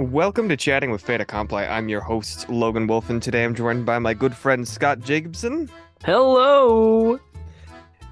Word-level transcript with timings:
Welcome 0.00 0.48
to 0.48 0.56
Chatting 0.56 0.90
with 0.90 1.02
Fait 1.02 1.20
Accompli. 1.20 1.62
I'm 1.62 1.90
your 1.90 2.00
host, 2.00 2.48
Logan 2.48 2.86
Wolf, 2.86 3.10
and 3.10 3.22
today 3.22 3.44
I'm 3.44 3.54
joined 3.54 3.84
by 3.84 3.98
my 3.98 4.14
good 4.14 4.34
friend 4.34 4.66
Scott 4.66 5.00
Jacobson 5.00 5.68
Hello. 6.02 7.20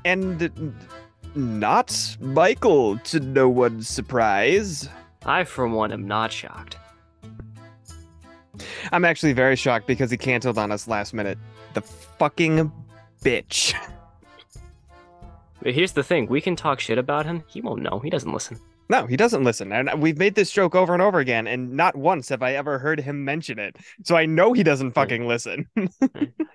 and 0.04 0.74
not 1.34 2.18
Michael, 2.20 2.98
to 2.98 3.20
no 3.20 3.48
one's 3.48 3.88
surprise. 3.88 4.90
I, 5.24 5.44
for 5.44 5.66
one, 5.66 5.90
am 5.90 6.06
not 6.06 6.30
shocked. 6.30 6.76
I'm 8.92 9.06
actually 9.06 9.32
very 9.32 9.56
shocked 9.56 9.86
because 9.86 10.10
he 10.10 10.18
canceled 10.18 10.58
on 10.58 10.70
us 10.70 10.88
last 10.88 11.14
minute. 11.14 11.38
The 11.72 11.80
fucking 11.80 12.70
bitch. 13.24 13.74
But 15.62 15.72
here's 15.72 15.92
the 15.92 16.04
thing: 16.04 16.26
we 16.26 16.42
can 16.42 16.54
talk 16.54 16.80
shit 16.80 16.98
about 16.98 17.24
him. 17.24 17.44
He 17.46 17.62
won't 17.62 17.80
know. 17.80 17.98
He 17.98 18.10
doesn't 18.10 18.30
listen. 18.30 18.60
No, 18.90 19.06
he 19.06 19.16
doesn't 19.16 19.44
listen. 19.44 19.70
And 19.72 19.90
uh, 19.90 19.96
we've 19.98 20.16
made 20.18 20.34
this 20.34 20.50
joke 20.50 20.74
over 20.74 20.92
and 20.94 21.02
over 21.02 21.18
again, 21.18 21.46
and 21.46 21.72
not 21.72 21.94
once 21.94 22.28
have 22.30 22.42
I 22.42 22.54
ever 22.54 22.78
heard 22.78 23.00
him 23.00 23.24
mention 23.24 23.58
it. 23.58 23.76
So 24.04 24.16
I 24.16 24.24
know 24.26 24.52
he 24.54 24.62
doesn't 24.62 24.92
fucking 24.92 25.26
listen. 25.26 25.66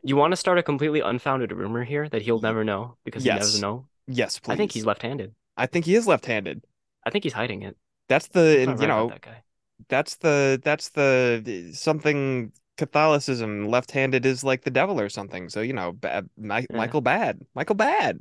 You 0.06 0.18
want 0.18 0.34
to 0.34 0.36
start 0.36 0.58
a 0.58 0.64
completely 0.64 1.00
unfounded 1.00 1.54
rumor 1.54 1.84
here 1.86 2.10
that 2.10 2.22
he'll 2.22 2.42
never 2.42 2.66
know 2.66 2.98
because 3.06 3.24
Yes, 3.26 3.36
he 3.36 3.40
doesn't 3.40 3.62
know? 3.62 3.88
yes, 4.06 4.38
please. 4.38 4.54
I 4.54 4.58
think 4.58 4.74
he's 4.74 4.86
left-handed. 4.86 5.34
I 5.56 5.66
think 5.66 5.86
he 5.86 5.96
is 5.96 6.08
left-handed. 6.08 6.62
I 7.06 7.10
think 7.10 7.24
he's 7.24 7.32
hiding 7.32 7.62
it. 7.62 7.78
That's 8.10 8.28
the, 8.28 8.60
and, 8.64 8.72
not 8.72 8.82
you 8.82 8.88
know, 8.88 9.08
that 9.10 9.22
guy. 9.22 9.44
that's 9.88 10.16
the 10.18 10.60
that's 10.62 10.90
the 10.90 11.70
something 11.74 12.52
Catholicism 12.78 13.70
left-handed 13.70 14.26
is 14.26 14.44
like 14.44 14.64
the 14.64 14.72
devil 14.72 15.00
or 15.00 15.08
something. 15.08 15.48
So 15.48 15.62
you 15.62 15.72
know, 15.74 15.94
ba- 15.94 16.26
Yeah. 16.38 16.62
Michael 16.70 17.02
Bad, 17.02 17.40
Michael 17.56 17.76
Bad. 17.76 18.20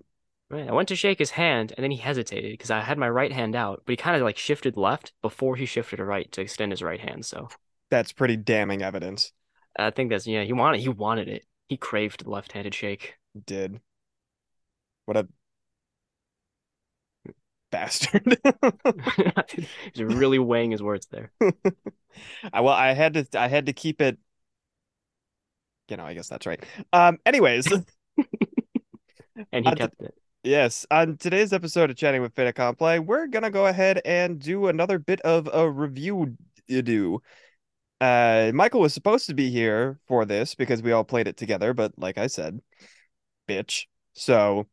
Right. 0.52 0.68
I 0.68 0.72
went 0.72 0.88
to 0.90 0.94
shake 0.96 1.18
his 1.18 1.32
hand 1.32 1.72
and 1.76 1.82
then 1.82 1.90
he 1.90 1.96
hesitated 1.96 2.52
because 2.52 2.70
I 2.70 2.82
had 2.82 2.96
my 2.98 3.08
right 3.08 3.32
hand 3.32 3.56
out, 3.56 3.82
but 3.84 3.92
he 3.92 3.96
kind 3.96 4.14
of 4.16 4.22
like 4.22 4.36
shifted 4.38 4.76
left 4.76 5.12
before 5.20 5.56
he 5.56 5.66
shifted 5.66 5.96
to 5.96 6.04
right 6.04 6.30
to 6.30 6.40
extend 6.42 6.70
his 6.72 6.82
right 6.82 7.00
hand. 7.00 7.24
So 7.26 7.48
That's 7.90 8.12
pretty 8.12 8.36
damning 8.36 8.82
evidence. 8.82 9.32
I 9.78 9.90
think 9.90 10.10
that's 10.10 10.26
yeah. 10.26 10.44
He 10.44 10.52
wanted 10.52 10.80
he 10.80 10.88
wanted 10.88 11.28
it. 11.28 11.46
He 11.68 11.76
craved 11.76 12.24
the 12.24 12.30
left-handed 12.30 12.74
shake. 12.74 13.18
Did 13.46 13.80
what 15.06 15.16
a 15.16 15.28
bastard. 17.70 18.36
He's 19.94 20.02
really 20.02 20.38
weighing 20.38 20.70
his 20.70 20.82
words 20.82 21.06
there. 21.06 21.32
I 22.52 22.60
well, 22.60 22.74
I 22.74 22.92
had 22.92 23.14
to 23.14 23.26
I 23.38 23.48
had 23.48 23.66
to 23.66 23.72
keep 23.72 24.00
it. 24.00 24.18
You 25.88 25.96
know, 25.96 26.04
I 26.04 26.14
guess 26.14 26.28
that's 26.28 26.46
right. 26.46 26.62
Um. 26.92 27.18
Anyways, 27.26 27.68
And 29.52 29.64
he 29.64 29.70
Uh, 29.70 29.74
kept 29.74 30.00
it. 30.02 30.14
Yes. 30.42 30.84
On 30.90 31.16
today's 31.16 31.52
episode 31.52 31.90
of 31.90 31.96
Chatting 31.96 32.20
with 32.20 32.34
Fait 32.34 32.48
Accompli, 32.48 32.98
we're 32.98 33.28
gonna 33.28 33.50
go 33.50 33.66
ahead 33.66 34.00
and 34.04 34.40
do 34.40 34.66
another 34.66 34.98
bit 34.98 35.20
of 35.20 35.48
a 35.52 35.70
review 35.70 36.36
You 36.66 36.82
do. 36.82 37.22
Uh, 38.00 38.50
Michael 38.52 38.80
was 38.80 38.92
supposed 38.92 39.26
to 39.26 39.34
be 39.34 39.50
here 39.50 40.00
for 40.08 40.24
this 40.24 40.56
because 40.56 40.82
we 40.82 40.90
all 40.90 41.04
played 41.04 41.28
it 41.28 41.36
together, 41.36 41.72
but 41.74 41.92
like 41.96 42.18
I 42.18 42.26
said, 42.26 42.60
bitch. 43.48 43.86
So 44.14 44.66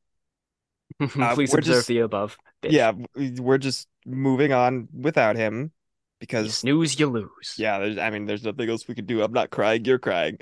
uh, 1.00 1.36
Please 1.36 1.52
we're 1.53 1.59
observe 1.59 1.64
just- 1.75 1.88
the 1.88 2.00
above. 2.00 2.36
bitch. 2.64 2.72
yeah, 2.72 2.94
we're 3.16 3.59
just 3.59 3.88
moving 4.08 4.52
on 4.52 4.88
without 4.92 5.36
him 5.36 5.62
You 5.62 5.72
because 6.20 6.58
snooze, 6.58 7.00
you 7.00 7.08
lose. 7.08 7.56
yeah, 7.59 7.78
there's 7.78 7.97
I 8.00 8.09
mean, 8.09 8.25
there's 8.25 8.44
nothing 8.44 8.67
else 8.70 8.88
we 8.88 8.95
could 8.95 9.06
do. 9.08 9.22
I'm 9.22 9.34
not 9.34 9.52
crying, 9.52 9.86
you're 9.86 10.00
crying. 10.00 10.40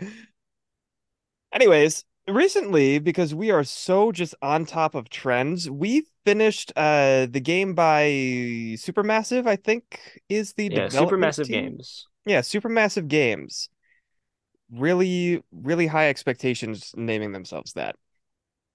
Anyways, 1.52 2.05
recently, 2.28 3.00
because 3.00 3.33
we 3.33 3.52
are 3.52 3.64
so 3.64 4.11
just 4.11 4.36
on 4.42 4.66
top 4.66 4.95
of 4.95 5.09
trends, 5.09 5.70
we 5.70 6.06
finished 6.25 6.72
uh 6.75 7.28
the 7.30 7.39
game 7.39 7.73
by 7.73 8.03
Supermassive, 8.78 9.47
I 9.47 9.56
think 9.56 10.22
is 10.30 10.53
the 10.53 10.70
Yeah, 10.70 10.88
supermassive 10.88 11.44
team. 11.44 11.52
games. 11.52 12.08
Yeah, 12.25 12.42
Supermassive 12.42 13.08
Games. 13.08 13.70
Really, 14.70 15.42
really 15.52 15.88
high 15.88 16.09
expectations 16.09 16.94
naming 16.98 17.31
themselves 17.31 17.73
that. 17.73 17.95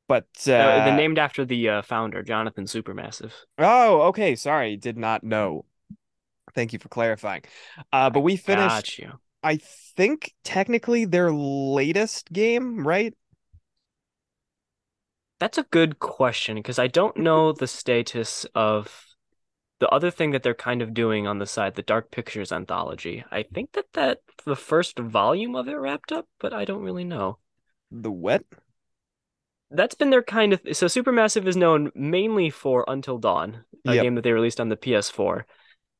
But 0.08 0.26
uh, 0.48 0.80
Uh, 0.80 0.80
they're 0.80 0.92
named 0.92 1.18
after 1.18 1.44
the 1.44 1.68
uh, 1.68 1.82
founder, 1.82 2.22
Jonathan 2.22 2.64
Supermassive. 2.64 3.32
Oh, 3.58 4.02
okay. 4.08 4.34
Sorry, 4.36 4.76
did 4.76 4.96
not 4.96 5.22
know. 5.24 5.64
Thank 6.54 6.72
you 6.72 6.78
for 6.78 6.88
clarifying. 6.88 7.42
Uh, 7.92 8.10
but 8.10 8.20
we 8.20 8.36
finished. 8.36 9.00
I 9.42 9.56
think, 9.58 10.34
technically 10.44 11.04
their 11.04 11.32
latest 11.32 12.32
game, 12.32 12.86
right? 12.86 13.14
That's 15.42 15.58
a 15.58 15.64
good 15.64 15.98
question 15.98 16.54
because 16.54 16.78
I 16.78 16.86
don't 16.86 17.16
know 17.16 17.50
the 17.50 17.66
status 17.66 18.46
of 18.54 19.08
the 19.80 19.88
other 19.88 20.08
thing 20.08 20.30
that 20.30 20.44
they're 20.44 20.54
kind 20.54 20.80
of 20.80 20.94
doing 20.94 21.26
on 21.26 21.38
the 21.38 21.46
side, 21.46 21.74
the 21.74 21.82
Dark 21.82 22.12
Pictures 22.12 22.52
anthology. 22.52 23.24
I 23.28 23.42
think 23.42 23.72
that 23.72 23.86
that 23.94 24.20
the 24.46 24.54
first 24.54 25.00
volume 25.00 25.56
of 25.56 25.66
it 25.66 25.74
wrapped 25.74 26.12
up, 26.12 26.28
but 26.38 26.52
I 26.52 26.64
don't 26.64 26.84
really 26.84 27.02
know. 27.02 27.38
The 27.90 28.08
what? 28.08 28.44
That's 29.72 29.96
been 29.96 30.10
their 30.10 30.22
kind 30.22 30.52
of 30.52 30.60
so 30.74 30.86
Supermassive 30.86 31.48
is 31.48 31.56
known 31.56 31.90
mainly 31.92 32.48
for 32.48 32.84
Until 32.86 33.18
Dawn, 33.18 33.64
a 33.84 33.96
Yep. 33.96 34.02
game 34.04 34.14
that 34.14 34.22
they 34.22 34.30
released 34.30 34.60
on 34.60 34.68
the 34.68 34.76
PS4. 34.76 35.44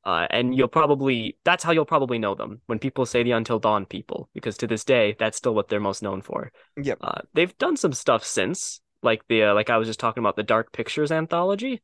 Uh, 0.05 0.25
and 0.29 0.55
you'll 0.55 0.69
probably 0.69 1.37
that's 1.43 1.65
how 1.65 1.73
you'll 1.73 1.83
probably 1.83 2.17
know 2.17 2.33
them 2.33 2.61
when 2.67 2.79
people 2.79 3.05
say 3.05 3.23
the 3.23 3.31
Until 3.31 3.59
Dawn 3.59 3.85
people, 3.85 4.29
because 4.33 4.55
to 4.59 4.67
this 4.67 4.85
day 4.85 5.17
that's 5.19 5.35
still 5.35 5.53
what 5.53 5.67
they're 5.67 5.81
most 5.81 6.01
known 6.01 6.21
for. 6.21 6.49
Yep. 6.81 6.99
Uh, 7.01 7.21
they've 7.33 7.57
done 7.57 7.75
some 7.75 7.91
stuff 7.91 8.23
since, 8.23 8.79
like 9.03 9.27
the 9.27 9.43
uh, 9.43 9.53
like 9.53 9.69
I 9.69 9.77
was 9.77 9.87
just 9.87 9.99
talking 9.99 10.21
about 10.21 10.35
the 10.35 10.43
Dark 10.43 10.71
Pictures 10.71 11.11
anthology. 11.11 11.81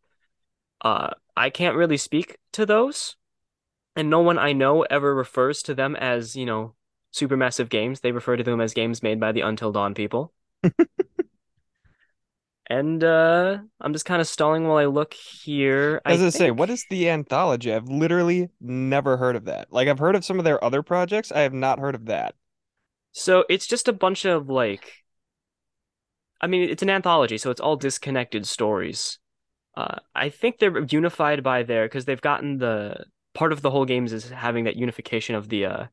Uh, 0.82 1.12
I 1.36 1.50
can't 1.50 1.76
really 1.76 1.98
speak 1.98 2.38
to 2.54 2.66
those, 2.66 3.16
and 3.96 4.10
no 4.10 4.22
one 4.22 4.38
I 4.38 4.54
know 4.54 4.84
ever 4.84 5.14
refers 5.14 5.62
to 5.64 5.76
them 5.76 5.96
as 5.96 6.36
you 6.36 6.46
know 6.46 6.76
supermassive 7.14 7.70
games. 7.70 8.00
They 8.00 8.12
refer 8.12 8.38
to 8.38 8.44
them 8.44 8.62
as 8.62 8.74
games 8.74 9.04
made 9.04 9.20
by 9.20 9.32
the 9.32 9.42
Until 9.42 9.72
Dawn 9.72 9.94
people. 9.94 10.34
And 12.70 13.04
uh, 13.04 13.58
I'm 13.82 13.94
just 13.94 14.06
kind 14.06 14.22
of 14.22 14.28
stalling 14.28 14.68
while 14.68 14.78
I 14.78 14.86
look 14.86 15.16
here. 15.16 16.02
As 16.06 16.22
I 16.22 16.26
was 16.26 16.36
gonna 16.36 16.46
say, 16.46 16.52
what 16.52 16.70
is 16.70 16.86
the 16.92 17.10
anthology? 17.10 17.74
I've 17.74 17.90
literally 17.90 18.50
never 18.62 19.18
heard 19.18 19.36
of 19.36 19.46
that. 19.46 19.74
Like, 19.74 19.88
I've 19.88 19.98
heard 19.98 20.16
of 20.16 20.24
some 20.24 20.38
of 20.38 20.46
their 20.46 20.64
other 20.64 20.84
projects. 20.84 21.32
I 21.32 21.42
have 21.42 21.54
not 21.54 21.80
heard 21.80 21.96
of 21.96 22.06
that. 22.06 22.36
So 23.12 23.44
it's 23.50 23.66
just 23.66 23.88
a 23.88 23.94
bunch 23.94 24.24
of 24.26 24.50
like, 24.50 24.99
I 26.42 26.48
mean, 26.48 26.70
it's 26.70 26.84
an 26.84 26.90
anthology, 26.90 27.38
so 27.38 27.52
it's 27.52 27.62
all 27.62 27.76
disconnected 27.76 28.48
stories. 28.48 29.20
Uh, 29.76 30.00
I 30.16 30.30
think 30.30 30.60
they're 30.60 30.86
unified 30.86 31.44
by 31.44 31.64
their 31.64 31.86
because 31.86 32.06
they've 32.06 32.22
gotten 32.22 32.58
the 32.58 33.06
part 33.34 33.52
of 33.52 33.62
the 33.62 33.70
whole 33.70 33.86
games 33.86 34.14
is 34.14 34.30
having 34.30 34.66
that 34.66 34.76
unification 34.76 35.36
of 35.36 35.50
the 35.50 35.66
uh, 35.66 35.86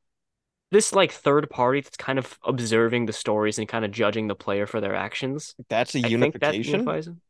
this 0.71 0.93
like 0.93 1.13
third 1.13 1.49
party 1.51 1.81
that's 1.81 1.97
kind 1.97 2.19
of 2.19 2.39
observing 2.45 3.07
the 3.07 3.13
stories 3.13 3.59
and 3.59 3.69
kind 3.69 3.85
of 3.85 3.91
judging 3.91 4.27
the 4.27 4.35
player 4.35 4.67
for 4.67 4.81
their 4.81 4.95
actions. 4.95 5.55
That's 5.69 5.95
a 5.95 5.99
I 5.99 6.03
think 6.03 6.41
that 6.41 6.55
unification. 6.55 7.21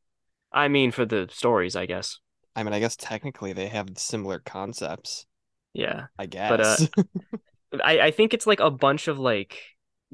I 0.52 0.68
mean, 0.68 0.90
for 0.90 1.04
the 1.04 1.28
stories, 1.30 1.76
I 1.76 1.86
guess. 1.86 2.18
I 2.54 2.62
mean, 2.62 2.72
I 2.72 2.80
guess 2.80 2.96
technically 2.96 3.52
they 3.52 3.68
have 3.68 3.90
similar 3.96 4.38
concepts. 4.38 5.26
Yeah. 5.74 6.06
I 6.18 6.26
guess. 6.26 6.50
But, 6.50 6.60
uh. 6.60 7.82
I, 7.84 8.00
I 8.00 8.10
think 8.10 8.32
it's 8.32 8.46
like 8.46 8.60
a 8.60 8.70
bunch 8.70 9.08
of 9.08 9.18
like 9.18 9.60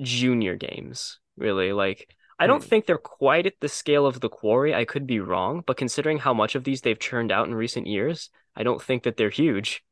junior 0.01 0.57
games, 0.57 1.21
really. 1.37 1.73
Like 1.73 2.09
I 2.39 2.47
don't 2.47 2.63
Hmm. 2.63 2.69
think 2.69 2.87
they're 2.87 2.99
quite 2.99 3.47
at 3.47 3.61
the 3.61 3.69
scale 3.69 4.07
of 4.07 4.21
the 4.21 4.29
Quarry. 4.29 4.75
I 4.75 4.85
could 4.85 5.07
be 5.07 5.21
wrong, 5.21 5.63
but 5.67 5.77
considering 5.77 6.19
how 6.19 6.35
much 6.35 6.55
of 6.55 6.65
these 6.65 6.81
they've 6.83 6.99
churned 6.99 7.33
out 7.33 7.47
in 7.49 7.55
recent 7.55 7.87
years, 7.87 8.31
I 8.57 8.63
don't 8.63 8.83
think 8.83 9.05
that 9.05 9.17
they're 9.17 9.31
huge. 9.31 9.85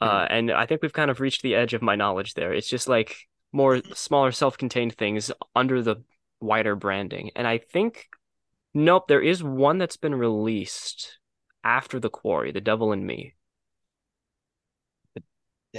Uh, 0.00 0.26
and 0.28 0.50
I 0.50 0.66
think 0.66 0.82
we've 0.82 0.92
kind 0.92 1.10
of 1.10 1.20
reached 1.20 1.42
the 1.42 1.54
edge 1.54 1.74
of 1.74 1.82
my 1.82 1.96
knowledge 1.96 2.34
there. 2.34 2.52
It's 2.52 2.68
just 2.68 2.88
like 2.88 3.16
more 3.52 3.80
smaller 3.94 4.32
self-contained 4.32 4.94
things 4.96 5.30
under 5.54 5.82
the 5.82 6.04
wider 6.40 6.76
branding. 6.76 7.30
And 7.34 7.46
I 7.46 7.58
think 7.58 8.08
nope, 8.74 9.08
there 9.08 9.22
is 9.22 9.42
one 9.44 9.78
that's 9.78 9.98
been 9.98 10.16
released 10.16 11.20
after 11.64 12.00
the 12.00 12.10
Quarry, 12.10 12.52
The 12.52 12.62
Devil 12.62 12.92
in 12.92 13.06
Me. 13.06 13.35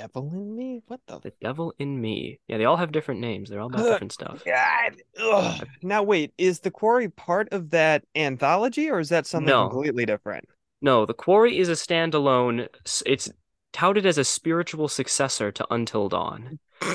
Devil 0.01 0.29
in 0.33 0.55
me? 0.55 0.81
What 0.87 0.99
the 1.07 1.19
The 1.19 1.33
Devil 1.41 1.73
in 1.79 1.99
Me. 1.99 2.39
Yeah, 2.47 2.57
they 2.57 2.65
all 2.65 2.77
have 2.77 2.91
different 2.91 3.21
names. 3.21 3.49
They're 3.49 3.59
all 3.59 3.67
about 3.67 3.81
Good 3.83 3.91
different 3.93 4.11
stuff. 4.13 4.43
God. 4.45 4.95
Ugh. 5.19 5.67
Now 5.81 6.03
wait, 6.03 6.33
is 6.37 6.59
the 6.59 6.71
quarry 6.71 7.09
part 7.09 7.49
of 7.51 7.71
that 7.71 8.03
anthology 8.15 8.89
or 8.89 8.99
is 8.99 9.09
that 9.09 9.25
something 9.25 9.47
No. 9.47 9.69
completely 9.69 10.05
different? 10.05 10.47
No, 10.81 11.05
The 11.07 11.13
Quarry 11.15 11.57
is 11.57 11.69
a 11.69 11.73
standalone. 11.73 12.67
It's 13.05 13.31
touted 13.73 14.05
as 14.05 14.17
a 14.19 14.23
spiritual 14.23 14.87
successor 14.87 15.51
to 15.51 15.65
Until 15.71 16.07
Dawn. 16.09 16.59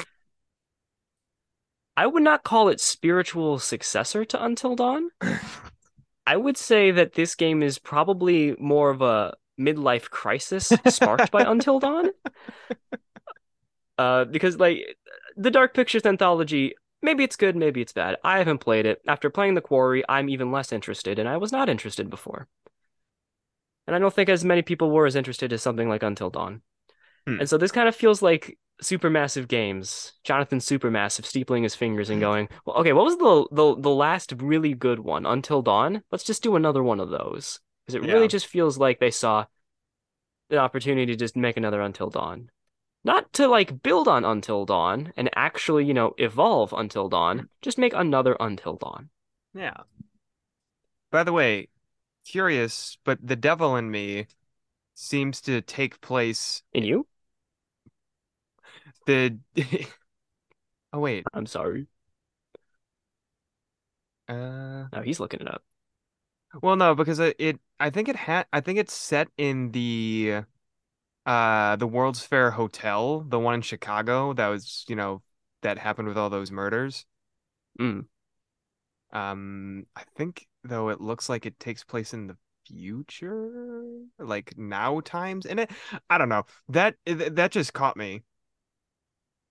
I 1.96 2.06
would 2.06 2.22
not 2.22 2.44
call 2.44 2.68
it 2.68 2.80
spiritual 2.80 3.58
successor 3.58 4.24
to 4.24 4.42
Until 4.42 4.76
Dawn. 4.76 5.10
I 6.26 6.36
would 6.36 6.56
say 6.56 6.92
that 6.92 7.14
this 7.14 7.34
game 7.34 7.62
is 7.62 7.78
probably 7.80 8.54
more 8.58 8.90
of 8.90 9.02
a 9.02 9.34
midlife 9.58 10.10
crisis 10.10 10.72
sparked 10.88 11.30
by 11.30 11.42
Until 11.46 11.78
Dawn. 11.78 12.10
Uh, 13.98 14.24
because 14.24 14.58
like 14.58 14.96
the 15.36 15.50
Dark 15.50 15.74
Pictures 15.74 16.06
anthology, 16.06 16.74
maybe 17.02 17.24
it's 17.24 17.36
good, 17.36 17.56
maybe 17.56 17.80
it's 17.80 17.92
bad. 17.92 18.16
I 18.24 18.38
haven't 18.38 18.58
played 18.58 18.86
it. 18.86 19.00
After 19.06 19.30
playing 19.30 19.54
The 19.54 19.60
Quarry, 19.60 20.02
I'm 20.08 20.28
even 20.28 20.50
less 20.50 20.72
interested, 20.72 21.18
and 21.18 21.28
I 21.28 21.36
was 21.36 21.52
not 21.52 21.68
interested 21.68 22.08
before. 22.10 22.48
And 23.86 23.96
I 23.96 23.98
don't 23.98 24.14
think 24.14 24.28
as 24.28 24.44
many 24.44 24.62
people 24.62 24.90
were 24.90 25.06
as 25.06 25.16
interested 25.16 25.52
as 25.52 25.62
something 25.62 25.88
like 25.88 26.02
Until 26.02 26.30
Dawn. 26.30 26.62
Hmm. 27.26 27.40
And 27.40 27.48
so 27.48 27.58
this 27.58 27.72
kind 27.72 27.88
of 27.88 27.96
feels 27.96 28.22
like 28.22 28.58
Supermassive 28.82 29.48
Games, 29.48 30.12
Jonathan 30.24 30.58
Supermassive 30.58 31.24
steepling 31.24 31.62
his 31.62 31.74
fingers 31.74 32.10
and 32.10 32.20
going, 32.20 32.48
well, 32.64 32.76
okay, 32.76 32.92
what 32.92 33.04
was 33.04 33.16
the, 33.16 33.46
the 33.52 33.80
the 33.80 33.90
last 33.90 34.32
really 34.38 34.74
good 34.74 35.00
one? 35.00 35.26
Until 35.26 35.62
Dawn? 35.62 36.02
Let's 36.10 36.24
just 36.24 36.42
do 36.42 36.56
another 36.56 36.82
one 36.82 37.00
of 37.00 37.10
those. 37.10 37.60
Because 37.92 38.04
it 38.04 38.08
Yeah. 38.08 38.14
really 38.14 38.28
just 38.28 38.46
feels 38.46 38.78
like 38.78 38.98
they 39.00 39.10
saw 39.10 39.46
an 40.50 40.58
opportunity 40.58 41.06
to 41.06 41.16
just 41.16 41.34
make 41.34 41.56
another 41.56 41.80
Until 41.80 42.08
Dawn. 42.08 42.48
Not 43.04 43.32
to 43.34 43.48
like 43.48 43.82
build 43.82 44.08
on 44.08 44.24
Until 44.24 44.64
Dawn 44.66 45.12
and 45.16 45.30
actually, 45.34 45.84
you 45.84 45.94
know, 45.94 46.14
evolve 46.18 46.72
Until 46.72 47.08
Dawn, 47.08 47.48
just 47.60 47.78
make 47.78 47.94
another 47.94 48.36
Until 48.40 48.76
Dawn. 48.76 49.10
Yeah. 49.54 49.82
By 51.10 51.22
the 51.22 51.32
way, 51.32 51.68
curious, 52.24 52.98
but 53.04 53.26
the 53.26 53.36
devil 53.36 53.76
in 53.76 53.90
me 53.90 54.28
seems 54.94 55.40
to 55.42 55.62
take 55.62 56.00
place 56.02 56.62
in 56.72 56.84
you? 56.84 57.06
the 59.06 59.38
Oh 60.92 61.00
wait. 61.00 61.26
I'm 61.34 61.46
sorry. 61.46 61.86
Uh 64.28 64.88
No, 64.92 65.02
he's 65.02 65.20
looking 65.20 65.40
it 65.40 65.48
up. 65.48 65.62
Well 66.60 66.76
no, 66.76 66.94
because 66.94 67.18
it, 67.18 67.36
it 67.38 67.60
I 67.80 67.90
think 67.90 68.08
it 68.08 68.16
had 68.16 68.46
I 68.52 68.60
think 68.60 68.78
it's 68.78 68.92
set 68.92 69.28
in 69.38 69.70
the 69.72 70.42
uh 71.26 71.76
the 71.76 71.86
World's 71.86 72.22
Fair 72.24 72.50
Hotel, 72.52 73.20
the 73.22 73.38
one 73.38 73.54
in 73.54 73.62
Chicago 73.62 74.32
that 74.34 74.48
was, 74.48 74.84
you 74.88 74.96
know, 74.96 75.22
that 75.62 75.78
happened 75.78 76.08
with 76.08 76.18
all 76.18 76.30
those 76.30 76.50
murders. 76.50 77.06
Mm. 77.80 78.06
Um 79.12 79.86
I 79.96 80.02
think 80.16 80.46
though 80.64 80.88
it 80.90 81.00
looks 81.00 81.28
like 81.28 81.46
it 81.46 81.58
takes 81.60 81.84
place 81.84 82.14
in 82.14 82.26
the 82.28 82.36
future, 82.66 84.02
like 84.18 84.56
now 84.56 85.00
times 85.00 85.46
in 85.46 85.58
it. 85.58 85.70
I 86.10 86.18
don't 86.18 86.28
know. 86.28 86.44
That 86.68 86.96
that 87.06 87.52
just 87.52 87.72
caught 87.72 87.96
me. 87.96 88.22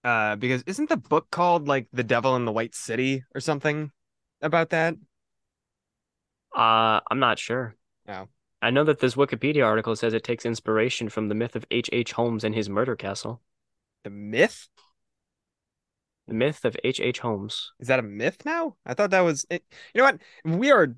Uh 0.03 0.35
because 0.35 0.63
isn't 0.65 0.89
the 0.89 0.97
book 0.97 1.29
called 1.31 1.67
like 1.67 1.87
The 1.93 2.03
Devil 2.03 2.35
in 2.35 2.45
the 2.45 2.51
White 2.51 2.75
City 2.75 3.23
or 3.35 3.41
something 3.41 3.91
about 4.41 4.71
that? 4.71 4.95
Uh, 6.61 6.99
I'm 7.09 7.19
not 7.19 7.39
sure. 7.39 7.75
No. 8.07 8.27
I 8.61 8.69
know 8.69 8.83
that 8.83 8.99
this 8.99 9.15
Wikipedia 9.15 9.65
article 9.65 9.95
says 9.95 10.13
it 10.13 10.23
takes 10.23 10.45
inspiration 10.45 11.09
from 11.09 11.27
the 11.27 11.33
myth 11.33 11.55
of 11.55 11.65
H. 11.71 11.89
H. 11.91 12.11
Holmes 12.11 12.43
and 12.43 12.53
his 12.53 12.69
murder 12.69 12.95
castle. 12.95 13.41
The 14.03 14.11
myth? 14.11 14.67
The 16.27 16.35
myth 16.35 16.63
of 16.63 16.77
H. 16.83 16.99
H. 16.99 17.17
Holmes. 17.17 17.71
Is 17.79 17.87
that 17.87 17.97
a 17.97 18.03
myth 18.03 18.45
now? 18.45 18.75
I 18.85 18.93
thought 18.93 19.09
that 19.09 19.21
was 19.21 19.43
it. 19.49 19.63
You 19.95 19.99
know 20.01 20.05
what? 20.05 20.21
We 20.45 20.71
are 20.71 20.95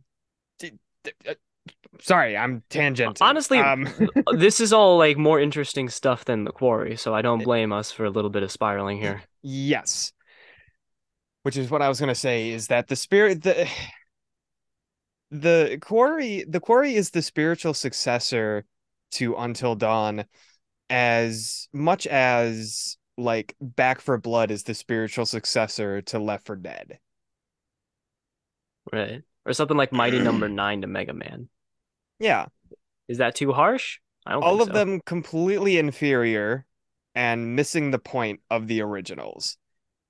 uh, 0.64 1.34
sorry, 2.02 2.36
I'm 2.36 2.64
tangent. 2.70 3.22
Honestly, 3.22 3.60
um 3.60 3.88
this 4.34 4.60
is 4.60 4.74
all 4.74 4.98
like 4.98 5.18
more 5.18 5.40
interesting 5.40 5.88
stuff 5.88 6.26
than 6.26 6.44
the 6.44 6.52
quarry, 6.52 6.98
so 6.98 7.16
I 7.16 7.22
don't 7.22 7.44
blame 7.44 7.72
us 7.72 7.90
for 7.90 8.04
a 8.04 8.10
little 8.10 8.30
bit 8.30 8.44
of 8.44 8.52
spiraling 8.52 9.00
here. 9.00 9.24
Yes. 9.42 10.12
Which 11.44 11.56
is 11.56 11.72
what 11.72 11.82
I 11.82 11.88
was 11.88 12.02
gonna 12.02 12.16
say 12.16 12.50
is 12.50 12.68
that 12.68 12.88
the 12.88 12.98
spirit 12.98 13.44
the 13.44 13.66
the 15.34 15.80
quarry 15.82 16.46
the 16.48 16.60
quarry 16.60 16.96
is 16.96 17.10
the 17.10 17.24
spiritual 17.24 17.74
successor 17.74 18.66
to 19.12 19.36
Until 19.36 19.74
Dawn 19.76 20.26
as 20.90 21.68
much 21.74 22.06
as 22.06 22.98
like 23.18 23.56
Back 23.60 24.00
4 24.00 24.20
Blood 24.20 24.52
is 24.52 24.64
the 24.64 24.76
spiritual 24.76 25.26
successor 25.26 26.02
to 26.04 26.20
Left 26.20 26.46
4 26.46 26.56
Dead. 26.58 27.00
Right. 28.92 29.24
Or 29.46 29.54
something 29.54 29.78
like 29.78 29.92
Mighty 29.92 30.20
Number 30.20 30.48
Nine 30.50 30.82
to 30.82 30.88
Mega 30.88 31.14
Man. 31.14 31.50
Yeah. 32.20 32.46
Is 33.08 33.18
that 33.18 33.36
too 33.36 33.54
harsh? 33.54 34.00
I 34.26 34.34
don't 34.34 34.44
All 34.44 34.58
think 34.58 34.70
of 34.70 34.76
so. 34.76 34.80
them 34.80 35.02
completely 35.06 35.78
inferior 35.78 36.66
and 37.16 37.56
missing 37.56 37.90
the 37.92 38.00
point 38.00 38.42
of 38.52 38.68
the 38.68 38.82
originals. 38.82 39.58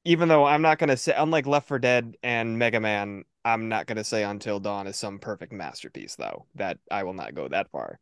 Even 0.05 0.27
though 0.27 0.45
I'm 0.45 0.61
not 0.61 0.79
gonna 0.79 0.97
say 0.97 1.13
unlike 1.15 1.47
Left 1.47 1.69
4 1.69 1.79
Dead 1.79 2.15
and 2.23 2.59
Mega 2.59 2.81
Man, 2.81 3.23
I'm 3.45 3.69
not 3.69 3.87
gonna 3.87 4.03
say 4.03 4.23
Until 4.23 4.59
Dawn 4.59 4.87
is 4.87 4.95
some 4.97 5.19
perfect 5.19 5.51
masterpiece 5.51 6.15
though. 6.15 6.45
That 6.55 6.77
I 6.89 7.03
will 7.03 7.13
not 7.13 7.35
go 7.35 7.47
that 7.47 7.69
far. 7.71 7.99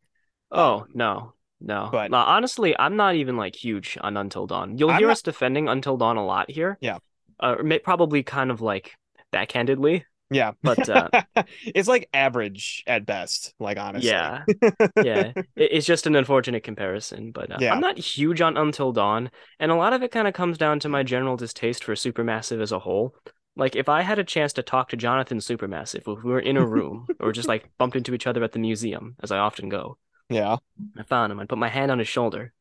Oh, 0.51 0.81
Um, 0.81 0.87
no. 0.93 1.33
No. 1.59 1.89
but- 1.91 2.11
No, 2.11 2.17
honestly, 2.17 2.75
I'm 2.77 2.95
not 2.95 3.15
even 3.15 3.37
like 3.37 3.55
huge 3.55 3.97
on 4.01 4.17
Until 4.17 4.47
Dawn. 4.47 4.77
You'll 4.77 4.91
I'm 4.91 4.97
hear 4.99 5.07
not- 5.07 5.13
us 5.13 5.21
defending 5.21 5.67
Until 5.69 5.97
Dawn 5.97 6.17
a 6.17 6.25
lot 6.25 6.49
here. 6.51 6.77
Yeah. 6.81 6.97
Uh, 7.39 7.55
probably 7.83 8.21
kind 8.23 8.51
of 8.51 8.61
like 8.61 8.93
backhandedly, 9.33 10.03
Yeah. 10.29 10.51
but 10.61 10.87
uh, 10.89 11.09
it's 11.65 11.87
like 11.87 12.07
average 12.13 12.83
at 12.85 13.05
best, 13.05 13.53
like 13.59 13.79
honestly. 13.79 14.09
yeah, 14.11 14.43
yeah. 15.03 15.31
It's 15.55 15.85
just 15.87 16.05
an 16.05 16.15
unfortunate 16.15 16.63
comparison, 16.63 17.31
but 17.31 17.51
uh, 17.51 17.57
Yeah. 17.59 17.73
I'm 17.73 17.79
not 17.79 17.97
huge 17.97 18.41
on 18.41 18.57
Until 18.57 18.91
Dawn, 18.91 19.31
and 19.59 19.71
a 19.71 19.75
lot 19.75 19.93
of 19.93 20.03
it 20.03 20.11
kind 20.11 20.27
of 20.27 20.33
comes 20.35 20.57
down 20.59 20.79
to 20.81 20.89
my 20.89 21.01
general 21.03 21.35
distaste 21.37 21.83
for 21.83 21.93
Supermassive 21.95 22.61
as 22.61 22.71
a 22.71 22.79
whole. 22.79 23.15
Like, 23.55 23.75
if 23.75 23.89
I 23.89 24.01
had 24.01 24.17
a 24.17 24.23
chance 24.23 24.53
to 24.53 24.63
talk 24.63 24.89
to 24.89 24.97
Jonathan 24.97 25.39
Supermassive, 25.39 25.99
if 25.99 26.07
we 26.07 26.31
were 26.31 26.39
in 26.39 26.57
a 26.57 26.65
room 26.65 27.07
or 27.19 27.31
just 27.31 27.47
like 27.47 27.69
bumped 27.77 27.95
into 27.95 28.13
each 28.13 28.27
other 28.27 28.43
at 28.43 28.53
the 28.53 28.59
museum, 28.59 29.15
as 29.21 29.31
I 29.31 29.39
often 29.39 29.69
go, 29.69 29.97
Yeah. 30.29 30.57
I 30.97 31.03
found 31.03 31.31
him, 31.31 31.39
I'd 31.39 31.49
put 31.49 31.57
my 31.57 31.67
hand 31.67 31.91
on 31.91 31.99
his 31.99 32.07
shoulder, 32.07 32.53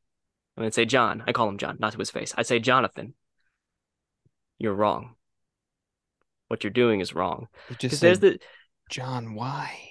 and 0.56 0.66
I'd 0.66 0.74
say, 0.74 0.84
John, 0.84 1.22
I 1.26 1.32
call 1.32 1.48
him 1.48 1.58
John, 1.58 1.76
not 1.78 1.92
to 1.92 1.98
his 1.98 2.10
face. 2.10 2.34
I'd 2.36 2.46
say, 2.46 2.58
Jonathan, 2.58 3.14
you're 4.58 4.74
wrong. 4.74 5.14
What 6.48 6.64
you're 6.64 6.72
doing 6.72 7.00
is 7.00 7.14
wrong. 7.14 7.46
Because 7.68 8.00
there's 8.00 8.18
the 8.18 8.40
John, 8.90 9.34
why? 9.34 9.89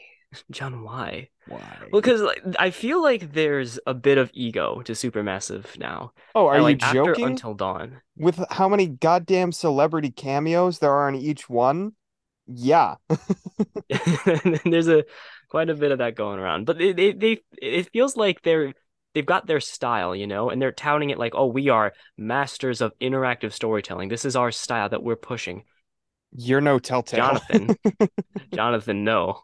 John, 0.52 0.84
why? 0.84 1.30
Why? 1.48 1.78
Well, 1.92 2.02
because 2.02 2.22
like, 2.22 2.42
I 2.60 2.70
feel 2.70 3.02
like 3.02 3.34
there's 3.34 3.80
a 3.88 3.94
bit 3.94 4.18
of 4.18 4.30
ego 4.34 4.82
to 4.84 4.92
Supermassive 4.94 5.78
now. 5.80 6.14
oh, 6.36 6.48
are 6.48 6.56
And, 6.56 6.62
you 6.62 6.64
like 6.64 6.84
after 6.84 7.06
joking? 7.06 7.26
Until 7.26 7.54
Dawn. 7.56 8.02
With 8.16 8.44
how 8.52 8.70
many 8.70 8.88
goddamn 8.88 9.52
celebrity 9.52 10.12
cameos 10.12 10.80
there 10.80 10.92
are 10.92 11.10
in 11.10 11.16
each 11.16 11.50
one? 11.50 11.94
Yeah. 12.48 12.96
there's 14.66 14.88
a 14.88 15.06
quite 15.50 15.70
a 15.70 15.76
bit 15.76 15.92
of 15.92 15.98
that 15.98 16.16
going 16.16 16.40
around, 16.40 16.66
but 16.66 16.78
they, 16.78 16.94
they 16.94 17.12
they 17.14 17.42
it 17.60 17.90
feels 17.92 18.16
like 18.16 18.42
they're 18.44 18.74
they've 19.14 19.26
got 19.26 19.48
their 19.48 19.60
style, 19.60 20.16
you 20.16 20.28
know, 20.28 20.50
and 20.50 20.62
they're 20.62 20.72
touting 20.72 21.10
it 21.10 21.18
like, 21.18 21.34
oh, 21.36 21.48
we 21.48 21.70
are 21.70 21.94
masters 22.18 22.82
of 22.82 22.98
interactive 23.00 23.54
storytelling. 23.54 24.10
This 24.10 24.26
is 24.26 24.36
our 24.36 24.52
style 24.52 24.90
that 24.90 25.04
we're 25.04 25.16
pushing. 25.16 25.64
You're 26.32 26.62
no 26.62 26.78
Telltale. 26.78 27.18
Jonathan, 27.18 27.76
Jonathan, 28.54 29.04
no. 29.04 29.42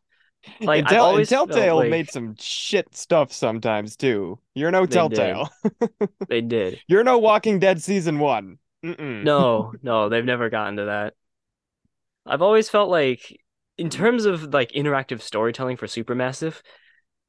Like 0.59 0.79
And 0.79 0.87
Tell- 0.87 1.05
and 1.05 1.11
always 1.13 1.29
Telltale 1.29 1.75
like 1.77 1.89
made 1.89 2.09
some 2.09 2.35
shit 2.39 2.95
stuff 2.95 3.31
sometimes 3.33 3.95
too. 3.95 4.39
You're 4.53 4.71
no 4.71 4.85
They 4.85 4.93
Telltale. 4.93 5.49
they 6.29 6.41
did. 6.41 6.79
You're 6.87 7.03
no 7.03 7.17
Walking 7.17 7.59
Dead 7.59 7.81
season 7.81 8.19
one. 8.19 8.59
Mm-mm. 8.83 9.23
No, 9.23 9.73
no, 9.81 10.09
they've 10.09 10.23
never 10.23 10.49
gotten 10.49 10.77
to 10.77 10.85
that. 10.85 11.13
I've 12.25 12.41
always 12.41 12.69
felt 12.69 12.89
like, 12.89 13.39
in 13.77 13.89
terms 13.89 14.25
of 14.25 14.53
like 14.53 14.71
interactive 14.71 15.21
storytelling 15.21 15.77
for 15.77 15.87
Supermassive, 15.87 16.61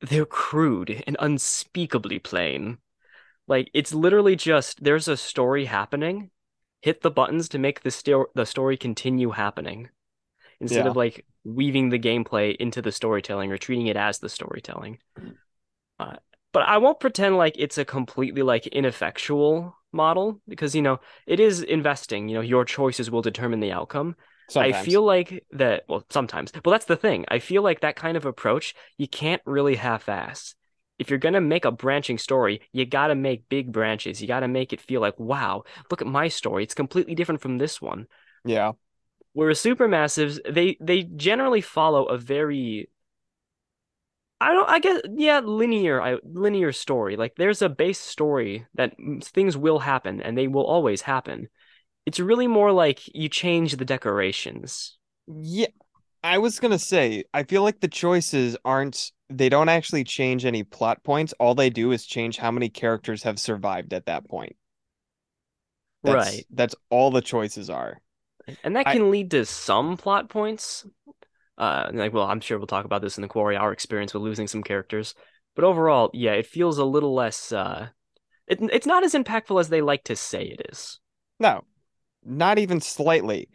they're 0.01 0.27
crude 0.27 1.03
and 1.07 1.17
unspeakably 1.19 2.19
plain. 2.19 2.79
Like 3.49 3.71
it's 3.75 3.95
literally 3.95 4.37
just 4.37 4.83
there's 4.83 5.09
a 5.09 5.17
story 5.17 5.67
happening, 5.67 6.31
hit 6.83 7.01
the 7.01 7.11
buttons 7.11 7.49
to 7.51 7.59
make 7.59 7.83
the 7.83 7.91
sto 7.91 8.27
the 8.35 8.47
story 8.47 8.77
continue 8.77 9.31
happening, 9.31 9.89
instead 10.61 10.85
Yeah. 10.85 10.91
of 10.91 10.97
like 10.97 11.25
weaving 11.45 11.91
the 11.91 11.99
gameplay 11.99 12.57
into 12.57 12.83
the 12.83 12.93
storytelling 12.93 13.53
or 13.53 13.59
treating 13.59 13.87
it 13.87 13.97
as 13.97 14.19
the 14.19 14.29
storytelling. 14.29 14.99
Uh, 15.99 16.17
but 16.53 16.63
I 16.63 16.79
won't 16.79 17.01
pretend 17.01 17.37
like 17.37 17.55
it's 17.59 17.79
a 17.79 17.85
completely 17.85 18.43
like 18.43 18.67
ineffectual 18.67 19.77
model 19.93 20.41
because 20.49 20.75
you 20.75 20.83
know 20.83 21.01
it 21.27 21.41
is 21.41 21.63
investing. 21.63 22.29
You 22.29 22.37
know 22.37 22.41
your 22.41 22.65
choices 22.65 23.11
will 23.11 23.23
determine 23.23 23.61
the 23.61 23.73
outcome. 23.73 24.17
I 24.55 24.73
feel 24.73 25.03
like 25.03 25.45
that, 25.53 25.85
well, 25.89 26.05
sometimes. 26.09 26.53
Well, 26.65 26.71
that's 26.71 26.85
the 26.85 26.97
thing. 26.97 27.25
I 27.29 27.41
feel 27.41 27.63
like 27.63 27.81
that 27.81 27.97
kind 27.97 28.17
of 28.17 28.25
approach, 28.27 28.75
you 28.97 29.09
can't 29.09 29.43
really 29.45 29.75
half-ass. 29.75 30.55
If 30.99 31.11
you're 31.11 31.19
gonna 31.19 31.41
make 31.41 31.65
a 31.65 31.73
branching 31.73 32.17
story, 32.17 32.63
you 32.73 32.87
gotta 32.87 33.15
make 33.17 33.49
big 33.49 33.73
branches. 33.73 34.23
You 34.23 34.29
gotta 34.29 34.49
make 34.49 34.73
it 34.73 34.81
feel 34.81 35.01
like, 35.01 35.19
wow, 35.19 35.65
look 35.91 36.01
at 36.01 36.07
my 36.07 36.29
story. 36.29 36.63
It's 36.63 36.75
completely 36.75 37.15
different 37.15 37.41
from 37.41 37.59
this 37.59 37.83
one. 37.83 38.07
Yeah. 38.45 38.73
Whereas 39.37 39.63
supermassives, 39.63 40.39
they 40.51 40.79
they 40.81 41.03
generally 41.03 41.61
follow 41.61 42.07
a 42.07 42.17
very 42.17 42.89
I 44.41 44.55
don't 44.55 44.67
I 44.67 44.79
guess 44.79 45.03
yeah, 45.15 45.41
linear 45.41 46.01
I 46.01 46.17
linear 46.25 46.73
story. 46.73 47.19
Like 47.19 47.35
there's 47.37 47.61
a 47.61 47.69
base 47.69 47.99
story 47.99 48.67
that 48.77 48.95
things 49.23 49.55
will 49.55 49.81
happen 49.81 50.23
and 50.23 50.39
they 50.39 50.49
will 50.49 50.65
always 50.65 51.03
happen. 51.03 51.51
It's 52.07 52.19
really 52.19 52.47
more 52.47 52.73
like 52.73 53.15
you 53.15 53.29
change 53.29 53.77
the 53.77 53.85
decorations. 53.85 54.97
Yeah. 55.27 55.67
I 56.25 56.39
was 56.39 56.59
gonna 56.59 56.79
say, 56.79 57.25
I 57.35 57.43
feel 57.43 57.63
like 57.63 57.81
the 57.81 57.89
choices 57.89 58.57
aren't 58.65 59.13
they 59.29 59.51
don't 59.51 59.69
actually 59.69 60.05
change 60.05 60.47
any 60.47 60.63
plot 60.63 61.05
points. 61.05 61.35
All 61.39 61.55
they 61.55 61.69
do 61.69 61.93
is 61.93 62.07
change 62.07 62.39
how 62.39 62.51
many 62.51 62.71
characters 62.71 63.25
have 63.25 63.39
survived 63.39 63.93
at 63.93 64.07
that 64.07 64.27
point. 64.27 64.57
That's, 66.05 66.15
Right. 66.15 66.47
That's 66.49 66.75
all 66.89 67.11
the 67.11 67.21
choices 67.21 67.69
are. 67.69 68.01
And 68.65 68.77
that 68.77 68.87
I- 68.87 68.93
can 68.93 69.11
lead 69.11 69.31
to 69.33 69.45
some 69.45 69.97
plot 69.97 70.29
points. 70.29 70.87
Uh, 71.59 71.91
like, 71.93 72.13
well, 72.13 72.27
I'm 72.27 72.41
sure 72.41 72.59
we'll 72.59 72.67
talk 72.67 72.85
about 72.85 73.03
this 73.03 73.17
in 73.17 73.23
the 73.23 73.29
quarry, 73.29 73.57
our 73.57 73.73
experience 73.73 74.13
with 74.13 74.23
losing 74.23 74.47
some 74.47 74.63
characters. 74.63 75.15
But 75.55 75.65
overall, 75.65 76.11
yeah, 76.13 76.33
it 76.33 76.47
feels 76.47 76.79
a 76.79 76.85
little 76.85 77.15
less 77.15 77.51
uh 77.53 77.89
It, 78.47 78.61
it's 78.73 78.87
not 78.87 79.05
as 79.05 79.15
impactful 79.15 79.61
as 79.61 79.69
they 79.71 79.83
like 79.83 80.05
to 80.05 80.17
say 80.17 80.45
it 80.45 80.67
is. 80.71 81.01
No, 81.41 81.65
not 82.25 82.59
even 82.59 82.81
slightly. 82.81 83.49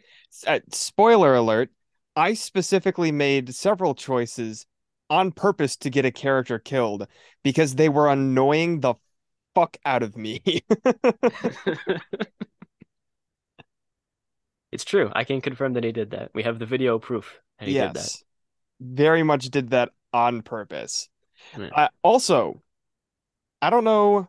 Uh, 0.46 0.60
spoiler 0.70 1.34
alert, 1.34 1.70
I 2.16 2.34
specifically 2.34 3.12
made 3.12 3.54
several 3.54 3.94
choices 3.94 4.66
on 5.10 5.32
purpose 5.32 5.76
to 5.78 5.90
get 5.90 6.04
a 6.04 6.10
character 6.12 6.58
killed 6.58 7.06
because 7.44 7.74
they 7.76 7.88
were 7.88 8.08
annoying 8.10 8.80
the 8.80 8.94
fuck 9.54 9.76
out 9.84 10.02
of 10.02 10.16
me. 10.16 10.42
It's 14.72 14.84
true. 14.84 15.10
I 15.14 15.24
can 15.24 15.40
confirm 15.40 15.74
that 15.74 15.84
he 15.84 15.92
did 15.92 16.10
that. 16.10 16.30
We 16.34 16.42
have 16.42 16.58
the 16.58 16.66
video 16.66 16.98
proof 16.98 17.40
that 17.58 17.68
he 17.68 17.74
did 17.74 17.82
that. 17.82 17.94
Yes, 17.94 18.24
very 18.80 19.22
much 19.22 19.50
did 19.50 19.70
that 19.70 19.90
on 20.12 20.42
purpose. 20.42 21.08
Yeah. 21.58 21.70
Uh, 21.74 21.88
also, 22.02 22.62
I 23.60 23.70
don't 23.70 23.84
know, 23.84 24.28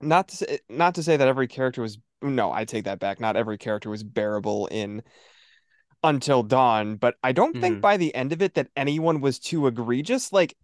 not 0.00 0.28
to 0.28 0.36
say, 0.36 0.58
not 0.68 0.96
to 0.96 1.02
say 1.02 1.16
that 1.16 1.28
every 1.28 1.46
character 1.48 1.82
was, 1.82 1.98
no, 2.22 2.52
I 2.52 2.64
take 2.64 2.84
that 2.84 2.98
back. 2.98 3.20
Not 3.20 3.36
every 3.36 3.58
character 3.58 3.88
was 3.90 4.02
bearable 4.02 4.66
in 4.66 5.02
Until 6.02 6.42
Dawn, 6.42 6.96
but 6.96 7.16
I 7.22 7.32
don't 7.32 7.60
think 7.60 7.78
Mhm. 7.78 7.80
by 7.80 7.96
the 7.96 8.14
end 8.14 8.32
of 8.32 8.42
it 8.42 8.54
that 8.54 8.68
anyone 8.76 9.20
was 9.20 9.38
too 9.38 9.66
egregious. 9.66 10.32
Like, 10.32 10.56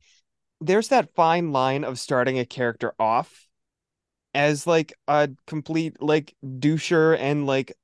there's 0.61 0.89
that 0.89 1.15
fine 1.15 1.53
line 1.53 1.85
of 1.85 1.99
starting 1.99 2.39
a 2.39 2.47
character 2.47 2.95
off 2.99 3.49
as 4.35 4.67
like 4.67 4.93
a 5.09 5.31
complete 5.47 6.01
like 6.01 6.35
doucher 6.43 7.19
and 7.19 7.47
like 7.47 7.77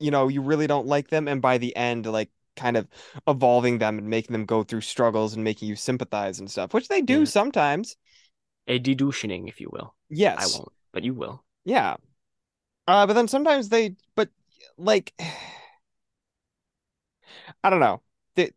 you 0.00 0.10
know 0.10 0.28
you 0.28 0.42
really 0.42 0.66
don't 0.66 0.86
like 0.86 1.08
them 1.08 1.28
and 1.28 1.42
by 1.42 1.58
the 1.58 1.74
end 1.76 2.06
like 2.06 2.30
kind 2.56 2.76
of 2.76 2.88
evolving 3.28 3.78
them 3.78 3.98
and 3.98 4.08
making 4.08 4.32
them 4.32 4.44
go 4.44 4.62
through 4.64 4.80
struggles 4.80 5.34
and 5.34 5.44
making 5.44 5.68
you 5.68 5.76
sympathize 5.76 6.40
and 6.40 6.50
stuff 6.50 6.74
which 6.74 6.88
they 6.88 7.00
do 7.02 7.20
Yeah. 7.20 7.24
sometimes 7.26 7.96
A 8.68 8.78
dedutioning, 8.78 9.48
if 9.48 9.60
you 9.60 9.68
will. 9.72 9.94
Yes. 10.10 10.54
I 10.54 10.58
won't, 10.58 10.72
but 10.92 11.02
you 11.04 11.12
will. 11.14 11.44
yeah 11.64 11.96
uh 12.88 13.06
but 13.06 13.14
then 13.14 13.28
sometimes 13.28 13.68
they 13.70 13.96
but 14.16 14.30
like 14.78 15.14
I 17.64 17.70
don't 17.70 17.80
know 17.80 18.02
they 18.34 18.52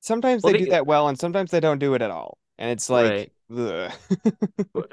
sometimes 0.00 0.42
Well, 0.42 0.52
they 0.52 0.58
they- 0.58 0.64
do 0.66 0.70
that 0.72 0.86
well 0.86 1.08
and 1.08 1.18
sometimes 1.18 1.50
they 1.50 1.60
don't 1.60 1.78
do 1.78 1.94
it 1.94 2.02
at 2.02 2.10
all 2.10 2.38
and 2.58 2.70
it's 2.70 2.90
like 2.90 3.04
Right. 3.10 3.32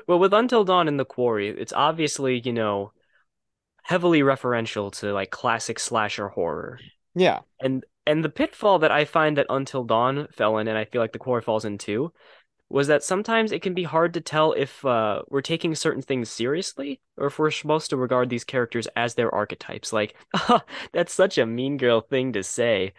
Well, 0.08 0.20
with 0.20 0.34
Until 0.34 0.64
Dawn 0.64 0.88
in 0.88 0.98
the 0.98 1.06
Quarry, 1.06 1.50
it's 1.50 1.74
obviously, 1.74 2.40
you 2.40 2.54
know, 2.54 2.92
heavily 3.92 4.22
referential 4.22 4.92
to 5.00 5.14
like 5.14 5.32
classic 5.32 5.78
slasher 5.80 6.30
horror. 6.30 6.80
yeah 7.14 7.40
And 7.60 7.84
and 8.08 8.24
the 8.24 8.30
pitfall 8.30 8.80
that 8.80 8.92
I 8.92 9.06
find 9.06 9.38
that 9.38 9.46
Until 9.50 9.84
Dawn 9.84 10.28
fell 10.32 10.58
in, 10.58 10.68
and 10.68 10.78
I 10.78 10.86
feel 10.86 11.02
like 11.02 11.12
the 11.14 11.20
Quarry 11.20 11.42
falls 11.42 11.66
in 11.66 11.78
too, 11.78 12.12
was 12.70 12.88
that 12.88 13.04
sometimes 13.04 13.52
it 13.52 13.62
can 13.62 13.74
be 13.74 13.84
hard 13.84 14.14
to 14.14 14.22
tell 14.22 14.54
if 14.54 14.84
uh, 14.86 15.22
we're 15.30 15.42
taking 15.42 15.76
certain 15.76 16.02
things 16.02 16.30
seriously 16.30 17.02
or 17.18 17.28
if 17.28 17.38
we're 17.38 17.52
supposed 17.52 17.90
to 17.90 17.98
regard 17.98 18.30
these 18.30 18.44
characters 18.44 18.88
as 18.96 19.14
their 19.14 19.34
archetypes. 19.34 19.94
Like, 19.94 20.16
that's 20.94 21.14
such 21.14 21.38
a 21.38 21.46
mean 21.46 21.78
girl 21.78 22.02
thing 22.02 22.34
to 22.34 22.44
say. 22.44 22.94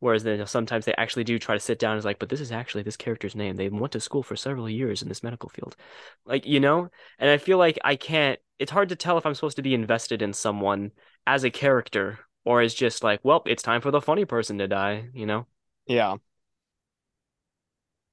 Whereas 0.00 0.22
then 0.22 0.44
sometimes 0.46 0.84
they 0.84 0.94
actually 0.96 1.24
do 1.24 1.38
try 1.38 1.54
to 1.54 1.60
sit 1.60 1.78
down 1.78 1.92
and 1.92 1.98
is 1.98 2.04
like, 2.04 2.18
but 2.20 2.28
this 2.28 2.40
is 2.40 2.52
actually 2.52 2.84
this 2.84 2.96
character's 2.96 3.34
name. 3.34 3.56
They 3.56 3.68
went 3.68 3.92
to 3.92 4.00
school 4.00 4.22
for 4.22 4.36
several 4.36 4.68
years 4.68 5.02
in 5.02 5.08
this 5.08 5.22
medical 5.22 5.50
field. 5.50 5.76
Like, 6.24 6.46
you 6.46 6.60
know? 6.60 6.88
And 7.18 7.28
I 7.28 7.38
feel 7.38 7.58
like 7.58 7.78
I 7.84 7.96
can't, 7.96 8.38
it's 8.58 8.70
hard 8.72 8.88
to 8.90 8.96
tell 8.96 9.18
if 9.18 9.26
I'm 9.26 9.34
supposed 9.34 9.56
to 9.56 9.62
be 9.62 9.74
invested 9.74 10.22
in 10.22 10.32
someone 10.32 10.92
as 11.26 11.44
a 11.44 11.50
character 11.50 12.18
or 12.44 12.60
as 12.60 12.74
just 12.74 13.02
like, 13.04 13.20
well, 13.22 13.42
it's 13.46 13.62
time 13.62 13.80
for 13.80 13.90
the 13.90 14.00
funny 14.00 14.24
person 14.24 14.58
to 14.58 14.68
die, 14.68 15.08
you 15.12 15.26
know? 15.26 15.46
yeah 15.86 16.16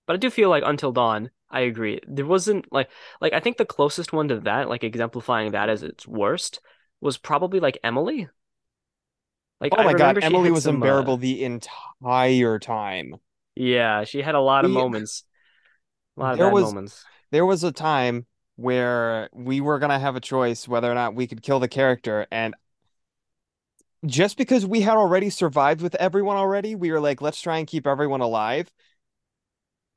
But 0.07 0.13
I 0.13 0.17
do 0.17 0.29
feel 0.29 0.49
like 0.49 0.63
Until 0.65 0.91
Dawn, 0.91 1.29
I 1.49 1.61
agree. 1.61 1.99
There 2.07 2.25
wasn't 2.25 2.71
like 2.71 2.89
like 3.21 3.33
I 3.33 3.39
think 3.39 3.57
the 3.57 3.65
closest 3.65 4.13
one 4.13 4.27
to 4.29 4.39
that, 4.41 4.69
like 4.69 4.83
exemplifying 4.83 5.51
that 5.51 5.69
as 5.69 5.83
its 5.83 6.07
worst, 6.07 6.59
was 7.01 7.17
probably 7.17 7.59
like 7.59 7.77
Emily. 7.83 8.27
Like 9.61 9.73
oh 9.77 9.83
my 9.83 9.93
god 9.93 10.21
Emily 10.21 10.51
was 10.51 10.63
some, 10.63 10.75
uh, 10.75 10.77
unbearable 10.85 11.17
the 11.17 11.43
entire 11.43 12.59
time 12.59 13.15
yeah, 13.57 14.03
she 14.03 14.21
had 14.21 14.35
a 14.35 14.41
lot 14.41 14.65
of 14.65 14.71
We- 14.71 14.75
moments. 14.75 15.23
A 16.17 16.19
lot 16.19 16.31
of 16.33 16.37
There 16.39 16.47
bad 16.47 16.53
was- 16.53 16.63
moments. 16.65 17.05
there 17.31 17.45
was 17.45 17.63
a 17.63 17.71
time 17.71 18.25
where 18.55 19.29
we 19.33 19.61
were 19.61 19.79
gonna 19.79 19.99
have 19.99 20.15
a 20.15 20.21
choice 20.21 20.67
whether 20.67 20.91
or 20.91 20.95
not 20.95 21.15
we 21.15 21.27
could 21.27 21.41
kill 21.41 21.59
the 21.59 21.67
character, 21.67 22.27
and 22.31 22.55
just 24.05 24.37
because 24.37 24.65
we 24.65 24.81
had 24.81 24.97
already 24.97 25.29
survived 25.29 25.81
with 25.81 25.95
everyone 25.95 26.37
already, 26.37 26.75
we 26.75 26.91
were 26.91 26.99
like, 26.99 27.21
let's 27.21 27.41
try 27.41 27.57
and 27.57 27.67
keep 27.67 27.87
everyone 27.87 28.21
alive. 28.21 28.71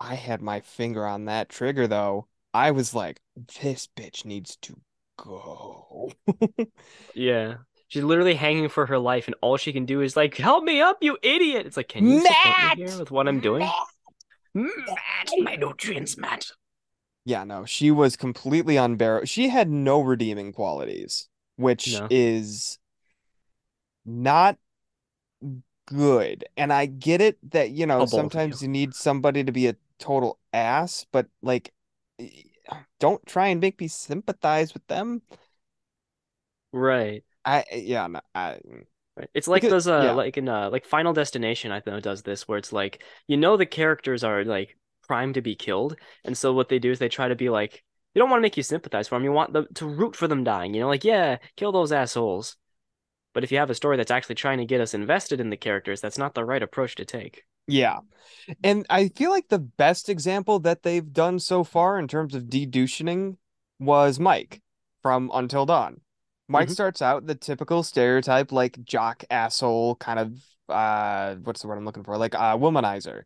I 0.00 0.14
had 0.14 0.40
my 0.40 0.60
finger 0.60 1.06
on 1.06 1.26
that 1.26 1.48
trigger 1.48 1.86
though. 1.86 2.28
I 2.54 2.70
was 2.70 2.94
like, 2.94 3.20
this 3.60 3.88
bitch 3.96 4.24
needs 4.24 4.56
to 4.62 4.76
go. 5.16 6.12
Yeah. 7.14 7.56
She's 7.88 8.04
literally 8.04 8.34
hanging 8.34 8.68
for 8.68 8.84
her 8.84 8.98
life, 8.98 9.26
and 9.26 9.34
all 9.40 9.56
she 9.56 9.72
can 9.72 9.86
do 9.86 10.02
is 10.02 10.14
like, 10.14 10.36
"Help 10.36 10.62
me 10.62 10.82
up, 10.82 10.98
you 11.00 11.16
idiot!" 11.22 11.64
It's 11.64 11.76
like, 11.78 11.88
can 11.88 12.06
you 12.06 12.20
support 12.20 12.78
me 12.78 12.84
here 12.84 12.98
with 12.98 13.10
what 13.10 13.26
I'm 13.26 13.40
doing? 13.40 13.66
Matt, 14.54 15.30
my 15.38 15.56
nutrients, 15.56 16.18
Matt. 16.18 16.50
Yeah, 17.28 17.44
no, 17.44 17.66
she 17.66 17.90
was 17.90 18.16
completely 18.16 18.78
unbearable. 18.78 19.26
She 19.26 19.50
had 19.50 19.68
no 19.68 20.00
redeeming 20.00 20.50
qualities, 20.54 21.28
which 21.56 21.92
No. 21.92 22.06
is 22.10 22.78
not 24.06 24.56
good. 25.86 26.46
And 26.56 26.72
I 26.72 26.86
get 26.86 27.20
it 27.20 27.36
that, 27.50 27.68
you 27.70 27.84
know, 27.84 28.00
Oh, 28.00 28.06
sometimes 28.06 28.62
you. 28.62 28.66
you 28.66 28.72
need 28.72 28.94
somebody 28.94 29.44
to 29.44 29.52
be 29.52 29.66
a 29.66 29.76
total 29.98 30.38
ass, 30.54 31.04
but 31.12 31.26
like, 31.42 31.74
don't 32.98 33.24
try 33.26 33.48
and 33.48 33.60
make 33.60 33.78
me 33.78 33.88
sympathize 33.88 34.72
with 34.72 34.86
them. 34.86 35.20
Right. 36.72 37.24
I, 37.44 37.64
yeah, 37.72 38.06
no, 38.06 38.20
I, 38.34 38.58
It's 39.34 39.48
like 39.48 39.62
Because- 39.62 39.84
those 39.84 39.88
uh 39.92 40.02
yeah. 40.04 40.10
like 40.12 40.36
in 40.38 40.48
uh 40.48 40.70
like 40.70 40.86
Final 40.86 41.12
Destination 41.12 41.72
I 41.72 41.82
know 41.86 42.00
does 42.00 42.22
this 42.22 42.46
where 42.48 42.56
it's 42.58 42.72
like 42.72 43.02
you 43.26 43.36
know 43.36 43.56
the 43.58 43.66
characters 43.66 44.22
are 44.24 44.44
like 44.44 44.76
primed 45.08 45.34
to 45.34 45.42
be 45.42 45.54
killed 45.56 45.96
and 46.24 46.36
so 46.38 46.52
what 46.52 46.68
they 46.68 46.78
do 46.78 46.90
is 46.90 46.98
they 46.98 47.08
try 47.08 47.28
to 47.28 47.34
be 47.36 47.48
like 47.50 47.82
you 48.14 48.20
don't 48.20 48.30
want 48.30 48.38
to 48.40 48.42
make 48.42 48.56
you 48.56 48.62
sympathize 48.62 49.08
for 49.08 49.16
them 49.16 49.24
you 49.24 49.32
want 49.32 49.52
them 49.52 49.66
to 49.74 49.86
root 49.86 50.14
for 50.16 50.28
them 50.28 50.44
dying 50.44 50.74
you 50.74 50.80
know 50.80 50.88
like 50.88 51.04
yeah 51.04 51.38
kill 51.56 51.72
those 51.72 51.92
assholes 51.92 52.56
but 53.34 53.44
if 53.44 53.52
you 53.52 53.58
have 53.58 53.70
a 53.70 53.74
story 53.74 53.96
that's 53.96 54.10
actually 54.10 54.34
trying 54.34 54.58
to 54.58 54.64
get 54.64 54.80
us 54.80 54.94
invested 54.94 55.40
in 55.40 55.50
the 55.50 55.56
characters 55.56 56.00
that's 56.00 56.18
not 56.18 56.34
the 56.34 56.44
right 56.44 56.62
approach 56.62 56.94
to 56.96 57.04
take 57.04 57.44
yeah. 57.70 57.98
And 58.64 58.86
I 58.88 59.08
feel 59.08 59.30
like 59.30 59.48
the 59.48 59.58
best 59.58 60.08
example 60.08 60.58
that 60.60 60.82
they've 60.82 61.12
done 61.12 61.38
so 61.38 61.64
far 61.64 61.98
in 61.98 62.08
terms 62.08 62.34
of 62.34 62.44
dedoutioning 62.44 63.36
was 63.78 64.18
Mike 64.18 64.62
from 65.02 65.30
Until 65.34 65.66
Dawn. 65.66 66.00
Mike 66.48 66.68
Mhm. 66.68 66.72
starts 66.72 67.02
out 67.02 67.26
the 67.26 67.34
typical 67.34 67.82
stereotype, 67.82 68.52
like 68.52 68.82
jock 68.84 69.22
asshole, 69.30 69.96
kind 69.96 70.18
of 70.18 70.42
uh 70.70 71.34
what's 71.44 71.62
the 71.62 71.68
word 71.68 71.76
I'm 71.76 71.84
looking 71.84 72.04
for? 72.04 72.16
Like 72.16 72.34
uh 72.34 72.56
womanizer. 72.56 73.24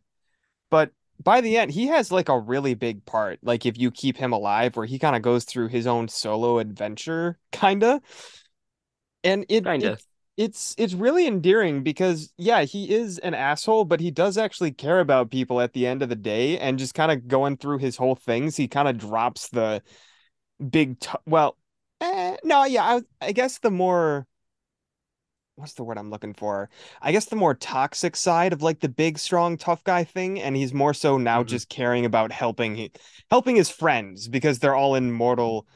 But 0.69 0.91
by 1.21 1.41
the 1.41 1.57
end, 1.57 1.71
he 1.71 1.87
has 1.87 2.11
like 2.11 2.29
a 2.29 2.39
really 2.39 2.73
big 2.73 3.05
part, 3.05 3.39
like 3.43 3.65
if 3.65 3.77
you 3.77 3.91
keep 3.91 4.17
him 4.17 4.33
alive, 4.33 4.75
where 4.75 4.85
he 4.85 4.99
kind 4.99 5.15
of 5.15 5.21
goes 5.21 5.45
through 5.45 5.69
his 5.69 5.87
own 5.87 6.07
solo 6.07 6.59
adventure, 6.59 7.37
kinda. 7.51 8.01
And 9.23 9.45
it, 9.49 9.65
Kinda. 9.65 9.73
it 9.79 10.03
it's 10.35 10.73
it's 10.79 10.93
really 10.95 11.27
endearing 11.27 11.83
because 11.83 12.33
yeah, 12.37 12.63
he 12.63 12.91
is 12.93 13.19
an 13.19 13.33
asshole, 13.33 13.85
but 13.85 13.99
he 13.99 14.11
does 14.11 14.37
actually 14.37 14.71
care 14.71 14.99
about 14.99 15.29
people 15.31 15.61
at 15.61 15.73
the 15.73 15.85
end 15.87 16.01
of 16.01 16.09
the 16.09 16.15
day 16.15 16.57
and 16.59 16.79
just 16.79 16.95
kind 16.95 17.11
of 17.11 17.27
going 17.27 17.57
through 17.57 17.77
his 17.79 17.95
whole 17.97 18.15
things, 18.15 18.55
he 18.57 18.67
kind 18.67 18.87
of 18.87 18.97
drops 18.97 19.49
the 19.49 19.81
big 20.71 20.99
t 20.99 21.09
well, 21.27 21.57
eh, 22.01 22.37
no, 22.43 22.65
yeah, 22.65 22.83
I 22.85 23.01
I 23.27 23.33
guess 23.33 23.59
the 23.59 23.71
more 23.71 24.27
what's 25.55 25.73
the 25.73 25.83
word 25.83 25.97
I'm 25.97 26.09
looking 26.09 26.33
for? 26.33 26.69
I 27.01 27.11
guess 27.11 27.25
the 27.25 27.35
more 27.35 27.53
toxic 27.53 28.15
side 28.15 28.53
of 28.53 28.61
like 28.61 28.79
the 28.79 28.89
big 28.89 29.19
strong 29.19 29.57
tough 29.57 29.83
guy 29.83 30.03
thing 30.03 30.41
and 30.41 30.55
he's 30.55 30.73
more 30.73 30.93
so 30.93 31.17
now 31.17 31.43
Mhm. 31.43 31.47
just 31.47 31.69
caring 31.69 32.05
about 32.05 32.31
helping 32.31 32.89
helping 33.29 33.55
his 33.55 33.69
friends 33.69 34.27
because 34.27 34.59
they're 34.59 34.75
all 34.75 34.95
in 34.95 35.11
mortal 35.11 35.67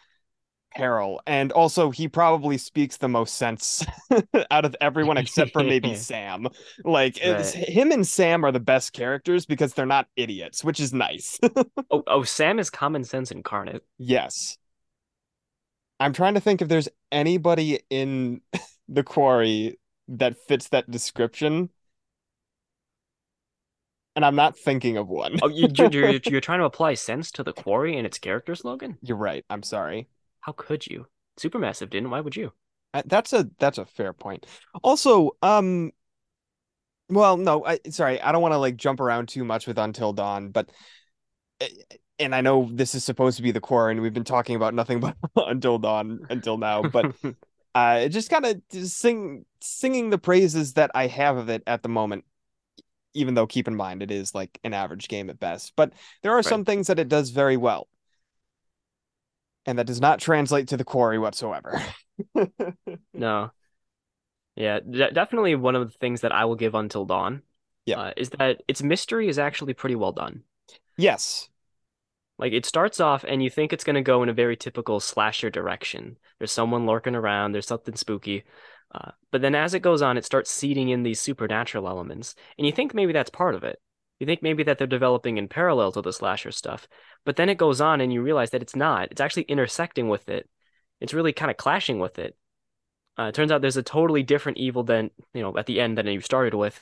peril 0.76 1.22
and 1.26 1.52
also 1.54 1.92
he 1.92 2.08
probably 2.08 2.58
speaks 2.58 2.98
the 2.98 3.08
most 3.08 3.36
sense 3.36 3.86
out 4.52 4.66
of 4.66 4.76
everyone 4.82 5.18
except 5.18 5.54
for 5.54 5.64
maybe 5.64 5.94
Sam. 5.96 6.48
Like 6.84 7.18
Right. 7.24 7.46
him 7.54 7.92
and 7.92 8.06
Sam 8.06 8.44
are 8.46 8.52
the 8.52 8.60
best 8.60 8.94
characters 8.94 9.46
because 9.46 9.74
they're 9.74 9.86
not 9.86 10.08
idiots, 10.16 10.64
which 10.64 10.80
is 10.80 10.94
nice. 10.94 11.40
oh 11.92 12.04
oh 12.08 12.24
Sam 12.24 12.60
is 12.60 12.70
common 12.70 13.04
sense 13.04 13.32
incarnate 13.32 13.84
Yes. 13.98 14.58
I'm 16.00 16.14
trying 16.14 16.36
to 16.36 16.40
think 16.40 16.62
if 16.62 16.68
there's 16.68 16.90
anybody 17.12 17.80
in 17.90 18.42
the 18.90 19.04
quarry 19.04 19.80
that 20.08 20.38
fits 20.48 20.70
that 20.70 20.90
description. 20.90 21.70
And 24.16 24.26
I'm 24.26 24.36
not 24.36 24.58
thinking 24.58 24.98
of 24.98 25.08
one. 25.08 25.38
oh 25.44 25.48
you 25.48 25.68
you're, 25.74 25.92
you're 25.92 26.20
you're 26.26 26.42
trying 26.42 26.60
to 26.60 26.66
apply 26.66 26.96
sense 26.96 27.32
to 27.34 27.44
the 27.44 27.54
quarry 27.54 27.98
and 27.98 28.06
its 28.08 28.18
character 28.18 28.56
slogan 28.56 28.98
You're 29.02 29.18
right. 29.18 29.46
I'm 29.50 29.64
sorry. 29.64 30.08
how 30.42 30.54
could 30.54 30.88
you 30.88 31.08
Supermassive 31.40 31.90
didn't 31.92 32.10
why 32.10 32.22
would 32.22 32.36
you 32.36 32.52
Uh, 32.94 33.04
That's 33.06 33.32
a 33.34 33.50
that's 33.60 33.78
a 33.78 33.86
fair 33.86 34.14
point. 34.14 34.46
Also, 34.84 35.38
um 35.42 35.92
well, 37.10 37.38
no, 37.38 37.64
I 37.66 37.80
sorry, 37.90 38.20
I 38.22 38.32
don't 38.32 38.42
want 38.42 38.54
to 38.54 38.58
like 38.58 38.76
jump 38.76 39.00
around 39.00 39.30
too 39.30 39.46
much 39.46 39.66
with 39.68 39.78
Until 39.78 40.14
Dawn, 40.14 40.50
but 40.50 40.70
and 42.20 42.34
I 42.34 42.42
know 42.42 42.70
this 42.72 42.96
is 42.96 43.04
supposed 43.04 43.38
to 43.38 43.44
be 43.44 43.52
the 43.52 43.62
core, 43.62 43.90
and 43.90 44.02
we've 44.02 44.14
been 44.14 44.24
talking 44.24 44.56
about 44.56 44.74
nothing 44.74 45.00
but 45.00 45.16
Until 45.36 45.78
Dawn 45.78 46.26
until 46.30 46.58
now, 46.58 46.82
but 46.82 47.16
uh, 47.76 48.08
just 48.08 48.30
kind 48.30 48.46
of 48.46 48.62
sing 48.88 49.46
singing 49.62 50.10
the 50.10 50.18
praises 50.18 50.74
that 50.74 50.92
I 50.96 51.08
have 51.08 51.38
of 51.38 51.50
it 51.50 51.64
at 51.68 51.84
the 51.84 51.90
moment. 51.90 52.26
Even 53.14 53.34
though, 53.34 53.48
keep 53.48 53.68
in 53.68 53.76
mind, 53.76 54.04
it 54.04 54.12
is 54.12 54.36
like 54.36 54.60
an 54.64 54.74
average 54.74 55.08
game 55.08 55.30
at 55.30 55.40
best, 55.40 55.74
but 55.76 55.94
there 56.22 56.34
are 56.34 56.38
Right. 56.38 56.46
some 56.46 56.66
things 56.66 56.88
that 56.88 57.00
it 57.00 57.10
does 57.10 57.32
very 57.32 57.58
well, 57.58 57.88
and 59.66 59.78
that 59.78 59.88
does 59.88 60.00
not 60.02 60.20
translate 60.20 60.68
to 60.70 60.78
the 60.78 60.84
quarry 60.84 61.20
whatsoever. 61.20 61.82
No. 63.14 63.52
Yeah, 64.56 64.80
de 64.80 65.12
definitely 65.12 65.56
one 65.56 65.76
of 65.76 65.92
the 65.92 65.98
things 66.00 66.22
that 66.22 66.32
I 66.32 66.46
will 66.46 66.56
give 66.56 66.74
Until 66.76 67.06
Dawn, 67.06 67.44
Yeah. 67.86 68.00
uh, 68.00 68.14
is 68.18 68.30
that 68.32 68.62
its 68.68 68.82
mystery 68.82 69.28
is 69.28 69.38
actually 69.40 69.74
pretty 69.74 69.96
well 69.96 70.12
done. 70.12 70.44
Yes, 70.98 71.50
Like 72.40 72.54
it 72.54 72.66
starts 72.66 73.00
off 73.00 73.24
and 73.28 73.42
you 73.44 73.50
think 73.50 73.74
it's 73.74 73.84
going 73.84 73.96
to 73.96 74.02
go 74.02 74.22
in 74.24 74.30
a 74.30 74.34
very 74.34 74.56
typical 74.56 75.00
slasher 75.00 75.50
direction. 75.50 76.18
There's 76.38 76.52
someone 76.52 76.86
lurking 76.86 77.16
around, 77.16 77.52
there's 77.52 77.68
something 77.68 77.96
spooky. 77.96 78.44
Uh, 78.94 79.12
but 79.32 79.42
then 79.42 79.56
as 79.56 79.74
it 79.74 79.82
goes 79.82 80.02
on, 80.02 80.18
it 80.18 80.26
starts 80.26 80.52
seeding 80.52 80.90
in 80.90 81.04
these 81.04 81.20
supernatural 81.20 81.88
elements. 81.88 82.36
And 82.58 82.66
you 82.66 82.72
think 82.72 82.94
maybe 82.94 83.14
that's 83.14 83.30
part 83.30 83.56
of 83.56 83.64
it. 83.64 83.80
You 84.20 84.26
think 84.26 84.42
maybe 84.42 84.64
that 84.64 84.78
they're 84.78 84.88
developing 84.88 85.38
in 85.38 85.48
parallel 85.48 85.92
to 85.92 86.02
the 86.02 86.14
slasher 86.14 86.52
stuff. 86.52 86.88
But 87.26 87.36
then 87.36 87.50
it 87.50 87.58
goes 87.58 87.82
on 87.82 88.02
and 88.02 88.12
you 88.12 88.22
realize 88.22 88.52
that 88.52 88.62
it's 88.62 88.76
not. 88.76 89.12
It's 89.12 89.22
actually 89.22 89.44
intersecting 89.44 90.08
with 90.10 90.30
it. 90.30 90.50
It's 91.02 91.14
really 91.14 91.34
kind 91.34 91.52
of 91.52 91.58
clashing 91.58 92.00
with 92.00 92.18
it. 92.18 92.36
Uh, 93.20 93.24
it 93.26 93.36
turns 93.36 93.52
out 93.52 93.62
there's 93.62 93.78
a 93.78 93.84
totally 93.84 94.24
different 94.24 94.58
evil 94.58 94.84
than, 94.84 95.10
you 95.34 95.42
know, 95.42 95.58
at 95.58 95.66
the 95.66 95.80
end 95.80 95.98
than 95.98 96.08
you 96.08 96.22
started 96.22 96.54
with. 96.54 96.80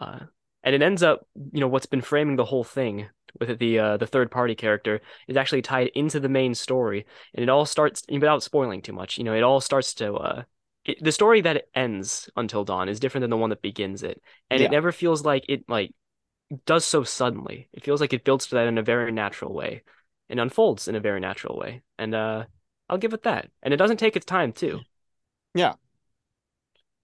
Uh, 0.00 0.20
and 0.68 0.74
it 0.74 0.82
ends 0.82 1.02
up, 1.02 1.26
you 1.52 1.60
know, 1.60 1.66
what's 1.68 1.86
been 1.86 2.02
framing 2.02 2.36
the 2.36 2.44
whole 2.44 2.62
thing 2.62 3.08
with 3.40 3.58
the 3.58 3.78
uh, 3.78 3.96
the 3.96 4.06
third 4.06 4.30
party 4.30 4.54
character 4.54 5.00
is 5.26 5.36
actually 5.36 5.62
tied 5.62 5.88
into 5.94 6.20
the 6.20 6.28
main 6.28 6.54
story, 6.54 7.06
and 7.34 7.42
it 7.42 7.48
all 7.48 7.64
starts 7.64 8.02
without 8.10 8.42
spoiling 8.42 8.82
too 8.82 8.92
much. 8.92 9.16
You 9.16 9.24
know, 9.24 9.32
it 9.32 9.42
all 9.42 9.62
starts 9.62 9.94
to 9.94 10.12
uh, 10.14 10.42
it, 10.84 11.02
the 11.02 11.10
story 11.12 11.40
that 11.40 11.68
ends 11.74 12.28
until 12.36 12.64
dawn 12.64 12.90
is 12.90 13.00
different 13.00 13.22
than 13.22 13.30
the 13.30 13.38
one 13.38 13.48
that 13.48 13.62
begins 13.62 14.02
it, 14.02 14.20
and 14.50 14.60
Yeah. 14.60 14.66
it 14.66 14.70
never 14.70 14.92
feels 14.92 15.24
like 15.24 15.46
it 15.48 15.64
like 15.68 15.94
does 16.66 16.84
so 16.84 17.02
suddenly. 17.02 17.68
It 17.72 17.82
feels 17.84 18.00
like 18.02 18.12
it 18.12 18.24
builds 18.24 18.46
to 18.48 18.56
that 18.56 18.66
in 18.68 18.76
a 18.76 18.82
very 18.82 19.10
natural 19.12 19.54
way, 19.54 19.84
and 20.28 20.38
unfolds 20.38 20.86
in 20.86 20.96
a 20.96 21.00
very 21.00 21.20
natural 21.20 21.58
way, 21.58 21.82
and 21.98 22.14
uh, 22.14 22.44
I'll 22.90 22.98
give 22.98 23.14
it 23.14 23.22
that. 23.22 23.50
And 23.62 23.72
it 23.72 23.78
doesn't 23.78 23.98
take 23.98 24.16
its 24.16 24.26
time 24.26 24.52
too. 24.52 24.84
Yeah. 25.54 25.74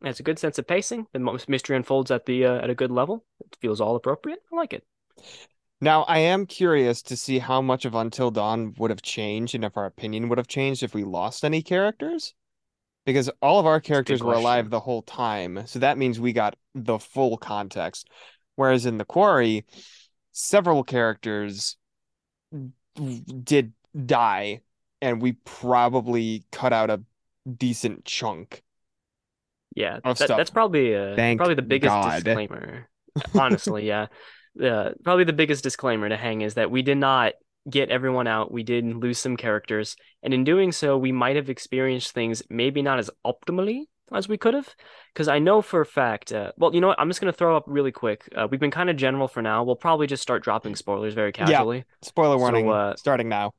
It 0.05 0.09
has 0.09 0.21
a 0.21 0.23
good 0.23 0.39
sense 0.39 0.59
of 0.59 0.67
pacing. 0.67 1.07
The 1.15 1.45
mystery 1.49 1.77
unfolds 1.77 2.11
at 2.11 2.27
the 2.27 2.45
uh, 2.45 2.57
at 2.57 2.69
a 2.69 2.75
good 2.75 2.91
level. 2.91 3.25
It 3.41 3.57
feels 3.61 3.81
all 3.81 3.97
appropriate. 3.97 4.41
I 4.53 4.57
like 4.57 4.75
it. 4.75 4.85
Now, 5.81 6.03
I 6.03 6.19
am 6.19 6.45
curious 6.45 7.01
to 7.03 7.17
see 7.17 7.39
how 7.39 7.63
much 7.63 7.87
of 7.87 7.95
Until 7.95 8.31
Dawn 8.31 8.75
would 8.79 8.91
have 8.91 9.03
changed 9.03 9.55
and 9.55 9.65
if 9.65 9.77
our 9.77 9.87
opinion 9.87 10.29
would 10.29 10.39
have 10.39 10.47
changed 10.47 10.83
if 10.83 10.95
we 10.95 11.05
lost 11.05 11.45
any 11.45 11.63
characters. 11.63 12.35
Because 13.07 13.31
all 13.41 13.61
of 13.61 13.67
our 13.67 13.81
characters 13.81 14.23
were 14.23 14.35
alive 14.35 14.71
the 14.71 14.81
whole 14.81 15.03
time. 15.03 15.67
So 15.67 15.79
that 15.79 15.99
means 15.99 16.21
we 16.21 16.33
got 16.33 16.57
the 16.75 16.99
full 16.99 17.37
context. 17.37 18.09
Whereas 18.57 18.87
in 18.87 18.99
The 18.99 19.05
Quarry, 19.05 19.65
several 20.33 20.85
characters 20.85 21.77
did 23.43 23.73
die, 24.07 24.61
and 25.03 25.21
we 25.21 25.33
probably 25.33 26.45
cut 26.51 26.73
out 26.73 26.89
a 26.91 27.03
decent 27.59 28.05
chunk. 28.05 28.63
Yeah, 29.75 29.99
that, 30.05 30.19
that's 30.29 30.51
probably 30.51 30.95
uh 30.95 31.17
Thank 31.17 31.39
probably 31.39 31.55
the 31.57 31.63
biggest 31.63 31.91
God. 31.91 32.23
disclaimer. 32.25 32.89
Honestly, 33.35 33.87
yeah. 33.87 34.07
Uh, 34.63 34.91
probably 35.03 35.25
the 35.25 35.33
biggest 35.33 35.65
disclaimer 35.65 36.09
to 36.09 36.17
hang 36.17 36.43
is 36.43 36.55
that 36.55 36.71
we 36.71 36.83
did 36.83 36.99
not 36.99 37.33
get 37.69 37.91
everyone 37.91 38.27
out. 38.29 38.53
We 38.53 38.63
did 38.63 38.85
lose 38.85 39.19
some 39.19 39.37
characters, 39.37 39.97
and 40.23 40.33
in 40.33 40.45
doing 40.45 40.71
so, 40.71 40.97
we 40.97 41.11
might 41.13 41.37
have 41.37 41.51
experienced 41.51 42.13
things 42.13 42.43
maybe 42.49 42.83
not 42.83 42.99
as 42.99 43.11
optimally 43.27 43.83
as 44.13 44.29
we 44.29 44.37
could 44.37 44.55
have. 44.55 44.69
Because 45.13 45.27
I 45.29 45.39
know 45.41 45.61
for 45.63 45.81
a 45.81 45.87
fact, 45.87 46.33
uh, 46.33 46.53
well, 46.57 46.73
you 46.75 46.81
know 46.81 46.89
what? 46.89 47.01
I'm 47.01 47.09
just 47.09 47.21
gonna 47.21 47.33
throw 47.33 47.57
up 47.57 47.65
really 47.67 47.91
quick. 47.93 48.29
Uh, 48.37 48.47
we've 48.49 48.61
been 48.61 48.71
kind 48.71 48.91
of 48.91 48.97
general 48.97 49.27
for 49.27 49.43
now. 49.43 49.65
We'll 49.65 49.77
probably 49.77 50.07
just 50.07 50.23
start 50.23 50.45
dropping 50.45 50.77
spoilers 50.77 51.15
very 51.15 51.33
Yeah. 51.37 51.47
casually. 51.47 51.85
Spoiler 52.03 52.37
So, 52.37 52.39
warning 52.39 52.71
uh, 52.71 52.95
starting 52.97 53.29
now. 53.29 53.53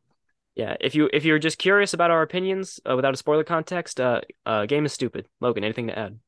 Yeah, 0.56 0.78
if 0.80 0.96
you 0.96 1.10
if 1.12 1.26
you're 1.26 1.40
just 1.40 1.58
curious 1.58 1.94
about 1.94 2.12
our 2.12 2.22
opinions 2.22 2.80
uh, 2.90 2.96
without 2.96 3.14
a 3.14 3.18
spoiler 3.18 3.44
context, 3.44 4.00
uh, 4.00 4.22
uh, 4.46 4.66
game 4.66 4.86
is 4.86 4.94
stupid. 4.94 5.28
Logan, 5.42 5.64
anything 5.66 5.88
to 5.88 6.00
add? 6.00 6.20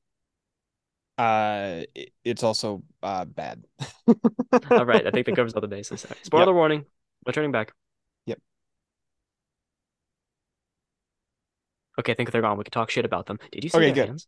Uh, 1.17 1.83
it's 2.23 2.43
also 2.43 2.83
uh 3.01 3.25
bad. 3.25 3.63
All 4.69 4.85
right, 4.85 5.07
I 5.07 5.11
think 5.11 5.25
that 5.25 5.35
covers 5.35 5.53
all 5.53 5.61
the 5.61 5.67
bases. 5.67 6.05
All 6.05 6.09
right, 6.11 6.25
Spoiler 6.25 6.53
warning. 6.53 6.85
Returning 7.25 7.51
back. 7.51 7.73
Yep. 8.27 8.39
Okay, 11.99 12.11
I 12.11 12.15
think 12.15 12.31
they're 12.31 12.41
gone. 12.41 12.57
We 12.57 12.63
can 12.65 12.71
talk 12.71 12.89
shit 12.91 13.05
about 13.05 13.25
them. 13.25 13.39
Did 13.51 13.63
you 13.63 13.69
see 13.69 13.77
Okay, 13.77 13.85
their 13.87 13.95
good. 13.95 14.07
hands? 14.09 14.27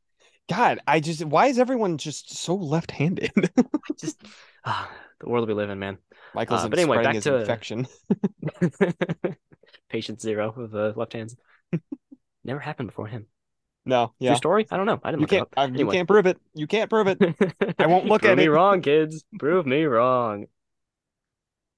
God, 0.50 0.80
I 0.88 1.00
just 1.00 1.24
why 1.26 1.48
is 1.48 1.60
everyone 1.60 1.98
just 2.00 2.36
so 2.36 2.56
left-handed? 2.56 3.32
Just 4.00 4.18
ah, 4.66 4.90
the 5.20 5.30
world 5.30 5.48
we 5.48 5.54
live 5.54 5.70
in, 5.70 5.78
man. 5.78 6.00
Michael's 6.34 6.64
Uh, 6.64 6.70
but 6.70 6.80
anyway, 6.80 7.04
back 7.04 7.20
to- 7.20 7.36
infection. 7.42 7.86
Patient 9.90 10.22
zero 10.22 10.54
of 10.56 10.72
the 10.72 10.94
left 10.96 11.14
hands. 11.14 11.36
Never 12.44 12.60
happened 12.60 12.90
before 12.90 13.08
him. 13.08 13.28
No, 13.86 14.14
True 14.20 14.28
yeah. 14.28 14.36
story? 14.36 14.68
I 14.70 14.78
don't 14.78 14.86
know. 14.86 15.00
I 15.04 15.12
didn't 15.12 15.22
You 15.22 15.26
look 15.28 15.32
can't 15.32 15.48
up. 15.58 15.58
uh, 15.58 15.70
you 15.74 15.88
can't 15.88 16.08
prove 16.08 16.26
it. 16.26 16.38
You 16.54 16.68
can't 16.68 16.90
prove 16.90 17.08
it. 17.08 17.20
I 17.80 17.88
won't 17.88 18.06
look 18.06 18.26
at 18.26 18.38
me 18.38 18.46
it. 18.46 18.50
wrong, 18.52 18.82
kids. 18.82 19.24
Prove 19.40 19.66
me 19.66 19.84
wrong. 19.84 20.46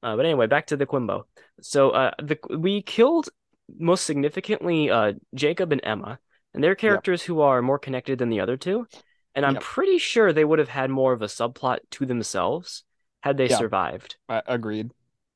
Uh, 0.04 0.15
but 0.15 0.26
anyway, 0.26 0.47
back 0.47 0.67
to 0.67 0.78
the 0.78 0.86
Quimbo. 0.86 1.24
So 1.62 1.91
uh, 1.91 2.12
the 2.21 2.38
we 2.58 2.82
killed 2.82 3.30
most 3.78 4.04
significantly 4.06 4.89
uh, 4.89 5.13
Jacob 5.36 5.71
and 5.71 5.82
Emma, 5.84 6.19
and 6.54 6.63
they're 6.63 6.76
characters 6.76 7.21
who 7.24 7.41
are 7.41 7.62
more 7.62 7.80
connected 7.80 8.19
than 8.19 8.30
the 8.30 8.39
other 8.39 8.58
two. 8.58 8.88
And 9.36 9.45
I'm 9.45 9.54
Yep. 9.56 9.63
pretty 9.63 9.97
sure 9.97 10.34
they 10.34 10.43
would 10.43 10.60
have 10.60 10.69
had 10.69 10.89
more 10.89 11.13
of 11.13 11.21
a 11.21 11.28
subplot 11.28 11.80
to 11.91 12.06
themselves 12.06 12.84
had 13.21 13.38
they 13.38 13.47
Yeah. 13.47 13.58
survived. 13.58 14.17
Uh, 14.28 14.41
agreed. 14.47 14.91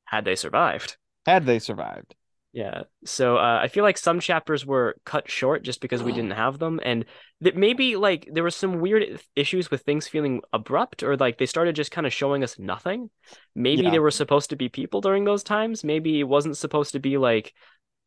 Had 0.06 0.24
they 0.24 0.34
survived. 0.36 0.96
Had 1.26 1.44
they 1.46 1.58
survived. 1.58 2.14
Yeah. 2.56 2.84
So 3.04 3.36
uh, 3.36 3.60
I 3.62 3.68
feel 3.68 3.84
like 3.84 3.98
some 3.98 4.18
chapters 4.18 4.64
were 4.64 4.96
cut 5.04 5.30
short 5.30 5.62
just 5.62 5.82
because 5.82 6.02
we 6.02 6.12
didn't 6.12 6.30
have 6.30 6.58
them, 6.58 6.80
and 6.82 7.04
that 7.42 7.54
maybe 7.54 7.96
like 7.96 8.30
there 8.32 8.42
were 8.42 8.50
some 8.50 8.80
weird 8.80 9.20
issues 9.36 9.70
with 9.70 9.82
things 9.82 10.08
feeling 10.08 10.40
abrupt, 10.54 11.02
or 11.02 11.18
like 11.18 11.36
they 11.36 11.44
started 11.44 11.76
just 11.76 11.90
kind 11.90 12.06
of 12.06 12.14
showing 12.14 12.42
us 12.42 12.58
nothing. 12.58 13.10
Maybe 13.54 13.82
Yeah. 13.82 13.90
there 13.90 14.00
were 14.00 14.10
supposed 14.10 14.48
to 14.50 14.56
be 14.56 14.70
people 14.70 15.02
during 15.02 15.24
those 15.24 15.42
times. 15.42 15.84
Maybe 15.84 16.18
it 16.18 16.22
wasn't 16.24 16.56
supposed 16.56 16.92
to 16.92 16.98
be 16.98 17.18
like 17.18 17.52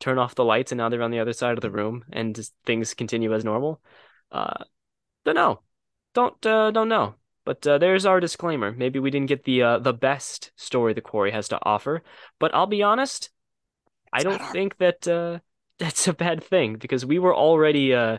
turn 0.00 0.18
off 0.18 0.34
the 0.34 0.44
lights 0.44 0.72
and 0.72 0.78
now 0.78 0.88
they're 0.88 1.02
on 1.02 1.12
the 1.12 1.20
other 1.20 1.32
side 1.32 1.56
of 1.56 1.62
the 1.62 1.70
room 1.70 2.04
and 2.12 2.34
just 2.34 2.52
things 2.66 2.92
continue 2.92 3.32
as 3.32 3.44
normal. 3.44 3.80
Uh, 4.32 4.64
don't 5.24 5.36
know. 5.36 5.60
Don't 6.14 6.44
uh, 6.44 6.72
don't 6.72 6.88
know. 6.88 7.14
But 7.44 7.64
uh, 7.68 7.78
there's 7.78 8.04
our 8.04 8.18
disclaimer. 8.18 8.72
Maybe 8.72 8.98
we 8.98 9.12
didn't 9.12 9.28
get 9.28 9.44
the 9.44 9.62
uh, 9.62 9.78
the 9.78 9.92
best 9.94 10.50
story 10.56 10.92
the 10.92 11.00
quarry 11.00 11.30
has 11.30 11.46
to 11.50 11.60
offer. 11.62 12.02
But 12.40 12.52
I'll 12.52 12.66
be 12.66 12.82
honest, 12.82 13.30
I 14.12 14.22
don't 14.22 14.42
think 14.52 14.78
that 14.78 15.06
uh, 15.06 15.38
that's 15.78 16.08
a 16.08 16.12
bad 16.12 16.42
thing 16.42 16.76
because 16.76 17.06
we 17.06 17.18
were 17.18 17.34
already 17.34 17.94
uh, 17.94 18.18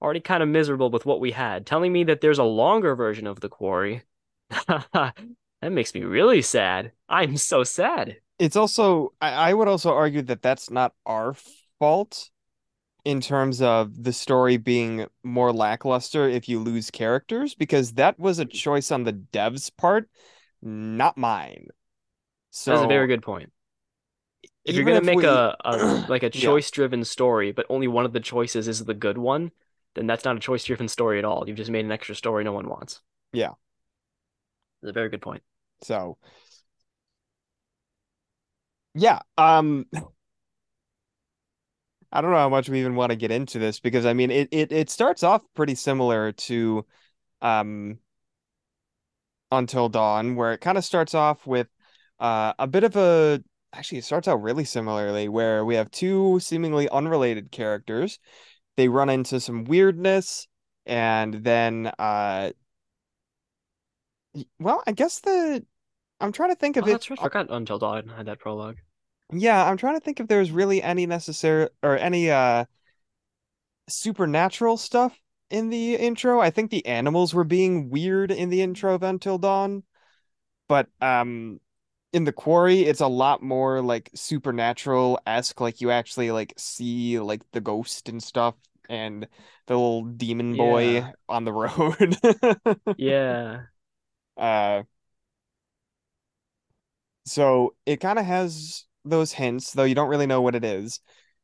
already 0.00 0.20
kind 0.20 0.42
of 0.42 0.48
miserable 0.48 0.90
with 0.90 1.06
what 1.06 1.20
we 1.20 1.32
had. 1.32 1.66
Telling 1.66 1.92
me 1.92 2.04
that 2.04 2.20
there's 2.20 2.38
a 2.38 2.44
longer 2.44 2.94
version 2.94 3.26
of 3.26 3.40
the 3.40 3.48
quarry, 3.48 4.02
that 4.68 5.14
makes 5.62 5.94
me 5.94 6.02
really 6.02 6.42
sad. 6.42 6.92
I'm 7.08 7.36
so 7.36 7.64
sad. 7.64 8.16
It's 8.38 8.56
also 8.56 9.12
I, 9.20 9.32
I 9.32 9.54
would 9.54 9.68
also 9.68 9.92
argue 9.92 10.22
that 10.22 10.42
that's 10.42 10.70
not 10.70 10.92
our 11.06 11.34
fault 11.78 12.30
in 13.04 13.20
terms 13.20 13.62
of 13.62 14.02
the 14.02 14.12
story 14.12 14.56
being 14.56 15.06
more 15.22 15.52
lackluster 15.52 16.28
if 16.28 16.48
you 16.48 16.58
lose 16.58 16.90
characters 16.90 17.54
because 17.54 17.92
that 17.92 18.18
was 18.18 18.40
a 18.40 18.44
choice 18.44 18.90
on 18.90 19.04
the 19.04 19.12
devs 19.12 19.70
part, 19.76 20.10
not 20.60 21.16
mine. 21.16 21.68
So 22.50 22.72
That's 22.72 22.84
a 22.84 22.88
very 22.88 23.06
good 23.06 23.22
point. 23.22 23.52
If 24.66 24.76
you're 24.76 24.84
gonna 24.84 24.98
if 24.98 25.04
make 25.04 25.16
we- 25.18 25.24
a, 25.24 25.56
a 25.64 26.06
like 26.08 26.22
a 26.22 26.30
choice-driven 26.30 27.04
story, 27.04 27.52
but 27.52 27.66
only 27.68 27.88
one 27.88 28.04
of 28.04 28.12
the 28.12 28.20
choices 28.20 28.68
is 28.68 28.84
the 28.84 28.94
good 28.94 29.18
one, 29.18 29.52
then 29.94 30.06
that's 30.06 30.24
not 30.24 30.36
a 30.36 30.40
choice-driven 30.40 30.88
story 30.88 31.18
at 31.18 31.24
all. 31.24 31.44
You've 31.46 31.56
just 31.56 31.70
made 31.70 31.84
an 31.84 31.92
extra 31.92 32.14
story 32.14 32.44
no 32.44 32.52
one 32.52 32.68
wants. 32.68 33.00
Yeah. 33.32 33.54
That's 34.82 34.90
a 34.90 34.92
very 34.92 35.08
good 35.08 35.22
point. 35.22 35.42
So 35.82 36.18
yeah, 38.94 39.20
um 39.38 39.86
I 42.12 42.20
don't 42.20 42.30
know 42.30 42.36
how 42.36 42.48
much 42.48 42.68
we 42.68 42.80
even 42.80 42.94
want 42.94 43.10
to 43.10 43.16
get 43.16 43.30
into 43.30 43.58
this 43.58 43.80
because 43.80 44.06
I 44.06 44.12
mean 44.12 44.30
it 44.30 44.48
it 44.52 44.72
it 44.72 44.90
starts 44.90 45.22
off 45.22 45.42
pretty 45.54 45.74
similar 45.74 46.32
to 46.32 46.86
um 47.42 48.00
Until 49.52 49.88
Dawn 49.88 50.34
where 50.34 50.52
it 50.52 50.60
kind 50.60 50.76
of 50.76 50.84
starts 50.84 51.14
off 51.14 51.46
with 51.46 51.68
uh 52.18 52.52
a 52.58 52.66
bit 52.66 52.82
of 52.84 52.96
a 52.96 53.42
actually 53.72 53.98
it 53.98 54.04
starts 54.04 54.28
out 54.28 54.42
really 54.42 54.64
similarly 54.64 55.28
where 55.28 55.64
we 55.64 55.74
have 55.74 55.90
two 55.90 56.40
seemingly 56.40 56.88
unrelated 56.88 57.50
characters. 57.50 58.18
They 58.76 58.88
run 58.88 59.08
into 59.08 59.40
some 59.40 59.64
weirdness 59.64 60.48
and 60.84 61.34
then 61.34 61.90
uh 61.98 62.50
well, 64.58 64.82
I 64.86 64.92
guess 64.92 65.20
the 65.20 65.64
I'm 66.20 66.32
trying 66.32 66.50
to 66.50 66.56
think 66.56 66.76
of 66.76 66.84
Oh, 66.84 66.88
it 66.88 66.92
that's 66.92 67.10
right. 67.10 67.18
I 67.18 67.24
forgot 67.24 67.46
Until 67.50 67.78
Dawn 67.78 68.08
had 68.08 68.26
that 68.26 68.38
prologue. 68.38 68.76
Yeah, 69.32 69.64
I'm 69.64 69.76
trying 69.76 69.94
to 69.94 70.00
think 70.00 70.20
if 70.20 70.28
there's 70.28 70.50
really 70.50 70.82
any 70.82 71.06
necessary 71.06 71.68
or 71.82 71.96
any 71.96 72.30
uh 72.30 72.64
supernatural 73.88 74.76
stuff 74.76 75.18
in 75.50 75.70
the 75.70 75.94
intro. 75.94 76.40
I 76.40 76.50
think 76.50 76.70
the 76.70 76.86
animals 76.86 77.34
were 77.34 77.44
being 77.44 77.90
weird 77.90 78.30
in 78.30 78.50
the 78.50 78.62
intro 78.62 78.94
of 78.94 79.02
Until 79.02 79.38
Dawn, 79.38 79.82
but 80.68 80.88
um 81.00 81.60
in 82.16 82.24
the 82.24 82.32
quarry 82.32 82.82
it's 82.82 83.02
a 83.02 83.06
lot 83.06 83.42
more 83.42 83.82
like 83.82 84.10
supernatural-esque 84.14 85.60
like 85.60 85.82
you 85.82 85.90
actually 85.90 86.30
like 86.30 86.54
see 86.56 87.20
like 87.20 87.42
the 87.52 87.60
ghost 87.60 88.08
and 88.08 88.22
stuff 88.22 88.56
and 88.88 89.24
the 89.66 89.74
little 89.74 90.04
demon 90.04 90.56
boy 90.56 91.04
Yeah. 91.04 91.12
on 91.28 91.44
the 91.44 91.52
road. 91.52 92.16
Yeah. 92.96 93.66
Uh 94.36 94.82
so 97.24 97.74
it 97.86 97.98
kind 98.00 98.18
of 98.18 98.24
has 98.26 98.84
those 99.04 99.32
hints, 99.32 99.72
though 99.72 99.84
you 99.84 99.94
don't 99.94 100.08
really 100.08 100.26
know 100.26 100.42
what 100.42 100.54
it 100.54 100.64
is. 100.64 101.00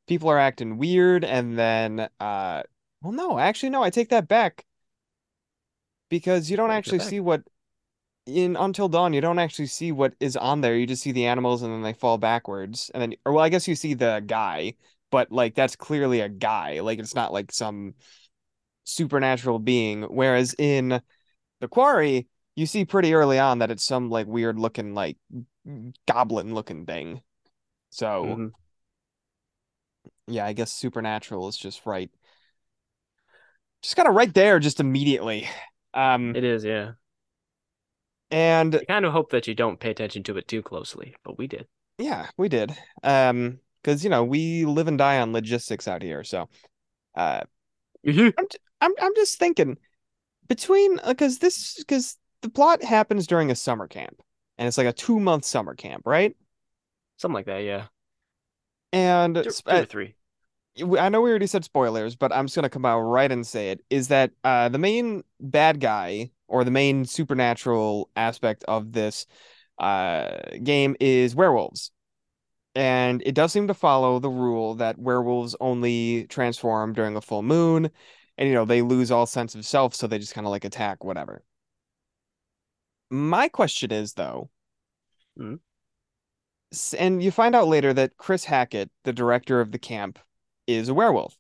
People 0.07 0.29
are 0.31 0.39
acting 0.39 0.79
weird 0.79 1.25
and 1.25 1.59
then 1.59 2.09
uh 2.21 2.63
well 3.03 3.13
no, 3.13 3.39
actually 3.39 3.71
no, 3.71 3.83
I 3.83 3.91
take 3.91 4.11
that 4.11 4.29
back 4.29 4.65
because 6.09 6.51
you 6.51 6.57
don't 6.57 6.71
actually 6.71 7.01
see 7.01 7.21
what 7.21 7.43
in 8.27 8.57
Until 8.57 8.89
Dawn, 8.89 9.13
you 9.13 9.21
don't 9.21 9.39
actually 9.39 9.67
see 9.67 9.93
what 9.93 10.15
is 10.21 10.37
on 10.37 10.61
there. 10.61 10.77
You 10.77 10.87
just 10.87 11.03
see 11.03 11.13
the 11.13 11.27
animals 11.27 11.63
and 11.63 11.73
then 11.73 11.83
they 11.83 11.93
fall 11.93 12.19
backwards. 12.19 12.91
And 12.95 13.03
then, 13.03 13.15
or 13.27 13.33
well, 13.33 13.45
I 13.45 13.49
guess 13.49 13.67
you 13.69 13.75
see 13.75 13.95
the 13.95 14.23
guy, 14.27 14.75
but 15.11 15.33
like 15.33 15.55
that's 15.55 15.77
clearly 15.77 16.21
a 16.21 16.29
guy. 16.29 16.81
Like 16.81 16.99
it's 16.99 17.15
not 17.15 17.33
like 17.33 17.53
some 17.53 17.95
supernatural 18.85 19.59
being. 19.59 20.03
Whereas 20.05 20.55
in 20.59 21.03
the 21.61 21.69
Quarry, 21.69 22.29
you 22.57 22.67
see 22.67 22.85
pretty 22.85 23.15
early 23.15 23.39
on 23.39 23.61
that 23.61 23.71
it's 23.71 23.85
some 23.85 24.11
like 24.11 24.27
weird 24.27 24.59
looking, 24.59 24.95
like 24.95 25.19
goblin 26.07 26.55
looking 26.55 26.87
thing. 26.87 27.23
So 27.91 28.43
hmm 28.43 28.55
yeah, 30.27 30.45
I 30.47 30.53
guess 30.53 30.73
supernatural 30.73 31.49
is 31.49 31.57
just 31.57 31.87
right. 31.87 32.11
Just 33.83 33.97
kind 33.97 34.09
of 34.09 34.15
right 34.15 34.33
there, 34.33 34.59
just 34.61 34.81
immediately. 34.81 35.49
Um, 35.95 36.35
It 36.35 36.45
is, 36.45 36.65
yeah. 36.65 36.93
And 38.33 38.75
I 38.75 38.85
kind 38.87 39.05
of 39.05 39.13
hope 39.13 39.31
that 39.31 39.47
you 39.47 39.55
don't 39.55 39.79
pay 39.81 39.91
attention 39.91 40.23
to 40.25 40.37
it 40.37 40.49
too 40.49 40.63
closely, 40.63 41.15
but 41.25 41.39
we 41.39 41.47
did. 41.47 41.69
yeah, 41.99 42.29
we 42.37 42.49
did. 42.49 42.75
Um, 43.03 43.61
because 43.83 44.05
you 44.05 44.11
know 44.11 44.23
we 44.25 44.65
live 44.65 44.89
and 44.89 44.99
die 44.99 45.19
on 45.21 45.33
logistics 45.33 45.89
out 45.89 46.03
here. 46.03 46.23
So, 46.25 46.49
uh, 47.17 47.43
Mhm. 48.07 48.35
I'm 48.39 48.47
I'm 48.81 48.93
I'm 49.01 49.15
just 49.17 49.39
thinking 49.39 49.79
between 50.49 50.99
because 51.07 51.39
this 51.39 51.77
because 51.79 52.19
the 52.43 52.51
plot 52.51 52.83
happens 52.83 53.27
during 53.27 53.51
a 53.51 53.57
summer 53.57 53.89
camp 53.89 54.23
and 54.59 54.69
it's 54.69 54.79
like 54.79 54.89
a 54.89 54.93
two 54.93 55.21
month 55.21 55.45
summer 55.45 55.75
camp, 55.75 56.03
right? 56.07 56.37
Something 57.19 57.35
like 57.35 57.47
that, 57.47 57.61
yeah. 57.65 57.87
And 58.93 59.37
Two, 59.37 59.51
two 59.51 59.61
uh, 59.67 59.83
or 59.83 59.85
three. 59.87 60.15
I 60.81 61.09
know 61.11 61.21
we 61.21 61.31
already 61.31 61.47
said 61.47 61.65
spoilers, 61.65 62.17
but 62.17 62.33
I'm 62.33 62.47
just 62.47 62.55
gonna 62.57 62.71
come 62.71 62.87
out 62.87 63.01
right 63.01 63.31
and 63.31 63.47
say 63.47 63.71
it 63.71 63.81
is 63.91 64.09
that 64.09 64.33
uh 64.45 64.69
the 64.71 64.79
main 64.79 65.23
bad 65.41 65.81
guy 65.81 66.31
or 66.49 66.65
the 66.65 66.71
main 66.71 67.05
supernatural 67.05 68.11
aspect 68.17 68.65
of 68.65 68.93
this 68.93 69.27
uh 69.79 70.39
game 70.63 70.97
is 71.01 71.35
werewolves. 71.35 71.91
And 72.75 73.23
it 73.27 73.35
does 73.35 73.53
seem 73.53 73.69
to 73.69 73.75
follow 73.75 74.19
the 74.19 74.31
rule 74.31 74.75
that 74.77 74.99
werewolves 74.99 75.55
only 75.61 76.27
transform 76.29 76.95
during 76.95 77.17
a 77.17 77.21
full 77.21 77.43
moon, 77.43 77.91
and 78.39 78.49
you 78.49 78.55
know, 78.55 78.65
they 78.65 78.81
lose 78.83 79.11
all 79.11 79.27
sense 79.27 79.55
of 79.55 79.67
self, 79.67 79.95
so 79.95 80.07
they 80.07 80.19
just 80.19 80.35
kind 80.35 80.47
of 80.47 80.51
like 80.51 80.65
attack 80.65 81.05
whatever. 81.05 81.45
My 83.11 83.49
question 83.49 83.93
is 83.93 84.15
though, 84.15 84.51
Mhm. 85.39 85.61
and 86.99 87.23
you 87.23 87.31
find 87.31 87.55
out 87.55 87.69
later 87.69 87.93
that 87.93 88.17
Chris 88.17 88.45
Hackett, 88.45 88.91
the 89.05 89.13
director 89.13 89.61
of 89.61 89.73
the 89.73 89.79
camp, 89.79 90.19
is 90.67 90.89
a 90.89 90.95
werewolf. 90.95 91.37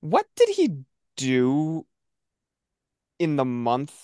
What 0.00 0.26
did 0.36 0.50
he 0.50 0.84
do 1.16 1.86
in 3.18 3.36
the 3.36 3.44
month, 3.44 3.94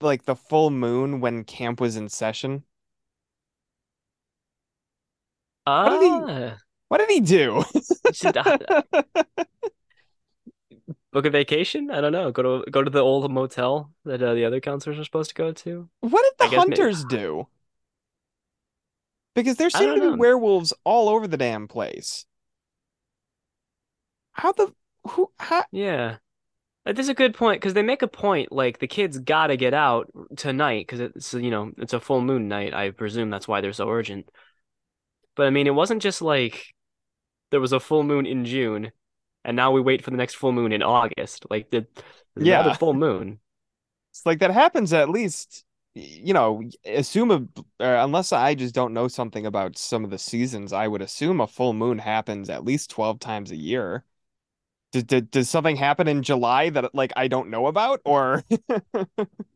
like 0.00 0.24
the 0.24 0.36
full 0.36 0.70
moon 0.70 1.20
when 1.20 1.44
camp 1.44 1.80
was 1.80 1.96
in 1.96 2.08
session? 2.08 2.64
What 5.64 6.00
did 6.00 6.02
he 6.02 6.08
Ah, 6.10 6.56
what 6.88 6.98
did 6.98 7.10
he 7.10 7.20
do? 7.20 7.64
book 11.14 11.24
a 11.24 11.30
vacation? 11.30 11.90
I 11.90 12.02
don't 12.02 12.12
know. 12.12 12.30
Go 12.30 12.42
to 12.42 12.70
go 12.70 12.82
to 12.82 12.90
the 12.90 13.00
old 13.00 13.30
motel 13.30 13.90
that 14.04 14.22
uh, 14.22 14.34
the 14.34 14.44
other 14.44 14.60
counselors 14.60 14.98
are 14.98 15.04
supposed 15.04 15.30
to 15.30 15.34
go 15.34 15.52
to. 15.52 15.88
What 16.00 16.22
did 16.22 16.32
the 16.38 16.50
guess 16.50 16.66
maybe. 16.66 16.80
hunters 16.80 17.04
do? 17.04 17.46
Because 19.34 19.56
there 19.56 19.70
seem 19.70 19.94
to 19.94 20.00
be 20.00 20.06
know. 20.08 20.16
werewolves 20.16 20.72
all 20.84 21.08
over 21.08 21.26
the 21.26 21.36
damn 21.36 21.66
place. 21.66 22.26
How 24.34 24.52
the 24.52 24.72
who 25.08 25.30
how 25.38 25.64
Yeah. 25.72 26.16
That 26.84 26.98
is 26.98 27.08
a 27.08 27.14
good 27.14 27.34
point 27.34 27.62
because 27.62 27.72
they 27.72 27.82
make 27.82 28.02
a 28.02 28.08
point 28.08 28.52
like 28.52 28.78
the 28.78 28.86
kids 28.86 29.18
gotta 29.18 29.56
get 29.56 29.72
out 29.72 30.10
tonight 30.36 30.86
because 30.86 31.00
it's 31.00 31.32
you 31.32 31.50
know 31.50 31.72
it's 31.78 31.94
a 31.94 32.00
full 32.00 32.20
moon 32.20 32.46
night. 32.48 32.74
I 32.74 32.90
presume 32.90 33.30
that's 33.30 33.48
why 33.48 33.62
they're 33.62 33.72
so 33.72 33.88
urgent. 33.88 34.28
But 35.34 35.46
I 35.46 35.50
mean, 35.50 35.66
it 35.66 35.74
wasn't 35.74 36.02
just 36.02 36.20
like 36.20 36.66
there 37.50 37.60
was 37.60 37.72
a 37.72 37.80
full 37.80 38.02
moon 38.02 38.26
in 38.26 38.44
June 38.44 38.92
and 39.44 39.56
now 39.56 39.72
we 39.72 39.80
wait 39.80 40.04
for 40.04 40.10
the 40.10 40.16
next 40.16 40.34
full 40.34 40.52
moon 40.52 40.72
in 40.72 40.82
August. 40.82 41.46
Like 41.48 41.70
the, 41.70 41.86
yeah. 42.36 42.72
full 42.74 42.94
moon. 42.94 43.38
It's 44.10 44.26
like 44.26 44.40
that 44.40 44.50
happens 44.50 44.92
at 44.92 45.08
least 45.08 45.64
you 45.94 46.34
know, 46.34 46.62
assume 46.84 47.30
a 47.30 47.36
uh, 47.84 48.04
unless 48.04 48.32
I 48.32 48.54
just 48.54 48.74
don't 48.74 48.94
know 48.94 49.06
something 49.06 49.46
about 49.46 49.78
some 49.78 50.04
of 50.04 50.10
the 50.10 50.18
seasons, 50.18 50.72
I 50.72 50.88
would 50.88 51.02
assume 51.02 51.40
a 51.40 51.46
full 51.46 51.72
moon 51.72 51.98
happens 51.98 52.50
at 52.50 52.64
least 52.64 52.90
12 52.90 53.20
times 53.20 53.52
a 53.52 53.56
year. 53.56 54.04
Did, 54.94 55.08
did, 55.08 55.30
does 55.32 55.50
something 55.50 55.74
happen 55.74 56.06
in 56.06 56.22
July 56.22 56.70
that 56.70 56.94
like 56.94 57.12
I 57.16 57.26
don't 57.26 57.50
know 57.50 57.66
about, 57.66 58.00
or 58.04 58.44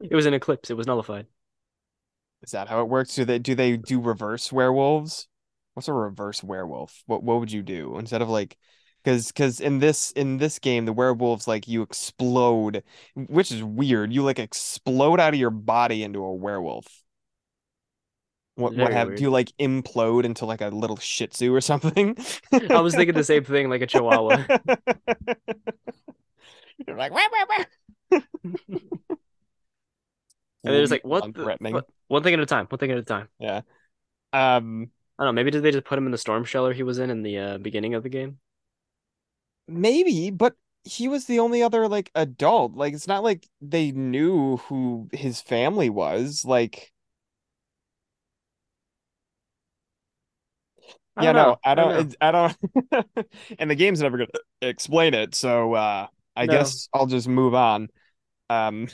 It 0.01 0.15
was 0.15 0.27
an 0.27 0.35
eclipse. 0.35 0.71
It 0.71 0.77
was 0.77 0.87
nullified. 0.89 1.27
is 2.43 2.53
that 2.53 2.69
how 2.69 2.81
it 2.81 2.89
works? 2.89 3.15
Do 3.15 3.25
they 3.25 3.39
do 3.39 3.55
they 3.55 3.77
do 3.77 4.01
reverse 4.01 4.53
werewolves? 4.53 5.29
What's 5.75 5.89
a 5.89 5.93
reverse 5.93 6.43
werewolf? 6.43 7.03
What 7.07 7.23
what 7.23 7.41
would 7.41 7.53
you 7.53 7.63
do 7.63 7.99
instead 7.99 8.23
of 8.23 8.29
like 8.29 8.57
because 9.03 9.29
because 9.29 9.61
in 9.61 9.79
this 9.79 10.11
in 10.13 10.39
this 10.39 10.59
game 10.59 10.85
the 10.85 10.93
werewolves 10.93 11.47
like 11.49 11.69
you 11.69 11.83
explode, 11.83 12.83
which 13.15 13.53
is 13.53 13.63
weird. 13.63 14.13
You 14.13 14.23
like 14.23 14.39
explode 14.39 15.21
out 15.21 15.35
of 15.35 15.41
your 15.41 15.51
body 15.51 16.03
into 16.03 16.25
a 16.25 16.35
werewolf. 16.35 16.87
What 18.59 18.75
what 18.75 18.93
have 18.93 19.15
do 19.15 19.23
you 19.23 19.31
like 19.31 19.53
implode 19.61 20.25
into 20.25 20.45
like 20.45 20.61
a 20.61 20.67
little 20.69 20.97
Shih 20.97 21.29
Tzu 21.29 21.55
or 21.55 21.61
something? 21.61 22.17
I 22.71 22.81
was 22.81 22.93
thinking 22.93 23.15
the 23.15 23.23
same 23.23 23.45
thing, 23.45 23.71
like 23.71 23.83
a 23.83 23.87
chihuahua. 23.87 24.45
You're 26.87 26.97
like 26.97 27.13
wah, 27.13 27.29
wah, 27.33 27.47
wah. 28.11 28.21
And 30.65 30.75
they're 30.75 30.83
just 30.83 30.91
like, 30.91 31.05
what 31.05 31.33
the 31.33 31.57
what? 31.71 31.87
One 32.09 32.25
thing 32.25 32.35
at 32.35 32.41
a 32.41 32.47
time. 32.47 32.67
One 32.67 32.79
thing 32.79 32.91
at 32.91 32.99
a 32.99 33.03
time. 33.03 33.29
Yeah. 33.39 33.61
Um. 34.33 34.91
I 35.19 35.25
don't 35.25 35.35
know. 35.35 35.39
Maybe 35.39 35.53
did 35.53 35.63
they 35.63 35.71
just 35.71 35.85
put 35.85 35.97
him 35.97 36.07
in 36.07 36.13
the 36.13 36.19
storm 36.19 36.45
shelter 36.45 36.73
he 36.73 36.83
was 36.83 36.99
in 36.99 37.11
in 37.11 37.23
the 37.23 37.39
uh, 37.39 37.59
beginning 37.59 37.95
of 37.95 38.03
the 38.03 38.09
game? 38.09 38.39
Maybe, 39.69 40.31
but 40.31 40.55
he 40.83 41.07
was 41.07 41.27
the 41.27 41.39
only 41.39 41.63
other 41.63 41.87
like 41.87 42.11
adult. 42.17 42.75
Like 42.75 42.93
it's 42.93 43.07
not 43.07 43.23
like 43.23 43.49
they 43.61 43.93
knew 43.93 44.57
who 44.57 45.09
his 45.13 45.41
family 45.41 45.91
was. 45.91 46.45
Like, 46.45 46.93
I 51.19 51.25
yeah, 51.25 51.33
don't 51.33 51.49
no. 51.49 51.59
I 51.65 51.75
I 51.77 51.85
don't 51.85 51.97
know. 51.97 52.05
it's, 52.07 52.17
I 52.21 52.31
don't 52.31 52.57
and 53.59 53.71
the 53.71 53.75
game's 53.75 54.01
never 54.01 54.19
gonna 54.19 54.29
explain 54.63 55.15
it, 55.15 55.35
so 55.35 55.75
uh 55.75 56.07
I 56.37 56.47
No. 56.47 56.47
guess 56.47 56.89
I'll 56.95 57.07
just 57.07 57.29
move 57.29 57.55
on. 57.55 57.89
Um 58.51 58.89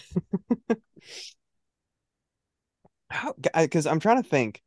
how 3.10 3.34
because 3.54 3.86
I'm 3.86 4.00
trying 4.00 4.22
to 4.22 4.28
think 4.28 4.62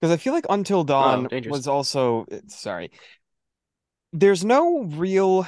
because 0.00 0.12
I 0.12 0.18
feel 0.18 0.32
like 0.32 0.46
Until 0.50 0.84
Oh, 0.98 1.24
Dawn 1.24 1.28
dangerous. 1.28 1.60
was 1.60 1.68
also 1.68 2.26
sorry. 2.48 2.90
There's 4.12 4.44
no 4.44 4.82
real 4.84 5.46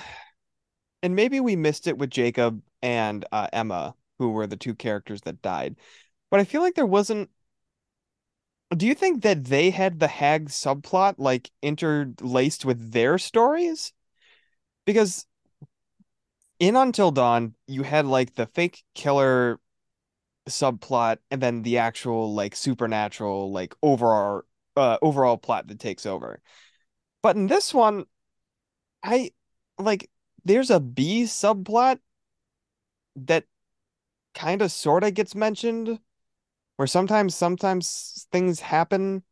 and 1.02 1.16
maybe 1.16 1.40
we 1.40 1.56
missed 1.56 1.86
it 1.86 1.98
with 1.98 2.10
Jacob 2.10 2.62
and 2.82 3.24
uh 3.32 3.48
Emma, 3.52 3.94
who 4.18 4.30
were 4.30 4.46
the 4.46 4.56
two 4.56 4.74
characters 4.74 5.22
that 5.22 5.42
died. 5.42 5.76
But 6.30 6.40
I 6.40 6.44
feel 6.44 6.62
like 6.62 6.74
there 6.74 6.86
wasn't 6.86 7.30
Do 8.76 8.86
you 8.86 8.94
think 8.94 9.22
that 9.22 9.44
they 9.44 9.70
had 9.70 10.00
the 10.00 10.08
Hag 10.08 10.48
subplot 10.48 11.16
like 11.18 11.50
interlaced 11.60 12.64
with 12.64 12.92
their 12.92 13.18
stories? 13.18 13.92
Because 14.86 15.26
in 16.58 16.76
Until 16.76 17.10
Dawn, 17.10 17.54
you 17.66 17.82
had 17.82 18.06
like 18.06 18.34
the 18.34 18.46
fake 18.46 18.82
killer 18.94 19.60
subplot 20.48 21.18
and 21.30 21.40
then 21.40 21.62
the 21.62 21.78
actual 21.78 22.34
like 22.34 22.56
supernatural 22.56 23.52
like 23.52 23.74
overall 23.82 24.42
uh 24.76 24.98
overall 25.02 25.36
plot 25.36 25.68
that 25.68 25.78
takes 25.78 26.06
over. 26.06 26.40
But 27.22 27.36
in 27.36 27.46
this 27.46 27.72
one, 27.74 28.06
I 29.02 29.32
like 29.78 30.10
there's 30.44 30.70
a 30.70 30.80
B 30.80 31.24
subplot 31.24 31.98
that 33.16 33.44
kind 34.34 34.62
of 34.62 34.72
sort 34.72 35.04
of 35.04 35.14
gets 35.14 35.34
mentioned 35.34 35.98
where 36.76 36.86
sometimes 36.86 37.34
sometimes 37.36 38.26
things 38.32 38.60
happen 38.60 39.22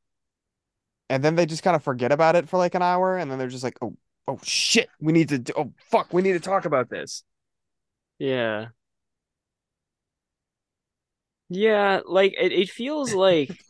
and 1.09 1.25
then 1.25 1.35
they 1.35 1.47
just 1.47 1.63
kind 1.63 1.77
of 1.77 1.83
forget 1.83 2.13
about 2.13 2.37
it 2.37 2.49
for 2.49 2.57
like 2.57 2.75
an 2.75 2.83
hour, 2.83 3.17
and 3.17 3.31
then 3.31 3.39
they're 3.39 3.49
just 3.49 3.65
like, 3.65 3.77
oh, 3.83 3.97
oh 4.29 4.39
shit, 4.43 4.89
we 5.01 5.13
need 5.13 5.29
to, 5.31 5.39
do- 5.39 5.53
oh 5.57 5.73
fuck, 5.91 6.13
we 6.13 6.23
need 6.23 6.35
to 6.35 6.41
talk 6.41 6.65
about 6.65 6.89
this. 6.89 7.25
Yeah. 8.19 8.69
Yeah, 11.49 12.01
like 12.07 12.35
it, 12.39 12.53
it 12.53 12.71
feels 12.71 13.13
like 13.15 13.65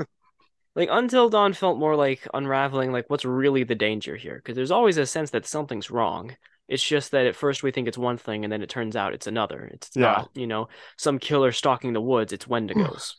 like 0.77 0.89
Until 0.93 1.31
Dawn 1.31 1.53
felt 1.55 1.79
more 1.79 1.97
like 1.97 2.27
unraveling 2.35 2.93
like 2.93 3.11
what's 3.11 3.25
really 3.25 3.65
the 3.65 3.75
danger 3.77 4.17
here 4.17 4.37
because 4.37 4.57
there's 4.57 4.71
always 4.71 4.99
a 4.99 5.07
sense 5.07 5.31
that 5.31 5.47
something's 5.47 5.91
wrong. 5.91 6.37
It's 6.69 6.85
just 6.85 7.13
that 7.13 7.27
at 7.27 7.37
first 7.37 7.63
we 7.63 7.73
think 7.73 7.89
it's 7.89 7.99
one 7.99 8.19
thing 8.19 8.45
and 8.45 8.53
then 8.53 8.63
it 8.63 8.71
turns 8.71 8.97
out 8.97 9.15
it's 9.15 9.27
another. 9.27 9.71
It's 9.75 9.91
Yeah. 9.95 10.03
not, 10.13 10.31
you 10.35 10.47
know, 10.47 10.69
some 10.99 11.19
killer 11.19 11.53
stalking 11.53 11.93
the 11.95 12.01
woods, 12.01 12.33
it's 12.33 12.47
Wendigos. 12.47 13.15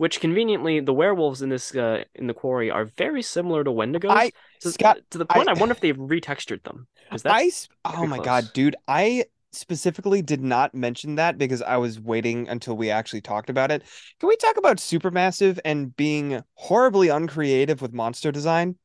Which 0.00 0.18
conveniently 0.18 0.80
the 0.80 0.94
werewolves 0.94 1.42
in 1.42 1.50
this 1.50 1.74
uh, 1.76 2.04
in 2.14 2.26
the 2.26 2.32
quarry 2.32 2.70
are 2.70 2.86
very 2.86 3.20
similar 3.20 3.62
to 3.64 3.70
Wendigos 3.70 4.08
I 4.10 4.32
to, 4.60 4.70
Scott, 4.70 5.00
to 5.10 5.18
the 5.18 5.26
point 5.26 5.46
I- 5.46 5.52
I, 5.52 5.54
wonder 5.54 5.74
if 5.74 5.80
they've 5.80 5.94
retextured 5.94 6.62
them. 6.62 6.86
I 7.10 7.50
oh 7.84 8.06
my 8.06 8.16
close. 8.16 8.24
God, 8.24 8.50
dude. 8.54 8.76
I 8.88 9.26
specifically 9.52 10.22
did 10.22 10.40
not 10.40 10.74
mention 10.74 11.16
that 11.16 11.36
because 11.36 11.60
I 11.60 11.76
was 11.76 12.00
waiting 12.00 12.48
until 12.48 12.78
we 12.78 12.88
actually 12.88 13.20
talked 13.20 13.50
about 13.50 13.70
it. 13.70 13.82
Can 14.20 14.30
we 14.30 14.36
talk 14.36 14.56
about 14.56 14.78
Supermassive 14.78 15.58
and 15.66 15.94
being 15.94 16.42
horribly 16.54 17.10
uncreative 17.10 17.82
with 17.82 17.92
monster 17.92 18.32
design? 18.32 18.76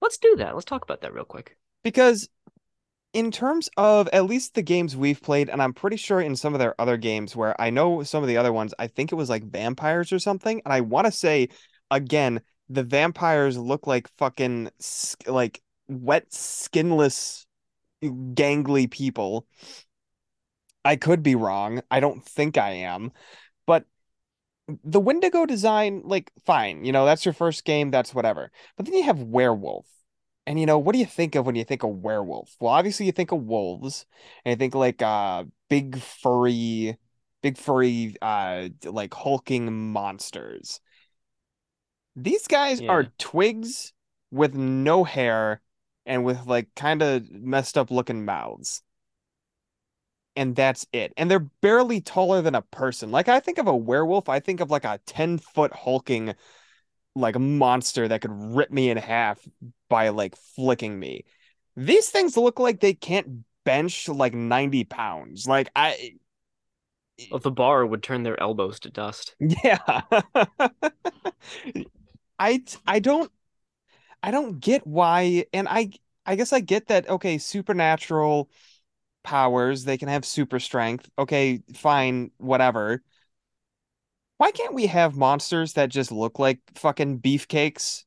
let's 0.00 0.18
do 0.18 0.36
that. 0.36 0.54
Let's 0.54 0.64
talk 0.64 0.84
about 0.84 1.00
that 1.00 1.12
real 1.12 1.24
quick. 1.24 1.56
Because 1.82 2.28
in 3.12 3.30
terms 3.30 3.68
of 3.76 4.08
at 4.12 4.26
least 4.26 4.54
the 4.54 4.62
games 4.62 4.96
we've 4.96 5.20
played, 5.20 5.48
and 5.48 5.60
I'm 5.62 5.74
pretty 5.74 5.96
sure 5.96 6.20
in 6.20 6.36
some 6.36 6.54
of 6.54 6.60
their 6.60 6.80
other 6.80 6.96
games 6.96 7.34
where 7.34 7.60
I 7.60 7.70
know 7.70 8.02
some 8.02 8.22
of 8.22 8.28
the 8.28 8.36
other 8.36 8.52
ones, 8.52 8.72
I 8.78 8.86
think 8.86 9.10
it 9.10 9.16
was 9.16 9.28
like 9.28 9.44
vampires 9.44 10.12
or 10.12 10.18
something, 10.18 10.62
and 10.64 10.72
I 10.72 10.80
want 10.80 11.06
to 11.06 11.12
say 11.12 11.48
again, 11.90 12.40
the 12.68 12.84
vampires 12.84 13.58
look 13.58 13.86
like 13.86 14.08
fucking 14.16 14.70
like 15.26 15.60
wet, 15.88 16.32
skinless, 16.32 17.46
mm, 18.02 18.34
gangly 18.34 18.90
people. 18.90 19.46
I 20.84 20.96
could 20.96 21.22
be 21.22 21.34
wrong. 21.34 21.82
I 21.90 22.00
don't 22.00 22.24
think 22.24 22.56
I 22.56 22.70
am, 22.70 23.12
but 23.66 23.84
the 24.84 25.00
Wendigo 25.00 25.46
design, 25.46 26.02
like, 26.04 26.32
fine, 26.46 26.84
you 26.84 26.92
know, 26.92 27.04
that's 27.04 27.24
your 27.24 27.34
first 27.34 27.64
game, 27.64 27.90
that's 27.90 28.14
whatever. 28.14 28.50
But 28.76 28.86
then 28.86 28.94
you 28.94 29.02
have 29.04 29.22
werewolf. 29.22 29.86
And 30.50 30.58
you 30.58 30.66
know, 30.66 30.78
what 30.78 30.94
do 30.94 30.98
you 30.98 31.06
think 31.06 31.36
of 31.36 31.46
when 31.46 31.54
you 31.54 31.62
think 31.62 31.84
of 31.84 31.90
werewolf? 31.90 32.56
Well, 32.58 32.72
obviously 32.72 33.06
you 33.06 33.12
think 33.12 33.30
of 33.30 33.44
wolves, 33.44 34.04
and 34.44 34.50
you 34.50 34.56
think 34.56 34.74
like 34.74 35.00
uh 35.00 35.44
big 35.68 35.96
furry, 36.00 36.98
big 37.40 37.56
furry 37.56 38.16
uh 38.20 38.70
like 38.84 39.14
hulking 39.14 39.92
monsters. 39.92 40.80
These 42.16 42.48
guys 42.48 42.82
are 42.88 43.12
twigs 43.16 43.92
with 44.32 44.52
no 44.56 45.04
hair 45.04 45.60
and 46.04 46.24
with 46.24 46.44
like 46.46 46.74
kind 46.74 47.00
of 47.00 47.30
messed 47.30 47.78
up 47.78 47.92
looking 47.92 48.24
mouths. 48.24 48.82
And 50.34 50.56
that's 50.56 50.84
it. 50.92 51.12
And 51.16 51.30
they're 51.30 51.38
barely 51.38 52.00
taller 52.00 52.42
than 52.42 52.56
a 52.56 52.62
person. 52.62 53.12
Like 53.12 53.28
I 53.28 53.38
think 53.38 53.58
of 53.58 53.68
a 53.68 53.76
werewolf, 53.76 54.28
I 54.28 54.40
think 54.40 54.58
of 54.58 54.68
like 54.68 54.84
a 54.84 54.98
10 55.06 55.38
foot 55.38 55.72
hulking 55.72 56.34
like 57.20 57.36
a 57.36 57.40
monster 57.40 58.08
that 58.08 58.20
could 58.20 58.32
rip 58.32 58.70
me 58.70 58.90
in 58.90 58.96
half 58.96 59.46
by 59.88 60.08
like 60.10 60.36
flicking 60.36 60.98
me. 60.98 61.24
These 61.76 62.08
things 62.08 62.36
look 62.36 62.58
like 62.58 62.80
they 62.80 62.94
can't 62.94 63.44
bench 63.64 64.08
like 64.08 64.34
90 64.34 64.84
pounds. 64.84 65.46
Like 65.46 65.70
I 65.76 66.14
Well, 67.30 67.40
the 67.40 67.50
bar 67.50 67.86
would 67.86 68.02
turn 68.02 68.22
their 68.22 68.40
elbows 68.40 68.80
to 68.80 68.90
dust. 68.90 69.34
yeah. 69.64 70.02
I 72.38 72.62
I 72.86 72.98
don't 73.00 73.30
I 74.22 74.30
don't 74.30 74.60
get 74.60 74.86
why 74.86 75.46
and 75.52 75.68
I 75.68 75.92
I 76.26 76.36
guess 76.36 76.52
I 76.52 76.60
get 76.60 76.88
that 76.88 77.08
okay, 77.08 77.38
supernatural 77.38 78.50
powers, 79.24 79.84
they 79.84 79.98
can 79.98 80.08
have 80.08 80.24
super 80.24 80.60
strength. 80.60 81.10
Okay, 81.18 81.62
fine, 81.74 82.30
whatever. 82.38 83.02
Why 84.40 84.52
can't 84.52 84.72
we 84.72 84.86
have 84.86 85.18
monsters 85.18 85.74
that 85.74 85.90
just 85.90 86.10
look 86.10 86.38
like 86.38 86.60
fucking 86.74 87.20
beefcakes? 87.20 88.04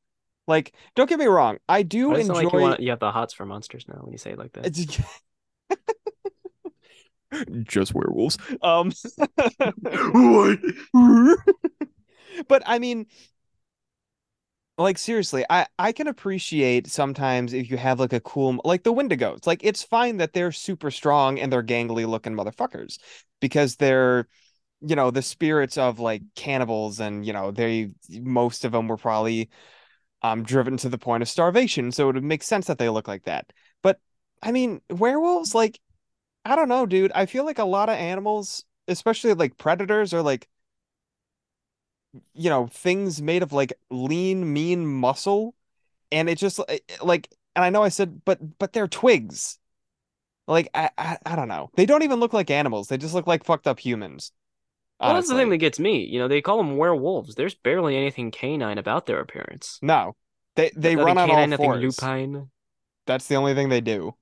Like, 0.48 0.74
don't 0.96 1.08
get 1.08 1.20
me 1.20 1.26
wrong, 1.26 1.58
I 1.68 1.84
do 1.84 2.12
it 2.12 2.26
sound 2.26 2.30
like 2.30 2.42
you 2.42 2.48
enjoy 2.48 2.60
want 2.60 2.80
you 2.80 2.90
have 2.90 2.98
the 2.98 3.12
hots 3.12 3.32
for 3.32 3.46
monsters 3.46 3.84
now 3.86 4.00
when 4.00 4.10
you 4.10 4.18
say 4.18 4.32
it 4.32 4.38
like 4.38 4.52
that? 4.54 4.66
Just 7.62 7.94
werewolves. 7.94 8.36
Um, 8.62 8.90
but 12.48 12.64
I 12.66 12.80
mean, 12.80 13.06
like 14.76 14.98
seriously, 14.98 15.44
I 15.48 15.68
I 15.78 15.92
can 15.92 16.08
appreciate 16.08 16.88
sometimes 16.88 17.52
if 17.52 17.70
you 17.70 17.76
have 17.76 18.00
like 18.00 18.12
a 18.12 18.18
cool 18.18 18.60
like 18.64 18.82
the 18.82 18.92
Wendigos. 18.92 19.46
Like 19.46 19.60
it's 19.62 19.84
fine 19.84 20.16
that 20.16 20.32
they're 20.32 20.50
super 20.50 20.90
strong 20.90 21.38
and 21.38 21.52
they're 21.52 21.62
gangly 21.62 22.08
looking 22.08 22.34
motherfuckers 22.34 22.98
because 23.40 23.76
they're 23.76 24.26
you 24.86 24.96
know 24.96 25.10
the 25.10 25.22
spirits 25.22 25.78
of 25.78 25.98
like 26.00 26.22
cannibals 26.34 27.00
and 27.00 27.26
you 27.26 27.32
know 27.32 27.50
they 27.50 27.90
most 28.10 28.64
of 28.64 28.72
them 28.72 28.88
were 28.88 28.96
probably 28.96 29.50
um 30.22 30.42
driven 30.44 30.76
to 30.78 30.88
the 30.88 30.98
point 30.98 31.22
of 31.22 31.28
starvation, 31.28 31.92
so 31.92 32.08
it 32.10 32.14
would 32.14 32.24
make 32.24 32.42
sense 32.42 32.66
that 32.66 32.78
they 32.78 32.88
look 32.90 33.08
like 33.08 33.24
that. 33.24 33.52
But 33.82 34.00
I 34.42 34.52
mean, 34.52 34.80
werewolves 34.90 35.54
like 35.54 35.80
I 36.44 36.56
don't 36.56 36.68
know, 36.68 36.86
dude. 36.86 37.12
I 37.14 37.26
feel 37.26 37.44
like 37.44 37.58
a 37.58 37.64
lot 37.64 37.88
of 37.90 37.96
animals, 37.96 38.64
especially 38.88 39.34
like 39.34 39.58
predators, 39.58 40.14
are 40.14 40.22
like, 40.22 40.48
you 42.34 42.50
know, 42.50 42.66
things 42.68 43.20
made 43.22 43.42
of 43.42 43.52
like 43.52 43.72
lean, 43.90 44.52
mean 44.52 44.86
muscle, 44.86 45.54
and 46.12 46.28
it 46.30 46.38
just 46.38 46.60
eh, 46.68 46.78
like, 47.02 47.30
and 47.56 47.64
I 47.64 47.70
know 47.70 47.82
I 47.82 47.90
said, 47.90 48.24
but 48.24 48.58
but 48.58 48.74
they're 48.74 48.88
twigs. 48.88 49.58
Like 50.48 50.68
I, 50.74 50.90
I 50.98 51.18
I 51.26 51.36
don't 51.36 51.48
know. 51.48 51.70
They 51.76 51.86
don't 51.86 52.02
even 52.04 52.20
look 52.20 52.32
like 52.34 52.50
animals. 52.50 52.88
They 52.88 52.98
just 52.98 53.14
look 53.14 53.26
like 53.26 53.44
fucked 53.44 53.66
up 53.68 53.80
humans. 53.80 54.32
Well, 55.00 55.14
that's 55.14 55.28
the 55.28 55.34
thing 55.36 55.50
that 55.50 55.58
gets 55.58 55.78
me. 55.78 56.04
You 56.06 56.18
know, 56.18 56.28
they 56.28 56.40
call 56.40 56.56
them 56.58 56.76
werewolves. 56.76 57.34
There's 57.34 57.54
barely 57.54 57.96
anything 57.96 58.30
canine 58.30 58.78
about 58.78 59.06
their 59.06 59.20
appearance. 59.20 59.78
no, 59.82 60.16
they 60.56 60.70
they 60.76 60.96
Nothing 60.96 61.04
run 61.06 61.18
on 61.18 61.30
all 61.30 61.36
canine, 61.36 61.50
nothing 61.50 61.66
fours. 61.66 61.82
lupine. 61.82 62.50
That's 63.06 63.26
the 63.28 63.36
only 63.36 63.54
thing 63.54 63.68
they 63.68 63.80
do. 63.80 64.14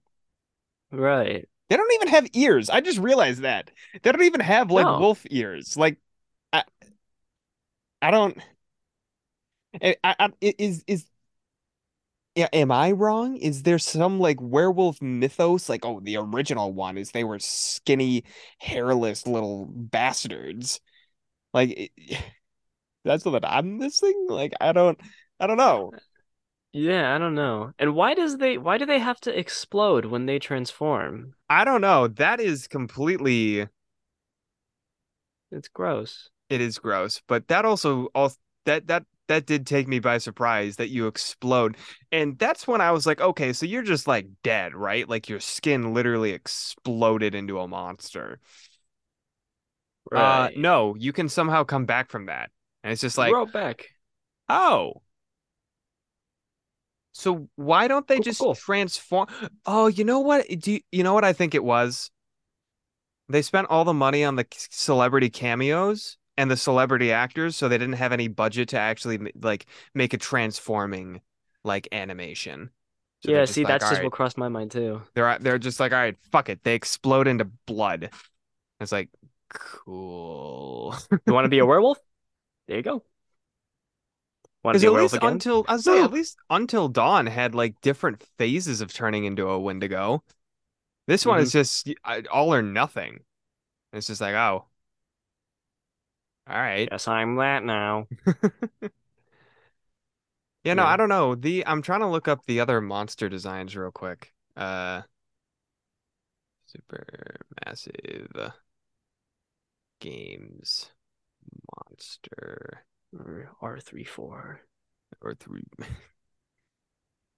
Right. 0.91 1.49
They 1.69 1.77
don't 1.77 1.93
even 1.95 2.09
have 2.09 2.29
ears. 2.35 2.69
I 2.71 2.81
just 2.81 2.99
realized 2.99 3.43
that. 3.43 3.71
They 4.03 4.13
don't 4.13 4.23
even 4.25 4.41
have 4.41 4.71
like 4.71 4.85
No. 4.87 4.99
wolf 4.99 5.25
ears. 5.31 5.77
Like 5.77 5.99
I 6.53 6.65
I 8.01 8.11
don't 8.11 8.37
eh, 9.81 9.95
I, 10.05 10.15
I, 10.19 10.25
I- 10.43 10.55
is 10.59 10.85
is 10.87 11.07
am 12.37 12.71
I 12.71 12.93
wrong? 12.93 13.37
Is 13.37 13.63
there 13.63 13.79
some 13.79 14.19
like 14.21 14.39
werewolf 14.41 15.01
mythos 15.03 15.69
like 15.69 15.85
oh 15.85 16.01
the 16.01 16.17
original 16.17 16.73
one 16.73 16.97
is 16.99 17.11
they 17.11 17.25
were 17.25 17.39
skinny 17.39 18.25
hairless 18.59 19.27
little 19.27 19.67
bastards. 19.67 20.81
Like 21.55 21.71
eh, 21.77 21.89
it- 21.97 22.25
that's 23.05 23.25
what 23.25 23.45
I'm 23.47 23.79
missing? 23.79 24.27
Like 24.31 24.55
I 24.61 24.73
don't 24.73 25.01
I 25.41 25.47
don't 25.49 25.59
uh, 25.59 25.59
know. 25.59 25.95
Yeah, 26.73 27.15
I 27.15 27.19
don't 27.19 27.35
know. 27.35 27.73
And 27.79 27.95
why 27.95 28.15
does 28.15 28.39
they 28.39 28.59
why 28.59 28.79
do 28.79 28.87
they 28.87 28.99
have 28.99 29.21
to 29.23 29.39
explode 29.39 30.07
when 30.07 30.27
they 30.27 30.39
transform? 30.39 31.35
I 31.49 31.65
don't 31.65 31.81
know. 31.81 32.09
That 32.09 32.41
is 32.41 32.67
completely 32.67 33.69
It's 35.53 35.69
gross. 35.69 36.31
It 36.49 36.61
is 36.61 36.79
gross, 36.79 37.21
but 37.27 37.49
that 37.49 37.65
also 37.65 38.07
all 38.15 38.33
that 38.65 38.87
that 38.89 39.05
that 39.33 39.47
did 39.47 39.67
take 39.67 39.89
me 39.89 39.99
by 39.99 40.19
surprise 40.19 40.77
that 40.77 40.89
you 40.91 41.07
explode. 41.07 41.77
And 42.13 42.39
that's 42.39 42.67
when 42.69 42.81
I 42.81 42.93
was 42.93 43.07
like, 43.07 43.21
okay, 43.21 43.53
so 43.53 43.67
you're 43.67 43.83
just 43.83 44.07
like 44.07 44.27
dead, 44.43 44.75
right? 44.75 45.09
Like 45.09 45.29
your 45.29 45.41
skin 45.41 45.95
literally 45.95 46.31
exploded 46.33 47.35
into 47.35 47.59
a 47.61 47.69
monster. 47.69 48.41
Uh 50.15 50.51
Right. 50.51 50.55
no, 50.55 50.95
you 50.97 51.13
can 51.13 51.29
somehow 51.29 51.65
come 51.65 51.87
back 51.87 52.11
from 52.11 52.27
that. 52.27 52.51
And 52.83 52.93
it's 52.93 53.01
just 53.01 53.19
like, 53.19 53.33
Grow 53.33 53.47
back. 53.47 53.89
oh. 54.49 55.03
So 57.13 57.49
why 57.57 57.89
don't 57.89 58.07
they 58.09 58.19
Cool, 58.19 58.25
just 58.25 58.53
cool. 58.55 58.55
transform? 58.55 59.29
Oh, 59.67 59.87
you 59.87 60.05
know 60.05 60.21
what? 60.21 60.47
Do 60.59 60.73
you, 60.73 60.81
you 60.91 61.03
know 61.03 61.15
what 61.15 61.25
I 61.25 61.33
think 61.33 61.55
it 61.55 61.65
was? 61.65 62.11
They 63.29 63.43
spent 63.43 63.67
all 63.69 63.85
the 63.85 63.93
money 63.93 64.23
on 64.25 64.37
the 64.37 64.47
celebrity 64.53 65.29
cameos 65.29 66.19
and 66.37 66.51
the 66.51 66.57
celebrity 66.57 67.13
actors, 67.13 67.57
so 67.57 67.69
they 67.69 67.79
didn't 67.79 67.95
have 67.95 68.13
any 68.13 68.29
budget 68.29 68.71
to 68.71 68.79
actually 68.79 69.33
like 69.41 69.67
make 69.95 70.15
a 70.15 70.19
transforming 70.19 71.21
like 71.65 71.89
animation. 71.93 72.71
So 73.21 73.31
Yeah, 73.33 73.45
see, 73.45 73.65
like, 73.65 73.69
that's 73.69 73.89
just 73.89 74.01
right. 74.01 74.03
what 74.03 74.13
crossed 74.13 74.39
my 74.39 74.49
mind 74.49 74.71
too. 74.73 75.03
They're 75.15 75.39
they're 75.39 75.59
just 75.59 75.79
like, 75.81 75.93
all 75.93 75.99
right, 75.99 76.17
fuck 76.31 76.49
it. 76.49 76.63
They 76.65 76.75
explode 76.75 77.29
into 77.29 77.45
blood. 77.45 78.11
It's 78.81 78.93
like, 78.93 79.11
cool. 79.51 80.95
You 81.27 81.33
want 81.35 81.45
to 81.45 81.49
be 81.49 81.59
a 81.59 81.67
werewolf? 81.67 81.99
There 82.69 82.77
you 82.79 82.83
go. 82.83 83.05
Want 84.65 84.77
to 84.77 84.81
be 84.81 84.87
a 84.87 84.89
at 84.89 84.93
werewolf 84.93 85.13
least 85.13 85.15
again? 85.15 85.43
until 85.43 85.65
I 85.69 85.75
was 85.75 85.85
say 85.85 86.03
at 86.03 86.13
least 86.13 86.39
until 86.51 86.89
Dawn 86.89 87.27
had 87.27 87.55
like 87.55 87.81
different 87.81 88.23
phases 88.39 88.81
of 88.81 88.93
turning 88.93 89.25
into 89.25 89.49
a 89.49 89.59
Wendigo. 89.59 90.23
This 91.09 91.27
one 91.27 91.39
Mhm. 91.39 91.43
is 91.43 91.53
just 91.53 91.91
uh, 92.05 92.23
all 92.33 92.55
or 92.55 92.63
nothing. 92.63 93.21
It's 93.93 94.09
just 94.09 94.21
like, 94.23 94.35
oh, 94.37 94.67
all 96.49 96.57
right. 96.57 96.89
Yes, 96.91 97.09
I'm 97.09 97.37
that 97.37 97.63
now. 97.65 98.09
Yeah, 100.65 100.75
no, 100.75 100.85
I 100.85 100.97
don't 100.97 101.09
know. 101.09 101.35
The 101.35 101.67
I'm 101.67 101.83
trying 101.83 102.01
to 102.01 102.07
look 102.07 102.29
up 102.29 102.47
the 102.47 102.61
other 102.61 102.81
monster 102.81 103.29
designs 103.29 103.77
real 103.77 103.91
quick. 103.91 104.33
Uh, 104.57 105.03
super 106.67 107.37
massive 107.65 108.53
games 110.01 110.91
monster 111.77 112.85
Or 113.19 113.51
R34. 113.61 114.61
or 115.21 115.35
three. 115.35 115.63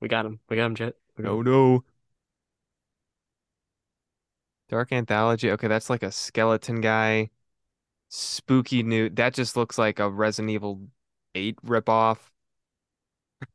We 0.01 0.09
got 0.09 0.27
him. 0.27 0.39
We 0.49 0.57
got 0.57 0.67
him, 0.67 0.75
Jet. 0.77 0.95
Got 1.17 1.33
him. 1.33 1.43
no. 1.45 1.85
Dark 4.69 4.93
Anthology. 4.93 5.51
Okay, 5.53 5.69
that's 5.69 5.91
like 5.91 6.03
a 6.03 6.11
skeleton 6.13 6.81
guy. 6.81 7.31
Spooky 8.17 8.85
new. 8.85 9.11
That 9.11 9.35
just 9.35 9.57
looks 9.57 9.77
like 9.77 9.99
a 9.99 10.09
Resident 10.09 10.51
Evil 10.53 10.81
8 11.35 11.57
ripoff. 11.67 12.19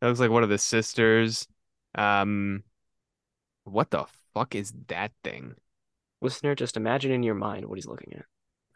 That 0.00 0.08
looks 0.08 0.20
like 0.20 0.30
one 0.30 0.42
of 0.42 0.50
the 0.50 0.58
sisters. 0.58 1.48
Um, 1.94 2.64
what 3.64 3.90
the 3.90 4.04
fuck 4.34 4.54
is 4.54 4.74
that 4.88 5.12
thing? 5.24 5.54
Listener, 6.20 6.54
just 6.54 6.76
imagine 6.76 7.12
in 7.12 7.22
your 7.22 7.34
mind 7.34 7.64
what 7.64 7.76
he's 7.76 7.86
looking 7.86 8.12
at. 8.14 8.24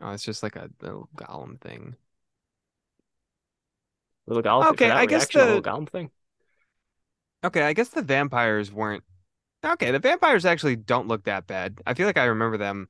Oh, 0.00 0.12
it's 0.12 0.24
just 0.24 0.42
like 0.42 0.56
a 0.56 0.70
little 0.80 1.10
golem 1.14 1.60
thing. 1.60 1.96
Little 4.26 4.42
golem 4.42 4.70
Okay, 4.70 4.90
I 4.90 5.04
guess 5.04 5.28
the- 5.28 5.44
little 5.44 5.62
golem 5.62 5.88
thing. 5.90 6.10
Okay, 7.44 7.62
I 7.62 7.74
guess 7.74 7.88
the 7.90 8.02
vampires 8.02 8.72
weren't. 8.72 9.04
Okay, 9.62 9.90
the 9.90 9.98
vampires 9.98 10.46
actually 10.46 10.76
don't 10.76 11.08
look 11.08 11.24
that 11.24 11.46
bad. 11.46 11.80
I 11.86 11.92
feel 11.92 12.06
like 12.06 12.18
I 12.18 12.24
remember 12.26 12.56
them. 12.56 12.88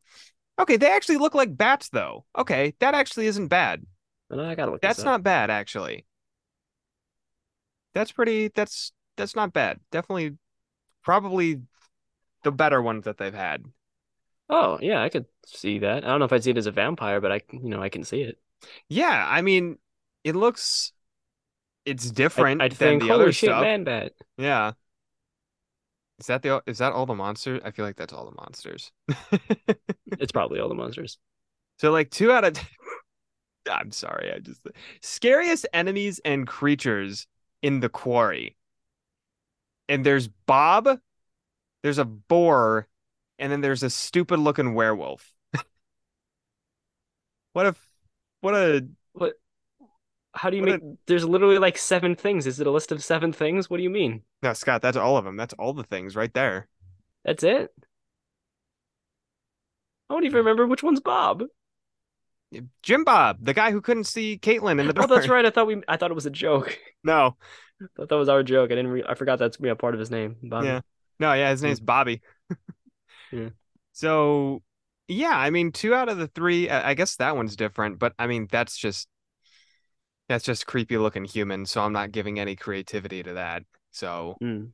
Okay, 0.58 0.76
they 0.76 0.90
actually 0.90 1.18
look 1.18 1.34
like 1.34 1.56
bats 1.56 1.88
though. 1.90 2.24
Okay, 2.36 2.74
that 2.80 2.94
actually 2.94 3.26
isn't 3.26 3.48
bad. 3.48 3.84
I 4.30 4.54
gotta 4.54 4.72
look 4.72 4.80
That's 4.80 5.04
not 5.04 5.22
bad 5.22 5.50
actually. 5.50 6.06
That's 7.94 8.12
pretty 8.12 8.48
that's 8.48 8.92
that's 9.16 9.36
not 9.36 9.52
bad. 9.52 9.80
Definitely 9.90 10.36
probably 11.02 11.60
the 12.42 12.52
better 12.52 12.82
ones 12.82 13.04
that 13.04 13.18
they've 13.18 13.34
had. 13.34 13.64
Oh, 14.48 14.78
yeah, 14.80 15.02
I 15.02 15.08
could 15.08 15.26
see 15.46 15.80
that. 15.80 16.04
I 16.04 16.08
don't 16.08 16.20
know 16.20 16.24
if 16.24 16.32
I'd 16.32 16.44
see 16.44 16.50
it 16.50 16.56
as 16.58 16.66
a 16.66 16.72
vampire, 16.72 17.20
but 17.20 17.32
I, 17.32 17.40
you 17.52 17.68
know, 17.68 17.82
I 17.82 17.88
can 17.88 18.04
see 18.04 18.22
it. 18.22 18.38
Yeah, 18.88 19.26
I 19.28 19.42
mean, 19.42 19.78
it 20.22 20.36
looks 20.36 20.92
it's 21.84 22.10
different 22.10 22.60
I'd 22.62 22.72
than 22.72 23.00
think, 23.00 23.02
the 23.02 23.12
other 23.12 23.32
shit, 23.32 23.48
stuff. 23.48 23.62
man, 23.62 23.84
bat. 23.84 24.12
Yeah. 24.36 24.72
Is 26.18 26.26
that 26.26 26.42
the 26.42 26.62
is 26.66 26.78
that 26.78 26.92
all 26.92 27.06
the 27.06 27.14
monsters? 27.14 27.60
I 27.64 27.70
feel 27.70 27.84
like 27.84 27.96
that's 27.96 28.12
all 28.12 28.24
the 28.24 28.36
monsters. 28.36 28.90
It's 30.18 30.32
probably 30.32 30.60
all 30.60 30.68
the 30.68 30.74
monsters. 30.74 31.18
So 31.78 31.92
like 31.92 32.10
two 32.10 32.32
out 32.32 32.42
of 32.42 32.58
I'm 33.70 33.90
sorry, 33.92 34.32
I 34.32 34.38
just 34.38 34.66
scariest 35.02 35.66
enemies 35.74 36.22
and 36.24 36.46
creatures 36.46 37.26
in 37.60 37.80
the 37.80 37.90
quarry. 37.90 38.56
And 39.86 40.02
there's 40.02 40.26
Bob, 40.26 40.88
there's 41.82 41.98
a 41.98 42.06
boar, 42.06 42.88
and 43.38 43.52
then 43.52 43.60
there's 43.60 43.82
a 43.82 43.90
stupid 43.90 44.38
looking 44.38 44.72
werewolf. 44.72 45.34
what 47.52 47.66
if 47.66 47.88
what 48.40 48.54
a 48.54 48.88
What? 49.12 49.34
How 50.36 50.50
do 50.50 50.56
you 50.56 50.62
What 50.62 50.82
make? 50.82 50.98
There's 51.06 51.24
literally 51.24 51.58
like 51.58 51.78
seven 51.78 52.14
things. 52.14 52.46
Is 52.46 52.60
it 52.60 52.66
a 52.66 52.70
list 52.70 52.92
of 52.92 53.02
seven 53.02 53.32
things? 53.32 53.70
What 53.70 53.78
do 53.78 53.82
you 53.82 53.90
mean? 53.90 54.22
no 54.42 54.52
Scott, 54.52 54.82
that's 54.82 54.96
all 54.96 55.16
of 55.16 55.24
them. 55.24 55.36
That's 55.36 55.54
all 55.54 55.72
the 55.72 55.82
things 55.82 56.14
right 56.14 56.32
there. 56.32 56.68
That's 57.24 57.42
it? 57.42 57.72
I 60.08 60.14
don't 60.14 60.24
even 60.24 60.38
remember 60.38 60.66
which 60.66 60.82
one's 60.82 61.00
Bob. 61.00 61.44
Jim 62.82 63.02
Bob, 63.02 63.38
the 63.40 63.54
guy 63.54 63.72
who 63.72 63.80
couldn't 63.80 64.04
see 64.04 64.38
Caitlin 64.38 64.80
in 64.80 64.86
the. 64.86 64.94
Oh, 65.02 65.06
that's 65.06 65.28
right. 65.28 65.44
I 65.44 65.50
thought 65.50 65.66
we. 65.66 65.82
I 65.88 65.96
thought 65.96 66.10
it 66.10 66.14
was 66.14 66.26
a 66.26 66.30
joke. 66.30 66.78
No. 67.04 67.36
I 67.80 67.86
thought 67.96 68.08
that 68.08 68.16
was 68.16 68.28
our 68.28 68.42
joke. 68.42 68.72
I 68.72 68.74
didn't. 68.74 68.88
Re 68.88 69.04
I 69.08 69.14
forgot 69.14 69.38
that's 69.38 69.58
yeah, 69.60 69.74
part 69.74 69.94
of 69.94 70.00
his 70.00 70.10
name. 70.10 70.34
Bobby. 70.42 70.66
Yeah. 70.66 70.80
No, 71.20 71.32
yeah, 71.34 71.50
his 71.50 71.62
name's 71.62 71.78
hmm. 71.78 71.84
Bobby. 71.84 72.20
Yeah. 73.32 73.50
So, 73.92 74.62
yeah, 75.08 75.36
I 75.36 75.50
mean, 75.50 75.72
two 75.72 75.94
out 75.94 76.08
of 76.08 76.18
the 76.18 76.26
three, 76.26 76.68
I 76.68 76.94
guess 76.94 77.16
that 77.16 77.36
one's 77.36 77.56
different, 77.56 77.98
but 77.98 78.12
I 78.18 78.26
mean, 78.26 78.48
that's 78.50 78.76
just 78.76 79.08
that's 80.28 80.44
just 80.44 80.66
creepy 80.66 80.98
looking 80.98 81.24
human, 81.24 81.66
so 81.66 81.82
I'm 81.82 81.92
not 81.92 82.12
giving 82.12 82.38
any 82.38 82.56
creativity 82.56 83.22
to 83.22 83.34
that. 83.34 83.62
So, 83.90 84.36
Mm. 84.42 84.72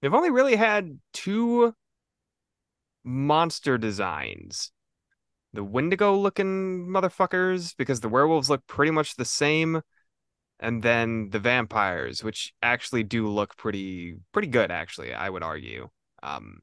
they've 0.00 0.14
only 0.14 0.30
really 0.30 0.56
had 0.56 0.98
two 1.12 1.74
monster 3.04 3.78
designs. 3.78 4.72
The 5.52 5.64
Wendigo 5.64 6.14
looking 6.16 6.88
motherfuckers, 6.88 7.74
because 7.76 8.00
the 8.00 8.08
werewolves 8.08 8.50
look 8.50 8.66
pretty 8.66 8.90
much 8.90 9.14
the 9.16 9.24
same, 9.24 9.80
and 10.60 10.82
then 10.82 11.30
the 11.30 11.38
vampires, 11.38 12.22
which 12.22 12.52
actually 12.62 13.04
do 13.04 13.28
look 13.28 13.56
pretty 13.56 14.16
pretty 14.32 14.48
good, 14.48 14.70
actually, 14.70 15.14
I 15.14 15.30
would 15.30 15.42
argue. 15.42 15.88
Um, 16.22 16.58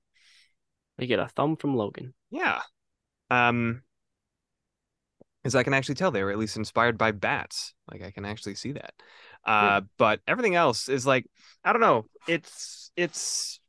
I 1.00 1.06
get 1.06 1.20
a 1.20 1.28
thumb 1.30 1.56
from 1.56 1.76
Logan. 1.76 2.14
yeah. 2.30 2.62
Um, 3.32 3.82
as 5.46 5.56
I 5.56 5.64
can 5.64 5.74
actually 5.74 5.96
tell, 5.96 6.12
they 6.12 6.24
were 6.24 6.32
at 6.32 6.38
least 6.38 6.58
inspired 6.58 6.98
by 6.98 7.12
bats. 7.12 7.74
Like 7.92 8.04
I 8.04 8.12
can 8.12 8.26
actually 8.26 8.56
see 8.56 8.74
that. 8.74 8.94
Uh, 9.46 9.82
but 9.98 10.20
everything 10.28 10.56
else 10.56 10.90
is 10.90 11.06
like, 11.06 11.26
I 11.64 11.72
don't 11.72 11.82
know. 11.82 12.06
It's 12.28 12.92
it's 12.98 13.60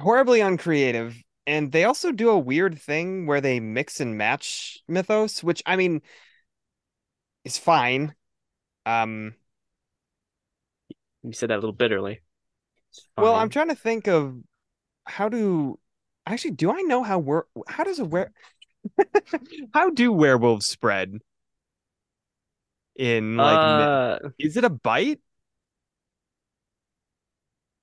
horribly 0.00 0.40
uncreative. 0.40 1.16
And 1.46 1.72
they 1.72 1.84
also 1.84 2.12
do 2.12 2.30
a 2.30 2.38
weird 2.38 2.78
thing 2.78 3.26
where 3.26 3.40
they 3.40 3.58
mix 3.58 4.00
and 4.00 4.16
match 4.16 4.78
mythos, 4.86 5.42
which 5.42 5.62
I 5.66 5.76
mean 5.76 6.02
is 7.44 7.58
fine. 7.58 8.14
Um, 8.86 9.34
You 11.22 11.32
said 11.32 11.50
that 11.50 11.56
a 11.56 11.62
little 11.62 11.72
bitterly. 11.72 12.20
Well, 13.16 13.34
I'm 13.34 13.48
trying 13.48 13.68
to 13.68 13.74
think 13.74 14.06
of 14.08 14.36
how 15.06 15.28
do 15.28 15.78
actually 16.26 16.52
do 16.52 16.70
I 16.70 16.82
know 16.82 17.02
how 17.02 17.18
were 17.18 17.46
how 17.68 17.84
does 17.84 17.98
a 17.98 18.04
were 18.04 18.30
how 19.74 19.90
do 19.90 20.12
werewolves 20.12 20.66
spread 20.66 21.18
in 22.96 23.36
like? 23.36 23.58
Uh, 23.58 24.28
Is 24.38 24.56
it 24.56 24.64
a 24.64 24.70
bite? 24.70 25.20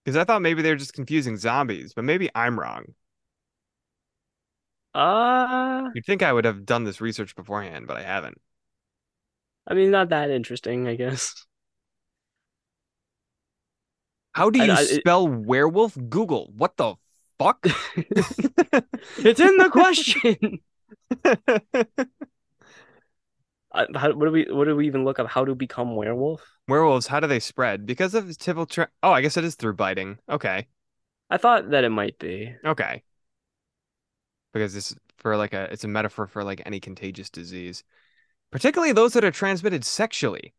Because 0.04 0.18
I 0.18 0.24
thought 0.24 0.42
maybe 0.42 0.62
they 0.62 0.70
were 0.72 0.76
just 0.78 0.94
confusing 0.94 1.38
zombies, 1.38 1.94
but 1.94 2.04
maybe 2.04 2.30
I'm 2.34 2.60
wrong. 2.60 2.96
uh, 4.96 5.90
You'd 5.94 6.06
think 6.06 6.24
I 6.24 6.34
would 6.34 6.46
have 6.46 6.66
done 6.66 6.84
this 6.84 7.00
research 7.02 7.36
beforehand, 7.36 7.86
but 7.88 7.98
I 7.98 8.04
haven't. 8.04 8.40
I 9.68 9.74
mean, 9.76 9.92
not 9.92 10.10
that 10.10 10.32
interesting, 10.32 10.88
I 10.88 10.96
guess. 10.96 11.34
How 14.34 14.50
do 14.50 14.60
you 14.64 14.72
I- 14.72 14.82
it- 14.82 15.02
spell 15.02 15.28
werewolf? 15.28 15.98
Google. 16.10 16.52
What 16.56 16.78
the 16.78 16.96
fuck? 17.38 17.66
It's 19.18 19.40
in 19.40 19.58
the 19.58 19.70
question. 19.70 20.60
How, 23.72 24.14
what 24.14 24.26
do 24.26 24.32
we? 24.32 24.48
What 24.50 24.66
do 24.66 24.76
we 24.76 24.88
even 24.88 25.06
look 25.06 25.20
up? 25.20 25.28
How 25.28 25.46
to 25.46 25.54
become 25.54 25.96
werewolf? 25.96 26.44
Werewolves, 26.68 27.08
how 27.08 27.20
do 27.20 27.28
they 27.28 27.40
spread? 27.40 27.86
Because 27.86 28.16
of 28.16 28.36
typical 28.38 28.66
tra- 28.66 28.90
Oh, 29.04 29.12
I 29.12 29.22
guess 29.22 29.38
it 29.38 29.44
is 29.44 29.56
through 29.56 29.74
biting. 29.74 30.18
Okay. 30.30 30.68
I 31.30 31.38
thought 31.38 31.70
that 31.70 31.84
it 31.84 31.90
might 31.90 32.18
be. 32.18 32.56
Okay. 32.66 33.04
Because 34.54 34.76
it's 34.76 34.96
for 35.18 35.38
like 35.38 35.54
a 35.54 35.72
it's 35.72 35.84
a 35.84 35.88
metaphor 35.88 36.26
for 36.26 36.44
like 36.44 36.64
any 36.66 36.80
contagious 36.80 37.30
disease. 37.30 37.84
Particularly 38.52 38.92
those 38.94 39.14
that 39.14 39.24
are 39.24 39.32
transmitted 39.32 39.86
sexually. 39.86 40.54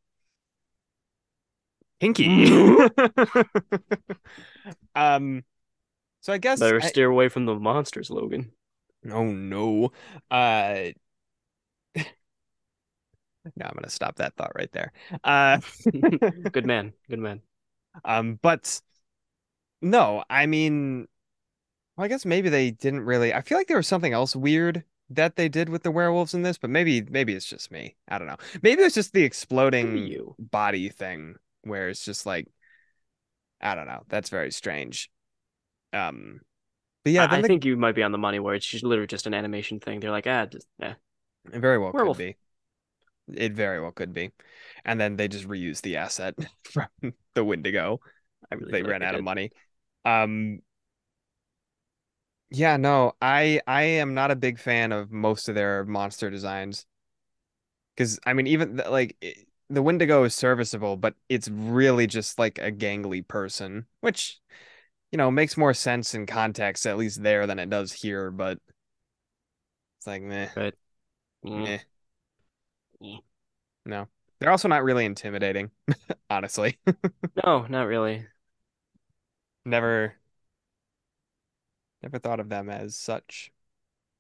Hinky. 2.00 2.90
um 4.94 5.44
so 6.20 6.32
I 6.32 6.38
guess 6.38 6.60
Better 6.60 6.80
I- 6.80 6.86
steer 6.86 7.10
away 7.10 7.28
from 7.28 7.46
the 7.46 7.54
monsters, 7.56 8.10
Logan. 8.10 8.52
Oh 9.08 9.24
no. 9.32 9.92
Uh 10.30 10.92
No, 13.56 13.66
I'm 13.66 13.74
gonna 13.74 13.88
stop 13.90 14.16
that 14.16 14.34
thought 14.36 14.52
right 14.54 14.70
there. 14.72 14.92
Uh 15.24 15.60
Good 16.52 16.66
man. 16.66 16.92
Good 17.08 17.18
man. 17.18 17.40
Um, 18.04 18.38
but 18.42 18.81
no, 19.83 20.25
I 20.29 20.46
mean, 20.46 21.06
well, 21.96 22.06
I 22.06 22.08
guess 22.08 22.25
maybe 22.27 22.48
they 22.48 22.70
didn't 22.72 23.02
really. 23.02 23.35
I 23.35 23.42
feel 23.42 23.58
like 23.58 23.68
there 23.68 23.77
was 23.79 23.88
something 23.88 24.12
else 24.12 24.37
weird 24.37 24.85
that 25.10 25.37
they 25.37 25.48
did 25.48 25.68
with 25.68 25.83
the 25.85 25.90
werewolves 25.90 26.35
in 26.35 26.42
this, 26.42 26.58
but 26.58 26.70
maybe 26.70 27.02
maybe 27.02 27.35
it's 27.35 27.46
just 27.46 27.70
me. 27.70 27.96
I 28.08 28.18
don't 28.18 28.29
know. 28.29 28.38
Maybe 28.62 28.83
it's 28.83 28.94
just 28.96 29.12
the 29.14 29.25
exploding 29.25 29.96
you. 29.96 30.37
body 30.38 30.88
thing 30.90 31.37
where 31.62 31.88
it's 31.90 32.04
just 32.04 32.27
like 32.27 32.48
I 33.60 33.75
don't 33.75 33.87
know. 33.87 34.04
That's 34.08 34.31
very 34.31 34.50
strange. 34.50 35.10
Um, 35.92 36.40
but 37.05 37.13
yeah, 37.13 37.27
I, 37.31 37.38
I 37.38 37.42
the- 37.42 37.48
think 37.48 37.65
you 37.65 37.77
might 37.77 37.94
be 37.94 38.03
on 38.03 38.13
the 38.13 38.19
money 38.19 38.38
where 38.38 38.55
it's 38.55 38.67
just 38.67 38.85
literally 38.85 39.07
just 39.07 39.27
an 39.27 39.35
animation 39.35 39.81
thing. 39.81 40.01
They're 40.01 40.11
like, 40.11 40.27
ah, 40.27 40.46
just, 40.46 40.67
eh. 40.83 40.94
it 41.53 41.61
very 41.61 41.79
well 41.79 41.92
werewolf. 41.92 42.17
could 42.17 42.19
be. 42.19 42.37
It 43.33 43.53
very 43.53 43.81
well 43.81 43.92
could 43.92 44.13
be. 44.13 44.33
And 44.85 45.01
then 45.01 45.17
they 45.17 45.29
just 45.29 45.46
reused 45.48 45.83
the 45.83 45.96
asset 45.96 46.35
from 46.65 46.88
the 47.35 47.44
Wendigo. 47.44 48.01
Really 48.59 48.73
they 48.73 48.79
feel 48.79 48.88
like 48.88 48.90
ran 48.90 49.03
out 49.03 49.15
of 49.15 49.23
money. 49.23 49.53
Um 50.05 50.61
yeah, 52.51 52.77
no, 52.77 53.13
I 53.23 53.61
I 53.67 53.83
am 53.83 54.15
not 54.15 54.31
a 54.31 54.37
big 54.37 54.59
fan 54.59 54.92
of 54.92 55.11
most 55.13 55.48
of 55.48 55.55
their 55.55 55.85
monster 55.85 56.31
designs. 56.31 56.87
Cuz 57.96 58.19
I 58.27 58.33
mean 58.33 58.46
even 58.46 58.77
like 58.77 59.17
it- 59.21 59.46
the 59.69 59.83
Wendigo 59.83 60.25
is 60.25 60.35
serviceable, 60.35 60.96
but 60.96 61.15
it's 61.29 61.48
really 61.48 62.07
just 62.09 62.38
like 62.40 62.59
a 62.59 62.73
gangly 62.73 63.27
person, 63.27 63.87
which 64.01 64.40
you 65.13 65.17
know 65.19 65.31
makes 65.31 65.56
more 65.56 65.75
sense 65.75 66.15
in 66.15 66.27
context 66.27 66.87
at 66.87 66.96
least 66.98 67.23
there 67.23 67.46
than 67.46 67.58
it 67.58 67.71
does 67.71 67.92
here. 67.92 68.31
But 68.31 68.58
it's 69.98 70.06
like 70.06 70.23
meh, 70.23 70.48
But 70.54 70.75
mm, 71.44 71.65
meh. 71.65 71.79
mm. 73.02 73.19
No, 73.87 74.08
they're 74.38 74.50
also 74.50 74.69
not 74.69 74.85
really 74.85 75.04
intimidating, 75.04 75.71
honestly. 76.31 76.79
no, 77.44 77.67
not 77.69 77.87
really. 77.87 78.27
Never, 79.65 80.15
never 82.02 82.19
thought 82.19 82.40
of 82.40 82.48
them 82.48 82.71
as 82.71 82.96
such. 82.96 83.52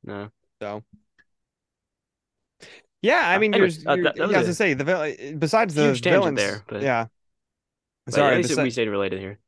No. 0.04 0.30
So. 0.60 0.82
Yeah, 3.02 3.22
I 3.24 3.36
Uh, 3.36 3.38
mean, 3.40 3.54
anyways, 3.54 3.82
you're, 3.82 3.92
uh, 3.92 3.96
that- 3.96 4.16
that 4.16 4.16
yeah, 4.16 4.22
I 4.24 4.26
was 4.26 4.36
a 4.36 4.42
gonna 4.42 4.54
say 4.54 4.74
the 4.74 4.84
vil- 4.84 5.38
besides 5.38 5.74
the 5.74 5.86
huge 5.86 6.02
villains, 6.02 6.36
there, 6.36 6.62
but- 6.68 6.82
yeah. 6.82 7.06
But 8.04 8.14
Sorry, 8.14 8.32
at 8.34 8.36
least 8.38 8.50
besi- 8.50 8.62
we 8.62 8.70
stayed 8.70 8.88
related 8.88 9.20
here. 9.20 9.38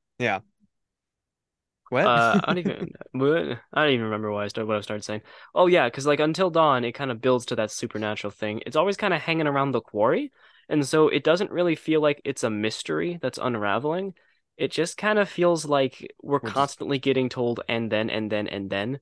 What? 1.93 2.07
Uh, 2.07 2.41
I 2.43 2.55
don't 2.55 2.59
even? 2.59 2.93
I 3.73 3.83
don't 3.85 3.93
even 3.93 4.05
remember 4.07 4.33
why 4.33 4.45
I 4.45 4.49
started 4.49 4.67
what 4.67 4.79
I 4.79 4.81
started 4.81 5.05
saying. 5.05 5.21
Oh 5.55 5.67
yeah, 5.67 5.87
because 5.87 6.07
like 6.07 6.21
Until 6.21 6.49
Dawn, 6.51 6.85
it 6.85 6.93
kind 6.93 7.11
of 7.11 7.21
builds 7.21 7.47
to 7.47 7.57
that 7.57 7.71
supernatural 7.71 8.31
thing. 8.31 8.63
It's 8.67 8.77
always 8.77 8.97
kind 8.97 9.13
of 9.13 9.21
hanging 9.21 9.47
around 9.47 9.73
the 9.73 9.83
quarry, 9.83 10.33
and 10.69 10.87
so 10.87 11.09
it 11.09 11.23
doesn't 11.23 11.51
really 11.51 11.77
feel 11.77 12.01
like 12.01 12.23
it's 12.25 12.45
a 12.45 12.51
mystery 12.51 13.19
that's 13.21 13.39
unraveling. 13.39 14.15
It 14.57 14.71
just 14.71 14.97
kind 14.97 15.19
of 15.19 15.29
feels 15.29 15.65
like 15.67 16.15
we're 16.23 16.33
We're 16.35 16.41
just- 16.41 16.55
constantly 16.55 16.99
getting 16.99 17.29
told 17.29 17.61
and 17.69 17.93
then 17.93 18.09
and 18.09 18.33
then 18.33 18.47
and 18.47 18.71
then, 18.71 19.01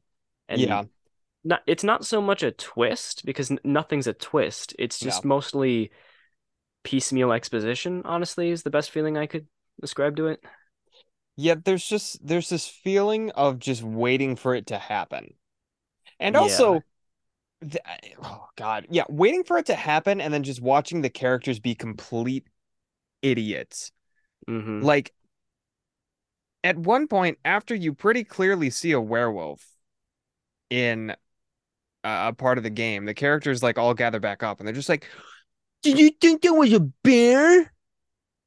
and 0.48 0.60
yeah, 0.60 0.84
not 1.44 1.62
it's 1.66 1.84
not 1.84 2.04
so 2.04 2.20
much 2.20 2.42
a 2.42 2.50
twist 2.50 3.24
because 3.24 3.50
n- 3.52 3.60
nothing's 3.62 4.08
a 4.08 4.12
twist. 4.12 4.74
It's 4.78 4.98
just 4.98 5.24
mostly 5.24 5.90
piecemeal 6.82 7.30
exposition. 7.32 8.02
Honestly, 8.04 8.50
is 8.50 8.62
the 8.62 8.70
best 8.70 8.90
feeling 8.90 9.16
I 9.16 9.26
could 9.26 9.46
describe 9.80 10.16
to 10.16 10.26
it. 10.26 10.42
Yeah. 11.40 11.54
There's 11.62 11.84
just 11.86 12.26
there's 12.26 12.48
this 12.48 12.66
feeling 12.66 13.30
of 13.32 13.58
just 13.58 13.82
waiting 13.82 14.36
for 14.36 14.54
it 14.54 14.66
to 14.68 14.78
happen, 14.78 15.34
and 16.20 16.36
Yeah. 16.36 16.36
also, 16.36 16.84
th- 17.62 17.78
oh 18.22 18.48
god, 18.56 18.86
yeah, 18.90 19.04
waiting 19.10 19.44
for 19.44 19.58
it 19.58 19.66
to 19.66 19.74
happen, 19.76 20.20
and 20.20 20.34
then 20.34 20.44
just 20.44 20.62
watching 20.62 21.02
the 21.02 21.10
characters 21.10 21.60
be 21.60 21.74
complete 21.74 22.46
idiots. 23.22 23.92
hmm 24.48 24.82
Like 24.82 25.14
at 26.62 26.76
one 26.76 27.08
point, 27.08 27.38
after 27.44 27.74
you 27.74 27.94
pretty 27.94 28.24
clearly 28.24 28.70
see 28.70 28.92
a 28.92 29.00
werewolf 29.00 29.66
in 30.70 31.10
a 31.10 31.16
a 32.04 32.32
part 32.34 32.58
of 32.58 32.64
the 32.64 32.70
game, 32.70 33.04
the 33.06 33.14
characters 33.14 33.62
like 33.62 33.78
all 33.78 33.94
gather 33.94 34.20
back 34.20 34.42
up 34.42 34.58
and 34.60 34.66
they're 34.66 34.74
just 34.74 34.88
like, 34.88 35.06
Did 35.82 35.98
you 35.98 36.10
think 36.10 36.42
that 36.42 36.54
was 36.54 36.72
a 36.72 36.80
bear? 36.80 37.72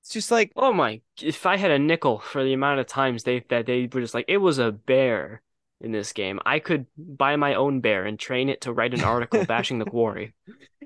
It's 0.04 0.12
just 0.12 0.32
like, 0.32 0.51
Oh 0.56 0.74
my, 0.74 1.01
if 1.22 1.45
I 1.45 1.58
had 1.58 1.72
a 1.72 1.80
nickel 1.80 2.20
for 2.20 2.43
the 2.43 2.54
amount 2.54 2.80
of 2.82 2.88
times 2.88 3.24
they 3.24 3.43
that 3.49 3.66
they 3.66 3.89
were 3.91 4.01
just 4.01 4.14
like, 4.14 4.26
it 4.28 4.38
was 4.38 4.60
a 4.60 4.72
bear 4.72 5.41
in 5.82 5.91
this 5.91 6.14
game, 6.14 6.39
I 6.45 6.60
could 6.60 6.86
buy 6.97 7.36
my 7.38 7.56
own 7.56 7.80
bear 7.82 8.06
and 8.06 8.20
train 8.20 8.49
it 8.49 8.62
to 8.62 8.74
write 8.74 8.93
an 8.93 9.04
article 9.04 9.45
bashing 9.47 9.80
the 9.80 9.86
quarry. 9.86 10.34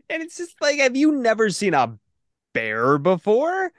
and 0.09 0.21
it's 0.23 0.37
just 0.37 0.55
like, 0.61 0.79
have 0.79 0.95
you 0.95 1.11
never 1.13 1.49
seen 1.49 1.73
a 1.73 1.97
bear 2.53 2.97
before? 2.97 3.71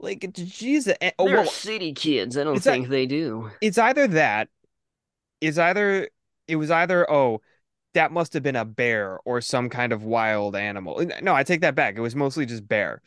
Like, 0.00 0.32
Jesus. 0.32 0.94
Oh, 1.18 1.26
They're 1.26 1.36
well, 1.38 1.46
city 1.46 1.92
kids. 1.92 2.36
I 2.38 2.44
don't 2.44 2.56
It's 2.56 2.66
a- 2.66 2.72
think 2.72 2.88
they 2.88 3.06
do. 3.06 3.50
it's 3.60 3.78
either 3.78 4.06
that, 4.08 4.48
it's 5.40 5.58
either, 5.58 6.08
it 6.48 6.56
was 6.56 6.70
either, 6.70 7.10
oh, 7.10 7.40
that 7.94 8.10
must 8.12 8.32
have 8.34 8.42
been 8.42 8.56
a 8.56 8.64
bear 8.64 9.18
or 9.24 9.40
some 9.40 9.68
kind 9.70 9.92
of 9.92 10.02
wild 10.02 10.56
animal. 10.56 11.04
No, 11.22 11.34
I 11.34 11.44
take 11.44 11.60
that 11.62 11.74
back. 11.76 11.96
It 11.96 12.00
was 12.00 12.16
mostly 12.16 12.46
just 12.46 12.66
bear. 12.68 13.00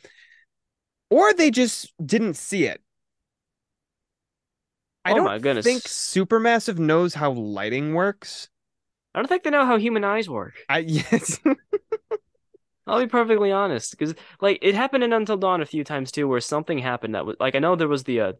Or 1.10 1.32
they 1.34 1.50
just 1.50 1.92
didn't 2.04 2.34
see 2.34 2.64
it. 2.64 2.82
I 5.04 5.10
Oh 5.10 5.14
don't 5.14 5.24
my 5.24 5.38
goodness. 5.38 5.64
think 5.64 5.84
Supermassive 5.84 6.78
knows 6.78 7.14
how 7.14 7.32
lighting 7.32 7.94
works. 7.94 8.48
I 9.14 9.18
don't 9.18 9.28
think 9.28 9.42
they 9.42 9.50
know 9.50 9.66
how 9.66 9.76
human 9.76 10.04
eyes 10.04 10.28
work. 10.30 10.54
I 10.68 10.78
yes. 10.86 11.40
I'll 12.86 13.00
be 13.00 13.06
perfectly 13.06 13.52
honest, 13.52 13.90
because 13.92 14.14
like 14.40 14.58
it 14.62 14.74
happened 14.74 15.04
in 15.04 15.12
Until 15.12 15.36
Dawn 15.36 15.60
a 15.60 15.66
few 15.66 15.84
times 15.84 16.10
too, 16.10 16.26
where 16.26 16.40
something 16.40 16.78
happened 16.78 17.14
that 17.14 17.26
was 17.26 17.36
like 17.38 17.54
I 17.54 17.58
know 17.58 17.76
there 17.76 17.86
was 17.88 18.04
the 18.04 18.20
uh, 18.20 18.32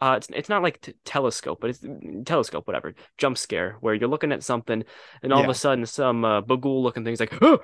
uh 0.00 0.14
it's 0.18 0.28
it's 0.32 0.48
not 0.50 0.62
like 0.62 0.80
t 0.82 0.94
telescope, 1.04 1.60
but 1.60 1.70
it's 1.70 1.84
telescope, 2.26 2.66
whatever, 2.66 2.94
jump 3.18 3.38
scare 3.38 3.76
where 3.80 3.94
you're 3.94 4.08
looking 4.08 4.32
at 4.32 4.44
something 4.44 4.84
and 5.22 5.32
all 5.32 5.42
of 5.42 5.48
a 5.50 5.54
sudden 5.54 5.86
some 5.86 6.24
uh, 6.24 6.42
bagul 6.42 6.82
looking 6.82 7.04
thing's 7.04 7.20
like 7.20 7.34
oh 7.42 7.60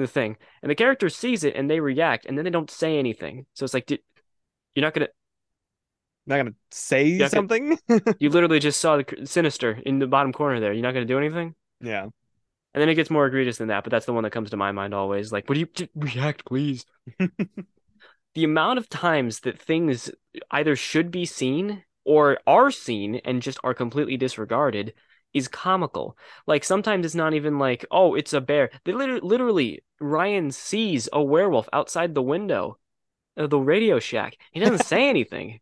the 0.00 0.06
thing, 0.06 0.36
and 0.62 0.70
the 0.70 0.74
character 0.74 1.08
sees 1.08 1.44
it 1.44 1.54
and 1.56 1.70
they 1.70 1.80
react 1.80 2.26
and 2.26 2.36
then 2.36 2.44
they 2.44 2.50
don't 2.50 2.70
say 2.70 2.98
anything, 2.98 3.46
so 3.54 3.64
it's 3.64 3.74
like 3.74 3.86
did, 3.86 4.00
you're 4.74 4.82
not 4.84 4.94
gonna 4.94 5.08
not 6.26 6.36
gonna 6.38 6.54
say 6.70 7.06
Yeah, 7.08 7.26
I 7.26 7.28
could- 7.28 7.36
something. 7.36 7.78
you 8.18 8.30
literally 8.30 8.58
just 8.60 8.80
saw 8.80 8.96
the 8.96 9.04
sinister 9.24 9.78
in 9.84 9.98
the 9.98 10.06
bottom 10.06 10.32
corner 10.32 10.60
there, 10.60 10.72
you're 10.72 10.82
not 10.82 10.94
gonna 10.94 11.04
do 11.06 11.18
anything. 11.18 11.54
yeah. 11.80 12.04
And 12.76 12.80
then 12.80 12.88
it 12.88 12.96
gets 12.96 13.08
more 13.08 13.24
egregious 13.26 13.58
than 13.58 13.68
that, 13.68 13.84
but 13.84 13.92
that's 13.92 14.04
the 14.06 14.12
one 14.12 14.24
that 14.24 14.30
comes 14.32 14.50
to 14.50 14.56
my 14.56 14.72
mind 14.72 14.94
always. 14.94 15.30
Like, 15.30 15.48
would 15.48 15.58
you 15.58 15.68
react, 15.94 16.44
please? 16.44 16.84
the 18.34 18.42
amount 18.44 18.78
of 18.80 18.88
times 18.88 19.40
that 19.40 19.60
things 19.60 20.10
either 20.50 20.74
should 20.74 21.12
be 21.12 21.24
seen 21.24 21.84
or 22.04 22.38
are 22.48 22.72
seen 22.72 23.16
and 23.24 23.42
just 23.42 23.58
are 23.62 23.74
completely 23.74 24.16
disregarded 24.16 24.92
is 25.34 25.48
comical. 25.48 26.16
Like 26.46 26.64
sometimes 26.64 27.04
it's 27.04 27.14
not 27.14 27.34
even 27.34 27.58
like, 27.58 27.84
oh, 27.90 28.14
it's 28.14 28.32
a 28.32 28.40
bear. 28.40 28.70
They 28.84 28.92
literally, 28.92 29.20
literally 29.22 29.84
Ryan 30.00 30.52
sees 30.52 31.08
a 31.12 31.22
werewolf 31.22 31.68
outside 31.72 32.14
the 32.14 32.22
window 32.22 32.78
of 33.36 33.50
the 33.50 33.58
Radio 33.58 33.98
Shack. 33.98 34.36
He 34.52 34.60
doesn't 34.60 34.86
say 34.86 35.08
anything. 35.08 35.60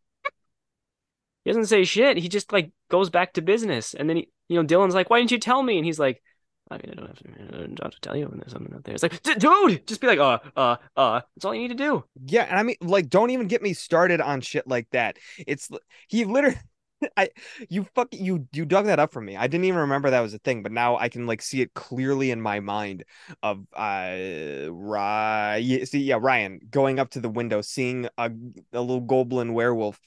He 1.45 1.51
doesn't 1.51 1.67
say 1.67 1.85
shit. 1.85 2.19
He 2.19 2.29
just 2.29 2.53
like 2.53 2.71
goes 2.89 3.11
back 3.11 3.33
to 3.33 3.43
business. 3.43 3.95
And 3.95 4.09
then 4.09 4.19
he, 4.19 4.29
you 4.49 4.57
know, 4.57 4.67
Dylan's 4.67 4.95
like, 4.95 5.11
"Why 5.11 5.19
didn't 5.19 5.33
you 5.33 5.39
tell 5.39 5.63
me?" 5.63 5.77
And 5.77 5.85
he's 5.85 5.99
like, 5.99 6.23
"I 6.71 6.77
mean, 6.77 6.91
I 6.93 6.95
don't 6.95 7.09
have 7.09 7.19
to, 7.19 7.29
I 7.29 7.57
don't 7.59 7.83
have 7.83 7.93
to 7.93 8.01
tell 8.01 8.17
you 8.17 8.29
when 8.29 8.39
there's 8.39 8.53
something 8.53 8.73
out 8.73 8.85
there." 8.85 8.95
It's 8.95 9.03
like, 9.03 9.21
dude, 9.23 9.87
just 9.87 10.01
be 10.01 10.07
like, 10.07 10.21
uh, 10.21 10.39
uh, 10.57 10.77
uh. 10.97 11.21
That's 11.35 11.45
all 11.45 11.55
you 11.55 11.63
need 11.63 11.69
to 11.69 11.75
do. 11.75 12.05
Yeah, 12.27 12.45
and 12.45 12.59
I 12.59 12.63
mean, 12.63 12.77
like, 12.81 13.09
don't 13.09 13.31
even 13.31 13.49
get 13.49 13.63
me 13.63 13.73
started 13.73 14.21
on 14.21 14.41
shit 14.41 14.69
like 14.69 14.89
that. 14.91 15.17
It's 15.39 15.69
he 16.07 16.25
literally, 16.25 16.59
I, 17.17 17.31
you 17.69 17.85
fuck, 17.95 18.09
you 18.13 18.47
you 18.53 18.65
dug 18.65 18.87
that 18.87 18.99
up 18.99 19.13
for 19.13 19.21
me. 19.21 19.37
I 19.37 19.47
didn't 19.47 19.65
even 19.65 19.81
remember 19.81 20.11
that 20.11 20.21
was 20.21 20.35
a 20.35 20.39
thing, 20.39 20.63
but 20.63 20.73
now 20.73 20.97
I 20.97 21.09
can 21.09 21.27
like 21.27 21.43
see 21.43 21.61
it 21.61 21.75
clearly 21.75 22.31
in 22.31 22.41
my 22.41 22.61
mind. 22.61 23.05
Of 23.43 23.67
uh, 23.75 24.69
Ryan, 24.71 25.87
see, 25.87 26.01
yeah, 26.01 26.19
Ryan 26.21 26.61
going 26.71 26.99
up 26.99 27.11
to 27.11 27.21
the 27.21 27.29
window, 27.29 27.61
seeing 27.61 28.09
a 28.19 28.31
a 28.73 28.81
little 28.81 29.01
goblin 29.01 29.55
werewolf 29.55 30.01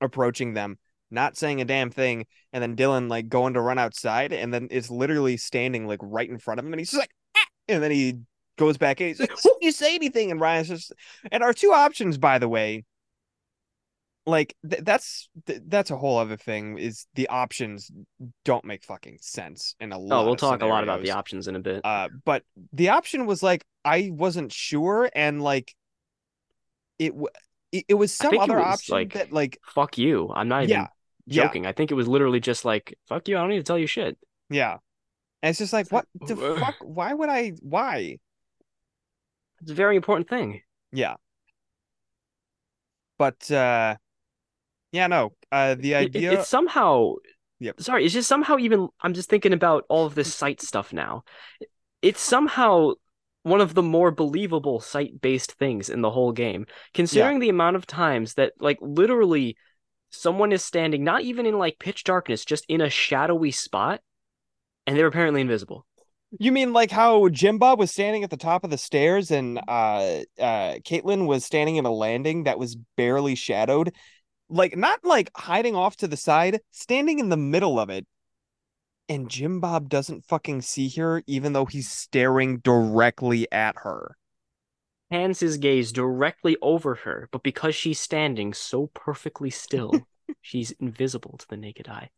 approaching 0.00 0.54
them, 0.54 0.78
not 1.10 1.36
saying 1.36 1.60
a 1.60 1.64
damn 1.64 1.90
thing, 1.90 2.26
and 2.52 2.62
then 2.62 2.76
Dylan 2.76 3.08
like 3.08 3.28
going 3.28 3.54
to 3.54 3.60
run 3.60 3.78
outside, 3.78 4.32
and 4.32 4.52
then 4.52 4.68
it's 4.70 4.90
literally 4.90 5.36
standing 5.36 5.86
like 5.86 6.00
right 6.02 6.28
in 6.28 6.38
front 6.38 6.60
of 6.60 6.66
him, 6.66 6.72
and 6.72 6.80
he's 6.80 6.94
like, 6.94 7.10
"Ah!" 7.36 7.46
and 7.68 7.82
then 7.82 7.90
he 7.90 8.18
goes 8.56 8.78
back 8.78 9.00
in. 9.00 9.08
He's 9.08 9.20
like, 9.20 9.44
"Won't 9.44 9.62
you 9.62 9.72
say 9.72 9.94
anything?" 9.94 10.30
And 10.30 10.40
Ryan's 10.40 10.68
just, 10.68 10.92
and 11.30 11.42
our 11.42 11.52
two 11.52 11.72
options, 11.72 12.18
by 12.18 12.38
the 12.38 12.48
way, 12.48 12.84
like 14.26 14.56
th- 14.68 14.82
that's 14.84 15.28
th- 15.46 15.60
that's 15.66 15.90
a 15.90 15.96
whole 15.96 16.18
other 16.18 16.36
thing. 16.36 16.78
Is 16.78 17.06
the 17.14 17.28
options 17.28 17.90
don't 18.44 18.64
make 18.64 18.84
fucking 18.84 19.18
sense 19.20 19.74
in 19.80 19.92
a 19.92 19.98
lot. 19.98 20.22
Oh, 20.22 20.26
we'll 20.26 20.36
talk 20.36 20.62
a 20.62 20.66
lot 20.66 20.82
about 20.82 21.02
the 21.02 21.10
options 21.10 21.48
in 21.48 21.56
a 21.56 21.60
bit. 21.60 21.82
Uh, 21.84 22.08
but 22.24 22.42
the 22.72 22.88
option 22.90 23.26
was 23.26 23.42
like 23.42 23.64
I 23.84 24.10
wasn't 24.12 24.52
sure, 24.52 25.10
and 25.14 25.42
like 25.42 25.74
it 26.98 27.10
w- 27.10 27.28
it, 27.72 27.84
it 27.88 27.94
was 27.94 28.12
some 28.12 28.38
other 28.38 28.56
was, 28.56 28.64
option 28.66 28.94
like, 28.94 29.12
that 29.14 29.32
like 29.32 29.58
Fuck 29.74 29.98
you. 29.98 30.30
I'm 30.34 30.48
not 30.48 30.62
even 30.64 30.70
yeah 30.70 30.86
yeah 31.26 31.44
joking. 31.44 31.66
I 31.66 31.72
think 31.72 31.90
it 31.90 31.94
was 31.94 32.08
literally 32.08 32.40
just 32.40 32.64
like, 32.64 32.96
fuck 33.08 33.28
you. 33.28 33.36
I 33.36 33.40
don't 33.40 33.50
need 33.50 33.58
to 33.58 33.62
tell 33.64 33.78
you 33.78 33.86
shit. 33.86 34.16
yeah. 34.48 34.78
And 35.42 35.50
it's 35.50 35.58
just 35.58 35.74
like 35.74 35.92
what 35.92 36.06
the 36.26 36.36
fuck? 36.58 36.76
Why 36.80 37.12
would 37.12 37.28
I? 37.28 37.52
Why? 37.60 38.16
It's 39.60 39.70
a 39.70 39.74
very 39.74 39.96
important 39.96 40.28
thing. 40.30 40.62
Yeah. 40.92 41.16
But 43.18 43.50
uh 43.50 43.96
yeah, 44.94 45.08
no. 45.08 45.32
Uh 45.50 45.74
the 45.74 45.94
It- 45.94 46.02
it- 46.02 46.16
idea 46.16 46.32
it's 46.32 46.48
somehow 46.48 47.14
Yep. 47.60 47.80
sorry, 47.80 48.04
it's 48.04 48.14
just 48.14 48.28
somehow 48.28 48.58
even 48.58 48.88
I'm 49.00 49.14
just 49.14 49.28
thinking 49.28 49.52
about 49.52 49.84
all 49.88 50.06
of 50.06 50.14
this 50.14 50.34
site 50.34 50.60
stuff 50.60 50.92
now. 50.92 51.24
It's 52.02 52.20
somehow 52.20 52.92
one 53.42 53.60
of 53.60 53.74
the 53.74 53.82
more 53.82 54.10
believable 54.10 54.80
site-based 54.80 55.52
things 55.52 55.88
in 55.90 56.00
the 56.00 56.10
whole 56.10 56.32
game, 56.32 56.66
considering 56.94 57.38
the 57.40 57.48
amount 57.50 57.76
of 57.76 57.86
times 57.86 58.34
that 58.34 58.52
like 58.58 58.78
literally 58.80 59.56
someone 60.10 60.52
is 60.52 60.64
standing 60.64 61.04
not 61.04 61.22
even 61.22 61.46
in 61.46 61.58
like 61.58 61.78
pitch 61.78 62.04
darkness, 62.04 62.44
just 62.44 62.64
in 62.68 62.80
a 62.80 62.90
shadowy 62.90 63.50
spot, 63.50 64.00
and 64.86 64.96
they're 64.96 65.06
apparently 65.06 65.40
invisible. 65.40 65.86
You 66.38 66.52
mean 66.52 66.72
like 66.72 66.90
how 66.90 67.28
Jim 67.28 67.58
Bob 67.58 67.78
was 67.78 67.90
standing 67.90 68.24
at 68.24 68.30
the 68.30 68.36
top 68.36 68.64
of 68.64 68.70
the 68.70 68.78
stairs 68.78 69.30
and 69.30 69.58
uh 69.68 70.22
uh 70.40 70.74
Caitlin 70.84 71.26
was 71.26 71.44
standing 71.44 71.76
in 71.76 71.84
a 71.86 71.92
landing 71.92 72.44
that 72.44 72.58
was 72.58 72.76
barely 72.96 73.34
shadowed? 73.36 73.94
Like 74.48 74.76
not 74.76 75.04
like 75.04 75.30
hiding 75.36 75.74
off 75.74 75.96
to 75.98 76.08
the 76.08 76.16
side, 76.16 76.60
standing 76.70 77.18
in 77.18 77.28
the 77.28 77.36
middle 77.36 77.78
of 77.80 77.90
it. 77.90 78.06
And 79.08 79.28
Jim 79.28 79.60
Bob 79.60 79.88
doesn't 79.88 80.24
fucking 80.24 80.62
see 80.62 80.88
her 80.90 81.22
even 81.26 81.52
though 81.52 81.66
he's 81.66 81.90
staring 81.90 82.58
directly 82.58 83.50
at 83.52 83.76
her. 83.78 84.16
pans 85.10 85.40
his 85.40 85.58
gaze 85.58 85.92
directly 85.92 86.56
over 86.62 86.94
her, 86.96 87.28
but 87.32 87.42
because 87.42 87.74
she's 87.74 88.00
standing 88.00 88.52
so 88.54 88.90
perfectly 88.94 89.50
still, 89.50 89.92
she's 90.40 90.70
invisible 90.72 91.36
to 91.38 91.46
the 91.48 91.56
naked 91.56 91.86
eye. 91.88 92.10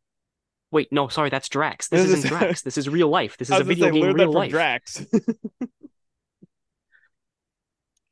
Wait, 0.71 0.91
no, 0.93 1.09
sorry, 1.09 1.31
that's 1.31 1.49
Drax. 1.49 1.89
This, 1.89 2.03
This 2.03 2.19
isn't 2.19 2.25
is- 2.33 2.39
Drax. 2.39 2.63
This 2.65 2.79
is 2.79 2.89
real 2.89 3.09
life. 3.09 3.37
This 3.37 3.51
is 3.51 3.59
a 3.61 3.65
video 3.65 3.87
say, 3.87 4.01
game 4.01 4.13
real 4.15 4.33
life. 4.33 4.51
Drax. 4.51 5.05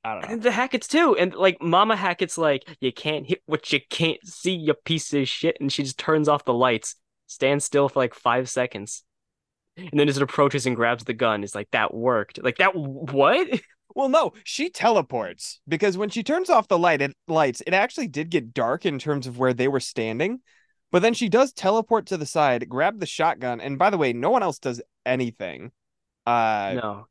I 0.05 0.13
don't 0.13 0.23
know. 0.23 0.29
And 0.29 0.43
the 0.43 0.51
Hackett's 0.51 0.87
too. 0.87 1.17
And 1.17 1.35
like 1.35 1.63
Mama 1.63 1.97
Hackett's 1.97 2.37
like, 2.37 2.69
you 2.81 2.93
can't 2.93 3.27
hit 3.27 3.43
what 3.47 3.73
you 3.73 3.81
can't 3.89 4.25
see, 4.27 4.55
you 4.55 4.75
piece 4.75 5.13
of 5.15 5.27
shit. 5.27 5.57
And 5.61 5.73
she 5.73 5.83
just 5.83 5.99
turns 5.99 6.29
off 6.29 6.45
the 6.45 6.53
lights, 6.53 6.97
stands 7.27 7.65
still 7.65 7.89
for 7.89 8.01
like 8.01 8.15
five 8.15 8.51
seconds. 8.51 9.03
And 9.77 9.99
then 9.99 10.09
as 10.09 10.17
it 10.17 10.23
approaches 10.23 10.67
and 10.67 10.77
grabs 10.77 11.05
the 11.05 11.15
gun, 11.15 11.43
is 11.43 11.55
like, 11.55 11.71
that 11.73 11.95
worked. 11.95 12.43
Like 12.43 12.59
that 12.59 12.75
what? 12.75 13.61
Well, 13.97 14.09
no, 14.09 14.33
she 14.43 14.71
teleports 14.71 15.61
because 15.69 15.97
when 15.97 16.11
she 16.11 16.25
turns 16.25 16.51
off 16.51 16.67
the 16.67 16.77
light, 16.77 17.01
it 17.01 17.15
lights, 17.29 17.63
it 17.65 17.75
actually 17.75 18.09
did 18.09 18.29
get 18.29 18.53
dark 18.53 18.85
in 18.85 18.99
terms 18.99 19.29
of 19.29 19.39
where 19.39 19.55
they 19.55 19.69
were 19.69 19.79
standing. 19.79 20.41
But 20.91 21.03
then 21.03 21.15
she 21.15 21.29
does 21.29 21.53
teleport 21.53 22.07
to 22.07 22.17
the 22.17 22.27
side, 22.27 22.69
grab 22.69 22.99
the 22.99 23.07
shotgun, 23.07 23.61
and 23.61 23.79
by 23.79 23.91
the 23.91 23.99
way, 23.99 24.13
no 24.13 24.31
one 24.31 24.43
else 24.43 24.59
does 24.59 24.83
anything. 25.07 25.71
Uh 26.27 26.73
no. 26.83 27.07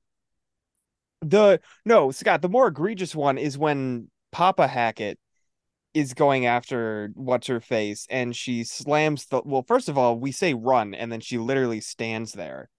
The 1.24 1.60
no, 1.86 2.12
Scott, 2.12 2.42
the 2.42 2.50
more 2.50 2.68
egregious 2.68 3.16
one 3.16 3.38
is 3.38 3.58
when 3.58 4.10
Papa 4.32 4.68
Hackett 4.68 5.20
is 5.94 6.14
going 6.14 6.46
after 6.46 7.12
what's 7.14 7.48
her 7.48 7.60
face 7.60 8.08
and 8.10 8.36
she 8.36 8.64
slams 8.64 9.26
the 9.28 9.42
well, 9.46 9.64
first 9.68 9.90
of 9.90 9.98
all, 9.98 10.18
we 10.18 10.32
say 10.32 10.54
run, 10.54 10.94
and 10.94 11.12
then 11.12 11.20
she 11.20 11.38
literally 11.38 11.82
stands 11.82 12.34
there 12.34 12.70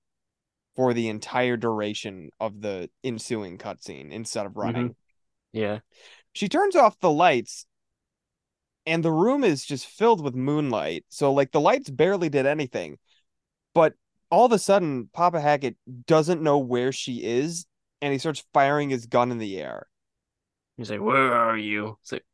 for 0.76 0.92
the 0.92 1.08
entire 1.08 1.56
duration 1.56 2.30
of 2.40 2.60
the 2.60 2.90
ensuing 3.02 3.58
cutscene 3.58 4.10
instead 4.10 4.46
of 4.46 4.52
mm-hmm. 4.52 4.60
running. 4.60 4.96
Yeah. 5.52 5.80
She 6.32 6.48
turns 6.48 6.74
off 6.74 6.98
the 6.98 7.10
lights 7.10 7.66
and 8.86 9.04
the 9.04 9.12
room 9.12 9.44
is 9.44 9.64
just 9.64 9.86
filled 9.86 10.22
with 10.22 10.34
moonlight. 10.34 11.04
So 11.08 11.32
like 11.32 11.52
the 11.52 11.60
lights 11.60 11.90
barely 11.90 12.28
did 12.28 12.46
anything. 12.46 12.98
But 13.72 13.94
all 14.30 14.46
of 14.46 14.52
a 14.52 14.58
sudden 14.58 15.08
Papa 15.12 15.40
Hackett 15.40 15.76
doesn't 16.06 16.42
know 16.42 16.58
where 16.58 16.90
she 16.90 17.22
is 17.22 17.66
and 18.04 18.12
he 18.12 18.18
starts 18.18 18.44
firing 18.52 18.90
his 18.90 19.06
gun 19.06 19.30
in 19.32 19.38
the 19.38 19.58
air. 19.58 19.88
He's 20.76 20.90
like, 20.90 21.00
where 21.00 21.32
are 21.32 21.56
you? 21.56 21.96
It's 22.02 22.12
like, 22.12 22.24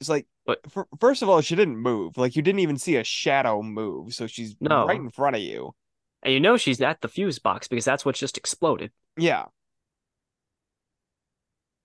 It's 0.00 0.08
like 0.10 0.26
But- 0.44 0.70
fir- 0.70 0.88
first 1.00 1.22
of 1.22 1.28
all 1.28 1.40
she 1.40 1.54
didn't 1.54 1.76
move. 1.78 2.16
Like 2.18 2.34
you 2.34 2.42
didn't 2.42 2.60
even 2.60 2.78
see 2.78 2.96
a 2.96 3.04
shadow 3.04 3.62
move. 3.62 4.12
So 4.14 4.26
she's 4.26 4.56
No. 4.60 4.86
right 4.86 4.98
in 4.98 5.10
front 5.10 5.36
of 5.36 5.42
you. 5.42 5.74
and 6.22 6.32
you 6.34 6.40
know 6.40 6.56
she's 6.56 6.80
at 6.80 7.00
the 7.00 7.08
fuse 7.08 7.38
box 7.38 7.68
because 7.68 7.84
that's 7.84 8.04
what 8.04 8.16
just 8.16 8.36
exploded. 8.36 8.90
Yeah. 9.16 9.46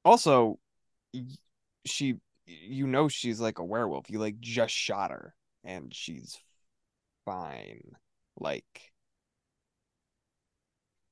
Also 0.05 0.59
she 1.86 2.16
you 2.45 2.88
know 2.88 3.07
she's 3.09 3.39
like 3.39 3.59
a 3.59 3.64
werewolf. 3.64 4.09
You 4.09 4.20
like 4.20 4.39
just 4.39 4.74
shot 4.74 5.11
her 5.11 5.36
and 5.64 5.93
she's 5.93 6.38
fine. 7.26 7.91
Like 8.39 8.91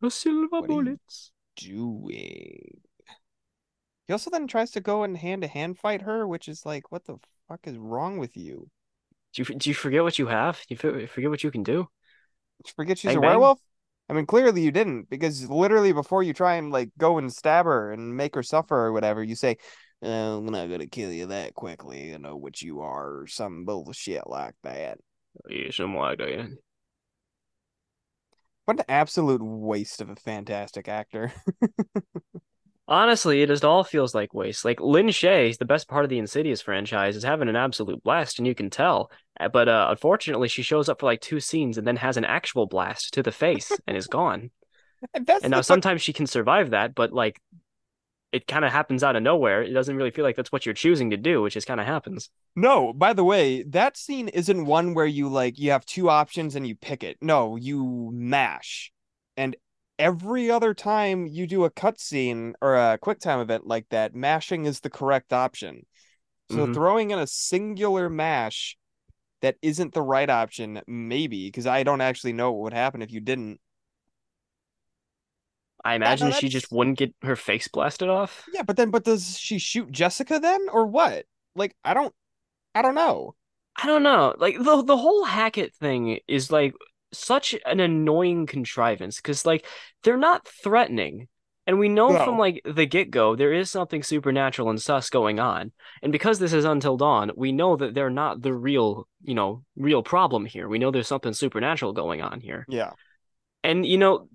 The 0.01 0.09
silver 0.09 0.61
bullets. 0.63 1.31
Doing. 1.61 2.81
He 4.07 4.13
also 4.13 4.29
then 4.29 4.47
tries 4.47 4.71
to 4.71 4.81
go 4.81 5.03
and 5.03 5.17
hand 5.17 5.41
to 5.41 5.47
hand 5.47 5.77
fight 5.79 6.01
her, 6.03 6.27
which 6.27 6.47
is 6.47 6.65
like, 6.65 6.91
what 6.91 7.05
the 7.05 7.17
fuck 7.47 7.61
is 7.65 7.77
wrong 7.77 8.17
with 8.17 8.35
you? 8.35 8.69
Do 9.33 9.43
you 9.43 9.55
do 9.57 9.69
you 9.69 9.73
forget 9.73 10.03
what 10.03 10.19
you 10.19 10.27
have? 10.27 10.59
Do 10.67 10.75
you 10.75 11.07
forget 11.07 11.29
what 11.29 11.43
you 11.43 11.51
can 11.51 11.63
do? 11.63 11.87
You 12.65 12.71
forget 12.75 12.97
she's 12.97 13.11
Bang, 13.11 13.17
a 13.17 13.21
bang. 13.21 13.29
werewolf? 13.29 13.59
I 14.09 14.13
mean, 14.13 14.25
clearly 14.25 14.61
you 14.61 14.71
didn't, 14.71 15.09
because 15.09 15.49
literally 15.49 15.93
before 15.93 16.21
you 16.23 16.33
try 16.33 16.55
and 16.55 16.71
like 16.71 16.89
go 16.97 17.17
and 17.17 17.31
stab 17.31 17.65
her 17.65 17.91
and 17.93 18.15
make 18.17 18.35
her 18.35 18.43
suffer 18.43 18.75
or 18.75 18.91
whatever, 18.91 19.23
you 19.23 19.35
say, 19.35 19.57
"Uh, 20.03 20.37
"I'm 20.37 20.45
not 20.47 20.69
gonna 20.69 20.87
kill 20.87 21.11
you 21.11 21.27
that 21.27 21.53
quickly. 21.55 22.13
I 22.13 22.17
know 22.17 22.35
what 22.35 22.61
you 22.61 22.81
are," 22.81 23.21
or 23.21 23.27
some 23.27 23.63
bullshit 23.65 24.27
like 24.27 24.55
that. 24.63 24.99
Yeah, 25.49 25.71
some 25.71 25.95
like 25.95 26.17
that. 26.17 26.57
What 28.71 28.79
an 28.79 28.85
absolute 28.87 29.41
waste 29.43 29.99
of 29.99 30.09
a 30.09 30.15
fantastic 30.15 30.87
actor. 30.87 31.33
Honestly, 32.87 33.41
it 33.41 33.47
just 33.47 33.65
all 33.65 33.83
feels 33.83 34.15
like 34.15 34.33
waste. 34.33 34.63
Like 34.63 34.79
Lin 34.79 35.07
Shaye, 35.07 35.57
the 35.57 35.65
best 35.65 35.89
part 35.89 36.05
of 36.05 36.09
the 36.09 36.17
Insidious 36.17 36.61
franchise, 36.61 37.17
is 37.17 37.23
having 37.23 37.49
an 37.49 37.57
absolute 37.57 38.01
blast, 38.01 38.37
and 38.37 38.47
you 38.47 38.55
can 38.55 38.69
tell. 38.69 39.11
Uh, 39.37 39.49
But 39.49 39.67
uh, 39.67 39.87
unfortunately, 39.89 40.47
she 40.47 40.61
shows 40.61 40.87
up 40.87 41.01
for 41.01 41.05
like 41.05 41.19
two 41.19 41.41
scenes 41.41 41.77
and 41.77 41.85
then 41.85 41.97
has 41.97 42.15
an 42.15 42.23
actual 42.23 42.65
blast 42.65 43.13
to 43.15 43.23
the 43.23 43.33
face 43.33 43.73
and 43.87 43.97
is 43.97 44.07
gone. 44.07 44.51
And 45.13 45.29
And 45.29 45.51
now 45.51 45.59
sometimes 45.61 46.01
she 46.01 46.13
can 46.13 46.27
survive 46.27 46.69
that, 46.69 46.95
but 46.95 47.11
like 47.11 47.41
it 48.31 48.47
kind 48.47 48.63
of 48.63 48.71
happens 48.71 49.03
out 49.03 49.15
of 49.15 49.23
nowhere. 49.23 49.61
It 49.61 49.73
doesn't 49.73 49.95
really 49.95 50.11
feel 50.11 50.23
like 50.23 50.35
that's 50.35 50.51
what 50.51 50.65
you're 50.65 50.73
choosing 50.73 51.09
to 51.09 51.17
do, 51.17 51.41
which 51.41 51.55
just 51.55 51.67
kind 51.67 51.79
of 51.79 51.85
happens. 51.85 52.29
No, 52.55 52.93
by 52.93 53.13
the 53.13 53.23
way, 53.23 53.63
that 53.63 53.97
scene 53.97 54.27
isn't 54.29 54.65
one 54.65 54.93
where 54.93 55.05
you 55.05 55.29
like 55.29 55.59
you 55.59 55.71
have 55.71 55.85
two 55.85 56.09
options 56.09 56.55
and 56.55 56.65
you 56.65 56.75
pick 56.75 57.03
it. 57.03 57.17
No, 57.21 57.55
you 57.55 58.09
mash. 58.13 58.91
And 59.35 59.55
every 59.99 60.49
other 60.49 60.73
time 60.73 61.27
you 61.27 61.45
do 61.45 61.65
a 61.65 61.71
cutscene 61.71 62.53
or 62.61 62.75
a 62.75 62.97
quick 62.97 63.19
time 63.19 63.39
event 63.39 63.67
like 63.67 63.87
that, 63.89 64.15
mashing 64.15 64.65
is 64.65 64.79
the 64.79 64.89
correct 64.89 65.33
option. 65.33 65.85
So 66.49 66.67
Mhm. 66.67 66.73
throwing 66.73 67.11
in 67.11 67.19
a 67.19 67.27
singular 67.27 68.09
mash 68.09 68.77
that 69.41 69.55
isn't 69.61 69.93
the 69.93 70.01
right 70.01 70.29
option, 70.29 70.81
maybe, 70.87 71.47
because 71.47 71.65
I 71.67 71.83
don't 71.83 72.01
actually 72.01 72.33
know 72.33 72.51
what 72.51 72.63
would 72.63 72.73
happen 72.73 73.01
if 73.01 73.11
you 73.11 73.19
didn't. 73.19 73.59
I 75.83 75.95
imagine 75.95 76.31
she 76.31 76.49
just 76.49 76.71
wouldn't 76.71 76.97
get 76.97 77.13
her 77.23 77.35
face 77.35 77.67
blasted 77.67 78.09
off. 78.09 78.45
Yeah, 78.53 78.63
but 78.63 78.77
then 78.77 78.91
but 78.91 79.03
does 79.03 79.37
she 79.37 79.57
shoot 79.57 79.91
Jessica 79.91 80.39
then 80.39 80.67
or 80.71 80.85
what? 80.85 81.25
Like 81.55 81.75
I 81.83 81.93
don't 81.93 82.13
I 82.75 82.81
don't 82.81 82.95
know. 82.95 83.35
I 83.75 83.87
don't 83.87 84.03
know. 84.03 84.35
Like 84.37 84.57
the 84.57 84.83
the 84.83 84.97
whole 84.97 85.23
Hackett 85.23 85.73
thing 85.75 86.19
is 86.27 86.51
like 86.51 86.73
such 87.13 87.55
an 87.65 87.79
annoying 87.79 88.45
contrivance 88.45 89.17
because 89.17 89.45
like 89.45 89.65
they're 90.03 90.17
not 90.17 90.47
threatening. 90.47 91.27
And 91.67 91.77
we 91.77 91.89
know 91.89 92.09
No. 92.09 92.25
from 92.25 92.37
like 92.39 92.61
the 92.65 92.85
get-go 92.85 93.35
there 93.35 93.53
is 93.53 93.69
something 93.69 94.01
supernatural 94.03 94.69
and 94.69 94.81
sus 94.81 95.09
going 95.09 95.39
on. 95.39 95.71
And 96.01 96.11
because 96.11 96.39
this 96.39 96.53
is 96.53 96.65
Until 96.65 96.97
Dawn, 96.97 97.31
we 97.37 97.51
know 97.51 97.75
that 97.77 97.93
they're 97.93 98.09
not 98.09 98.41
the 98.41 98.53
real, 98.53 99.07
you 99.21 99.35
know, 99.35 99.63
real 99.75 100.03
problem 100.03 100.45
here. 100.45 100.67
We 100.67 100.79
know 100.79 100.91
there's 100.91 101.07
something 101.07 101.33
supernatural 101.33 101.93
going 101.93 102.21
on 102.21 102.41
here. 102.41 102.65
Yeah. 102.67 102.91
And 103.63 103.85
you 103.85 103.97
know, 103.99 104.27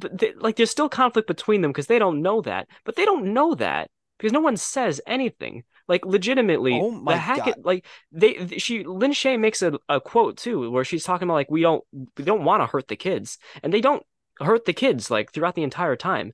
th- 0.00 0.36
like 0.38 0.56
there's 0.56 0.70
still 0.70 0.88
conflict 0.88 1.28
between 1.28 1.60
them 1.62 1.70
because 1.72 1.86
they 1.86 1.98
don't 1.98 2.22
know 2.22 2.40
that, 2.42 2.68
but 2.84 2.96
they 2.96 3.04
don't 3.04 3.32
know 3.32 3.54
that 3.54 3.90
because 4.18 4.32
no 4.32 4.40
one 4.40 4.56
says 4.56 5.00
anything. 5.06 5.64
Like 5.86 6.06
legitimately, 6.06 6.78
Oh 6.80 6.90
my 6.90 7.12
the 7.12 7.18
Hackett, 7.18 7.64
like 7.64 7.86
they, 8.10 8.34
th- 8.34 8.62
she, 8.62 8.84
Lin 8.84 9.10
Shaye 9.12 9.38
makes 9.38 9.60
a, 9.62 9.78
a 9.88 10.00
quote 10.00 10.38
too 10.38 10.70
where 10.70 10.84
she's 10.84 11.04
talking 11.04 11.26
about 11.26 11.34
like 11.34 11.50
we 11.50 11.62
don't 11.62 11.84
we 12.16 12.24
don't 12.24 12.44
want 12.44 12.62
to 12.62 12.66
hurt 12.66 12.88
the 12.88 12.96
kids, 12.96 13.38
and 13.62 13.72
they 13.72 13.80
don't 13.80 14.02
hurt 14.40 14.64
the 14.64 14.72
kids 14.72 15.10
like 15.10 15.32
throughout 15.32 15.54
the 15.54 15.62
entire 15.62 15.96
time. 15.96 16.32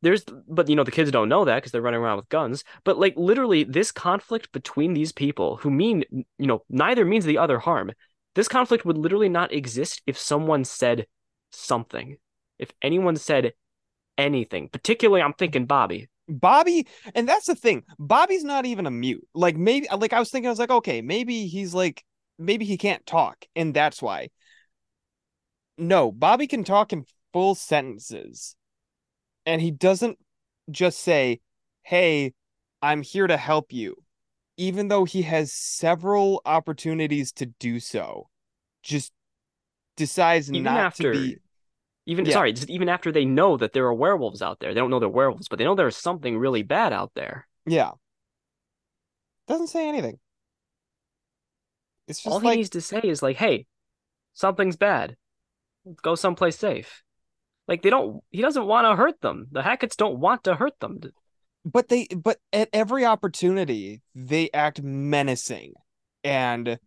There's, 0.00 0.24
but 0.48 0.68
you 0.68 0.76
know, 0.76 0.84
the 0.84 0.92
kids 0.92 1.10
don't 1.10 1.28
know 1.28 1.44
that 1.44 1.56
because 1.56 1.72
they're 1.72 1.82
running 1.82 2.00
around 2.00 2.16
with 2.16 2.28
guns. 2.28 2.62
But 2.84 2.98
like 2.98 3.14
literally, 3.16 3.64
this 3.64 3.92
conflict 3.92 4.52
between 4.52 4.94
these 4.94 5.12
people 5.12 5.56
who 5.56 5.70
mean, 5.70 6.04
you 6.38 6.46
know, 6.46 6.62
neither 6.70 7.04
means 7.04 7.24
the 7.24 7.38
other 7.38 7.58
harm. 7.58 7.92
This 8.34 8.48
conflict 8.48 8.84
would 8.84 8.96
literally 8.96 9.28
not 9.28 9.52
exist 9.52 10.00
if 10.06 10.16
someone 10.16 10.64
said 10.64 11.06
something. 11.50 12.16
If 12.58 12.72
anyone 12.82 13.16
said 13.16 13.52
anything, 14.16 14.68
particularly, 14.68 15.22
I'm 15.22 15.34
thinking 15.34 15.66
Bobby. 15.66 16.08
Bobby, 16.28 16.86
and 17.14 17.28
that's 17.28 17.46
the 17.46 17.54
thing. 17.54 17.84
Bobby's 17.98 18.44
not 18.44 18.66
even 18.66 18.86
a 18.86 18.90
mute. 18.90 19.26
Like 19.34 19.56
maybe 19.56 19.88
like 19.96 20.12
I 20.12 20.18
was 20.18 20.30
thinking 20.30 20.48
I 20.48 20.50
was 20.50 20.58
like, 20.58 20.70
okay, 20.70 21.00
maybe 21.00 21.46
he's 21.46 21.72
like 21.72 22.04
maybe 22.38 22.64
he 22.64 22.76
can't 22.76 23.04
talk 23.06 23.46
and 23.56 23.72
that's 23.74 24.02
why. 24.02 24.28
No, 25.78 26.12
Bobby 26.12 26.46
can 26.46 26.64
talk 26.64 26.92
in 26.92 27.04
full 27.32 27.54
sentences. 27.54 28.56
And 29.46 29.62
he 29.62 29.70
doesn't 29.70 30.18
just 30.70 30.98
say, 31.00 31.40
"Hey, 31.82 32.34
I'm 32.82 33.02
here 33.02 33.26
to 33.26 33.36
help 33.36 33.72
you." 33.72 33.96
Even 34.56 34.88
though 34.88 35.04
he 35.04 35.22
has 35.22 35.52
several 35.52 36.42
opportunities 36.44 37.32
to 37.34 37.46
do 37.46 37.80
so. 37.80 38.28
Just 38.82 39.12
decides 39.96 40.50
Even 40.50 40.64
not 40.64 40.78
after, 40.78 41.12
to 41.12 41.18
be 41.18 41.36
even 42.08 42.24
Yeah. 42.24 42.32
sorry, 42.32 42.52
just 42.54 42.70
even 42.70 42.88
after 42.88 43.12
they 43.12 43.24
know 43.24 43.56
that 43.58 43.72
there 43.74 43.84
are 43.86 43.94
werewolves 43.94 44.42
out 44.42 44.58
there, 44.60 44.72
they 44.74 44.80
don't 44.80 44.90
know 44.90 44.98
they're 44.98 45.08
werewolves, 45.08 45.48
but 45.48 45.58
they 45.58 45.64
know 45.64 45.74
there's 45.76 45.96
something 45.96 46.36
really 46.38 46.62
bad 46.62 46.92
out 46.92 47.12
there. 47.14 47.46
Yeah. 47.66 47.92
Doesn't 49.46 49.68
say 49.68 49.88
anything. 49.88 50.18
It's 52.06 52.22
just 52.22 52.32
All 52.32 52.40
he 52.40 52.56
needs 52.56 52.70
to 52.70 52.80
say 52.80 53.00
is 53.04 53.22
like, 53.22 53.36
"Hey, 53.36 53.66
something's 54.32 54.76
bad. 54.76 55.16
Go 56.02 56.14
someplace 56.14 56.58
safe." 56.58 57.02
Like 57.66 57.82
they 57.82 57.90
don't. 57.90 58.22
He 58.30 58.40
doesn't 58.40 58.66
want 58.66 58.86
to 58.86 58.96
hurt 58.96 59.20
them. 59.20 59.46
The 59.52 59.60
Hacketts 59.62 59.96
don't 59.96 60.18
want 60.18 60.44
to 60.44 60.54
hurt 60.54 60.78
them. 60.80 61.00
but 61.64 61.88
they 61.88 62.06
but 62.06 62.38
at 62.52 62.70
every 62.72 63.04
opportunity 63.04 64.00
they 64.14 64.48
act 64.54 64.80
menacing 64.82 65.74
and 66.24 66.78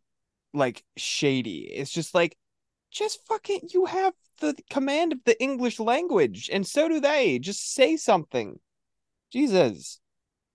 like 0.53 0.83
shady. 0.97 1.69
It's 1.71 1.91
just 1.91 2.15
like 2.15 2.35
just 2.89 3.23
fucking 3.27 3.69
you 3.73 3.85
have 3.85 4.13
the 4.41 4.55
command 4.69 5.13
of 5.13 5.19
the 5.25 5.41
English 5.41 5.79
language 5.79 6.49
and 6.51 6.65
so 6.65 6.87
do 6.87 6.99
they. 6.99 7.39
Just 7.39 7.73
say 7.73 7.97
something. 7.97 8.59
Jesus. 9.31 9.99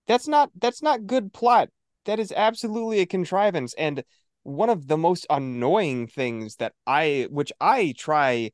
That's 0.06 0.28
not 0.28 0.50
that's 0.58 0.82
not 0.82 1.06
good 1.06 1.32
plot. 1.32 1.70
That 2.04 2.20
is 2.20 2.32
absolutely 2.36 3.00
a 3.00 3.06
contrivance 3.06 3.74
and 3.76 4.04
one 4.44 4.70
of 4.70 4.86
the 4.86 4.96
most 4.96 5.26
annoying 5.28 6.06
things 6.06 6.56
that 6.56 6.72
I 6.86 7.26
which 7.30 7.52
I 7.60 7.94
try 7.98 8.52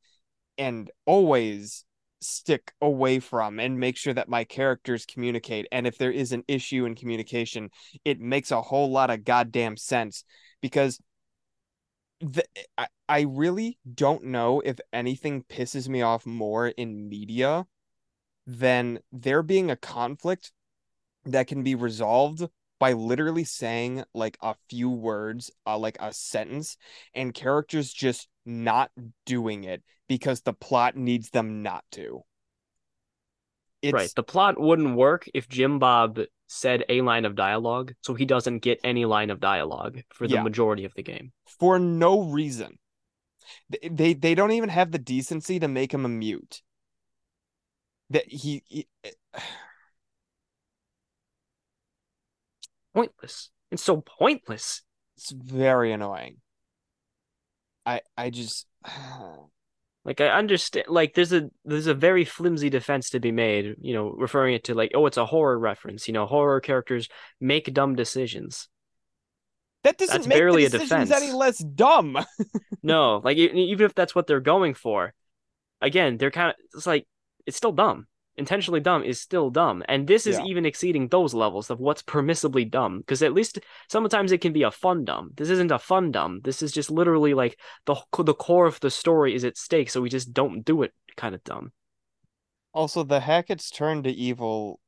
and 0.56 0.90
always 1.04 1.84
stick 2.20 2.72
away 2.80 3.18
from 3.18 3.58
and 3.60 3.78
make 3.78 3.96
sure 3.96 4.14
that 4.14 4.28
my 4.28 4.44
characters 4.44 5.04
communicate 5.04 5.66
and 5.72 5.86
if 5.86 5.98
there 5.98 6.12
is 6.12 6.32
an 6.32 6.44
issue 6.48 6.86
in 6.86 6.94
communication 6.94 7.68
it 8.04 8.20
makes 8.20 8.52
a 8.52 8.62
whole 8.62 8.90
lot 8.90 9.10
of 9.10 9.24
goddamn 9.24 9.76
sense 9.76 10.24
because 10.60 11.00
the, 12.22 12.44
I, 12.78 12.86
I 13.08 13.20
really 13.22 13.78
don't 13.94 14.24
know 14.24 14.60
if 14.60 14.78
anything 14.92 15.42
pisses 15.42 15.88
me 15.88 16.02
off 16.02 16.24
more 16.24 16.68
in 16.68 17.08
media 17.08 17.66
than 18.46 19.00
there 19.10 19.42
being 19.42 19.70
a 19.70 19.76
conflict 19.76 20.52
that 21.24 21.48
can 21.48 21.62
be 21.62 21.74
resolved 21.74 22.48
by 22.78 22.92
literally 22.92 23.44
saying 23.44 24.04
like 24.14 24.38
a 24.40 24.54
few 24.70 24.88
words, 24.88 25.50
uh, 25.66 25.78
like 25.78 25.96
a 26.00 26.12
sentence, 26.12 26.76
and 27.14 27.34
characters 27.34 27.92
just 27.92 28.28
not 28.46 28.90
doing 29.26 29.64
it 29.64 29.82
because 30.08 30.42
the 30.42 30.52
plot 30.52 30.96
needs 30.96 31.30
them 31.30 31.62
not 31.62 31.84
to. 31.92 32.22
It's... 33.82 33.92
Right. 33.92 34.12
The 34.14 34.22
plot 34.22 34.60
wouldn't 34.60 34.96
work 34.96 35.28
if 35.34 35.48
Jim 35.48 35.80
Bob 35.80 36.20
said 36.52 36.84
a 36.88 37.00
line 37.00 37.24
of 37.24 37.34
dialogue, 37.34 37.94
so 38.02 38.14
he 38.14 38.26
doesn't 38.26 38.58
get 38.58 38.78
any 38.84 39.06
line 39.06 39.30
of 39.30 39.40
dialogue 39.40 40.02
for 40.12 40.28
the 40.28 40.34
yeah. 40.34 40.42
majority 40.42 40.84
of 40.84 40.92
the 40.94 41.02
game. 41.02 41.32
For 41.46 41.78
no 41.78 42.22
reason. 42.22 42.78
They, 43.70 43.88
they 43.88 44.14
they 44.14 44.34
don't 44.34 44.52
even 44.52 44.68
have 44.68 44.92
the 44.92 44.98
decency 44.98 45.58
to 45.58 45.68
make 45.68 45.92
him 45.92 46.04
a 46.04 46.08
mute. 46.08 46.62
That 48.10 48.28
he, 48.28 48.62
he 48.66 48.86
pointless. 52.94 53.50
It's 53.70 53.82
so 53.82 54.02
pointless. 54.02 54.82
It's 55.16 55.30
very 55.30 55.92
annoying. 55.92 56.36
I 57.86 58.02
I 58.16 58.28
just 58.30 58.66
like 60.04 60.20
I 60.20 60.28
understand 60.28 60.86
like 60.88 61.14
there's 61.14 61.32
a 61.32 61.50
there's 61.64 61.86
a 61.86 61.94
very 61.94 62.24
flimsy 62.24 62.70
defense 62.70 63.10
to 63.10 63.20
be 63.20 63.30
made, 63.32 63.76
you 63.80 63.94
know, 63.94 64.10
referring 64.10 64.54
it 64.54 64.64
to 64.64 64.74
like 64.74 64.92
oh 64.94 65.06
it's 65.06 65.16
a 65.16 65.26
horror 65.26 65.58
reference, 65.58 66.08
you 66.08 66.14
know, 66.14 66.26
horror 66.26 66.60
characters 66.60 67.08
make 67.40 67.72
dumb 67.72 67.94
decisions. 67.94 68.68
That 69.84 69.98
doesn't 69.98 70.12
that's 70.12 70.26
make 70.26 70.38
barely 70.38 70.64
the 70.66 70.78
decisions 70.78 71.10
a 71.10 71.14
defense. 71.14 71.22
any 71.22 71.32
less 71.32 71.58
dumb. 71.58 72.18
no, 72.82 73.20
like 73.24 73.36
even 73.36 73.84
if 73.84 73.94
that's 73.94 74.14
what 74.14 74.26
they're 74.26 74.40
going 74.40 74.74
for, 74.74 75.14
again, 75.80 76.16
they're 76.18 76.30
kind 76.30 76.50
of 76.50 76.56
it's 76.74 76.86
like 76.86 77.06
it's 77.46 77.56
still 77.56 77.72
dumb 77.72 78.06
intentionally 78.36 78.80
dumb 78.80 79.02
is 79.04 79.20
still 79.20 79.50
dumb 79.50 79.82
and 79.88 80.06
this 80.06 80.26
is 80.26 80.38
yeah. 80.38 80.44
even 80.44 80.64
exceeding 80.64 81.08
those 81.08 81.34
levels 81.34 81.70
of 81.70 81.80
what's 81.80 82.02
permissibly 82.02 82.68
dumb 82.68 82.98
because 82.98 83.22
at 83.22 83.34
least 83.34 83.58
sometimes 83.88 84.32
it 84.32 84.38
can 84.38 84.52
be 84.52 84.62
a 84.62 84.70
fun 84.70 85.04
dumb 85.04 85.30
this 85.36 85.50
isn't 85.50 85.70
a 85.70 85.78
fun 85.78 86.10
dumb 86.10 86.40
this 86.42 86.62
is 86.62 86.72
just 86.72 86.90
literally 86.90 87.34
like 87.34 87.58
the 87.86 87.94
the 88.22 88.34
core 88.34 88.66
of 88.66 88.80
the 88.80 88.90
story 88.90 89.34
is 89.34 89.44
at 89.44 89.58
stake 89.58 89.90
so 89.90 90.00
we 90.00 90.08
just 90.08 90.32
don't 90.32 90.64
do 90.64 90.82
it 90.82 90.92
kind 91.16 91.34
of 91.34 91.44
dumb 91.44 91.72
also 92.72 93.02
the 93.02 93.20
hackett's 93.20 93.70
turn 93.70 94.02
to 94.02 94.10
evil 94.10 94.80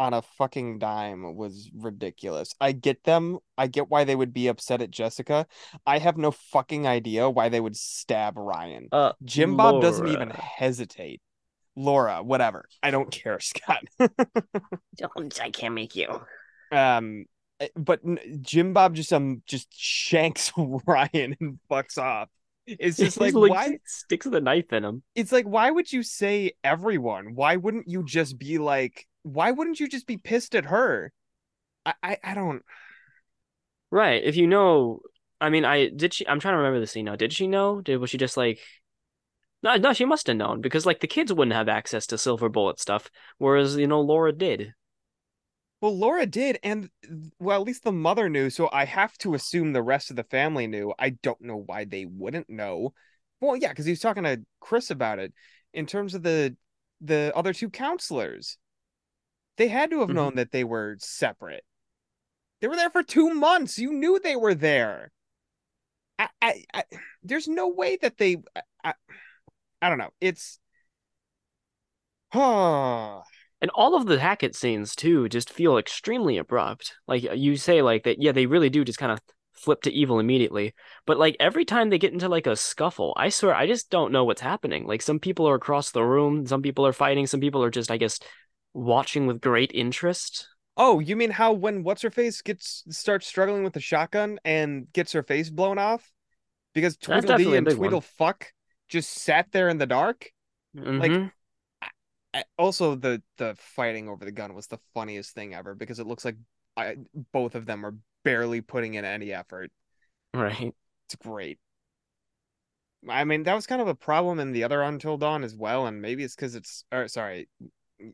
on 0.00 0.14
a 0.14 0.22
fucking 0.22 0.78
dime 0.78 1.36
was 1.36 1.70
ridiculous. 1.76 2.54
I 2.58 2.72
get 2.72 3.04
them. 3.04 3.36
I 3.58 3.66
get 3.66 3.90
why 3.90 4.04
they 4.04 4.16
would 4.16 4.32
be 4.32 4.48
upset 4.48 4.80
at 4.80 4.90
Jessica. 4.90 5.46
I 5.86 5.98
have 5.98 6.16
no 6.16 6.30
fucking 6.30 6.86
idea 6.86 7.28
why 7.28 7.50
they 7.50 7.60
would 7.60 7.76
stab 7.76 8.38
Ryan. 8.38 8.88
Uh, 8.90 9.12
Jim 9.22 9.58
Bob 9.58 9.74
Laura. 9.74 9.82
doesn't 9.82 10.08
even 10.08 10.30
hesitate. 10.30 11.20
Laura, 11.80 12.22
whatever. 12.22 12.66
I 12.82 12.90
don't 12.90 13.10
care, 13.10 13.40
Scott. 13.40 13.84
I 14.00 15.50
can't 15.50 15.74
make 15.74 15.96
you. 15.96 16.20
Um, 16.70 17.24
eh, 17.58 17.68
but 17.76 18.00
Jim 18.42 18.72
Bob 18.72 18.94
just 18.94 19.12
um 19.12 19.42
just 19.46 19.68
shanks 19.76 20.52
Ryan 20.86 21.36
and 21.40 21.58
fucks 21.70 21.98
off. 21.98 22.28
It's 22.66 22.96
just 22.96 23.20
like, 23.20 23.34
like 23.34 23.50
why 23.50 23.78
sticks 23.86 24.26
the 24.26 24.40
knife 24.40 24.72
in 24.72 24.84
him. 24.84 25.02
It's 25.14 25.32
like 25.32 25.46
why 25.46 25.70
would 25.70 25.92
you 25.92 26.02
say 26.02 26.52
everyone? 26.62 27.34
Why 27.34 27.56
wouldn't 27.56 27.88
you 27.88 28.04
just 28.04 28.38
be 28.38 28.58
like? 28.58 29.06
Why 29.22 29.50
wouldn't 29.50 29.80
you 29.80 29.88
just 29.88 30.06
be 30.06 30.16
pissed 30.16 30.54
at 30.54 30.66
her? 30.66 31.12
I 31.84 31.94
I, 32.02 32.16
I 32.22 32.34
don't. 32.34 32.62
Right. 33.90 34.22
If 34.22 34.36
you 34.36 34.46
know, 34.46 35.00
I 35.40 35.50
mean, 35.50 35.64
I 35.64 35.88
did 35.88 36.14
she. 36.14 36.28
I'm 36.28 36.38
trying 36.38 36.52
to 36.52 36.58
remember 36.58 36.80
the 36.80 36.86
scene 36.86 37.06
now. 37.06 37.16
Did 37.16 37.32
she 37.32 37.48
know? 37.48 37.80
Did 37.80 37.96
was 37.96 38.10
she 38.10 38.18
just 38.18 38.36
like 38.36 38.60
no, 39.62 39.76
no, 39.76 39.92
she 39.92 40.04
must 40.04 40.26
have 40.26 40.36
known 40.36 40.60
because 40.60 40.86
like 40.86 41.00
the 41.00 41.06
kids 41.06 41.32
wouldn't 41.32 41.54
have 41.54 41.68
access 41.68 42.06
to 42.08 42.18
silver 42.18 42.48
bullet 42.48 42.80
stuff, 42.80 43.10
whereas 43.38 43.76
you 43.76 43.86
know 43.86 44.00
Laura 44.00 44.32
did. 44.32 44.74
Well, 45.80 45.96
Laura 45.96 46.26
did, 46.26 46.58
and 46.62 46.90
well, 47.38 47.60
at 47.60 47.66
least 47.66 47.84
the 47.84 47.92
mother 47.92 48.28
knew. 48.28 48.50
So 48.50 48.68
I 48.72 48.84
have 48.84 49.16
to 49.18 49.34
assume 49.34 49.72
the 49.72 49.82
rest 49.82 50.10
of 50.10 50.16
the 50.16 50.24
family 50.24 50.66
knew. 50.66 50.92
I 50.98 51.10
don't 51.10 51.40
know 51.40 51.56
why 51.56 51.84
they 51.84 52.04
wouldn't 52.04 52.50
know. 52.50 52.92
Well, 53.40 53.56
yeah, 53.56 53.68
because 53.68 53.86
he 53.86 53.92
was 53.92 54.00
talking 54.00 54.24
to 54.24 54.42
Chris 54.60 54.90
about 54.90 55.18
it. 55.18 55.32
In 55.72 55.86
terms 55.86 56.14
of 56.14 56.22
the 56.22 56.56
the 57.00 57.32
other 57.34 57.52
two 57.52 57.70
counselors, 57.70 58.58
they 59.56 59.68
had 59.68 59.90
to 59.90 60.00
have 60.00 60.08
mm-hmm. 60.08 60.16
known 60.16 60.34
that 60.36 60.52
they 60.52 60.64
were 60.64 60.96
separate. 60.98 61.64
They 62.60 62.68
were 62.68 62.76
there 62.76 62.90
for 62.90 63.02
two 63.02 63.32
months. 63.32 63.78
You 63.78 63.92
knew 63.92 64.18
they 64.18 64.36
were 64.36 64.54
there. 64.54 65.12
I, 66.18 66.28
I, 66.42 66.64
I 66.74 66.84
there's 67.22 67.48
no 67.48 67.68
way 67.68 67.96
that 68.02 68.18
they. 68.18 68.36
I, 68.84 68.94
I 69.82 69.88
don't 69.88 69.98
know. 69.98 70.10
It's 70.20 70.58
huh. 72.32 73.20
And 73.62 73.70
all 73.74 73.94
of 73.94 74.06
the 74.06 74.18
Hackett 74.18 74.56
scenes 74.56 74.94
too 74.94 75.28
just 75.28 75.50
feel 75.50 75.76
extremely 75.76 76.38
abrupt. 76.38 76.94
Like 77.06 77.24
uh, 77.24 77.32
you 77.32 77.56
say, 77.56 77.82
like 77.82 78.04
that. 78.04 78.20
Yeah, 78.20 78.32
they 78.32 78.46
really 78.46 78.70
do 78.70 78.84
just 78.84 78.98
kind 78.98 79.12
of 79.12 79.20
flip 79.52 79.82
to 79.82 79.92
evil 79.92 80.18
immediately. 80.18 80.74
But 81.06 81.18
like 81.18 81.36
every 81.38 81.64
time 81.64 81.90
they 81.90 81.98
get 81.98 82.12
into 82.12 82.28
like 82.28 82.46
a 82.46 82.56
scuffle, 82.56 83.14
I 83.16 83.28
swear 83.28 83.54
I 83.54 83.66
just 83.66 83.90
don't 83.90 84.12
know 84.12 84.24
what's 84.24 84.40
happening. 84.40 84.86
Like 84.86 85.02
some 85.02 85.18
people 85.18 85.48
are 85.48 85.54
across 85.54 85.90
the 85.90 86.02
room, 86.02 86.46
some 86.46 86.62
people 86.62 86.86
are 86.86 86.92
fighting, 86.92 87.26
some 87.26 87.40
people 87.40 87.62
are 87.62 87.70
just, 87.70 87.90
I 87.90 87.98
guess, 87.98 88.18
watching 88.72 89.26
with 89.26 89.40
great 89.40 89.72
interest. 89.74 90.48
Oh, 90.76 90.98
you 90.98 91.16
mean 91.16 91.30
how 91.30 91.52
when 91.52 91.82
what's 91.82 92.02
her 92.02 92.10
face 92.10 92.40
gets 92.40 92.84
starts 92.88 93.26
struggling 93.26 93.64
with 93.64 93.74
the 93.74 93.80
shotgun 93.80 94.38
and 94.44 94.90
gets 94.92 95.12
her 95.12 95.22
face 95.22 95.50
blown 95.50 95.78
off 95.78 96.10
because 96.72 96.96
Tweedledee 96.96 97.56
and 97.56 97.66
Tweedlefuck 97.66 98.44
just 98.90 99.10
sat 99.10 99.50
there 99.52 99.68
in 99.68 99.78
the 99.78 99.86
dark. 99.86 100.30
Mm-hmm. 100.76 100.98
Like 100.98 101.32
I, 102.34 102.44
also 102.58 102.94
the 102.94 103.22
the 103.38 103.56
fighting 103.58 104.08
over 104.08 104.24
the 104.24 104.32
gun 104.32 104.54
was 104.54 104.66
the 104.66 104.78
funniest 104.94 105.34
thing 105.34 105.54
ever 105.54 105.74
because 105.74 105.98
it 105.98 106.06
looks 106.06 106.24
like 106.24 106.36
I, 106.76 106.96
both 107.32 107.54
of 107.54 107.66
them 107.66 107.86
are 107.86 107.94
barely 108.24 108.60
putting 108.60 108.94
in 108.94 109.04
any 109.04 109.32
effort. 109.32 109.70
Right. 110.34 110.74
It's 111.06 111.16
great. 111.16 111.58
I 113.08 113.24
mean, 113.24 113.44
that 113.44 113.54
was 113.54 113.66
kind 113.66 113.80
of 113.80 113.88
a 113.88 113.94
problem 113.94 114.38
in 114.40 114.52
the 114.52 114.64
other 114.64 114.82
Until 114.82 115.16
Dawn 115.16 115.42
as 115.42 115.56
well, 115.56 115.86
and 115.86 116.02
maybe 116.02 116.22
it's 116.22 116.34
because 116.34 116.54
it's 116.54 116.84
or 116.92 117.08
sorry, 117.08 117.48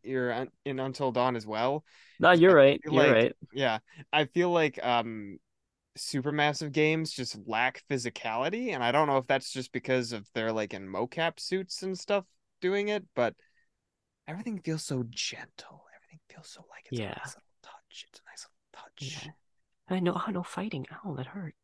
you're 0.03 0.31
in 0.65 0.79
Until 0.79 1.11
Dawn 1.11 1.37
as 1.37 1.47
well. 1.47 1.85
No, 2.21 2.31
you're 2.31 2.55
right. 2.55 2.81
You're 2.85 2.95
like, 2.95 3.13
right. 3.13 3.33
Yeah, 3.53 3.79
I 4.13 4.27
feel 4.27 4.51
like 4.51 4.83
um 4.85 5.39
supermassive 5.97 6.73
games 6.73 7.13
just 7.13 7.37
lack 7.47 7.83
physicality 7.91 8.75
and 8.75 8.83
i 8.83 8.93
don't 8.93 9.07
know 9.07 9.17
if 9.17 9.27
that's 9.27 9.51
just 9.51 9.73
because 9.73 10.13
of 10.13 10.27
they're 10.35 10.53
like 10.53 10.75
in 10.75 10.87
mocap 10.87 11.41
suits 11.41 11.83
and 11.83 11.99
stuff 11.99 12.25
doing 12.61 12.89
it 12.89 13.05
but 13.15 13.35
everything 14.29 14.61
feels 14.61 14.83
so 14.83 15.05
gentle 15.11 15.85
everything 15.97 16.21
feels 16.29 16.49
so 16.49 16.65
like 16.71 16.87
it's 16.91 17.01
yeah. 17.01 17.07
a 17.07 17.19
nice 17.19 17.35
little 17.35 17.43
touch 17.63 18.07
it's 18.09 18.21
a 18.21 18.31
nice 18.31 18.47
little 18.47 18.85
touch 18.85 19.25
yeah. 19.25 19.97
i 19.97 20.01
know 20.01 20.21
oh 20.27 20.31
no 20.31 20.43
fighting 20.43 20.87
ow 21.05 21.15
that 21.15 21.27
hurt 21.27 21.55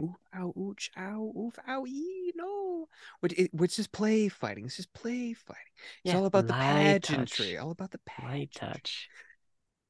ooh 0.00 0.16
ow, 0.34 0.52
ooch, 0.56 0.90
ow, 0.96 1.32
oof, 1.38 1.58
ow, 1.68 1.86
ee, 1.86 2.32
no. 2.34 2.88
Which, 3.20 3.32
it, 3.38 3.54
which 3.54 3.78
is 3.78 3.86
play 3.86 4.28
fighting. 4.28 4.66
It's 4.66 4.76
just 4.76 4.92
play 4.92 5.32
fighting. 5.32 5.62
It's 6.04 6.12
yeah, 6.12 6.18
all 6.18 6.26
about 6.26 6.46
the 6.46 6.52
pageantry. 6.52 7.52
Touch. 7.52 7.62
All 7.62 7.70
about 7.70 7.90
the 7.90 8.00
pageantry. 8.06 8.38
Light 8.38 8.50
touch. 8.52 9.08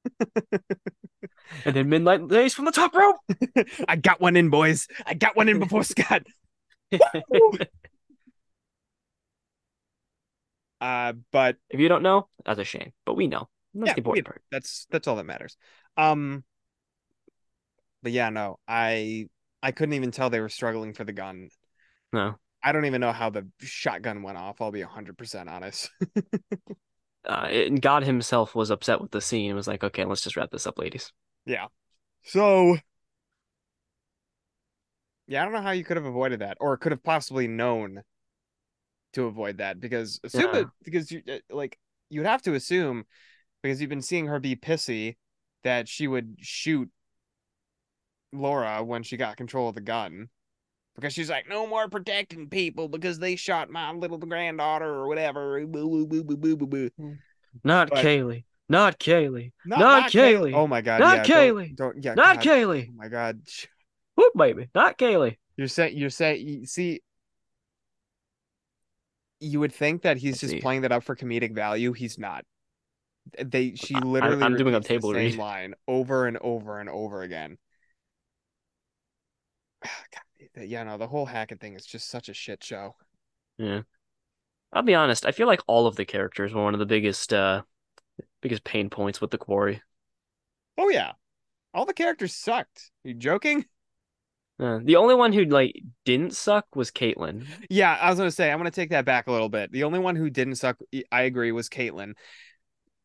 and 1.65 1.77
then 1.77 1.89
midnight 1.89 2.27
lace 2.29 2.55
from 2.55 2.65
the 2.65 2.73
top 2.73 2.95
rope. 2.95 3.17
I 3.89 3.97
got 3.97 4.21
one 4.21 4.37
in, 4.37 4.51
boys. 4.51 4.89
I 5.07 5.15
got 5.15 5.37
one 5.37 5.49
in 5.49 5.59
before 5.59 5.85
Scott. 5.85 6.23
uh, 10.81 11.13
but 11.31 11.57
if 11.71 11.81
you 11.81 11.89
don't 11.89 12.03
know, 12.03 12.29
that's 12.45 12.61
a 12.61 12.65
shame. 12.65 12.93
But 13.05 13.15
we 13.15 13.27
know. 13.27 13.49
That's 13.75 13.89
yeah, 13.89 13.95
the 13.95 14.01
important 14.01 14.27
part. 14.27 14.43
That's 14.51 14.87
that's 14.91 15.09
all 15.09 15.17
that 15.17 15.25
matters. 15.25 15.57
Um, 15.97 16.45
but 18.03 18.13
yeah, 18.13 18.29
no, 18.31 18.59
I 18.69 19.29
I 19.63 19.73
couldn't 19.73 19.95
even 19.95 20.11
tell 20.11 20.29
they 20.29 20.41
were 20.41 20.49
struggling 20.49 20.93
for 20.93 21.05
the 21.05 21.13
gun. 21.13 21.49
No, 22.13 22.37
I 22.63 22.73
don't 22.73 22.85
even 22.85 23.01
know 23.01 23.13
how 23.13 23.31
the 23.31 23.47
shotgun 23.61 24.23
went 24.23 24.39
off. 24.39 24.61
I'll 24.61 24.71
be 24.71 24.83
hundred 24.83 25.17
percent 25.17 25.49
honest. 25.49 25.91
Uh, 27.25 27.49
it, 27.51 27.81
God 27.81 28.05
himself 28.05 28.55
was 28.55 28.71
upset 28.71 29.01
with 29.01 29.11
the 29.11 29.21
scene 29.21 29.51
and 29.51 29.57
was 29.57 29.69
like, 29.69 29.85
okay, 29.85 30.05
let's 30.05 30.23
just 30.23 30.37
wrap 30.37 30.51
this 30.51 30.67
up, 30.67 30.79
ladies. 30.79 31.13
Yeah. 31.47 31.67
So, 32.25 32.77
yeah, 35.27 35.43
I 35.43 35.45
don't 35.45 35.53
know 35.55 35.63
how 35.63 35.71
you 35.71 35.85
could 35.85 35.97
have 35.97 36.07
avoided 36.07 36.41
that 36.41 36.57
or 36.61 36.77
could 36.77 36.93
have 36.93 37.03
possibly 37.03 37.49
known 37.49 38.03
to 39.13 39.25
avoid 39.25 39.59
that 39.59 39.79
because 39.79 40.21
assume 40.25 40.43
yeah. 40.43 40.53
that 40.53 40.67
because 40.85 41.11
you 41.11 41.23
uh, 41.31 41.39
like 41.51 41.79
you'd 42.09 42.27
have 42.27 42.43
to 42.43 42.55
assume 42.55 43.05
because 43.63 43.81
you've 43.81 43.91
been 43.91 44.03
seeing 44.03 44.27
her 44.27 44.41
be 44.41 44.57
pissy 44.57 45.17
that 45.65 45.89
she 45.89 46.09
would 46.09 46.37
shoot 46.41 46.89
Laura 48.33 48.83
when 48.83 49.03
she 49.03 49.17
got 49.17 49.37
control 49.37 49.69
of 49.69 49.75
the 49.75 49.81
gun 49.81 50.29
because 50.95 51.13
she's 51.13 51.31
like, 51.31 51.49
no 51.49 51.67
more 51.67 51.89
protecting 51.89 52.49
people 52.49 52.89
because 52.89 53.19
they 53.19 53.37
shot 53.37 53.71
my 53.71 53.93
little 53.93 54.19
granddaughter 54.19 54.87
or 54.89 55.09
whatever. 55.09 55.61
Mm. 55.65 57.19
Not 57.65 57.91
But- 57.91 57.99
Kaylee. 58.05 58.45
Not 58.69 58.99
Kaylee. 58.99 59.53
Not, 59.67 59.81
Not 59.81 60.11
Kay- 60.11 60.35
Kaylee. 60.35 60.55
Oh 60.55 60.67
my 60.67 60.81
god. 60.81 61.01
Not 61.01 61.17
yeah, 61.29 61.35
don't- 61.35 61.57
Kaylee. 61.57 61.77
Don't, 61.77 62.05
yeah. 62.05 62.15
Not 62.15 62.37
God, 62.37 62.45
Kaylee. 62.47 62.89
Oh 62.89 62.95
my 62.95 63.09
god. 63.09 63.41
Whoop, 64.15 64.33
baby. 64.35 64.69
Not 64.75 64.97
Kaylee. 64.97 65.37
You're 65.59 65.69
saying 65.69 65.97
you're 65.99 66.09
saying 66.11 66.47
you 66.49 66.65
see. 66.67 67.03
You 69.41 69.61
would 69.61 69.75
think 69.75 70.03
that 70.03 70.17
he's 70.17 70.35
Let's 70.35 70.41
just 70.41 70.51
see. 70.53 70.61
playing 70.61 70.83
that 70.83 70.93
up 70.93 71.03
for 71.03 71.15
comedic 71.17 71.55
value. 71.55 71.93
He's 71.93 72.19
not. 72.19 72.45
They 73.43 73.75
she 73.75 73.95
literally 73.95 74.43
I'm 74.43 74.57
doing 74.57 74.75
a 74.75 74.79
repeats 74.79 74.89
the 74.89 74.95
table 74.95 75.13
same 75.13 75.31
read. 75.33 75.39
line 75.39 75.75
over 75.87 76.27
and 76.27 76.39
over 76.39 76.81
and 76.81 76.89
over 76.89 77.23
again. 77.23 77.59
God, 79.83 80.22
yeah, 80.57 80.83
no, 80.85 80.99
the 80.99 81.07
whole 81.07 81.27
Hackett 81.27 81.61
thing 81.61 81.75
is 81.75 81.87
just 81.87 82.09
such 82.09 82.29
a 82.29 82.35
shit 82.35 82.63
show. 82.63 82.95
Yeah. 83.59 83.83
I'll 84.73 84.83
be 84.83 84.95
honest. 84.95 85.27
I 85.27 85.33
feel 85.33 85.47
like 85.47 85.61
all 85.67 85.87
of 85.87 85.97
the 85.97 86.05
characters 86.05 86.53
were 86.53 86.63
one 86.63 86.75
of 86.75 86.81
the 86.81 86.87
biggest, 86.87 87.33
uh, 87.33 87.63
biggest 88.41 88.65
pain 88.65 88.91
points 88.91 89.21
with 89.21 89.31
the 89.31 89.39
quarry. 89.39 89.83
Oh 90.79 90.89
yeah, 90.89 91.13
all 91.75 91.85
the 91.85 91.95
characters 91.95 92.35
sucked. 92.35 92.91
you 93.05 93.15
joking? 93.15 93.67
Uh, 94.59 94.79
the 94.83 94.97
only 94.97 95.15
one 95.15 95.33
who 95.33 95.45
like 95.45 95.75
didn't 96.05 96.35
suck 96.35 96.67
was 96.75 96.91
Caitlyn. 96.91 97.47
Yeah, 97.69 97.97
I 98.01 98.11
was 98.11 98.19
gonna 98.19 98.31
say 98.31 98.51
I'm 98.51 98.59
gonna 98.59 98.71
take 98.71 98.91
that 98.91 99.05
back 99.05 99.27
a 99.27 99.33
little 99.33 99.49
bit. 99.49 99.73
The 99.73 99.85
only 99.85 99.99
one 99.99 100.17
who 100.17 100.31
didn't 100.31 100.57
suck, 100.57 100.79
I 101.11 101.23
agree, 101.23 101.53
was 101.53 101.69
Caitlyn. 101.69 102.13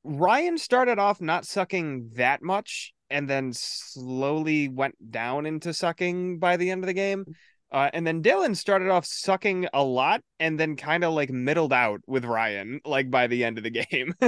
Ryan 0.07 0.57
started 0.57 0.99
off 0.99 1.19
not 1.21 1.45
sucking 1.45 2.11
that 2.15 2.41
much, 2.41 2.93
and 3.09 3.29
then 3.29 3.51
slowly 3.53 4.69
went 4.69 4.95
down 5.11 5.45
into 5.45 5.73
sucking 5.73 6.39
by 6.39 6.57
the 6.57 6.71
end 6.71 6.83
of 6.83 6.87
the 6.87 6.93
game. 6.93 7.25
Uh, 7.69 7.89
and 7.91 8.07
then 8.07 8.23
Dylan 8.23 8.55
started 8.55 8.89
off 8.89 9.05
sucking 9.05 9.67
a 9.73 9.83
lot, 9.83 10.21
and 10.39 10.57
then 10.57 10.77
kind 10.77 11.03
of 11.03 11.13
like 11.13 11.29
middled 11.29 11.73
out 11.73 11.99
with 12.07 12.23
Ryan, 12.23 12.79
like 12.85 13.11
by 13.11 13.27
the 13.27 13.43
end 13.43 13.57
of 13.57 13.63
the 13.65 13.69
game. 13.69 14.13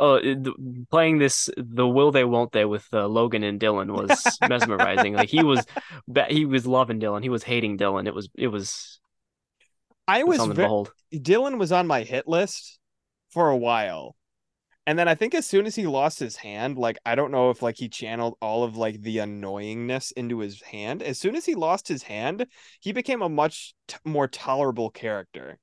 Oh, 0.00 0.14
it- 0.14 0.88
playing 0.90 1.18
this 1.18 1.48
the 1.56 1.86
will 1.86 2.10
they 2.10 2.24
won't 2.24 2.50
they 2.50 2.64
with 2.64 2.86
uh, 2.92 3.06
Logan 3.06 3.44
and 3.44 3.60
Dylan 3.60 3.92
was 3.92 4.38
mesmerizing. 4.48 5.14
Like 5.14 5.28
he 5.28 5.44
was, 5.44 5.64
he 6.28 6.44
was 6.46 6.66
loving 6.66 6.98
Dylan. 6.98 7.22
He 7.22 7.28
was 7.28 7.44
hating 7.44 7.78
Dylan. 7.78 8.08
It 8.08 8.14
was, 8.14 8.28
it 8.34 8.48
was, 8.48 8.98
I 10.08 10.24
was 10.24 10.38
ve-. 10.44 11.18
Dylan 11.20 11.58
was 11.58 11.70
on 11.70 11.86
my 11.86 12.02
hit 12.02 12.26
list 12.26 12.78
for 13.30 13.48
a 13.50 13.56
while. 13.56 14.16
And 14.86 14.98
then 14.98 15.08
I 15.08 15.14
think 15.14 15.34
as 15.34 15.46
soon 15.46 15.64
as 15.66 15.74
he 15.76 15.86
lost 15.86 16.18
his 16.18 16.36
hand, 16.36 16.76
like 16.76 16.98
I 17.06 17.14
don't 17.14 17.30
know 17.32 17.50
if 17.50 17.62
like 17.62 17.76
he 17.78 17.88
channeled 17.88 18.36
all 18.40 18.64
of 18.64 18.76
like 18.76 19.00
the 19.00 19.18
annoyingness 19.18 20.12
into 20.12 20.38
his 20.40 20.60
hand. 20.60 21.02
As 21.02 21.18
soon 21.18 21.36
as 21.36 21.46
he 21.46 21.54
lost 21.54 21.88
his 21.88 22.02
hand, 22.02 22.46
he 22.80 22.92
became 22.92 23.22
a 23.22 23.28
much 23.28 23.74
t- 23.88 23.96
more 24.04 24.28
tolerable 24.28 24.90
character. 24.90 25.58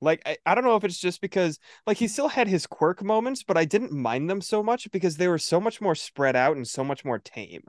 Like 0.00 0.22
I, 0.26 0.36
I 0.44 0.54
don't 0.54 0.64
know 0.64 0.76
if 0.76 0.84
it's 0.84 0.98
just 0.98 1.20
because 1.20 1.58
like 1.86 1.96
he 1.96 2.08
still 2.08 2.28
had 2.28 2.48
his 2.48 2.66
quirk 2.66 3.02
moments, 3.02 3.42
but 3.44 3.56
I 3.56 3.64
didn't 3.64 3.92
mind 3.92 4.28
them 4.28 4.40
so 4.40 4.62
much 4.62 4.90
because 4.90 5.16
they 5.16 5.28
were 5.28 5.38
so 5.38 5.60
much 5.60 5.80
more 5.80 5.94
spread 5.94 6.36
out 6.36 6.56
and 6.56 6.66
so 6.66 6.84
much 6.84 7.04
more 7.04 7.18
tame. 7.20 7.62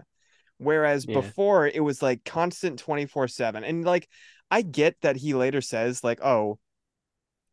Whereas 0.58 1.06
Yeah. 1.08 1.16
before 1.16 1.68
it 1.68 1.84
was 1.84 2.02
like 2.02 2.24
constant 2.26 2.80
24/7. 2.80 3.64
And 3.64 3.86
like 3.86 4.10
I 4.52 4.62
get 4.64 5.00
that 5.02 5.18
he 5.18 5.34
later 5.34 5.62
says 5.62 6.04
like, 6.04 6.20
"Oh, 6.24 6.60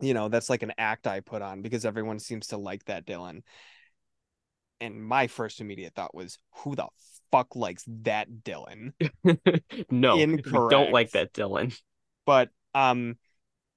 you 0.03 0.15
know, 0.15 0.29
that's 0.29 0.51
like 0.51 0.63
an 0.63 0.73
act 0.77 1.07
I 1.07 1.21
put 1.21 1.41
on 1.41 1.63
because 1.63 1.85
everyone 1.85 2.19
seems 2.19 2.49
to 2.49 2.59
like 2.59 2.85
that 2.87 3.07
Dylan." 3.07 3.43
And 4.81 5.03
my 5.03 5.29
first 5.29 5.61
immediate 5.61 5.95
thought 5.95 6.15
was, 6.15 6.39
"Who 6.57 6.75
the 6.75 6.89
fuck 7.31 7.57
likes 7.57 7.85
that 8.03 8.29
Dylan?" 8.43 8.93
no, 9.91 10.17
we 10.17 10.69
don't 10.69 10.93
like 10.93 11.13
that 11.13 11.33
Dylan. 11.33 11.79
But 12.27 12.51
um 12.75 13.17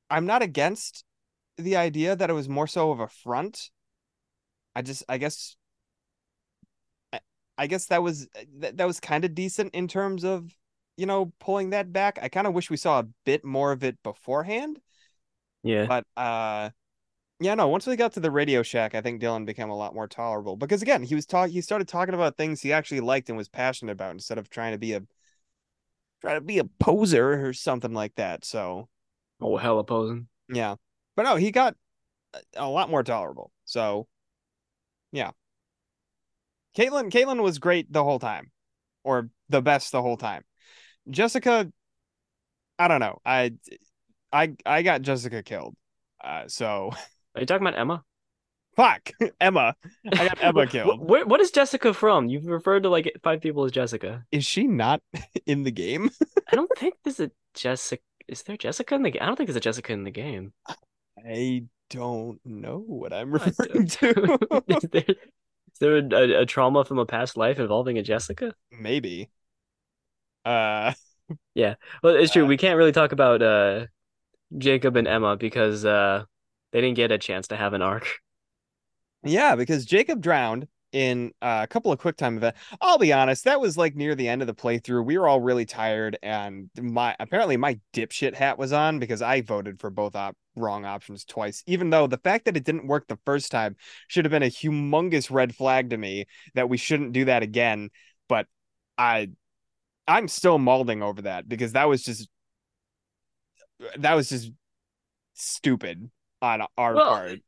I'm 0.09 0.25
not 0.25 0.41
against 0.41 1.03
the 1.57 1.77
idea 1.77 2.15
that 2.15 2.29
it 2.29 2.33
was 2.33 2.49
more 2.49 2.67
so 2.67 2.91
of 2.91 2.99
a 2.99 3.07
front. 3.07 3.69
I 4.75 4.81
just 4.81 5.03
I 5.07 5.17
guess 5.17 5.55
I, 7.13 7.19
I 7.57 7.67
guess 7.67 7.87
that 7.87 8.03
was 8.03 8.27
that, 8.59 8.77
that 8.77 8.87
was 8.87 8.99
kind 8.99 9.25
of 9.25 9.33
decent 9.35 9.73
in 9.73 9.87
terms 9.87 10.23
of, 10.23 10.51
you 10.97 11.05
know, 11.05 11.33
pulling 11.39 11.71
that 11.71 11.93
back. 11.93 12.19
I 12.21 12.29
kind 12.29 12.47
of 12.47 12.53
wish 12.53 12.69
we 12.69 12.77
saw 12.77 12.99
a 12.99 13.07
bit 13.25 13.45
more 13.45 13.71
of 13.71 13.83
it 13.83 14.01
beforehand. 14.03 14.79
Yeah, 15.65 15.87
But 15.87 16.05
uh 16.15 16.69
yeah, 17.41 17.55
no, 17.55 17.67
once 17.67 17.85
we 17.85 17.97
got 17.97 18.13
to 18.13 18.21
the 18.21 18.31
Radio 18.31 18.63
Shack, 18.63 18.95
I 18.95 19.01
think 19.01 19.21
Dylan 19.21 19.45
became 19.45 19.69
a 19.69 19.75
lot 19.75 19.93
more 19.93 20.07
tolerable 20.07 20.55
because 20.55 20.81
again, 20.81 21.03
he 21.03 21.15
was 21.15 21.25
talking 21.25 21.51
he 21.51 21.59
started 21.61 21.87
talking 21.87 22.13
about 22.13 22.37
things 22.37 22.61
he 22.61 22.71
actually 22.71 23.01
liked 23.01 23.27
and 23.29 23.37
was 23.37 23.49
passionate 23.49 23.91
about 23.91 24.11
instead 24.11 24.37
of 24.37 24.49
trying 24.49 24.71
to 24.71 24.77
be 24.77 24.93
a 24.93 25.01
trying 26.21 26.37
to 26.37 26.41
be 26.41 26.59
a 26.59 26.63
poser 26.63 27.45
or 27.45 27.51
something 27.51 27.93
like 27.93 28.15
that. 28.15 28.45
So, 28.45 28.87
oh 29.41 29.57
hell 29.57 29.79
opposing. 29.79 30.27
yeah. 30.47 30.75
But 31.15 31.23
no, 31.23 31.35
he 31.35 31.51
got 31.51 31.75
a- 32.33 32.65
a 32.65 32.69
lot 32.69 32.89
more 32.89 33.03
tolerable. 33.03 33.51
So, 33.65 34.07
yeah. 35.11 35.31
Caitlin 36.77 37.09
Caitlin 37.11 37.41
was 37.41 37.57
great 37.59 37.91
the 37.91 38.03
whole 38.03 38.19
time 38.19 38.51
or 39.03 39.29
the 39.49 39.61
best 39.61 39.91
the 39.91 40.01
whole 40.01 40.17
time. 40.17 40.43
Jessica 41.09 41.71
I 42.77 42.87
don't 42.87 42.99
know. 42.99 43.19
I 43.25 43.53
I 44.31 44.55
I 44.65 44.81
got 44.81 45.01
Jessica 45.01 45.43
killed. 45.43 45.75
Uh 46.23 46.47
so 46.47 46.91
Are 47.35 47.41
you 47.41 47.45
talking 47.45 47.65
about 47.67 47.79
Emma? 47.79 48.03
Fuck, 48.75 49.11
Emma. 49.41 49.75
I 50.11 50.27
got 50.27 50.43
Emma 50.43 50.67
killed. 50.75 50.99
Where, 51.07 51.25
what 51.25 51.39
is 51.39 51.51
Jessica 51.51 51.93
from? 51.93 52.27
You've 52.27 52.45
referred 52.45 52.83
to 52.83 52.89
like 52.89 53.11
five 53.23 53.41
people 53.41 53.63
as 53.65 53.71
Jessica. 53.71 54.25
Is 54.31 54.45
she 54.45 54.67
not 54.67 55.01
in 55.45 55.63
the 55.63 55.71
game? 55.71 56.09
I 56.51 56.55
don't 56.55 56.71
think 56.77 56.95
there's 57.03 57.19
a 57.21 57.31
Jessica. 57.53 58.01
Is 58.27 58.43
there 58.43 58.57
Jessica 58.57 58.95
in 58.95 59.03
the 59.03 59.11
game? 59.11 59.21
I 59.21 59.27
don't 59.27 59.35
think 59.37 59.47
there's 59.47 59.55
a 59.55 59.61
Jessica 59.61 59.93
in 59.93 60.03
the 60.03 60.11
game. 60.11 60.51
I 61.25 61.65
don't 61.89 62.39
know 62.45 62.79
what 62.85 63.13
I'm 63.13 63.31
referring 63.31 63.87
to. 63.87 64.63
is 64.67 64.83
there, 64.91 65.05
is 65.07 65.79
there 65.79 65.97
a, 65.97 66.41
a 66.41 66.45
trauma 66.45 66.83
from 66.83 66.99
a 66.99 67.05
past 67.05 67.37
life 67.37 67.59
involving 67.59 67.97
a 67.97 68.03
Jessica? 68.03 68.53
Maybe. 68.71 69.29
Uh, 70.43 70.93
Yeah. 71.53 71.75
Well, 72.03 72.15
it's 72.15 72.33
true. 72.33 72.43
Uh, 72.43 72.47
We 72.47 72.57
can't 72.57 72.77
really 72.77 72.91
talk 72.91 73.11
about 73.11 73.41
uh 73.41 73.85
Jacob 74.57 74.95
and 74.95 75.07
Emma 75.07 75.35
because 75.37 75.85
uh 75.85 76.23
they 76.71 76.81
didn't 76.81 76.97
get 76.97 77.11
a 77.11 77.17
chance 77.17 77.47
to 77.47 77.55
have 77.55 77.73
an 77.73 77.81
arc. 77.81 78.07
yeah, 79.23 79.55
because 79.55 79.85
Jacob 79.85 80.21
drowned 80.21 80.67
in 80.91 81.33
uh, 81.41 81.59
a 81.61 81.67
couple 81.67 81.91
of 81.91 81.99
quick 81.99 82.15
time 82.15 82.37
events. 82.37 82.57
I'll 82.79 82.97
be 82.97 83.11
honest, 83.11 83.43
that 83.43 83.59
was 83.59 83.77
like 83.77 83.95
near 83.95 84.15
the 84.15 84.29
end 84.29 84.41
of 84.41 84.47
the 84.47 84.53
playthrough. 84.53 85.03
We 85.05 85.17
were 85.17 85.27
all 85.27 85.41
really 85.41 85.65
tired, 85.65 86.17
and 86.23 86.69
my 86.79 87.15
apparently 87.19 87.57
my 87.57 87.79
dipshit 87.93 88.33
hat 88.33 88.57
was 88.57 88.71
on 88.71 88.99
because 88.99 89.21
I 89.21 89.41
voted 89.41 89.79
for 89.79 89.89
both 89.89 90.15
op- 90.15 90.37
wrong 90.55 90.85
options 90.85 91.25
twice. 91.25 91.63
Even 91.67 91.89
though 91.89 92.07
the 92.07 92.17
fact 92.17 92.45
that 92.45 92.55
it 92.55 92.63
didn't 92.63 92.87
work 92.87 93.07
the 93.07 93.19
first 93.25 93.51
time 93.51 93.75
should 94.07 94.23
have 94.25 94.31
been 94.31 94.43
a 94.43 94.47
humongous 94.47 95.29
red 95.29 95.53
flag 95.53 95.89
to 95.89 95.97
me 95.97 96.27
that 96.53 96.69
we 96.69 96.77
shouldn't 96.77 97.11
do 97.11 97.25
that 97.25 97.43
again. 97.43 97.89
But 98.29 98.47
I, 98.97 99.31
I'm 100.07 100.27
still 100.29 100.59
molding 100.59 101.03
over 101.03 101.23
that 101.23 101.49
because 101.49 101.73
that 101.73 101.89
was 101.89 102.03
just 102.03 102.29
that 103.97 104.13
was 104.15 104.29
just 104.29 104.51
stupid 105.33 106.09
on 106.41 106.61
our 106.77 106.93
Well, 106.95 107.09
part. 107.09 107.39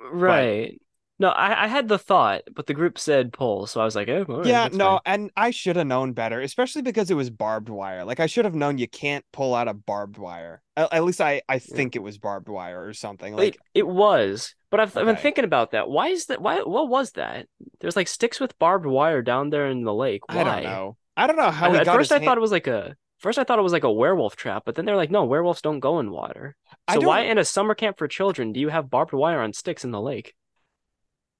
Right. 0.00 0.80
No, 1.18 1.28
I, 1.30 1.64
I 1.64 1.66
had 1.68 1.88
the 1.88 1.98
thought, 1.98 2.42
but 2.54 2.66
the 2.66 2.74
group 2.74 2.98
said 2.98 3.32
pull, 3.32 3.66
so 3.66 3.80
I 3.80 3.86
was 3.86 3.96
like, 3.96 4.06
oh, 4.10 4.26
right, 4.28 4.46
Yeah, 4.46 4.68
no, 4.70 4.84
fine. 4.88 5.00
and 5.06 5.30
I 5.34 5.50
should 5.50 5.76
have 5.76 5.86
known 5.86 6.12
better, 6.12 6.42
especially 6.42 6.82
because 6.82 7.10
it 7.10 7.14
was 7.14 7.30
barbed 7.30 7.70
wire. 7.70 8.04
Like 8.04 8.20
I 8.20 8.26
should 8.26 8.44
have 8.44 8.54
known 8.54 8.76
you 8.76 8.86
can't 8.86 9.24
pull 9.32 9.54
out 9.54 9.66
a 9.66 9.72
barbed 9.72 10.18
wire. 10.18 10.60
At, 10.76 10.92
at 10.92 11.04
least 11.04 11.22
I 11.22 11.40
I 11.48 11.58
think 11.58 11.96
it 11.96 12.02
was 12.02 12.18
barbed 12.18 12.50
wire 12.50 12.84
or 12.86 12.92
something. 12.92 13.34
Like 13.34 13.54
It 13.54 13.78
it 13.80 13.86
was, 13.88 14.54
but 14.70 14.78
I've, 14.80 14.94
I've 14.94 15.06
been 15.06 15.16
thinking 15.16 15.44
about 15.44 15.70
that. 15.70 15.88
Why 15.88 16.08
is 16.08 16.26
that? 16.26 16.42
Why 16.42 16.60
what 16.60 16.90
was 16.90 17.12
that? 17.12 17.46
There's 17.80 17.96
like 17.96 18.08
sticks 18.08 18.38
with 18.38 18.58
barbed 18.58 18.84
wire 18.84 19.22
down 19.22 19.48
there 19.48 19.68
in 19.68 19.84
the 19.84 19.94
lake. 19.94 20.20
Why? 20.28 20.40
I 20.42 20.44
don't 20.44 20.64
know. 20.64 20.96
I 21.16 21.26
don't 21.26 21.36
know 21.36 21.50
how 21.50 21.68
At, 21.68 21.72
he 21.72 21.78
at 21.78 21.86
first, 21.86 22.12
I 22.12 22.16
hand- 22.16 22.26
thought 22.26 22.36
it 22.36 22.42
was 22.42 22.52
like 22.52 22.66
a 22.66 22.94
first 23.18 23.38
I 23.38 23.44
thought 23.44 23.58
it 23.58 23.62
was 23.62 23.72
like 23.72 23.84
a 23.84 23.92
werewolf 23.92 24.36
trap, 24.36 24.62
but 24.66 24.74
then 24.74 24.84
they're 24.84 24.96
like, 24.96 25.10
no, 25.10 25.24
werewolves 25.24 25.62
don't 25.62 25.80
go 25.80 25.98
in 26.00 26.10
water. 26.10 26.56
So 26.92 27.00
why 27.00 27.22
in 27.22 27.38
a 27.38 27.44
summer 27.44 27.74
camp 27.74 27.98
for 27.98 28.08
children 28.08 28.52
do 28.52 28.60
you 28.60 28.68
have 28.68 28.90
barbed 28.90 29.12
wire 29.12 29.40
on 29.40 29.52
sticks 29.52 29.84
in 29.84 29.90
the 29.90 30.00
lake? 30.00 30.34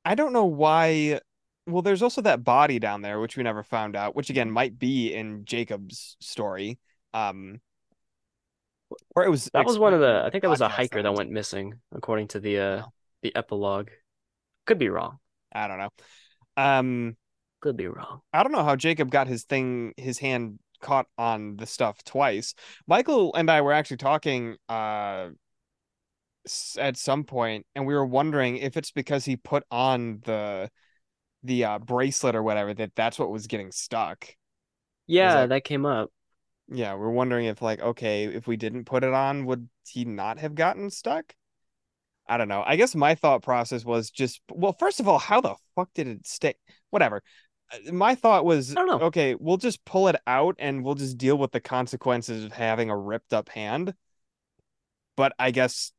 I 0.04 0.14
don't 0.14 0.32
know 0.32 0.44
why. 0.46 1.20
Well, 1.66 1.82
there's 1.82 2.02
also 2.02 2.22
that 2.22 2.44
body 2.44 2.78
down 2.78 3.02
there, 3.02 3.18
which 3.18 3.36
we 3.36 3.42
never 3.42 3.62
found 3.64 3.96
out, 3.96 4.14
which 4.14 4.30
again 4.30 4.50
might 4.50 4.78
be 4.78 5.12
in 5.12 5.44
Jacob's 5.44 6.16
story. 6.20 6.78
Um, 7.12 7.60
or 9.16 9.24
it 9.24 9.30
was 9.30 9.50
That 9.52 9.66
was 9.66 9.78
one 9.78 9.92
of 9.94 10.00
the. 10.00 10.22
I 10.24 10.30
think 10.30 10.42
that 10.42 10.50
was 10.50 10.60
a 10.60 10.68
hiker 10.68 11.02
that 11.02 11.14
went 11.14 11.30
missing, 11.30 11.74
according 11.92 12.28
to 12.28 12.40
the 12.40 12.58
uh 12.58 12.82
Oh. 12.84 12.92
the 13.22 13.34
epilogue. 13.34 13.88
Could 14.66 14.78
be 14.78 14.88
wrong. 14.88 15.18
I 15.52 15.66
don't 15.68 15.78
know. 15.78 15.90
Um, 16.56 17.16
Could 17.60 17.76
be 17.76 17.88
wrong. 17.88 18.20
I 18.32 18.42
don't 18.42 18.52
know 18.52 18.62
how 18.64 18.76
Jacob 18.76 19.10
got 19.10 19.26
his 19.26 19.44
thing, 19.44 19.92
his 19.96 20.18
hand 20.18 20.58
caught 20.86 21.06
on 21.18 21.56
the 21.56 21.66
stuff 21.66 22.02
twice. 22.04 22.54
Michael 22.86 23.34
and 23.34 23.50
I 23.50 23.60
were 23.60 23.72
actually 23.72 23.98
talking 23.98 24.56
uh 24.68 25.30
at 26.78 26.96
some 26.96 27.24
point, 27.24 27.66
and 27.74 27.86
we 27.86 27.94
were 27.94 28.06
wondering 28.06 28.56
if 28.58 28.76
it's 28.76 28.92
because 28.92 29.24
he 29.24 29.36
put 29.36 29.64
on 29.70 30.20
the 30.24 30.70
the 31.42 31.64
uh, 31.64 31.78
bracelet 31.78 32.34
or 32.34 32.42
whatever 32.42 32.74
that 32.74 32.92
that's 32.94 33.18
what 33.18 33.30
was 33.30 33.46
getting 33.46 33.72
stuck. 33.72 34.26
Yeah, 35.06 35.40
like- 35.40 35.48
that 35.50 35.64
came 35.64 35.86
up. 35.86 36.10
Yeah, 36.68 36.94
we're 36.94 37.10
wondering 37.10 37.46
if 37.46 37.62
like 37.62 37.80
okay, 37.80 38.24
if 38.24 38.46
we 38.46 38.56
didn't 38.56 38.84
put 38.86 39.04
it 39.04 39.12
on, 39.12 39.46
would 39.46 39.68
he 39.88 40.04
not 40.04 40.38
have 40.38 40.54
gotten 40.54 40.90
stuck? 40.90 41.34
I 42.28 42.36
don't 42.38 42.48
know. 42.48 42.64
I 42.66 42.76
guess 42.76 42.94
my 42.94 43.14
thought 43.14 43.42
process 43.42 43.84
was 43.84 44.10
just 44.10 44.40
well, 44.50 44.72
first 44.72 44.98
of 45.00 45.06
all, 45.06 45.18
how 45.18 45.40
the 45.40 45.54
fuck 45.76 45.90
did 45.94 46.08
it 46.08 46.26
stay? 46.26 46.54
Whatever. 46.90 47.22
My 47.92 48.14
thought 48.14 48.44
was 48.44 48.72
I 48.72 48.74
don't 48.74 48.86
know. 48.86 49.06
okay, 49.06 49.34
we'll 49.34 49.56
just 49.56 49.84
pull 49.84 50.08
it 50.08 50.16
out 50.26 50.56
and 50.58 50.84
we'll 50.84 50.94
just 50.94 51.18
deal 51.18 51.36
with 51.36 51.52
the 51.52 51.60
consequences 51.60 52.44
of 52.44 52.52
having 52.52 52.90
a 52.90 52.96
ripped 52.96 53.32
up 53.32 53.48
hand. 53.48 53.94
But 55.16 55.32
I 55.38 55.50
guess 55.50 55.92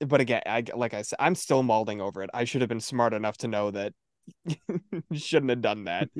but 0.00 0.20
again, 0.20 0.42
I 0.46 0.62
like 0.74 0.94
I 0.94 1.02
said, 1.02 1.16
I'm 1.18 1.34
still 1.34 1.62
mauling 1.62 2.00
over 2.00 2.22
it. 2.22 2.30
I 2.32 2.44
should 2.44 2.60
have 2.60 2.68
been 2.68 2.80
smart 2.80 3.12
enough 3.14 3.36
to 3.38 3.48
know 3.48 3.70
that 3.72 3.94
shouldn't 5.12 5.50
have 5.50 5.62
done 5.62 5.84
that. 5.84 6.08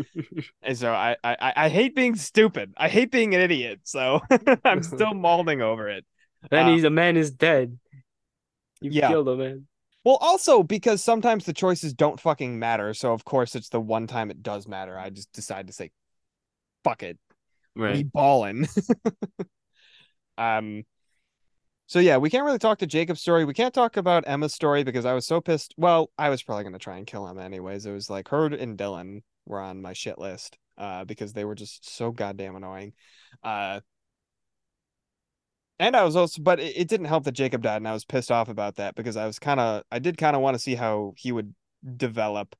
And 0.62 0.76
so 0.76 0.92
I, 0.92 1.16
I 1.22 1.52
I 1.56 1.68
hate 1.68 1.94
being 1.94 2.16
stupid. 2.16 2.74
I 2.76 2.88
hate 2.88 3.10
being 3.10 3.34
an 3.34 3.40
idiot. 3.40 3.80
So 3.84 4.20
I'm 4.64 4.82
still 4.82 5.14
mauling 5.14 5.62
over 5.62 5.88
it. 5.88 6.04
And 6.50 6.68
Uh, 6.68 6.72
he's 6.72 6.84
a 6.84 6.90
man 6.90 7.16
is 7.16 7.30
dead. 7.30 7.78
You 8.80 8.90
Yeah. 8.92 9.08
killed 9.08 9.28
a 9.28 9.36
man. 9.36 9.66
Well, 10.08 10.16
also 10.22 10.62
because 10.62 11.04
sometimes 11.04 11.44
the 11.44 11.52
choices 11.52 11.92
don't 11.92 12.18
fucking 12.18 12.58
matter. 12.58 12.94
So 12.94 13.12
of 13.12 13.26
course 13.26 13.54
it's 13.54 13.68
the 13.68 13.78
one 13.78 14.06
time 14.06 14.30
it 14.30 14.42
does 14.42 14.66
matter. 14.66 14.98
I 14.98 15.10
just 15.10 15.30
decide 15.34 15.66
to 15.66 15.74
say, 15.74 15.90
fuck 16.82 17.02
it. 17.02 17.18
Right. 17.76 18.10
ballin'. 18.10 18.66
um 20.38 20.84
so 21.88 21.98
yeah, 21.98 22.16
we 22.16 22.30
can't 22.30 22.46
really 22.46 22.58
talk 22.58 22.78
to 22.78 22.86
Jacob's 22.86 23.20
story. 23.20 23.44
We 23.44 23.52
can't 23.52 23.74
talk 23.74 23.98
about 23.98 24.24
Emma's 24.26 24.54
story 24.54 24.82
because 24.82 25.04
I 25.04 25.12
was 25.12 25.26
so 25.26 25.42
pissed. 25.42 25.74
Well, 25.76 26.10
I 26.16 26.30
was 26.30 26.42
probably 26.42 26.64
gonna 26.64 26.78
try 26.78 26.96
and 26.96 27.06
kill 27.06 27.28
Emma 27.28 27.42
anyways. 27.42 27.84
It 27.84 27.92
was 27.92 28.08
like 28.08 28.28
her 28.28 28.46
and 28.46 28.78
Dylan 28.78 29.20
were 29.44 29.60
on 29.60 29.82
my 29.82 29.92
shit 29.92 30.18
list 30.18 30.56
uh 30.78 31.04
because 31.04 31.34
they 31.34 31.44
were 31.44 31.54
just 31.54 31.86
so 31.86 32.12
goddamn 32.12 32.56
annoying. 32.56 32.94
Uh 33.42 33.80
and 35.78 35.96
I 35.96 36.04
was 36.04 36.16
also 36.16 36.42
but 36.42 36.60
it, 36.60 36.76
it 36.76 36.88
didn't 36.88 37.06
help 37.06 37.24
that 37.24 37.32
Jacob 37.32 37.62
died 37.62 37.76
and 37.78 37.88
I 37.88 37.92
was 37.92 38.04
pissed 38.04 38.30
off 38.30 38.48
about 38.48 38.76
that 38.76 38.94
because 38.94 39.16
I 39.16 39.26
was 39.26 39.38
kind 39.38 39.60
of 39.60 39.82
I 39.90 39.98
did 39.98 40.18
kind 40.18 40.36
of 40.36 40.42
want 40.42 40.54
to 40.54 40.58
see 40.58 40.74
how 40.74 41.14
he 41.16 41.32
would 41.32 41.54
develop 41.96 42.56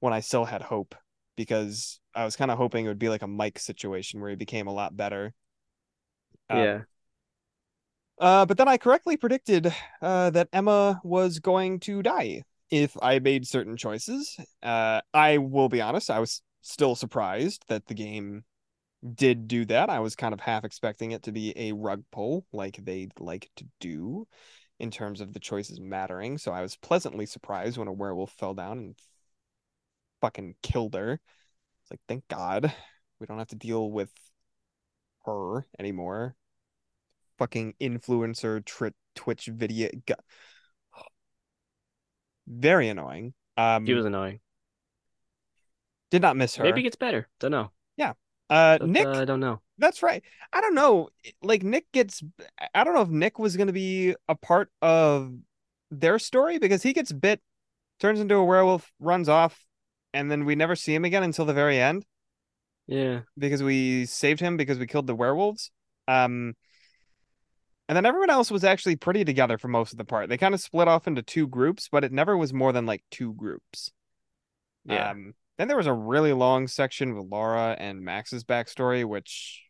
when 0.00 0.12
I 0.12 0.20
still 0.20 0.44
had 0.44 0.62
hope 0.62 0.94
because 1.36 2.00
I 2.14 2.24
was 2.24 2.36
kind 2.36 2.50
of 2.50 2.58
hoping 2.58 2.84
it 2.86 2.88
would 2.88 2.98
be 2.98 3.08
like 3.10 3.22
a 3.22 3.26
Mike 3.28 3.58
situation 3.58 4.20
where 4.20 4.30
he 4.30 4.36
became 4.36 4.66
a 4.68 4.72
lot 4.74 4.96
better. 4.96 5.34
Um, 6.50 6.58
Yeah. 6.58 6.84
uh, 8.18 8.46
but 8.46 8.56
then 8.56 8.68
I 8.68 8.76
correctly 8.76 9.16
predicted 9.16 9.74
uh, 10.00 10.30
that 10.30 10.48
Emma 10.52 11.00
was 11.02 11.38
going 11.38 11.80
to 11.80 12.02
die 12.02 12.42
if 12.70 12.96
I 13.02 13.18
made 13.18 13.46
certain 13.46 13.76
choices. 13.76 14.36
Uh, 14.62 15.00
I 15.12 15.38
will 15.38 15.68
be 15.68 15.80
honest, 15.80 16.10
I 16.10 16.20
was 16.20 16.42
still 16.60 16.94
surprised 16.94 17.64
that 17.68 17.86
the 17.86 17.94
game 17.94 18.44
did 19.14 19.48
do 19.48 19.64
that. 19.66 19.90
I 19.90 20.00
was 20.00 20.16
kind 20.16 20.32
of 20.32 20.40
half 20.40 20.64
expecting 20.64 21.12
it 21.12 21.24
to 21.24 21.32
be 21.32 21.52
a 21.56 21.72
rug 21.72 22.04
pull 22.12 22.46
like 22.52 22.76
they 22.76 23.08
like 23.18 23.50
to 23.56 23.66
do 23.80 24.26
in 24.78 24.90
terms 24.90 25.20
of 25.20 25.32
the 25.32 25.40
choices 25.40 25.80
mattering. 25.80 26.38
So 26.38 26.52
I 26.52 26.62
was 26.62 26.76
pleasantly 26.76 27.26
surprised 27.26 27.78
when 27.78 27.88
a 27.88 27.92
werewolf 27.92 28.32
fell 28.32 28.54
down 28.54 28.78
and 28.78 28.94
fucking 30.20 30.54
killed 30.62 30.94
her. 30.94 31.14
It's 31.82 31.90
like, 31.90 32.00
thank 32.08 32.26
God 32.28 32.72
we 33.18 33.26
don't 33.26 33.38
have 33.38 33.48
to 33.48 33.56
deal 33.56 33.90
with 33.90 34.10
her 35.24 35.66
anymore 35.78 36.36
fucking 37.38 37.74
influencer 37.80 38.64
tri- 38.64 38.92
Twitch 39.16 39.46
video. 39.46 39.88
Go- 40.06 40.14
Very 42.46 42.88
annoying. 42.88 43.34
Um, 43.56 43.84
He 43.86 43.94
was 43.94 44.04
annoying. 44.04 44.40
did 46.10 46.22
not 46.22 46.36
miss 46.36 46.56
her. 46.56 46.64
Maybe 46.64 46.80
it 46.80 46.84
gets 46.84 46.96
better. 46.96 47.28
Don't 47.40 47.50
know. 47.50 47.70
Uh, 48.52 48.78
But, 48.78 48.88
Nick, 48.88 49.06
uh, 49.06 49.20
I 49.20 49.24
don't 49.24 49.40
know. 49.40 49.60
that's 49.78 50.02
right. 50.02 50.22
I 50.52 50.60
don't 50.60 50.74
know. 50.74 51.08
Like 51.42 51.62
Nick 51.62 51.90
gets. 51.92 52.22
I 52.74 52.84
don't 52.84 52.94
know 52.94 53.02
if 53.02 53.08
Nick 53.08 53.38
was 53.38 53.56
gonna 53.56 53.72
be 53.72 54.14
a 54.28 54.34
part 54.34 54.70
of 54.80 55.32
their 55.90 56.18
story 56.18 56.58
because 56.58 56.82
he 56.82 56.92
gets 56.92 57.12
bit, 57.12 57.40
turns 58.00 58.20
into 58.20 58.34
a 58.36 58.44
werewolf, 58.44 58.92
runs 59.00 59.28
off, 59.28 59.64
and 60.14 60.30
then 60.30 60.44
we 60.44 60.54
never 60.54 60.76
see 60.76 60.94
him 60.94 61.04
again 61.04 61.22
until 61.22 61.44
the 61.44 61.54
very 61.54 61.78
end 61.78 62.04
Yeah. 62.86 63.20
because 63.38 63.62
we 63.62 64.06
saved 64.06 64.40
him 64.40 64.56
because 64.56 64.78
we 64.78 64.86
killed 64.86 65.06
the 65.06 65.14
werewolves. 65.14 65.70
Um. 66.08 66.54
And 67.88 67.96
then 67.96 68.06
everyone 68.06 68.30
else 68.30 68.50
was 68.50 68.64
actually 68.64 68.96
pretty 68.96 69.22
together 69.24 69.58
for 69.58 69.68
most 69.68 69.92
of 69.92 69.98
the 69.98 70.04
part. 70.04 70.28
They 70.30 70.38
kind 70.38 70.54
of 70.54 70.60
split 70.62 70.88
off 70.88 71.06
into 71.06 71.20
two 71.20 71.46
groups, 71.46 71.88
but 71.92 72.04
it 72.04 72.12
never 72.12 72.38
was 72.38 72.52
more 72.52 72.72
than 72.72 72.86
like 72.86 73.02
two 73.10 73.34
groups. 73.34 73.90
Yeah. 74.86 75.10
Um, 75.10 75.34
then 75.62 75.68
there 75.68 75.76
was 75.76 75.86
a 75.86 75.92
really 75.92 76.32
long 76.32 76.66
section 76.66 77.14
with 77.14 77.30
Laura 77.30 77.76
and 77.78 78.02
Max's 78.02 78.42
backstory, 78.42 79.04
which 79.04 79.62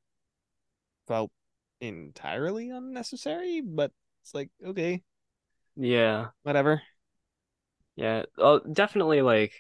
felt 1.07 1.31
entirely 1.83 2.71
unnecessary, 2.71 3.61
but 3.61 3.93
it's 4.23 4.33
like, 4.33 4.49
okay, 4.65 5.03
yeah. 5.77 6.29
whatever. 6.45 6.81
Yeah. 7.95 8.23
Oh, 8.39 8.61
definitely 8.61 9.21
like 9.21 9.53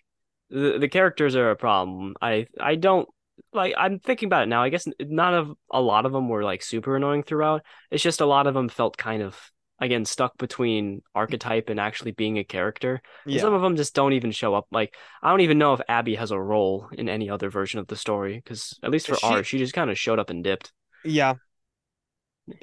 the 0.48 0.78
the 0.78 0.88
characters 0.88 1.36
are 1.36 1.50
a 1.50 1.56
problem. 1.56 2.14
I 2.22 2.46
I 2.58 2.76
don't 2.76 3.06
like 3.52 3.74
I'm 3.76 3.98
thinking 3.98 4.28
about 4.28 4.44
it 4.44 4.48
now. 4.48 4.62
I 4.62 4.70
guess 4.70 4.86
none 5.00 5.34
of 5.34 5.52
a 5.70 5.82
lot 5.82 6.06
of 6.06 6.12
them 6.12 6.30
were 6.30 6.44
like 6.44 6.62
super 6.62 6.96
annoying 6.96 7.24
throughout. 7.24 7.62
It's 7.90 8.02
just 8.02 8.22
a 8.22 8.26
lot 8.26 8.46
of 8.46 8.54
them 8.54 8.70
felt 8.70 8.96
kind 8.96 9.22
of 9.22 9.38
again 9.80 10.04
stuck 10.04 10.36
between 10.38 11.02
archetype 11.14 11.68
and 11.68 11.80
actually 11.80 12.12
being 12.12 12.38
a 12.38 12.44
character. 12.44 13.00
And 13.26 13.40
some 13.40 13.54
of 13.54 13.62
them 13.62 13.76
just 13.76 13.94
don't 13.94 14.12
even 14.12 14.30
show 14.30 14.54
up. 14.54 14.66
Like 14.70 14.96
I 15.22 15.30
don't 15.30 15.40
even 15.40 15.58
know 15.58 15.72
if 15.72 15.80
Abby 15.88 16.14
has 16.14 16.30
a 16.30 16.40
role 16.40 16.88
in 16.92 17.08
any 17.08 17.28
other 17.28 17.50
version 17.50 17.80
of 17.80 17.88
the 17.88 17.96
story 17.96 18.36
because 18.36 18.78
at 18.82 18.90
least 18.90 19.06
for 19.08 19.16
She- 19.16 19.26
ours, 19.26 19.46
she 19.46 19.58
just 19.58 19.74
kind 19.74 19.90
of 19.90 19.98
showed 19.98 20.18
up 20.18 20.30
and 20.30 20.44
dipped. 20.44 20.72
Yeah. 21.04 21.34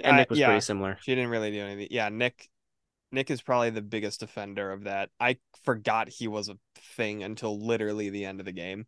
And 0.03 0.17
Nick 0.17 0.29
was 0.29 0.39
yeah. 0.39 0.47
pretty 0.47 0.61
similar. 0.61 0.97
She 1.01 1.15
didn't 1.15 1.29
really 1.29 1.51
do 1.51 1.61
anything. 1.61 1.87
Yeah, 1.91 2.09
Nick 2.09 2.49
Nick 3.11 3.31
is 3.31 3.41
probably 3.41 3.71
the 3.71 3.81
biggest 3.81 4.23
offender 4.23 4.71
of 4.71 4.83
that. 4.83 5.09
I 5.19 5.37
forgot 5.63 6.09
he 6.09 6.27
was 6.27 6.49
a 6.49 6.57
thing 6.95 7.23
until 7.23 7.65
literally 7.65 8.09
the 8.09 8.25
end 8.25 8.39
of 8.39 8.45
the 8.45 8.51
game. 8.51 8.85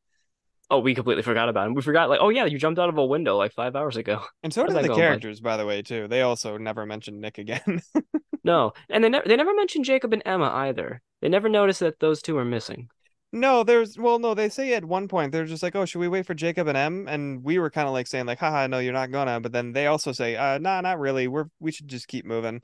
Oh, 0.72 0.80
we 0.80 0.96
completely 0.96 1.22
forgot 1.22 1.50
about 1.50 1.68
him. 1.68 1.74
We 1.74 1.82
forgot 1.82 2.10
like, 2.10 2.22
oh 2.22 2.30
yeah, 2.30 2.46
you 2.46 2.58
jumped 2.58 2.80
out 2.80 2.90
of 2.90 2.98
a 2.98 3.06
window 3.06 3.38
like 3.38 3.52
five 3.52 3.76
hours 3.76 3.98
ago. 3.98 4.24
And 4.44 4.54
so 4.54 4.64
How's 4.64 4.74
did 4.74 4.86
the 4.86 4.96
characters, 4.96 5.40
by 5.40 5.58
the 5.58 5.66
way, 5.66 5.82
too. 5.82 6.08
They 6.08 6.22
also 6.22 6.58
never 6.58 6.86
mentioned 6.86 7.22
Nick 7.22 7.38
again. 7.38 7.82
No, 8.44 8.74
and 8.90 9.04
they 9.04 9.10
never 9.10 9.28
they 9.28 9.36
never 9.36 9.54
mentioned 9.54 9.86
Jacob 9.86 10.14
and 10.14 10.24
Emma 10.26 10.50
either. 10.50 11.02
They 11.22 11.30
never 11.30 11.48
noticed 11.48 11.80
that 11.82 12.00
those 12.00 12.24
two 12.24 12.40
are 12.40 12.46
missing. 12.46 12.90
No, 13.32 13.64
there's 13.64 13.98
well, 13.98 14.20
no, 14.20 14.34
they 14.34 14.50
say 14.50 14.74
at 14.74 14.84
one 14.84 15.08
point 15.08 15.32
they're 15.32 15.46
just 15.46 15.64
like, 15.64 15.76
"Oh, 15.76 15.86
should 15.86 16.00
we 16.00 16.08
wait 16.08 16.26
for 16.26 16.34
Jacob 16.34 16.68
and 16.68 16.78
M?" 16.78 17.08
And 17.08 17.44
we 17.44 17.60
were 17.60 17.70
kind 17.70 17.88
of 17.88 17.94
like 17.94 18.08
saying 18.08 18.26
like, 18.26 18.40
"Haha, 18.40 18.68
no, 18.68 18.80
you're 18.80 18.94
not 18.94 19.12
gonna." 19.12 19.40
But 19.40 19.52
then 19.52 19.74
they 19.74 19.88
also 19.88 20.12
say, 20.12 20.36
"Uh, 20.36 20.58
nah, 20.58 20.82
not 20.82 21.00
really. 21.00 21.28
We're 21.28 21.46
we 21.60 21.72
should 21.72 21.88
just 21.88 22.08
keep 22.08 22.26
moving." 22.26 22.62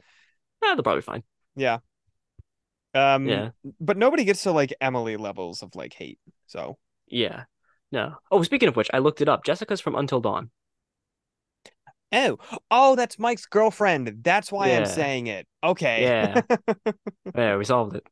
Yeah, 0.63 0.73
they're 0.75 0.83
probably 0.83 1.03
fine. 1.03 1.23
Yeah. 1.55 1.77
Um, 2.93 3.27
Yeah, 3.27 3.51
but 3.79 3.97
nobody 3.97 4.25
gets 4.25 4.43
to 4.43 4.51
like 4.51 4.73
Emily 4.81 5.15
levels 5.15 5.61
of 5.61 5.75
like 5.75 5.93
hate. 5.93 6.19
So 6.47 6.77
yeah. 7.07 7.43
No. 7.91 8.15
Oh, 8.31 8.43
speaking 8.43 8.69
of 8.69 8.75
which, 8.75 8.89
I 8.93 8.97
looked 8.99 9.21
it 9.21 9.29
up. 9.29 9.43
Jessica's 9.45 9.81
from 9.81 9.95
Until 9.95 10.19
Dawn. 10.21 10.49
oh, 12.11 12.37
oh, 12.71 12.95
that's 12.95 13.19
Mike's 13.19 13.45
girlfriend. 13.45 14.19
That's 14.23 14.51
why 14.51 14.69
I'm 14.69 14.85
saying 14.85 15.27
it. 15.27 15.47
Okay. 15.63 16.03
Yeah. 16.03 16.41
Yeah, 17.35 17.57
we 17.57 17.65
solved 17.65 17.95
it. 17.95 18.03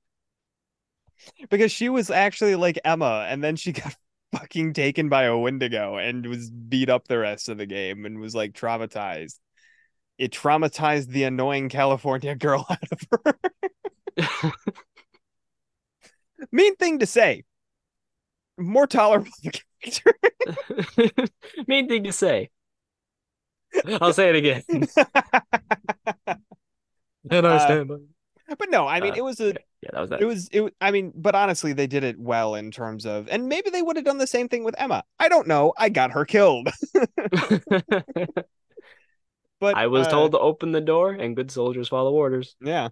because 1.50 1.72
she 1.72 1.90
was 1.90 2.12
actually 2.12 2.56
like 2.56 2.78
Emma, 2.86 3.26
and 3.28 3.44
then 3.44 3.56
she 3.56 3.72
got 3.82 3.96
fucking 4.34 4.74
taken 4.74 5.10
by 5.10 5.24
a 5.24 5.38
Wendigo 5.38 5.96
and 5.98 6.26
was 6.26 6.50
beat 6.52 6.90
up 6.90 7.08
the 7.08 7.18
rest 7.18 7.50
of 7.50 7.58
the 7.58 7.66
game 7.66 8.06
and 8.06 8.20
was 8.20 8.36
like 8.36 8.52
traumatized. 8.54 9.40
It 10.18 10.32
traumatized 10.32 11.08
the 11.08 11.24
annoying 11.24 11.70
California 11.70 12.36
girl 12.36 12.66
out 12.70 12.80
of 12.92 13.02
her. 13.26 14.52
mean 16.52 16.76
thing 16.76 17.00
to 17.00 17.06
say. 17.06 17.44
More 18.58 18.88
tolerable 18.88 19.32
character. 19.82 20.14
Main 21.68 21.88
thing 21.88 22.04
to 22.04 22.14
say. 22.14 22.50
I'll 24.02 24.14
say 24.14 24.30
it 24.30 24.36
again. 24.36 24.64
And 24.68 24.90
I 27.48 27.56
Uh, 27.56 27.58
stand 27.58 27.88
by. 27.90 27.96
but 28.58 28.70
no, 28.70 28.88
I 28.88 29.00
mean 29.02 29.14
Uh, 29.14 29.18
it 29.18 29.24
was 29.24 29.40
a 29.40 29.54
Yeah, 29.82 29.90
that 29.94 30.02
was 30.02 30.10
that. 30.12 30.22
it 30.22 30.26
was 30.26 30.50
it 30.52 30.74
I 30.82 30.92
mean, 30.92 31.12
but 31.16 31.36
honestly 31.36 31.74
they 31.74 31.88
did 31.88 32.04
it 32.04 32.20
well 32.20 32.56
in 32.56 32.72
terms 32.72 33.06
of 33.06 33.28
and 33.30 33.48
maybe 33.50 33.70
they 33.70 33.82
would 33.82 33.96
have 33.96 34.06
done 34.06 34.18
the 34.20 34.28
same 34.28 34.48
thing 34.50 34.64
with 34.64 34.76
Emma. 34.78 35.04
I 35.20 35.30
don't 35.30 35.48
know. 35.48 35.74
I 35.78 35.90
got 35.90 36.12
her 36.12 36.26
killed. 36.26 36.70
But 39.60 39.76
I 39.76 39.88
was 39.88 40.08
uh, 40.08 40.12
told 40.12 40.32
to 40.34 40.40
open 40.40 40.72
the 40.72 40.82
door, 40.82 41.12
and 41.12 41.36
good 41.36 41.52
soldiers 41.52 41.90
follow 41.90 42.14
orders. 42.14 42.56
Yeah. 42.62 42.90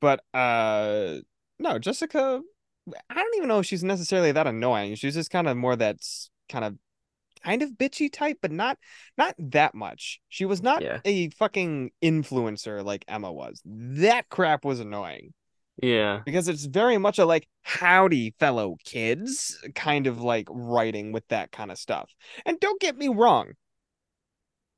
But 0.00 0.20
uh 0.34 1.18
no, 1.58 1.78
Jessica 1.78 2.42
I 3.10 3.14
don't 3.14 3.34
even 3.36 3.48
know 3.48 3.60
if 3.60 3.66
she's 3.66 3.84
necessarily 3.84 4.32
that 4.32 4.46
annoying. 4.46 4.94
She's 4.96 5.14
just 5.14 5.30
kind 5.30 5.48
of 5.48 5.56
more 5.56 5.74
that 5.76 5.96
kind 6.48 6.64
of 6.64 6.76
kind 7.42 7.62
of 7.62 7.70
bitchy 7.72 8.12
type, 8.12 8.38
but 8.42 8.50
not 8.52 8.78
not 9.18 9.34
that 9.38 9.74
much. 9.74 10.20
She 10.28 10.44
was 10.44 10.62
not 10.62 10.82
Yeah. 10.82 11.00
a 11.04 11.30
fucking 11.30 11.90
influencer 12.02 12.84
like 12.84 13.04
Emma 13.08 13.32
was. 13.32 13.60
That 13.64 14.28
crap 14.28 14.64
was 14.64 14.80
annoying. 14.80 15.32
Yeah. 15.82 16.20
because 16.24 16.46
it's 16.46 16.66
very 16.66 16.98
much 16.98 17.18
a 17.18 17.24
like 17.26 17.48
howdy 17.62 18.34
fellow 18.38 18.76
kids 18.84 19.58
kind 19.74 20.06
of 20.06 20.20
like 20.22 20.46
writing 20.48 21.10
with 21.10 21.26
that 21.28 21.50
kind 21.50 21.72
of 21.72 21.78
stuff. 21.78 22.10
And 22.46 22.60
don't 22.60 22.80
get 22.80 22.96
me 22.96 23.08
wrong, 23.08 23.54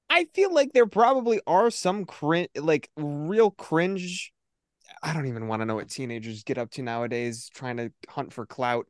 I 0.09 0.27
feel 0.35 0.55
like 0.55 0.73
there 0.73 0.87
probably 0.87 1.41
are 1.47 1.71
some 1.71 2.05
cringe, 2.07 2.49
like 2.57 2.89
real 2.97 3.51
cringe. 3.51 4.33
I 5.03 5.13
don't 5.13 5.27
even 5.27 5.49
want 5.49 5.63
to 5.63 5.67
know 5.67 5.77
what 5.77 5.89
teenagers 5.89 6.43
get 6.43 6.59
up 6.59 6.71
to 6.73 6.83
nowadays 6.83 7.51
trying 7.55 7.77
to 7.77 7.93
hunt 8.09 8.33
for 8.33 8.47
clout 8.47 8.87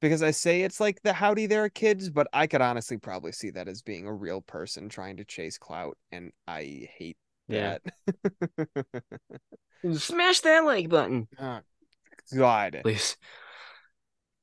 because 0.00 0.22
I 0.22 0.30
say 0.30 0.62
it's 0.62 0.80
like 0.80 1.02
the 1.02 1.12
howdy 1.12 1.46
there 1.46 1.68
kids, 1.68 2.08
but 2.10 2.28
I 2.32 2.46
could 2.46 2.60
honestly 2.60 2.98
probably 2.98 3.32
see 3.32 3.50
that 3.50 3.68
as 3.68 3.82
being 3.82 4.06
a 4.06 4.14
real 4.14 4.40
person 4.40 4.88
trying 4.88 5.16
to 5.16 5.24
chase 5.24 5.58
clout, 5.58 5.96
and 6.12 6.32
I 6.46 6.88
hate 6.96 7.16
Yeah. 7.48 7.78
that. 8.56 8.82
Smash 9.94 10.40
that 10.40 10.64
like 10.64 10.88
button, 10.88 11.28
oh, 11.40 11.60
God. 12.36 12.80
please. 12.82 13.16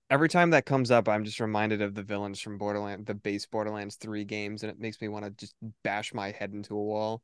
Every 0.10 0.30
time 0.30 0.52
that 0.52 0.66
comes 0.66 0.92
up, 0.92 1.10
I'm 1.10 1.26
just 1.26 1.40
reminded 1.40 1.82
of 1.82 1.96
the 1.96 2.04
villains 2.04 2.40
from 2.40 2.58
Borderlands, 2.58 3.06
the 3.06 3.16
base 3.16 3.46
Borderlands 3.46 3.96
3 3.96 4.24
games, 4.24 4.62
and 4.62 4.72
it 4.72 4.80
makes 4.80 5.02
me 5.02 5.08
want 5.08 5.26
to 5.26 5.32
just 5.32 5.56
bash 5.84 6.14
my 6.14 6.32
head 6.32 6.54
into 6.54 6.76
a 6.76 6.84
wall. 6.84 7.24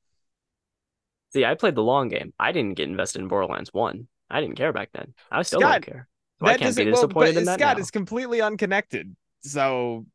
See, 1.34 1.46
I 1.46 1.56
played 1.56 1.76
the 1.76 1.84
long 1.84 2.10
game. 2.10 2.34
I 2.40 2.52
didn't 2.52 2.76
get 2.76 2.90
invested 2.90 3.22
in 3.22 3.28
Borderlands 3.28 3.74
1. 3.74 4.08
I 4.30 4.42
didn't 4.42 4.56
care 4.56 4.74
back 4.74 4.90
then. 4.94 5.14
I 5.32 5.42
still 5.44 5.62
Scott, 5.62 5.82
don't 5.82 5.94
care. 5.94 6.08
So 6.40 6.48
I 6.48 6.58
can't 6.58 6.76
be 6.76 6.86
well, 6.86 6.94
disappointed 6.94 7.34
but 7.36 7.40
in 7.40 7.46
that 7.46 7.60
Scott 7.60 7.78
now. 7.78 7.82
is 7.82 7.92
completely 7.92 8.42
unconnected, 8.42 9.16
so 9.42 10.06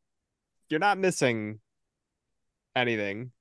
you're 0.69 0.79
not 0.79 0.97
missing 0.97 1.59
anything. 2.75 3.31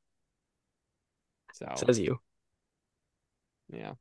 So 1.53 1.66
Says 1.77 1.99
you. 1.99 2.20
yeah, 3.72 3.93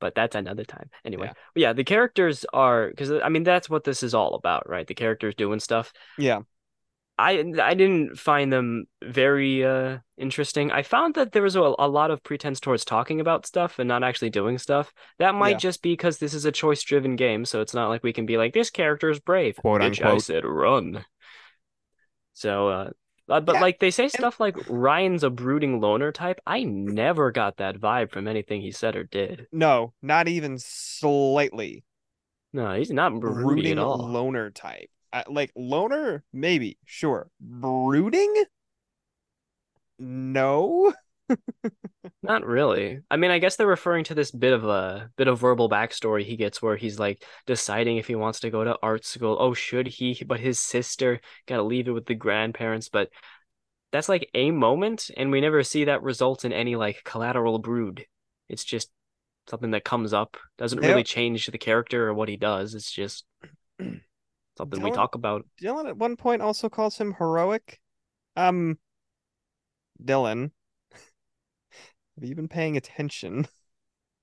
but 0.00 0.14
that's 0.14 0.34
another 0.36 0.64
time. 0.64 0.90
Anyway, 1.04 1.26
Yeah. 1.28 1.32
yeah, 1.54 1.72
the 1.72 1.84
characters 1.84 2.44
are 2.52 2.88
because 2.90 3.10
I 3.10 3.28
mean 3.28 3.44
that's 3.44 3.70
what 3.70 3.84
this 3.84 4.02
is 4.02 4.14
all 4.14 4.34
about, 4.34 4.68
right? 4.68 4.86
The 4.86 4.94
characters 4.94 5.34
doing 5.34 5.60
stuff. 5.60 5.92
yeah, 6.18 6.42
I 7.16 7.44
I 7.62 7.74
didn't 7.74 8.18
find 8.18 8.52
them 8.52 8.86
very 9.02 9.64
uh 9.64 9.98
interesting. 10.18 10.72
I 10.72 10.82
found 10.82 11.14
that 11.14 11.32
there 11.32 11.42
was 11.42 11.54
a, 11.56 11.60
a 11.78 11.88
lot 11.88 12.10
of 12.10 12.22
pretense 12.22 12.58
towards 12.60 12.84
talking 12.84 13.20
about 13.20 13.46
stuff 13.46 13.78
and 13.78 13.86
not 13.88 14.02
actually 14.02 14.30
doing 14.30 14.58
stuff. 14.58 14.92
That 15.18 15.34
might 15.34 15.52
Yeah. 15.52 15.58
just 15.58 15.82
be 15.82 15.92
because 15.92 16.18
this 16.18 16.34
is 16.34 16.44
a 16.44 16.52
choice-driven 16.52 17.16
game, 17.16 17.44
so 17.44 17.60
it's 17.60 17.74
not 17.74 17.88
like 17.88 18.02
we 18.02 18.12
can 18.12 18.26
be 18.26 18.36
like 18.36 18.52
this 18.52 18.70
character 18.70 19.10
is 19.10 19.20
brave. 19.20 19.56
Quote, 19.56 19.80
Bitch, 19.80 20.02
I 20.04 20.18
said 20.18 20.44
run. 20.44 21.04
So 22.32 22.68
uh 22.68 22.90
uh, 23.26 23.40
but 23.40 23.54
Yeah, 23.54 23.60
like 23.62 23.78
they 23.78 23.90
say 23.90 24.08
stuff 24.08 24.38
like 24.38 24.54
Ryan's 24.68 25.24
a 25.24 25.30
brooding 25.30 25.80
loner 25.80 26.12
type. 26.12 26.40
I 26.46 26.64
never 26.64 27.30
got 27.30 27.56
that 27.56 27.76
vibe 27.76 28.10
from 28.10 28.28
anything 28.28 28.60
he 28.60 28.70
said 28.70 28.96
or 28.96 29.04
did. 29.04 29.46
no, 29.50 29.94
not 30.02 30.28
even 30.28 30.58
slightly. 30.58 31.84
No, 32.52 32.74
he's 32.74 32.90
not 32.90 33.18
Brooding 33.18 33.72
at 33.72 33.78
all. 33.78 33.98
loner 34.08 34.50
type. 34.50 34.90
I, 35.14 35.22
like 35.28 35.52
loner, 35.54 36.24
maybe, 36.32 36.76
sure. 36.84 37.28
Brooding, 37.40 38.44
no. 39.98 40.92
Not 42.22 42.44
really. 42.44 43.00
I 43.10 43.16
mean, 43.16 43.30
I 43.30 43.38
guess 43.38 43.56
they're 43.56 43.66
referring 43.66 44.04
to 44.04 44.14
this 44.14 44.30
bit 44.30 44.52
of 44.52 44.64
a 44.64 45.10
bit 45.16 45.28
of 45.28 45.38
verbal 45.38 45.70
backstory 45.70 46.24
he 46.24 46.36
gets 46.36 46.60
where 46.60 46.76
he's 46.76 46.98
like 46.98 47.24
deciding 47.46 47.96
if 47.96 48.08
he 48.08 48.14
wants 48.14 48.40
to 48.40 48.50
go 48.50 48.64
to 48.64 48.76
art 48.82 49.04
school. 49.06 49.36
Oh, 49.38 49.54
should 49.54 49.86
he? 49.86 50.20
But 50.26 50.40
his 50.40 50.58
sister 50.58 51.20
gotta 51.46 51.62
leave 51.62 51.86
it 51.86 51.92
with 51.92 52.06
the 52.06 52.14
grandparents. 52.14 52.88
But 52.88 53.10
that's 53.92 54.08
like 54.08 54.28
a 54.34 54.50
moment, 54.50 55.10
and 55.16 55.30
we 55.30 55.40
never 55.40 55.62
see 55.62 55.84
that 55.84 56.02
result 56.02 56.44
in 56.44 56.52
any 56.52 56.76
like 56.76 57.04
collateral 57.04 57.58
brood. 57.60 58.04
It's 58.48 58.64
just 58.64 58.90
something 59.48 59.70
that 59.70 59.84
comes 59.84 60.12
up. 60.12 60.36
Doesn't 60.58 60.80
They 60.80 60.88
really 60.88 61.04
change 61.04 61.46
the 61.46 61.58
character 61.58 62.08
or 62.08 62.14
what 62.14 62.28
he 62.28 62.36
does. 62.36 62.74
It's 62.74 62.90
just 62.90 63.24
something 64.56 64.82
we 64.82 64.90
talk 64.90 65.14
about. 65.14 65.46
Dylan 65.60 65.88
at 65.88 65.96
one 65.96 66.16
point 66.16 66.42
also 66.42 66.68
calls 66.68 66.98
him 66.98 67.14
heroic. 67.18 67.80
Um, 68.36 68.78
Dylan, 70.02 70.50
have 70.92 72.24
you 72.24 72.34
been 72.34 72.48
paying 72.48 72.76
attention? 72.76 73.46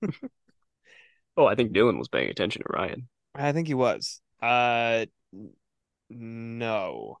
Oh, 1.36 1.46
I 1.46 1.54
think 1.54 1.72
Dylan 1.72 1.98
was 1.98 2.08
paying 2.08 2.28
attention 2.28 2.62
to 2.62 2.68
Ryan. 2.70 3.08
I 3.34 3.52
think 3.52 3.66
he 3.66 3.74
was. 3.74 4.20
Uh, 4.40 5.06
no. 6.10 7.18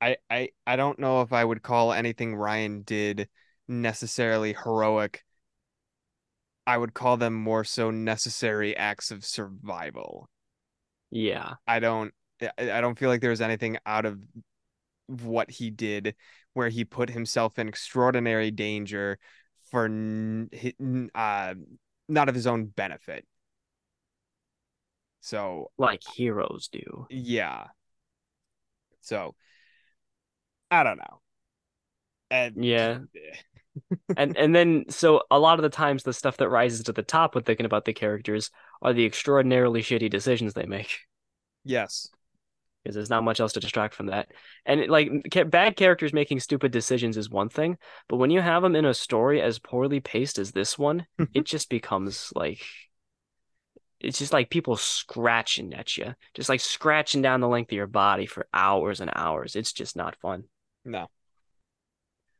I 0.00 0.16
I 0.30 0.50
I 0.66 0.76
don't 0.76 0.98
know 0.98 1.22
if 1.22 1.32
I 1.32 1.44
would 1.44 1.62
call 1.62 1.92
anything 1.92 2.34
Ryan 2.34 2.82
did 2.82 3.28
necessarily 3.68 4.54
heroic. 4.54 5.24
I 6.66 6.78
would 6.78 6.94
call 6.94 7.18
them 7.18 7.34
more 7.34 7.64
so 7.64 7.90
necessary 7.90 8.74
acts 8.76 9.10
of 9.10 9.24
survival. 9.24 10.28
Yeah. 11.14 11.54
I 11.66 11.78
don't 11.80 12.12
I 12.58 12.80
don't 12.80 12.98
feel 12.98 13.08
like 13.08 13.20
there 13.20 13.30
was 13.30 13.40
anything 13.40 13.78
out 13.86 14.04
of 14.04 14.20
what 15.06 15.50
he 15.50 15.70
did 15.70 16.14
where 16.54 16.68
he 16.68 16.84
put 16.84 17.10
himself 17.10 17.58
in 17.58 17.68
extraordinary 17.68 18.50
danger 18.50 19.18
for 19.70 19.86
n- 19.86 20.50
hi- 20.52 20.74
n- 20.80 21.10
uh 21.14 21.54
not 22.08 22.28
of 22.28 22.34
his 22.34 22.46
own 22.46 22.66
benefit. 22.66 23.26
So, 25.20 25.70
Like 25.78 26.02
heroes 26.16 26.68
do. 26.68 27.06
yeah. 27.08 27.68
So, 29.00 29.34
I 30.70 30.82
don't 30.82 30.98
know. 30.98 31.20
And 32.30 32.64
Yeah. 32.64 32.98
And 34.16 34.36
and 34.36 34.54
then 34.54 34.84
so 34.88 35.22
a 35.30 35.38
lot 35.38 35.58
of 35.58 35.62
the 35.62 35.68
times 35.68 36.02
the 36.02 36.12
stuff 36.12 36.36
that 36.36 36.48
rises 36.48 36.84
to 36.84 36.92
the 36.92 37.02
top 37.02 37.34
when 37.34 37.44
thinking 37.44 37.66
about 37.66 37.84
the 37.84 37.92
characters 37.92 38.50
are 38.82 38.92
the 38.92 39.04
extraordinarily 39.04 39.82
shitty 39.82 40.10
decisions 40.10 40.54
they 40.54 40.66
make 40.66 41.00
yes. 41.64 42.08
because 42.82 42.94
there's 42.94 43.10
not 43.10 43.24
much 43.24 43.40
else 43.40 43.52
to 43.52 43.60
distract 43.60 43.94
from 43.94 44.06
that 44.06 44.28
and 44.64 44.80
it, 44.80 44.90
like 44.90 45.10
bad 45.48 45.76
characters 45.76 46.12
making 46.12 46.38
stupid 46.40 46.70
decisions 46.70 47.16
is 47.16 47.30
one 47.30 47.48
thing 47.48 47.76
but 48.08 48.16
when 48.16 48.30
you 48.30 48.40
have 48.40 48.62
them 48.62 48.76
in 48.76 48.84
a 48.84 48.94
story 48.94 49.40
as 49.40 49.58
poorly 49.58 50.00
paced 50.00 50.38
as 50.38 50.52
this 50.52 50.78
one 50.78 51.06
it 51.34 51.44
just 51.44 51.68
becomes 51.68 52.32
like 52.34 52.64
it's 54.00 54.18
just 54.18 54.32
like 54.32 54.50
people 54.50 54.76
scratching 54.76 55.72
at 55.72 55.96
you 55.96 56.14
just 56.34 56.48
like 56.48 56.60
scratching 56.60 57.22
down 57.22 57.40
the 57.40 57.48
length 57.48 57.72
of 57.72 57.76
your 57.76 57.86
body 57.86 58.26
for 58.26 58.46
hours 58.52 59.00
and 59.00 59.10
hours 59.14 59.56
it's 59.56 59.72
just 59.72 59.96
not 59.96 60.16
fun 60.16 60.44
No. 60.84 61.08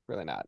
Really 0.06 0.24
not. 0.24 0.46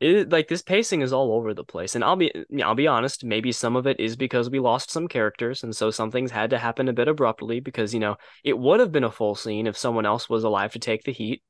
It 0.00 0.30
like 0.30 0.48
this 0.48 0.62
pacing 0.62 1.02
is 1.02 1.12
all 1.12 1.32
over 1.32 1.52
the 1.52 1.64
place 1.64 1.94
and 1.94 2.02
i'll 2.02 2.16
be 2.16 2.32
i'll 2.62 2.74
be 2.74 2.86
honest 2.86 3.24
maybe 3.24 3.52
some 3.52 3.76
of 3.76 3.86
it 3.86 4.00
is 4.00 4.16
because 4.16 4.48
we 4.48 4.58
lost 4.58 4.90
some 4.90 5.06
characters 5.06 5.62
and 5.62 5.76
so 5.76 5.90
some 5.90 6.10
things 6.10 6.30
had 6.30 6.50
to 6.50 6.58
happen 6.58 6.88
a 6.88 6.92
bit 6.92 7.08
abruptly 7.08 7.60
because 7.60 7.92
you 7.92 8.00
know 8.00 8.16
it 8.42 8.58
would 8.58 8.80
have 8.80 8.92
been 8.92 9.04
a 9.04 9.10
full 9.10 9.34
scene 9.34 9.66
if 9.66 9.76
someone 9.76 10.06
else 10.06 10.28
was 10.28 10.44
alive 10.44 10.72
to 10.72 10.78
take 10.78 11.04
the 11.04 11.12
heat 11.12 11.42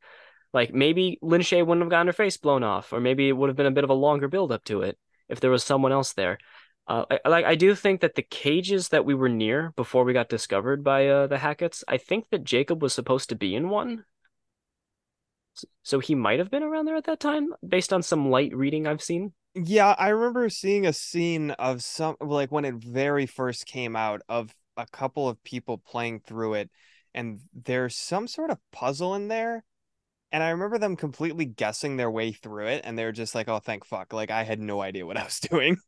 like 0.52 0.74
maybe 0.74 1.16
Lin 1.22 1.42
Shaye 1.42 1.64
wouldn't 1.64 1.84
have 1.84 1.90
gotten 1.90 2.08
her 2.08 2.12
face 2.12 2.36
blown 2.36 2.64
off 2.64 2.92
or 2.92 3.00
maybe 3.00 3.28
it 3.28 3.32
would 3.32 3.48
have 3.48 3.56
been 3.56 3.66
a 3.66 3.70
bit 3.70 3.84
of 3.84 3.90
a 3.90 3.94
longer 3.94 4.26
build 4.26 4.50
up 4.50 4.64
to 4.64 4.82
it 4.82 4.98
if 5.28 5.38
there 5.38 5.50
was 5.50 5.62
someone 5.62 5.92
else 5.92 6.12
there 6.12 6.38
uh, 6.90 7.04
I, 7.08 7.28
like 7.28 7.44
I 7.44 7.54
do 7.54 7.76
think 7.76 8.00
that 8.00 8.16
the 8.16 8.22
cages 8.22 8.88
that 8.88 9.04
we 9.04 9.14
were 9.14 9.28
near 9.28 9.72
before 9.76 10.02
we 10.02 10.12
got 10.12 10.28
discovered 10.28 10.82
by 10.82 11.06
uh, 11.06 11.28
the 11.28 11.36
Hacketts, 11.36 11.84
I 11.86 11.98
think 11.98 12.26
that 12.30 12.42
Jacob 12.42 12.82
was 12.82 12.92
supposed 12.92 13.28
to 13.28 13.36
be 13.36 13.54
in 13.54 13.68
one. 13.68 14.04
So 15.82 16.00
he 16.00 16.14
might 16.14 16.38
have 16.38 16.50
been 16.50 16.62
around 16.62 16.86
there 16.86 16.96
at 16.96 17.04
that 17.04 17.20
time, 17.20 17.54
based 17.66 17.92
on 17.92 18.02
some 18.02 18.30
light 18.30 18.54
reading 18.54 18.86
I've 18.86 19.02
seen. 19.02 19.32
Yeah, 19.54 19.94
I 19.98 20.08
remember 20.10 20.48
seeing 20.48 20.86
a 20.86 20.92
scene 20.92 21.50
of 21.52 21.82
some 21.82 22.16
like 22.20 22.52
when 22.52 22.64
it 22.64 22.76
very 22.76 23.26
first 23.26 23.66
came 23.66 23.96
out 23.96 24.22
of 24.28 24.54
a 24.76 24.86
couple 24.86 25.28
of 25.28 25.42
people 25.42 25.78
playing 25.78 26.20
through 26.20 26.54
it, 26.54 26.70
and 27.14 27.40
there's 27.52 27.96
some 27.96 28.28
sort 28.28 28.50
of 28.50 28.58
puzzle 28.72 29.14
in 29.16 29.28
there. 29.28 29.64
And 30.32 30.42
I 30.44 30.50
remember 30.50 30.78
them 30.78 30.96
completely 30.96 31.46
guessing 31.46 31.96
their 31.96 32.10
way 32.10 32.32
through 32.32 32.68
it, 32.68 32.82
and 32.84 32.98
they 32.98 33.04
were 33.04 33.12
just 33.12 33.34
like, 33.34 33.48
"Oh, 33.48 33.60
thank 33.60 33.84
fuck!" 33.86 34.12
Like 34.12 34.30
I 34.30 34.44
had 34.44 34.60
no 34.60 34.82
idea 34.82 35.06
what 35.06 35.18
I 35.18 35.24
was 35.24 35.40
doing. 35.50 35.78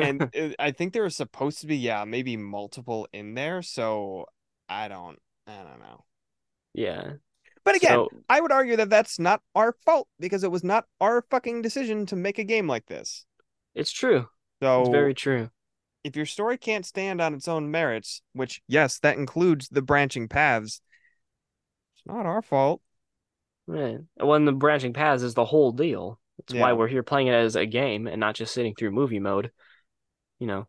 And 0.00 0.24
it, 0.32 0.56
I 0.58 0.72
think 0.72 0.92
there 0.94 1.04
was 1.04 1.16
supposed 1.16 1.60
to 1.62 1.68
be, 1.68 1.76
yeah, 1.78 2.04
maybe 2.04 2.36
multiple 2.36 3.08
in 3.12 3.34
there. 3.34 3.62
So 3.62 4.26
I 4.68 4.88
don't, 4.88 5.18
I 5.46 5.58
don't 5.64 5.80
know. 5.80 6.04
yeah. 6.74 7.14
But 7.64 7.76
again, 7.76 7.90
So 7.90 8.08
I 8.28 8.40
would 8.40 8.52
argue 8.52 8.76
that 8.76 8.90
that's 8.90 9.18
not 9.18 9.42
our 9.54 9.74
fault 9.84 10.08
because 10.18 10.44
it 10.44 10.50
was 10.50 10.64
not 10.64 10.86
our 11.00 11.22
fucking 11.30 11.62
decision 11.62 12.06
to 12.06 12.16
make 12.16 12.38
a 12.38 12.44
game 12.44 12.66
like 12.66 12.86
this. 12.86 13.24
it's 13.74 13.92
true. 13.92 14.28
So 14.62 14.80
It's 14.80 14.90
very 14.90 15.14
true. 15.14 15.50
if 16.04 16.16
your 16.16 16.26
story 16.26 16.56
can't 16.58 16.84
stand 16.86 17.20
on 17.20 17.34
its 17.34 17.48
own 17.48 17.70
merits, 17.70 18.22
which 18.32 18.62
yes, 18.68 18.98
that 19.00 19.16
includes 19.16 19.68
the 19.68 19.82
branching 19.82 20.28
paths, 20.28 20.80
it's 21.96 22.06
not 22.06 22.26
our 22.26 22.42
fault. 22.42 22.80
Right. 23.66 23.98
When 24.16 24.44
the 24.46 24.52
branching 24.52 24.92
paths 24.92 25.22
is 25.22 25.34
the 25.34 25.44
whole 25.44 25.72
deal. 25.72 26.18
That's 26.38 26.58
why 26.58 26.72
we're 26.72 26.88
here 26.88 27.02
playing 27.02 27.26
it 27.26 27.34
as 27.34 27.54
a 27.54 27.66
game 27.66 28.06
and 28.06 28.18
not 28.18 28.34
just 28.34 28.54
sitting 28.54 28.74
through 28.74 28.92
movie 28.92 29.18
mode. 29.20 29.50
You 30.38 30.46
know, 30.46 30.66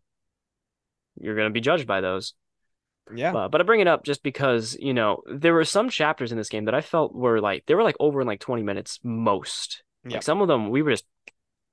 you're 1.15 1.35
gonna 1.35 1.49
be 1.49 1.61
judged 1.61 1.87
by 1.87 2.01
those. 2.01 2.33
Yeah. 3.13 3.33
Uh, 3.33 3.47
but 3.49 3.61
I 3.61 3.63
bring 3.63 3.81
it 3.81 3.87
up 3.87 4.03
just 4.03 4.23
because, 4.23 4.77
you 4.79 4.93
know, 4.93 5.21
there 5.31 5.53
were 5.53 5.65
some 5.65 5.89
chapters 5.89 6.31
in 6.31 6.37
this 6.37 6.49
game 6.49 6.65
that 6.65 6.75
I 6.75 6.81
felt 6.81 7.13
were 7.13 7.39
like 7.39 7.65
they 7.65 7.75
were 7.75 7.83
like 7.83 7.97
over 7.99 8.21
in 8.21 8.27
like 8.27 8.39
20 8.39 8.63
minutes 8.63 8.99
most. 9.03 9.83
Yeah. 10.03 10.13
Like 10.13 10.23
some 10.23 10.41
of 10.41 10.47
them 10.47 10.69
we 10.69 10.81
were 10.81 10.91
just 10.91 11.05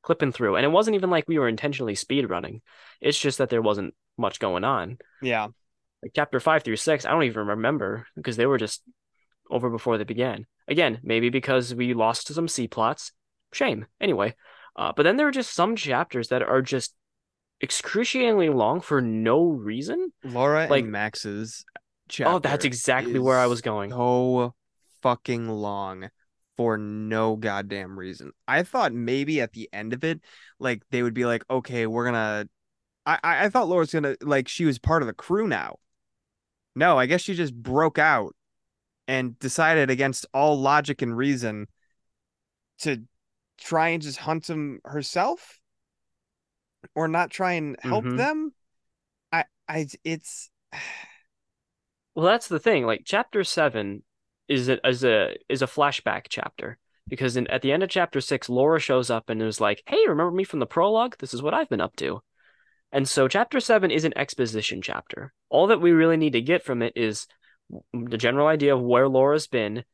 clipping 0.03 0.33
through, 0.33 0.57
and 0.57 0.65
it 0.65 0.71
wasn't 0.71 0.95
even 0.95 1.11
like 1.11 1.29
we 1.29 1.39
were 1.39 1.49
intentionally 1.49 1.95
speed 1.95 2.31
running. 2.31 2.63
It's 3.01 3.19
just 3.19 3.39
that 3.39 3.51
there 3.51 3.63
wasn't 3.63 3.95
much 4.17 4.41
going 4.41 4.65
on. 4.65 4.99
Yeah. 5.23 5.49
Like 6.03 6.13
chapter 6.15 6.41
five 6.41 6.63
through 6.63 6.77
six, 6.77 7.05
I 7.05 7.11
don't 7.11 7.25
even 7.25 7.47
remember 7.47 8.07
because 8.17 8.37
they 8.37 8.47
were 8.47 8.59
just 8.59 8.83
over 9.51 9.71
before 9.71 9.99
they 9.99 10.05
began. 10.05 10.47
Again, 10.67 11.01
maybe 11.03 11.31
because 11.31 11.75
we 11.75 11.95
lost 11.95 12.33
some 12.33 12.49
C 12.49 12.69
plots. 12.69 13.13
Shame. 13.53 13.87
Anyway, 14.01 14.35
uh, 14.77 14.93
but 14.95 15.03
then 15.03 15.17
there 15.17 15.27
are 15.27 15.33
just 15.33 15.55
some 15.55 15.75
chapters 15.75 16.29
that 16.29 16.43
are 16.43 16.63
just 16.63 16.95
excruciatingly 17.61 18.49
long 18.49 18.81
for 18.81 19.01
no 19.01 19.47
reason. 19.47 20.13
Laura 20.25 20.67
Like- 20.69 20.85
and 20.85 20.93
Max's 20.93 21.65
chapter. 22.09 22.35
Oh, 22.35 22.39
that's 22.39 22.65
exactly 22.65 23.19
where 23.19 23.39
I 23.39 23.47
was 23.47 23.61
going. 23.61 23.91
So 23.91 24.55
fucking 25.03 25.49
long 25.49 26.11
for 26.57 26.77
no 26.77 27.37
goddamn 27.37 27.99
reason. 27.99 28.33
I 28.47 28.63
thought 28.63 28.93
maybe 28.93 29.41
at 29.41 29.53
the 29.53 29.69
end 29.73 29.93
of 29.93 30.05
it, 30.05 30.21
like 30.59 30.83
they 30.91 31.03
would 31.03 31.15
be 31.15 31.25
like, 31.25 31.45
okay, 31.51 31.87
we're 31.87 32.05
gonna. 32.05 32.49
I 33.07 33.19
I, 33.23 33.45
I 33.45 33.49
thought 33.49 33.69
Laura's 33.69 33.93
gonna 33.93 34.17
like 34.21 34.49
she 34.49 34.65
was 34.65 34.79
part 34.79 35.03
of 35.03 35.07
the 35.07 35.15
crew 35.15 35.47
now. 35.47 35.77
No, 36.75 36.99
I 36.99 37.07
guess 37.07 37.23
she 37.23 37.35
just 37.35 37.55
broke 37.55 37.99
out 37.99 38.35
and 39.07 39.39
decided 39.39 39.91
against 39.91 40.27
all 40.35 40.61
logic 40.61 41.03
and 41.03 41.17
reason 41.17 41.67
to 42.81 43.03
try 43.59 43.89
and 43.89 44.03
just 44.03 44.19
hunt 44.19 44.49
him 44.49 44.81
herself 44.85 45.58
or 46.95 47.09
not 47.09 47.31
try 47.31 47.53
and 47.55 47.77
help 47.81 48.05
Mhm. 48.05 48.17
them. 48.17 48.55
I 49.33 49.45
I 49.69 49.87
it's 50.05 50.51
Well, 52.15 52.27
that's 52.27 52.49
the 52.49 52.59
thing. 52.59 52.85
Like 52.85 53.03
chapter 53.05 53.45
seven 53.45 54.03
is 54.49 54.69
a 54.69 54.87
is 54.87 55.05
a 55.05 55.37
is 55.49 55.63
a 55.63 55.67
flashback 55.67 56.27
chapter 56.29 56.79
because 57.07 57.37
in, 57.37 57.47
at 57.47 57.63
the 57.63 57.73
end 57.73 57.83
of 57.83 57.91
chapter 57.91 58.21
six, 58.21 58.49
Laura 58.49 58.81
shows 58.81 59.11
up 59.11 59.31
and 59.31 59.41
is 59.43 59.61
like, 59.61 59.83
"Hey, 59.87 60.07
remember 60.07 60.33
me 60.33 60.45
from 60.45 60.59
the 60.59 60.67
prologue? 60.67 61.17
This 61.19 61.33
is 61.33 61.43
what 61.43 61.55
I've 61.55 61.69
been 61.69 61.81
up 61.81 61.97
to." 61.97 62.23
And 62.91 63.09
so 63.09 63.29
chapter 63.29 63.61
seven 63.61 63.91
is 63.91 64.05
an 64.05 64.17
exposition 64.17 64.83
chapter. 64.83 65.33
All 65.49 65.69
that 65.69 65.81
we 65.81 65.93
really 65.93 66.17
need 66.17 66.33
to 66.33 66.41
get 66.41 66.65
from 66.65 66.83
it 66.83 66.95
is 66.97 67.27
the 67.93 68.17
general 68.17 68.47
idea 68.47 68.75
of 68.75 68.83
where 68.83 69.09
Laura's 69.09 69.47
been, 69.47 69.85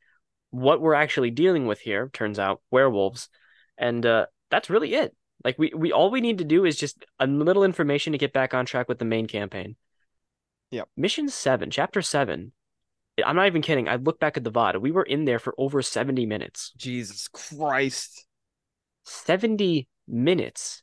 what 0.51 0.81
we're 0.81 0.95
actually 0.95 1.31
dealing 1.31 1.67
with 1.67 1.81
here. 1.81 2.09
Turns 2.13 2.39
out 2.39 2.63
werewolves, 2.71 3.29
and 3.77 4.07
uh, 4.07 4.27
that's 4.51 4.71
really 4.71 4.95
it. 4.95 5.15
Like 5.45 5.59
we 5.59 5.73
we 5.75 5.93
all 5.93 6.11
we 6.11 6.21
need 6.21 6.39
to 6.39 6.45
do 6.45 6.65
is 6.65 6.77
just 6.77 7.05
a 7.21 7.27
little 7.27 7.65
information 7.65 8.13
to 8.13 8.19
get 8.19 8.33
back 8.33 8.55
on 8.55 8.67
track 8.67 8.89
with 8.89 8.99
the 8.99 9.05
main 9.05 9.27
campaign. 9.27 9.77
Yep. 10.71 10.89
Mission 10.97 11.29
seven, 11.29 11.71
chapter 11.71 12.03
seven. 12.03 12.53
I'm 13.25 13.37
not 13.37 13.47
even 13.47 13.63
kidding. 13.63 13.89
I 13.89 13.97
look 13.97 14.19
back 14.19 14.37
at 14.37 14.43
the 14.43 14.51
VOD. 14.51 14.81
We 14.81 14.91
were 14.91 15.05
in 15.05 15.25
there 15.25 15.39
for 15.39 15.55
over 15.57 15.83
70 15.83 16.27
minutes. 16.27 16.73
Jesus 16.77 17.29
Christ. 17.29 18.27
70 19.05 19.87
minutes. 20.09 20.83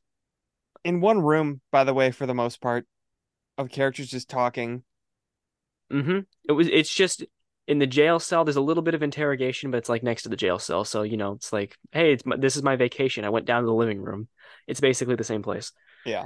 In 0.85 1.01
one 1.01 1.19
room, 1.19 1.59
by 1.71 1.83
the 1.83 1.93
way, 1.93 2.11
for 2.11 2.25
the 2.25 2.33
most 2.33 2.61
part, 2.61 2.85
of 3.57 3.69
characters 3.69 4.09
just 4.09 4.29
talking. 4.29 4.83
Mm-hmm. 5.91 6.19
It 6.47 6.51
was 6.53 6.67
it's 6.67 6.93
just 6.93 7.25
in 7.67 7.79
the 7.79 7.87
jail 7.87 8.19
cell, 8.19 8.43
there's 8.43 8.55
a 8.55 8.61
little 8.61 8.83
bit 8.83 8.95
of 8.95 9.03
interrogation, 9.03 9.71
but 9.71 9.77
it's 9.77 9.89
like 9.89 10.03
next 10.03 10.23
to 10.23 10.29
the 10.29 10.35
jail 10.35 10.59
cell. 10.59 10.83
So, 10.83 11.03
you 11.03 11.17
know, 11.17 11.33
it's 11.33 11.53
like, 11.53 11.77
hey, 11.91 12.13
it's 12.13 12.25
my, 12.25 12.35
this 12.35 12.55
is 12.55 12.63
my 12.63 12.75
vacation. 12.75 13.23
I 13.23 13.29
went 13.29 13.45
down 13.45 13.61
to 13.61 13.67
the 13.67 13.73
living 13.73 14.01
room. 14.01 14.27
It's 14.67 14.79
basically 14.79 15.15
the 15.15 15.23
same 15.23 15.43
place. 15.43 15.71
Yeah. 16.05 16.25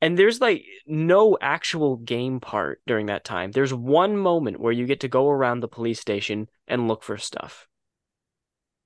And 0.00 0.18
there's 0.18 0.40
like 0.40 0.64
no 0.86 1.38
actual 1.40 1.96
game 1.96 2.40
part 2.40 2.82
during 2.86 3.06
that 3.06 3.24
time. 3.24 3.52
There's 3.52 3.72
one 3.72 4.16
moment 4.16 4.60
where 4.60 4.72
you 4.72 4.86
get 4.86 5.00
to 5.00 5.08
go 5.08 5.30
around 5.30 5.60
the 5.60 5.68
police 5.68 6.00
station 6.00 6.48
and 6.68 6.88
look 6.88 7.02
for 7.02 7.16
stuff. 7.16 7.66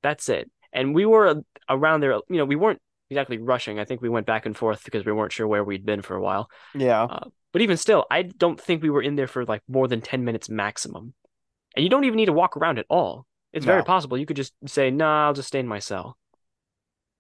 That's 0.03 0.29
it. 0.29 0.51
And 0.73 0.95
we 0.95 1.07
were 1.07 1.43
around 1.69 2.01
there, 2.01 2.13
you 2.13 2.37
know, 2.37 2.45
we 2.45 2.57
weren't 2.57 2.81
exactly 3.11 3.39
rushing. 3.39 3.81
I 3.81 3.85
think 3.85 4.01
we 4.01 4.09
went 4.09 4.27
back 4.27 4.47
and 4.47 4.57
forth 4.57 4.85
because 4.85 5.05
we 5.05 5.13
weren't 5.13 5.33
sure 5.33 5.47
where 5.47 5.65
we'd 5.65 5.87
been 5.87 6.03
for 6.03 6.15
a 6.15 6.21
while. 6.21 6.51
Yeah. 6.75 7.05
Uh, 7.05 7.29
but 7.53 7.63
even 7.63 7.77
still, 7.77 8.07
I 8.11 8.23
don't 8.23 8.61
think 8.61 8.83
we 8.83 8.91
were 8.91 9.03
in 9.03 9.17
there 9.17 9.27
for 9.27 9.45
like 9.45 9.63
more 9.67 9.89
than 9.89 10.01
10 10.01 10.25
minutes 10.25 10.49
maximum. 10.49 11.15
And 11.75 11.83
you 11.83 11.91
don't 11.91 12.05
even 12.05 12.17
need 12.17 12.27
to 12.27 12.33
walk 12.33 12.57
around 12.57 12.79
at 12.79 12.87
all. 12.89 13.27
It's 13.53 13.65
very 13.65 13.83
possible 13.83 14.19
you 14.19 14.27
could 14.27 14.37
just 14.37 14.53
say, 14.67 14.91
nah, 14.91 15.27
I'll 15.27 15.33
just 15.33 15.49
stay 15.49 15.59
in 15.59 15.67
my 15.67 15.79
cell. 15.79 16.17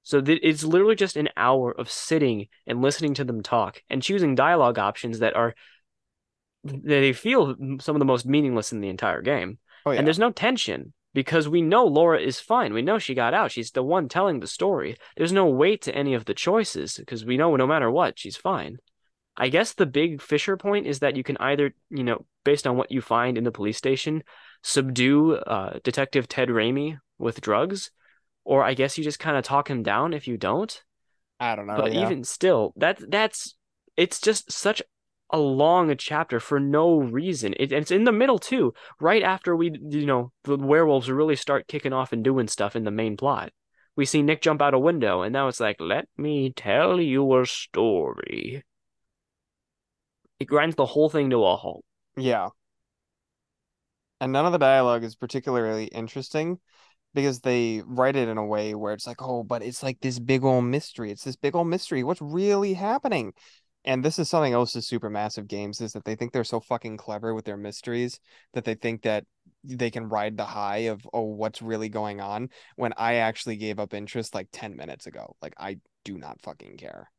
So 0.08 0.22
th- 0.22 0.40
it's 0.42 0.64
literally 0.64 0.94
just 0.94 1.18
an 1.18 1.28
hour 1.36 1.70
of 1.70 1.90
sitting 1.90 2.48
and 2.66 2.80
listening 2.80 3.12
to 3.12 3.24
them 3.24 3.42
talk 3.42 3.82
and 3.90 4.02
choosing 4.02 4.34
dialogue 4.34 4.78
options 4.78 5.18
that 5.18 5.36
are, 5.36 5.54
they 6.64 7.12
feel 7.12 7.54
some 7.78 7.94
of 7.94 7.98
the 7.98 8.06
most 8.06 8.24
meaningless 8.24 8.72
in 8.72 8.80
the 8.80 8.88
entire 8.88 9.20
game. 9.20 9.58
Oh 9.84 9.90
yeah. 9.90 9.98
And 9.98 10.06
there's 10.06 10.18
no 10.18 10.30
tension 10.30 10.94
because 11.12 11.46
we 11.46 11.60
know 11.60 11.84
Laura 11.84 12.18
is 12.18 12.40
fine. 12.40 12.72
We 12.72 12.80
know 12.80 12.98
she 12.98 13.12
got 13.12 13.34
out. 13.34 13.52
She's 13.52 13.72
the 13.72 13.82
one 13.82 14.08
telling 14.08 14.40
the 14.40 14.46
story. 14.46 14.96
There's 15.18 15.30
no 15.30 15.44
weight 15.44 15.82
to 15.82 15.94
any 15.94 16.14
of 16.14 16.24
the 16.24 16.32
choices 16.32 16.96
because 16.96 17.26
we 17.26 17.36
know 17.36 17.54
no 17.56 17.66
matter 17.66 17.90
what, 17.90 18.18
she's 18.18 18.34
fine. 18.34 18.78
I 19.36 19.50
guess 19.50 19.74
the 19.74 19.84
big 19.84 20.22
Fisher 20.22 20.56
point 20.56 20.86
is 20.86 21.00
that 21.00 21.16
you 21.16 21.22
can 21.22 21.36
either, 21.36 21.74
you 21.90 22.02
know, 22.02 22.24
based 22.46 22.66
on 22.66 22.78
what 22.78 22.90
you 22.90 23.02
find 23.02 23.36
in 23.36 23.44
the 23.44 23.52
police 23.52 23.76
station, 23.76 24.24
subdue 24.62 25.34
uh, 25.34 25.80
Detective 25.84 26.28
Ted 26.28 26.48
Raimi 26.48 26.98
with 27.18 27.42
drugs, 27.42 27.90
or 28.48 28.64
I 28.64 28.72
guess 28.72 28.96
you 28.96 29.04
just 29.04 29.18
kind 29.18 29.36
of 29.36 29.44
talk 29.44 29.68
him 29.68 29.82
down 29.82 30.14
if 30.14 30.26
you 30.26 30.38
don't. 30.38 30.82
I 31.38 31.54
don't 31.54 31.66
know. 31.66 31.76
But 31.76 31.92
yeah. 31.92 32.02
even 32.02 32.24
still, 32.24 32.72
that 32.76 32.98
that's 33.06 33.54
it's 33.94 34.22
just 34.22 34.50
such 34.50 34.80
a 35.30 35.38
long 35.38 35.94
chapter 35.98 36.40
for 36.40 36.58
no 36.58 36.96
reason. 36.96 37.54
It, 37.60 37.72
it's 37.72 37.90
in 37.90 38.04
the 38.04 38.12
middle 38.12 38.38
too, 38.38 38.72
right 39.00 39.22
after 39.22 39.54
we, 39.54 39.72
you 39.90 40.06
know, 40.06 40.32
the 40.44 40.56
werewolves 40.56 41.10
really 41.10 41.36
start 41.36 41.68
kicking 41.68 41.92
off 41.92 42.14
and 42.14 42.24
doing 42.24 42.48
stuff 42.48 42.74
in 42.74 42.84
the 42.84 42.90
main 42.90 43.18
plot. 43.18 43.52
We 43.96 44.06
see 44.06 44.22
Nick 44.22 44.40
jump 44.40 44.62
out 44.62 44.72
a 44.72 44.78
window, 44.78 45.20
and 45.20 45.32
now 45.32 45.48
it's 45.48 45.60
like, 45.60 45.76
let 45.78 46.08
me 46.16 46.50
tell 46.50 46.98
you 46.98 47.38
a 47.38 47.44
story. 47.44 48.64
It 50.40 50.46
grinds 50.46 50.76
the 50.76 50.86
whole 50.86 51.10
thing 51.10 51.28
to 51.30 51.44
a 51.44 51.56
halt. 51.56 51.84
Yeah. 52.16 52.48
And 54.22 54.32
none 54.32 54.46
of 54.46 54.52
the 54.52 54.58
dialogue 54.58 55.04
is 55.04 55.16
particularly 55.16 55.84
interesting 55.84 56.60
because 57.14 57.40
they 57.40 57.82
write 57.86 58.16
it 58.16 58.28
in 58.28 58.38
a 58.38 58.44
way 58.44 58.74
where 58.74 58.92
it's 58.92 59.06
like, 59.06 59.22
oh, 59.22 59.42
but 59.42 59.62
it's 59.62 59.82
like 59.82 60.00
this 60.00 60.18
big 60.18 60.44
old 60.44 60.64
mystery. 60.64 61.10
It's 61.10 61.24
this 61.24 61.36
big 61.36 61.54
old 61.54 61.68
mystery. 61.68 62.04
What's 62.04 62.22
really 62.22 62.74
happening? 62.74 63.32
And 63.84 64.04
this 64.04 64.18
is 64.18 64.28
something 64.28 64.52
else 64.52 64.74
with 64.74 64.84
supermassive 64.84 65.46
games 65.46 65.80
is 65.80 65.92
that 65.92 66.04
they 66.04 66.14
think 66.14 66.32
they're 66.32 66.44
so 66.44 66.60
fucking 66.60 66.96
clever 66.96 67.32
with 67.32 67.44
their 67.44 67.56
mysteries 67.56 68.20
that 68.52 68.64
they 68.64 68.74
think 68.74 69.02
that 69.02 69.24
they 69.64 69.90
can 69.90 70.08
ride 70.08 70.36
the 70.36 70.44
high 70.44 70.88
of, 70.88 71.06
oh, 71.12 71.22
what's 71.22 71.62
really 71.62 71.88
going 71.88 72.20
on 72.20 72.50
when 72.76 72.92
I 72.96 73.14
actually 73.14 73.56
gave 73.56 73.78
up 73.78 73.94
interest 73.94 74.34
like 74.34 74.48
10 74.52 74.76
minutes 74.76 75.06
ago. 75.06 75.36
Like, 75.40 75.54
I 75.58 75.78
do 76.04 76.18
not 76.18 76.42
fucking 76.42 76.76
care. 76.76 77.10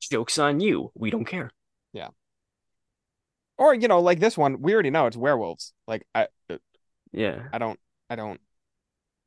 Joke's 0.00 0.38
on 0.38 0.60
you. 0.60 0.92
We 0.94 1.10
don't 1.10 1.24
care. 1.24 1.50
Yeah. 1.92 2.08
Or, 3.56 3.74
you 3.74 3.88
know, 3.88 4.00
like 4.00 4.20
this 4.20 4.36
one, 4.36 4.60
we 4.60 4.74
already 4.74 4.90
know 4.90 5.06
it's 5.06 5.16
werewolves. 5.16 5.72
Like, 5.86 6.06
I, 6.14 6.28
uh, 6.50 6.58
Yeah. 7.12 7.42
I 7.52 7.58
don't, 7.58 7.78
I 8.10 8.16
don't, 8.16 8.40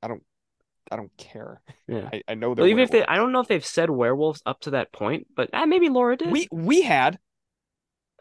I 0.02 0.08
don't, 0.08 0.24
I 0.92 0.96
don't 0.96 1.16
care. 1.18 1.62
Yeah. 1.88 2.10
I, 2.12 2.22
I 2.28 2.36
know 2.36 2.54
they're 2.54 2.64
Well, 2.64 2.70
even 2.70 2.84
if 2.84 2.92
they, 2.92 3.06
I 3.06 3.16
don't 3.16 3.32
know 3.32 3.40
if 3.40 3.48
they've 3.48 3.66
said 3.66 3.90
werewolves 3.90 4.42
up 4.46 4.62
to 4.62 4.72
that 4.72 4.92
point, 4.92 5.28
but 5.36 5.50
ah, 5.54 5.66
maybe 5.66 5.90
Laura 5.90 6.18
did. 6.18 6.32
We 6.32 6.48
we 6.52 6.82
had, 6.82 7.20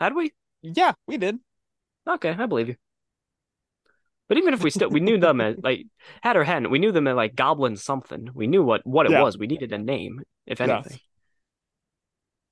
Had 0.01 0.15
we? 0.15 0.33
yeah, 0.63 0.93
we 1.07 1.17
did. 1.17 1.39
Okay, 2.09 2.35
I 2.39 2.47
believe 2.47 2.69
you. 2.69 2.77
But 4.29 4.39
even 4.39 4.55
if 4.55 4.63
we 4.63 4.71
still 4.71 4.89
we 4.91 5.01
knew 5.01 5.19
them 5.19 5.41
as 5.41 5.57
like 5.63 5.87
had 6.23 6.37
or 6.37 6.45
hadn't, 6.45 6.71
we 6.71 6.79
knew 6.79 6.93
them 6.93 7.07
as 7.07 7.15
like 7.15 7.37
goblin 7.37 7.77
something. 7.77 8.29
We 8.35 8.47
knew 8.47 8.65
what 8.65 8.85
what 8.85 9.07
it 9.07 9.13
Yeah. 9.13 9.23
was. 9.23 9.39
We 9.39 9.47
needed 9.47 9.73
a 9.73 9.79
name, 9.79 10.23
if 10.47 10.61
Yes. 10.61 10.69
anything. 10.69 11.01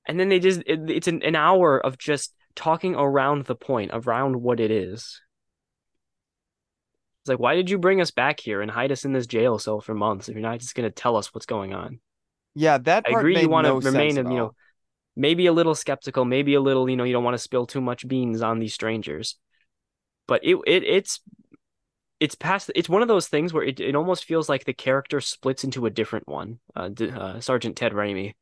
And 0.07 0.21
then 0.21 0.29
they 0.29 0.39
just 0.39 0.61
it, 0.67 0.89
it's 0.89 1.09
an, 1.09 1.23
an 1.23 1.35
hour 1.35 1.79
of 1.79 1.99
just 1.99 2.33
talking 2.55 2.95
around 2.95 3.47
the 3.47 3.57
point, 3.57 3.91
around 3.93 4.41
what 4.41 4.61
it 4.61 4.71
is. 4.71 5.21
It's 7.25 7.31
like, 7.31 7.39
why 7.39 7.55
did 7.55 7.71
you 7.71 7.79
bring 7.79 8.03
us 8.03 8.11
back 8.11 8.39
here 8.39 8.61
and 8.61 8.71
hide 8.71 8.93
us 8.93 9.07
in 9.07 9.15
this 9.15 9.27
jail 9.27 9.59
cell 9.59 9.81
for 9.81 9.95
months 9.95 10.29
if 10.29 10.35
you're 10.35 10.43
not 10.43 10.59
just 10.59 10.75
gonna 10.75 10.91
tell 10.91 11.17
us 11.17 11.33
what's 11.33 11.47
going 11.47 11.73
on? 11.73 12.01
Yeah, 12.55 12.77
that 12.77 13.07
I 13.09 13.19
agree 13.19 13.41
you 13.41 13.49
want 13.49 13.67
no 13.67 13.81
to 13.81 13.87
remain, 13.87 14.17
sense 14.17 14.27
of, 14.27 14.31
you 14.31 14.37
know, 14.37 14.55
maybe 15.17 15.47
a 15.47 15.53
little 15.53 15.75
skeptical, 15.75 16.27
maybe 16.27 16.53
a 16.53 16.61
little, 16.61 16.89
you 16.89 16.97
know, 16.97 17.05
you 17.05 17.15
don't 17.15 17.25
want 17.25 17.33
to 17.33 17.43
spill 17.43 17.67
too 17.67 17.81
much 17.81 18.07
beans 18.07 18.43
on 18.43 18.59
these 18.59 18.75
strangers. 18.75 19.37
But 20.27 20.45
it 20.45 20.57
it 20.67 20.85
it's 20.85 21.21
it's 22.21 22.35
past 22.35 22.71
it's 22.75 22.91
one 22.91 23.01
of 23.01 23.09
those 23.09 23.29
things 23.29 23.55
where 23.55 23.65
it, 23.65 23.81
it 23.81 23.97
almost 23.97 24.27
feels 24.27 24.51
like 24.51 24.67
the 24.67 24.75
character 24.75 25.23
splits 25.23 25.65
into 25.65 25.87
a 25.87 25.91
different 25.91 26.29
one. 26.29 26.59
Uh, 26.77 26.91
uh 27.01 27.41
Sergeant 27.41 27.75
Ted 27.75 27.93
Raimi. 27.93 28.35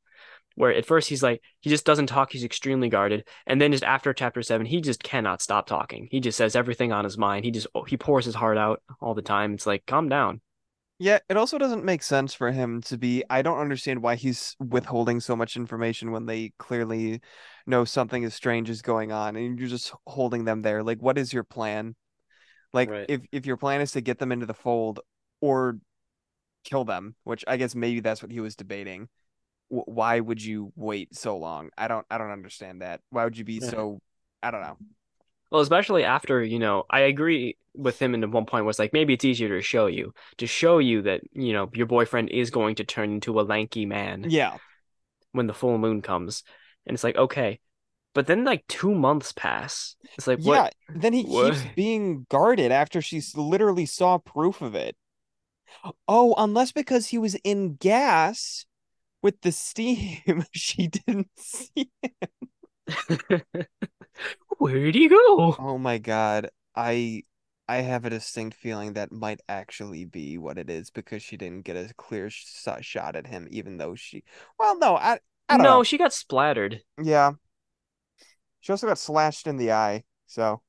Where 0.57 0.73
at 0.73 0.87
first 0.87 1.09
he's 1.09 1.23
like 1.23 1.43
he 1.61 1.71
just 1.71 1.87
doesn't 1.87 2.07
talk, 2.07 2.33
he's 2.33 2.45
extremely 2.45 2.89
guarded, 2.89 3.27
and 3.47 3.61
then 3.61 3.73
just 3.73 3.85
after 3.85 4.13
chapter 4.13 4.43
seven, 4.43 4.67
he 4.67 4.81
just 4.81 5.03
cannot 5.03 5.43
stop 5.43 5.67
talking. 5.67 6.09
He 6.11 6.21
just 6.21 6.37
says 6.39 6.57
everything 6.57 6.93
on 6.93 7.05
his 7.05 7.19
mind. 7.19 7.45
He 7.45 7.51
just 7.51 7.67
oh, 7.75 7.85
he 7.85 7.97
pours 7.97 8.25
his 8.25 8.35
heart 8.35 8.59
out 8.59 8.83
all 9.01 9.15
the 9.15 9.23
time. 9.23 9.55
It's 9.55 9.67
like 9.67 9.87
calm 9.87 10.09
down. 10.09 10.41
Yeah, 10.99 11.19
it 11.29 11.37
also 11.37 11.59
doesn't 11.59 11.85
make 11.85 12.03
sense 12.05 12.33
for 12.33 12.53
him 12.53 12.81
to 12.83 12.97
be. 12.97 13.25
I 13.29 13.43
don't 13.43 13.59
understand 13.59 14.03
why 14.03 14.15
he's 14.15 14.55
withholding 14.61 15.19
so 15.19 15.35
much 15.35 15.57
information 15.57 16.13
when 16.13 16.27
they 16.27 16.53
clearly 16.59 17.21
know 17.67 17.85
something 17.85 18.25
as 18.25 18.35
strange 18.35 18.71
is 18.71 18.83
going 18.83 19.11
on, 19.11 19.35
and 19.35 19.59
you're 19.59 19.69
just 19.69 19.93
holding 20.07 20.45
them 20.45 20.63
there. 20.63 20.85
Like, 20.85 20.99
what 21.03 21.19
is 21.19 21.33
your 21.33 21.43
plan? 21.43 21.97
Like, 22.73 22.89
Right. 22.89 23.07
if 23.09 23.21
if 23.33 23.47
your 23.47 23.57
plan 23.57 23.81
is 23.81 23.93
to 23.93 24.01
get 24.01 24.19
them 24.19 24.31
into 24.31 24.47
the 24.47 24.55
fold 24.55 25.01
or 25.41 25.79
kill 26.65 26.85
them, 26.85 27.17
which 27.25 27.45
I 27.49 27.57
guess 27.57 27.75
maybe 27.75 27.99
that's 27.99 28.23
what 28.23 28.31
he 28.31 28.39
was 28.41 28.55
debating. 28.55 29.09
W- 29.73 29.85
why 29.87 30.21
would 30.21 30.45
you 30.45 30.73
wait 30.77 31.17
so 31.17 31.39
long? 31.39 31.71
I 31.77 31.89
don't 31.89 32.07
I 32.11 32.19
don't 32.19 32.31
understand 32.31 32.83
that. 32.83 33.01
Why 33.11 33.25
would 33.25 33.37
you 33.37 33.45
be 33.45 33.61
Yeah. 33.61 33.71
so 33.71 34.01
I 34.43 34.51
don't 34.53 34.63
know. 34.63 34.79
Well, 35.51 35.61
especially 35.61 36.05
after, 36.05 36.43
you 36.43 36.59
know, 36.59 36.85
I 36.89 37.01
agree 37.01 37.57
with 37.75 38.01
him 38.01 38.15
in 38.15 38.31
one 38.31 38.47
point 38.47 38.65
was 38.65 38.79
like 38.79 38.93
maybe 38.93 39.15
it's 39.15 39.25
easier 39.25 39.49
to 39.49 39.63
show 39.63 39.87
you, 39.87 40.15
to 40.39 40.47
show 40.47 40.79
you 40.79 41.03
that, 41.03 41.23
you 41.33 41.53
know, 41.53 41.69
your 41.75 41.87
boyfriend 41.87 42.31
is 42.31 42.51
going 42.51 42.77
to 42.77 42.85
turn 42.85 43.13
into 43.13 43.41
a 43.41 43.43
lanky 43.43 43.85
man 43.87 44.27
Yeah. 44.29 44.57
when 45.33 45.47
the 45.47 45.55
full 45.55 45.79
moon 45.79 46.03
comes. 46.03 46.43
And 46.87 46.95
it's 46.95 47.05
like, 47.05 47.17
okay. 47.17 47.61
But 48.15 48.27
then 48.27 48.45
like 48.45 48.67
two 48.67 48.95
months 48.95 49.33
pass. 49.33 49.97
It's 50.17 50.27
like, 50.27 50.39
Yeah, 50.41 50.63
what? 50.63 50.75
then 50.89 51.13
he 51.13 51.23
what? 51.25 51.55
keeps 51.55 51.67
being 51.75 52.27
guarded 52.29 52.73
after 52.73 53.01
she 53.03 53.23
literally 53.35 53.87
saw 53.87 54.19
proof 54.19 54.63
of 54.63 54.75
it. 54.75 54.97
Oh, 56.07 56.35
unless 56.37 56.73
because 56.73 57.09
he 57.09 57.19
was 57.19 57.35
in 57.37 57.75
gas 57.77 58.67
with 59.23 59.41
the 59.43 59.53
steam, 59.53 60.45
she 60.53 60.89
didn't 60.89 61.31
see. 61.39 61.91
him. 62.03 62.11
Where'd 64.59 64.95
he 64.95 65.09
go? 65.09 65.59
Oh 65.59 65.79
my 65.79 65.99
God. 65.99 66.51
I 66.75 67.25
I 67.69 67.77
have 67.79 68.05
a 68.05 68.11
distinct 68.11 68.57
feeling 68.57 68.95
that 68.95 69.13
might 69.13 69.41
actually 69.49 70.05
be 70.05 70.37
what 70.39 70.59
it 70.59 70.69
is 70.69 70.91
because 70.91 71.23
she 71.23 71.37
didn't 71.37 71.63
get 71.65 71.77
a 71.77 71.95
clear 71.95 72.29
sh 72.31 72.45
shot 72.83 73.17
at 73.17 73.27
him, 73.27 73.49
even 73.51 73.79
though 73.79 73.95
she. 73.95 74.25
Well, 74.59 74.79
no, 74.79 74.97
I 74.97 75.21
I 75.49 75.57
No, 75.57 75.63
know. 75.63 75.85
she 75.85 75.99
got 75.99 76.13
splattered. 76.13 76.83
Yeah. 77.03 77.33
She 78.61 78.73
also 78.73 78.87
got 78.87 78.97
slashed 78.97 79.47
in 79.47 79.59
the 79.59 79.73
eye, 79.73 80.05
so 80.27 80.63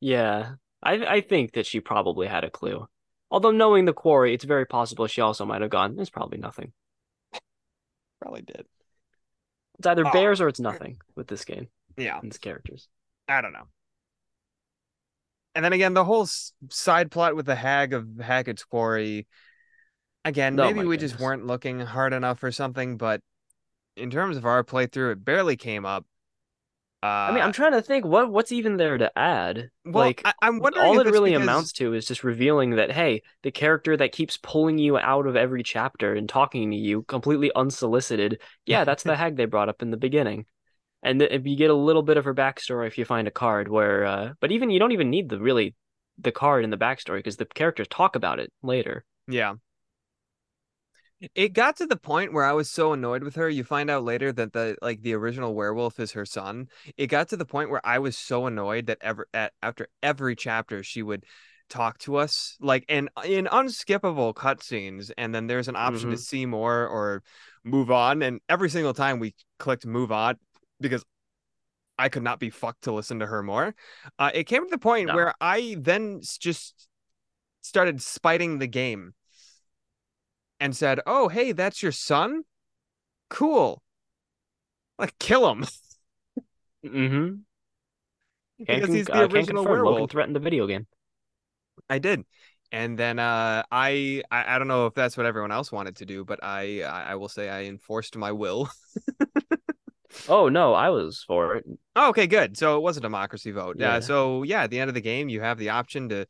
Yeah. 0.00 0.54
I 0.82 0.94
I 1.16 1.20
think 1.20 1.52
that 1.52 1.66
she 1.66 1.80
probably 1.80 2.26
had 2.26 2.44
a 2.44 2.50
clue. 2.50 2.86
Although 3.30 3.50
knowing 3.50 3.84
the 3.84 3.92
quarry, 3.92 4.32
it's 4.34 4.44
very 4.44 4.64
possible 4.66 5.06
she 5.06 5.20
also 5.20 5.44
might 5.44 5.60
have 5.62 5.70
gone, 5.70 5.96
there's 5.96 6.10
probably 6.10 6.38
nothing. 6.38 6.72
Probably 8.20 8.42
did. 8.42 8.66
It's 9.78 9.86
either 9.86 10.06
Oh. 10.06 10.12
bears 10.12 10.40
or 10.40 10.48
it's 10.48 10.60
nothing 10.60 11.00
with 11.14 11.26
this 11.28 11.44
game 11.44 11.68
Yeah. 11.96 12.18
and 12.18 12.26
its 12.28 12.38
characters. 12.38 12.88
I 13.28 13.40
don't 13.40 13.52
know. 13.52 13.68
And 15.54 15.64
then 15.64 15.72
again, 15.72 15.94
the 15.94 16.04
whole 16.04 16.26
side 16.68 17.10
plot 17.10 17.34
with 17.34 17.46
the 17.46 17.54
hag 17.56 17.94
of 17.94 18.06
Hackett's 18.20 18.64
Quarry. 18.64 19.26
Again, 20.24 20.58
Oh 20.58 20.64
maybe 20.64 20.86
we 20.86 20.96
just 20.96 21.18
weren't 21.18 21.46
looking 21.46 21.80
hard 21.80 22.12
enough 22.12 22.42
or 22.42 22.52
something, 22.52 22.96
but 22.96 23.20
in 23.96 24.10
terms 24.10 24.36
of 24.36 24.44
our 24.44 24.62
playthrough, 24.64 25.12
it 25.12 25.24
barely 25.24 25.56
came 25.56 25.86
up. 25.86 26.04
Uh, 27.06 27.30
I 27.30 27.32
mean, 27.32 27.42
I'm 27.42 27.52
trying 27.52 27.72
to 27.72 27.82
think 27.82 28.04
what 28.04 28.30
what's 28.30 28.50
even 28.52 28.76
there 28.76 28.98
to 28.98 29.16
add. 29.16 29.70
well, 29.84 30.06
like 30.06 30.22
I, 30.24 30.32
I'm 30.42 30.58
wondering 30.58 30.86
all 30.86 30.98
it 30.98 31.06
really 31.06 31.30
because- 31.30 31.42
amounts 31.44 31.72
to 31.74 31.94
is 31.94 32.06
just 32.06 32.24
revealing 32.24 32.70
that 32.76 32.90
hey, 32.90 33.22
the 33.42 33.50
character 33.50 33.96
that 33.96 34.12
keeps 34.12 34.36
pulling 34.36 34.78
you 34.78 34.98
out 34.98 35.26
of 35.26 35.36
every 35.36 35.62
chapter 35.62 36.14
and 36.14 36.28
talking 36.28 36.70
to 36.70 36.76
you 36.76 37.02
completely 37.02 37.52
unsolicited, 37.54 38.40
yeah, 38.64 38.84
that's 38.84 39.04
the 39.04 39.14
hag 39.16 39.36
they 39.36 39.44
brought 39.44 39.68
up 39.68 39.82
in 39.82 39.90
the 39.90 39.96
beginning. 39.96 40.46
And 41.02 41.20
th- 41.20 41.30
if 41.30 41.46
you 41.46 41.56
get 41.56 41.70
a 41.70 41.74
little 41.74 42.02
bit 42.02 42.16
of 42.16 42.24
her 42.24 42.34
backstory 42.34 42.86
if 42.88 42.98
you 42.98 43.04
find 43.04 43.28
a 43.28 43.30
card 43.30 43.68
where 43.68 44.04
uh 44.04 44.32
but 44.40 44.50
even 44.50 44.70
you 44.70 44.80
don't 44.80 44.92
even 44.92 45.10
need 45.10 45.28
the 45.28 45.38
really 45.38 45.74
the 46.18 46.32
card 46.32 46.64
in 46.64 46.70
the 46.70 46.78
backstory 46.78 47.18
because 47.18 47.36
the 47.36 47.44
characters 47.44 47.86
talk 47.88 48.16
about 48.16 48.40
it 48.40 48.50
later. 48.62 49.04
Yeah. 49.28 49.54
It 51.34 51.52
got 51.52 51.76
to 51.76 51.86
the 51.86 51.96
point 51.96 52.32
where 52.32 52.44
I 52.44 52.52
was 52.52 52.70
so 52.70 52.92
annoyed 52.92 53.22
with 53.22 53.34
her. 53.36 53.48
You 53.48 53.64
find 53.64 53.90
out 53.90 54.04
later 54.04 54.32
that 54.32 54.52
the 54.52 54.76
like 54.82 55.02
the 55.02 55.14
original 55.14 55.54
werewolf 55.54 55.98
is 56.00 56.12
her 56.12 56.24
son. 56.26 56.68
It 56.96 57.08
got 57.08 57.28
to 57.30 57.36
the 57.36 57.44
point 57.44 57.70
where 57.70 57.84
I 57.84 57.98
was 57.98 58.16
so 58.16 58.46
annoyed 58.46 58.86
that 58.86 58.98
ever 59.00 59.26
at 59.34 59.52
after 59.62 59.88
every 60.02 60.36
chapter 60.36 60.82
she 60.82 61.02
would 61.02 61.24
talk 61.68 61.98
to 61.98 62.16
us 62.16 62.56
like 62.60 62.84
in 62.88 63.08
in 63.24 63.46
unskippable 63.46 64.34
cutscenes, 64.34 65.10
and 65.18 65.34
then 65.34 65.46
there's 65.46 65.68
an 65.68 65.76
option 65.76 66.10
to 66.10 66.16
Mhm. 66.16 66.20
see 66.20 66.46
more 66.46 66.86
or 66.86 67.22
move 67.64 67.90
on. 67.90 68.22
And 68.22 68.40
every 68.48 68.70
single 68.70 68.94
time 68.94 69.18
we 69.18 69.34
clicked 69.58 69.84
move 69.84 70.12
on 70.12 70.38
because 70.80 71.04
I 71.98 72.08
could 72.08 72.22
not 72.22 72.38
be 72.38 72.50
fucked 72.50 72.82
to 72.82 72.92
listen 72.92 73.18
to 73.20 73.26
her 73.26 73.42
more. 73.42 73.74
Uh, 74.18 74.30
it 74.32 74.44
came 74.44 74.64
to 74.64 74.70
the 74.70 74.78
point 74.78 75.08
No. 75.08 75.14
where 75.14 75.34
I 75.40 75.76
then 75.78 76.20
just 76.22 76.88
started 77.62 78.00
spiting 78.00 78.58
the 78.58 78.68
game 78.68 79.14
and 80.60 80.74
said, 80.76 81.00
"Oh, 81.06 81.28
hey, 81.28 81.52
that's 81.52 81.82
your 81.82 81.92
son? 81.92 82.42
Cool. 83.30 83.82
Like 84.98 85.18
kill 85.18 85.50
him 85.50 85.64
Mm-hmm. 86.84 87.34
because 88.58 88.88
he's 88.88 89.06
the 89.06 89.16
uh, 89.24 89.26
original 89.26 89.64
confirm. 89.64 89.84
Logan 89.86 90.08
threatened 90.08 90.36
the 90.36 90.40
video 90.40 90.66
game. 90.66 90.86
I 91.90 91.98
did. 91.98 92.22
And 92.72 92.98
then 92.98 93.18
uh 93.18 93.62
I, 93.70 94.22
I 94.30 94.54
I 94.54 94.58
don't 94.58 94.68
know 94.68 94.86
if 94.86 94.94
that's 94.94 95.16
what 95.16 95.26
everyone 95.26 95.52
else 95.52 95.70
wanted 95.72 95.96
to 95.96 96.06
do, 96.06 96.24
but 96.24 96.40
I 96.42 96.82
I 96.82 97.12
I 97.12 97.14
will 97.16 97.28
say 97.28 97.48
I 97.48 97.64
enforced 97.64 98.16
my 98.16 98.32
will. 98.32 98.68
Oh 100.28 100.48
no, 100.48 100.72
I 100.72 100.90
was 100.90 101.22
for 101.26 101.56
it. 101.56 101.64
Oh, 101.94 102.08
okay, 102.08 102.26
good. 102.26 102.56
So 102.56 102.76
it 102.78 102.80
was 102.82 102.96
a 102.96 103.00
democracy 103.00 103.50
vote. 103.50 103.76
Yeah. 103.78 103.96
Uh, 103.96 104.00
so 104.00 104.42
yeah, 104.44 104.62
at 104.62 104.70
the 104.70 104.80
end 104.80 104.88
of 104.88 104.94
the 104.94 105.00
game, 105.00 105.28
you 105.28 105.40
have 105.40 105.58
the 105.58 105.70
option 105.70 106.08
to 106.08 106.26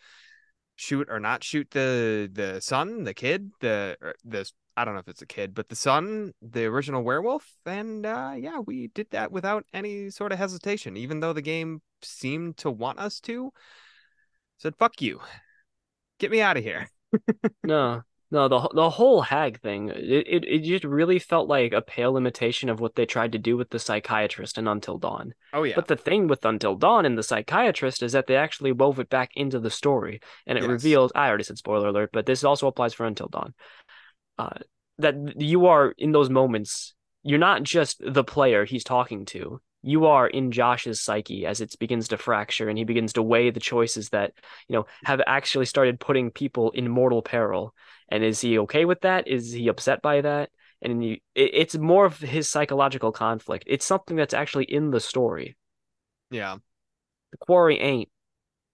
shoot 0.76 1.08
or 1.10 1.18
not 1.18 1.42
shoot 1.42 1.70
the 1.70 2.30
the 2.32 2.60
son, 2.60 3.04
the 3.04 3.14
kid, 3.14 3.50
the 3.60 3.96
or 4.00 4.14
this. 4.24 4.52
I 4.76 4.84
don't 4.84 4.92
know 4.92 5.00
if 5.00 5.08
it's 5.08 5.22
a 5.22 5.26
kid, 5.26 5.54
but 5.54 5.70
the 5.70 5.76
son, 5.76 6.32
the 6.42 6.66
original 6.66 7.02
werewolf, 7.02 7.50
and 7.64 8.04
uh, 8.04 8.34
yeah, 8.36 8.58
we 8.58 8.88
did 8.88 9.08
that 9.10 9.32
without 9.32 9.64
any 9.72 10.10
sort 10.10 10.32
of 10.32 10.38
hesitation, 10.38 10.98
even 10.98 11.20
though 11.20 11.32
the 11.32 11.40
game 11.40 11.80
seemed 12.02 12.58
to 12.58 12.70
want 12.70 12.98
us 12.98 13.18
to. 13.20 13.52
Said 14.58 14.76
fuck 14.76 15.00
you, 15.00 15.20
get 16.18 16.30
me 16.30 16.40
out 16.40 16.56
of 16.56 16.62
here. 16.62 16.90
No, 17.64 18.02
no, 18.30 18.48
the 18.48 18.68
the 18.74 18.90
whole 18.90 19.22
hag 19.22 19.60
thing, 19.60 19.88
it, 19.90 20.26
it 20.26 20.44
it 20.44 20.62
just 20.62 20.84
really 20.84 21.18
felt 21.18 21.48
like 21.48 21.72
a 21.72 21.82
pale 21.82 22.16
imitation 22.16 22.68
of 22.68 22.80
what 22.80 22.94
they 22.94 23.06
tried 23.06 23.32
to 23.32 23.38
do 23.38 23.56
with 23.56 23.70
the 23.70 23.78
psychiatrist 23.78 24.58
in 24.58 24.66
Until 24.66 24.98
Dawn. 24.98 25.32
Oh 25.52 25.62
yeah, 25.62 25.74
But 25.76 25.86
the 25.86 25.96
thing 25.96 26.26
with 26.26 26.44
Until 26.44 26.74
Dawn 26.74 27.06
and 27.06 27.16
the 27.16 27.22
psychiatrist 27.22 28.02
is 28.02 28.12
that 28.12 28.26
they 28.26 28.36
actually 28.36 28.72
wove 28.72 28.98
it 28.98 29.08
back 29.08 29.30
into 29.36 29.60
the 29.60 29.70
story, 29.70 30.20
and 30.46 30.58
it 30.58 30.62
Yes. 30.62 30.70
reveals. 30.70 31.12
I 31.14 31.28
already 31.28 31.44
said 31.44 31.58
spoiler 31.58 31.88
alert, 31.88 32.10
but 32.12 32.26
this 32.26 32.42
also 32.44 32.66
applies 32.66 32.94
for 32.94 33.06
Until 33.06 33.28
Dawn. 33.28 33.54
Uh, 34.38 34.58
that 34.98 35.14
you 35.40 35.66
are 35.66 35.94
in 35.98 36.12
those 36.12 36.30
moments, 36.30 36.94
you're 37.22 37.38
not 37.38 37.62
just 37.62 38.00
the 38.04 38.24
player 38.24 38.64
he's 38.64 38.84
talking 38.84 39.24
to. 39.26 39.60
You 39.82 40.06
are 40.06 40.26
in 40.26 40.50
Josh's 40.50 41.00
psyche 41.00 41.46
as 41.46 41.60
it 41.60 41.74
begins 41.78 42.08
to 42.08 42.16
fracture, 42.16 42.68
and 42.68 42.76
he 42.76 42.84
begins 42.84 43.12
to 43.12 43.22
weigh 43.22 43.50
the 43.50 43.60
choices 43.60 44.08
that 44.08 44.32
you 44.68 44.74
know 44.74 44.86
have 45.04 45.20
actually 45.26 45.66
started 45.66 46.00
putting 46.00 46.30
people 46.30 46.70
in 46.72 46.88
mortal 46.88 47.22
peril. 47.22 47.72
And 48.08 48.22
is 48.22 48.40
he 48.40 48.58
okay 48.60 48.84
with 48.84 49.00
that? 49.02 49.26
Is 49.28 49.52
he 49.52 49.68
upset 49.68 50.02
by 50.02 50.20
that? 50.20 50.50
And 50.82 51.04
you, 51.04 51.12
it, 51.34 51.50
it's 51.54 51.76
more 51.76 52.04
of 52.04 52.18
his 52.18 52.48
psychological 52.48 53.12
conflict. 53.12 53.64
It's 53.66 53.84
something 53.84 54.16
that's 54.16 54.34
actually 54.34 54.64
in 54.64 54.90
the 54.90 55.00
story. 55.00 55.56
yeah, 56.30 56.58
The 57.32 57.38
quarry 57.38 57.78
ain't. 57.80 58.08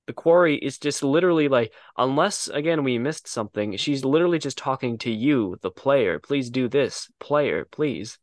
The 0.08 0.12
quarry 0.12 0.56
is 0.56 0.78
just 0.78 1.04
literally 1.04 1.48
like, 1.48 1.72
unless 1.96 2.48
again 2.48 2.82
we 2.82 2.98
missed 2.98 3.28
something, 3.28 3.76
she's 3.76 4.04
literally 4.04 4.40
just 4.40 4.58
talking 4.58 4.98
to 4.98 5.10
you, 5.10 5.56
the 5.62 5.70
player. 5.70 6.18
Please 6.18 6.50
do 6.50 6.68
this, 6.68 7.08
player, 7.20 7.64
please. 7.64 8.18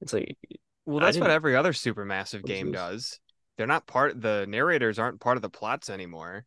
It's 0.00 0.12
like, 0.12 0.36
Well, 0.86 1.00
that's 1.00 1.18
what 1.18 1.30
every 1.30 1.56
other 1.56 1.72
supermassive 1.72 2.44
game 2.44 2.70
does. 2.72 3.18
They're 3.56 3.66
not 3.66 3.86
part. 3.86 4.20
The 4.20 4.46
narrators 4.48 4.98
aren't 4.98 5.20
part 5.20 5.36
of 5.36 5.42
the 5.42 5.50
plots 5.50 5.90
anymore. 5.90 6.46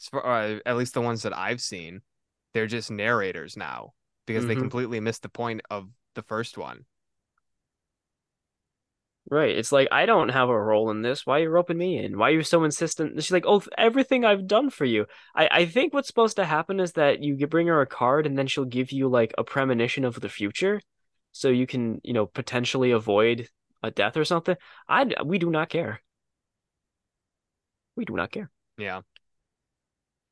As 0.00 0.06
far, 0.06 0.24
uh, 0.26 0.58
at 0.64 0.76
least 0.76 0.94
the 0.94 1.00
ones 1.00 1.22
that 1.22 1.36
I've 1.36 1.60
seen, 1.60 2.02
they're 2.54 2.66
just 2.66 2.90
narrators 2.90 3.56
now 3.56 3.94
because 4.26 4.46
they 4.46 4.54
Mhm. 4.54 4.60
completely 4.60 5.00
missed 5.00 5.22
the 5.22 5.28
point 5.28 5.62
of 5.70 5.88
the 6.14 6.22
first 6.22 6.58
one. 6.58 6.86
right. 9.30 9.56
It's 9.56 9.72
like, 9.72 9.88
I 9.92 10.06
don't 10.06 10.30
have 10.30 10.48
a 10.48 10.60
role 10.60 10.90
in 10.90 11.02
this. 11.02 11.26
Why 11.26 11.38
are 11.38 11.42
you 11.42 11.50
roping 11.50 11.76
me 11.76 11.98
in? 12.02 12.16
Why 12.18 12.30
are 12.30 12.34
you 12.34 12.42
so 12.42 12.64
insistent? 12.64 13.12
And 13.12 13.22
she's 13.22 13.32
like, 13.32 13.44
oh, 13.46 13.62
everything 13.76 14.24
I've 14.24 14.46
done 14.46 14.70
for 14.70 14.84
you. 14.86 15.06
I, 15.34 15.48
I 15.50 15.66
think 15.66 15.92
what's 15.92 16.08
supposed 16.08 16.36
to 16.36 16.44
happen 16.46 16.80
is 16.80 16.92
that 16.92 17.22
you 17.22 17.46
bring 17.46 17.66
her 17.66 17.80
a 17.82 17.86
card 17.86 18.26
and 18.26 18.38
then 18.38 18.46
she'll 18.46 18.64
give 18.64 18.90
you 18.90 19.08
like 19.08 19.34
a 19.36 19.44
premonition 19.44 20.04
of 20.04 20.20
the 20.20 20.28
future. 20.30 20.80
So 21.32 21.50
you 21.50 21.66
can, 21.66 22.00
you 22.02 22.14
know, 22.14 22.26
potentially 22.26 22.90
avoid 22.90 23.48
a 23.82 23.90
death 23.90 24.16
or 24.16 24.24
something. 24.24 24.56
I, 24.88 25.06
we 25.24 25.38
do 25.38 25.50
not 25.50 25.68
care. 25.68 26.00
We 27.96 28.04
do 28.06 28.14
not 28.14 28.30
care. 28.30 28.50
Yeah, 28.78 29.02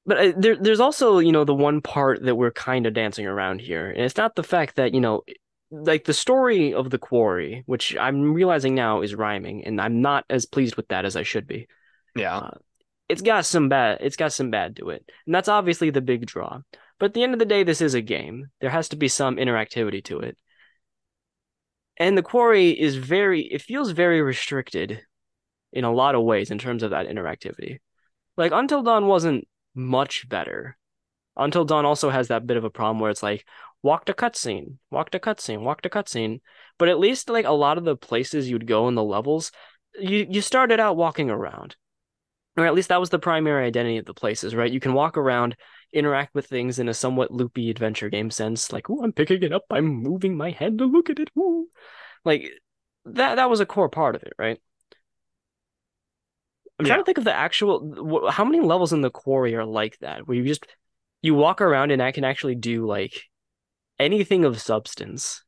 But 0.06 0.18
uh, 0.18 0.32
there, 0.36 0.56
there's 0.56 0.80
also, 0.80 1.18
you 1.18 1.32
know, 1.32 1.44
the 1.44 1.54
one 1.54 1.80
part 1.80 2.22
that 2.22 2.36
we're 2.36 2.52
kind 2.52 2.86
of 2.86 2.94
dancing 2.94 3.26
around 3.26 3.60
here, 3.60 3.90
and 3.90 4.02
it's 4.02 4.16
not 4.16 4.36
the 4.36 4.44
fact 4.44 4.76
that, 4.76 4.94
you 4.94 5.00
know, 5.00 5.22
like 5.70 6.04
the 6.04 6.14
story 6.14 6.72
of 6.72 6.90
the 6.90 6.98
quarry, 6.98 7.64
which 7.66 7.96
I'm 7.96 8.32
realizing 8.32 8.74
now 8.76 9.02
is 9.02 9.16
rhyming, 9.16 9.64
and 9.64 9.80
I'm 9.80 10.00
not 10.00 10.24
as 10.30 10.46
pleased 10.46 10.76
with 10.76 10.88
that 10.88 11.04
as 11.04 11.16
I 11.16 11.24
should 11.24 11.46
be. 11.46 11.66
yeah, 12.14 12.36
Uh, 12.36 12.50
It's 13.08 13.22
got 13.22 13.46
some 13.46 13.68
bad, 13.68 13.98
it's 14.00 14.16
got 14.16 14.32
some 14.32 14.50
bad 14.50 14.76
to 14.76 14.90
it, 14.90 15.04
and 15.26 15.34
that's 15.34 15.48
obviously 15.48 15.90
the 15.90 16.00
big 16.00 16.26
draw. 16.26 16.60
But 16.98 17.06
at 17.06 17.14
the 17.14 17.24
end 17.24 17.34
of 17.34 17.40
the 17.40 17.44
day, 17.44 17.64
this 17.64 17.80
is 17.80 17.94
a 17.94 18.00
game. 18.00 18.46
There 18.60 18.70
has 18.70 18.88
to 18.90 18.96
be 18.96 19.08
some 19.08 19.36
interactivity 19.36 20.02
to 20.04 20.20
it. 20.20 20.38
And 21.98 22.16
the 22.16 22.22
quarry 22.22 22.70
is 22.70 22.96
very, 22.96 23.42
it 23.42 23.62
feels 23.62 23.90
very 23.90 24.22
restricted 24.22 25.02
in 25.72 25.84
a 25.84 25.92
lot 25.92 26.14
of 26.14 26.22
ways 26.22 26.50
in 26.50 26.58
terms 26.58 26.82
of 26.82 26.90
that 26.90 27.08
interactivity. 27.08 27.80
Like 28.36 28.52
Until 28.52 28.82
Dawn 28.82 29.06
wasn't 29.06 29.46
much 29.76 30.28
better 30.28 30.76
Until 31.36 31.64
Dawn 31.66 31.86
also 31.86 32.10
has 32.10 32.28
that 32.28 32.46
bit 32.46 32.56
of 32.58 32.64
a 32.64 32.70
problem 32.70 33.00
where 33.00 33.10
it's 33.10 33.22
like 33.22 33.46
walk 33.82 34.06
to 34.06 34.14
cutscene, 34.14 34.78
walk 34.90 35.10
to 35.10 35.20
cutscene, 35.20 35.60
walk 35.60 35.82
to 35.82 35.90
cutscene. 35.90 36.40
But 36.78 36.88
at 36.88 36.98
least 36.98 37.30
like 37.30 37.46
a 37.46 37.52
lot 37.52 37.78
of 37.78 37.84
the 37.84 37.96
places 37.96 38.50
you'd 38.50 38.66
go 38.66 38.88
in 38.88 38.94
the 38.96 39.04
levels, 39.04 39.52
you 39.98 40.26
you 40.30 40.42
started 40.42 40.80
out 40.80 40.96
walking 40.96 41.30
around. 41.30 41.76
Or 42.56 42.66
at 42.66 42.74
least 42.74 42.88
that 42.88 43.00
was 43.00 43.10
the 43.10 43.18
primary 43.18 43.66
identity 43.66 43.98
of 43.98 44.06
the 44.06 44.14
places, 44.14 44.54
right? 44.54 44.72
You 44.72 44.80
can 44.80 44.94
walk 44.94 45.18
around, 45.18 45.56
interact 45.92 46.34
with 46.34 46.46
things 46.46 46.78
in 46.78 46.88
a 46.88 46.94
somewhat 46.94 47.30
loopy 47.30 47.70
adventure 47.70 48.08
game 48.08 48.30
sense, 48.30 48.72
like, 48.72 48.88
oh, 48.88 49.02
I'm 49.04 49.12
picking 49.12 49.42
it 49.42 49.52
up, 49.52 49.64
I'm 49.70 49.86
moving 49.86 50.36
my 50.36 50.50
head 50.50 50.78
to 50.78 50.86
look 50.86 51.10
at 51.10 51.18
it. 51.18 51.30
Ooh. 51.38 51.68
Like 52.24 52.50
that 53.06 53.36
that 53.36 53.50
was 53.50 53.60
a 53.60 53.66
core 53.66 53.88
part 53.90 54.16
of 54.16 54.22
it, 54.22 54.32
right? 54.38 54.60
I'm 56.78 56.84
trying 56.84 56.98
Yeah. 56.98 57.02
to 57.02 57.04
think 57.04 57.18
of 57.18 57.24
the 57.24 57.34
actual 57.34 58.30
how 58.30 58.44
many 58.44 58.60
levels 58.60 58.92
in 58.92 59.00
the 59.00 59.10
quarry 59.10 59.54
are 59.54 59.64
like 59.64 59.98
that, 60.00 60.26
where 60.26 60.36
you 60.36 60.44
just 60.44 60.66
you 61.22 61.34
walk 61.34 61.60
around 61.60 61.90
and 61.90 62.02
I 62.02 62.12
can 62.12 62.24
actually 62.24 62.54
do 62.54 62.86
like 62.86 63.24
anything 63.98 64.44
of 64.44 64.60
substance. 64.60 65.44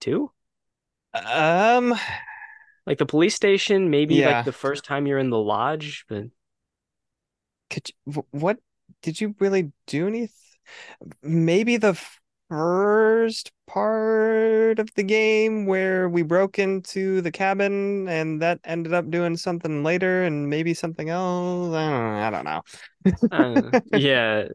Two? 0.00 0.32
Um, 1.14 1.94
Like 2.86 2.98
the 2.98 3.06
police 3.06 3.34
station, 3.34 3.90
maybe 3.90 4.16
Yeah. 4.16 4.22
like 4.22 4.44
the 4.44 4.52
first 4.52 4.84
time 4.84 5.06
you're 5.06 5.18
in 5.18 5.30
the 5.30 5.38
lodge, 5.38 6.04
but 6.08 6.24
could 7.68 7.88
you, 7.88 8.26
what 8.30 8.58
did 9.02 9.20
you 9.20 9.34
really 9.38 9.72
do 9.86 10.08
anything? 10.08 10.34
Maybe 11.22 11.76
the 11.76 12.00
first 12.50 13.52
part 13.66 14.78
of 14.78 14.92
the 14.96 15.02
game 15.04 15.64
where 15.64 16.08
we 16.08 16.22
broke 16.22 16.58
into 16.58 17.20
the 17.22 17.30
cabin 17.30 18.08
and 18.08 18.42
that 18.42 18.60
ended 18.64 18.92
up 18.92 19.08
doing 19.08 19.36
something 19.36 19.84
later 19.84 20.24
and 20.24 20.50
maybe 20.50 20.74
something 20.74 21.08
else. 21.08 21.74
I 21.74 21.88
don't, 21.88 22.16
I 22.18 22.30
don't 22.30 22.44
know. 22.44 23.72
uh, 23.72 23.80
yeah. 23.96 24.48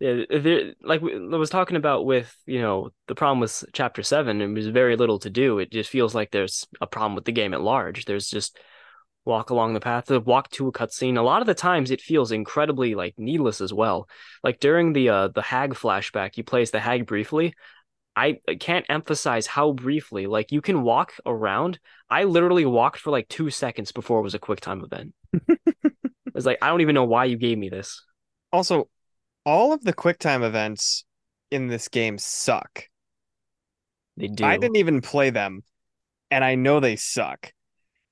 Yeah, 0.00 0.24
there, 0.30 0.74
like 0.82 1.00
I 1.00 1.36
was 1.36 1.50
talking 1.50 1.76
about 1.76 2.04
with, 2.04 2.36
you 2.44 2.60
know, 2.60 2.90
the 3.06 3.14
problem 3.14 3.38
with 3.38 3.62
chapter 3.72 4.02
seven, 4.02 4.40
it 4.40 4.48
was 4.48 4.66
very 4.66 4.96
little 4.96 5.20
to 5.20 5.30
do. 5.30 5.60
It 5.60 5.70
just 5.70 5.90
feels 5.90 6.12
like 6.12 6.32
there's 6.32 6.66
a 6.80 6.88
problem 6.88 7.14
with 7.14 7.24
the 7.24 7.30
game 7.30 7.54
at 7.54 7.60
large. 7.60 8.04
There's 8.04 8.28
just 8.28 8.58
walk 9.24 9.50
along 9.50 9.74
the 9.74 9.80
path, 9.80 10.06
to 10.06 10.20
walk 10.20 10.50
to 10.50 10.68
a 10.68 10.72
cutscene. 10.72 11.16
A 11.16 11.22
lot 11.22 11.40
of 11.40 11.46
the 11.46 11.54
times 11.54 11.90
it 11.90 12.00
feels 12.00 12.32
incredibly 12.32 12.94
like 12.94 13.14
needless 13.18 13.60
as 13.60 13.72
well. 13.72 14.08
Like 14.42 14.60
during 14.60 14.92
the 14.92 15.08
uh 15.08 15.28
the 15.28 15.42
hag 15.42 15.74
flashback, 15.74 16.36
you 16.36 16.44
play 16.44 16.62
as 16.62 16.70
the 16.70 16.80
hag 16.80 17.06
briefly. 17.06 17.54
I 18.14 18.40
can't 18.60 18.84
emphasize 18.90 19.46
how 19.46 19.72
briefly. 19.72 20.26
Like 20.26 20.52
you 20.52 20.60
can 20.60 20.82
walk 20.82 21.14
around. 21.24 21.78
I 22.10 22.24
literally 22.24 22.66
walked 22.66 22.98
for 22.98 23.10
like 23.10 23.28
two 23.28 23.48
seconds 23.48 23.90
before 23.90 24.18
it 24.18 24.22
was 24.22 24.34
a 24.34 24.38
quick 24.38 24.60
time 24.60 24.84
event. 24.84 25.14
It's 26.34 26.46
like 26.46 26.58
I 26.62 26.68
don't 26.68 26.80
even 26.80 26.94
know 26.94 27.04
why 27.04 27.26
you 27.26 27.36
gave 27.36 27.58
me 27.58 27.68
this. 27.68 28.02
Also, 28.52 28.88
all 29.44 29.72
of 29.72 29.82
the 29.82 29.92
QuickTime 29.92 30.42
events 30.42 31.04
in 31.50 31.68
this 31.68 31.88
game 31.88 32.18
suck. 32.18 32.88
They 34.16 34.28
do. 34.28 34.44
I 34.44 34.56
didn't 34.56 34.76
even 34.76 35.00
play 35.00 35.30
them, 35.30 35.62
and 36.30 36.44
I 36.44 36.54
know 36.54 36.80
they 36.80 36.96
suck 36.96 37.52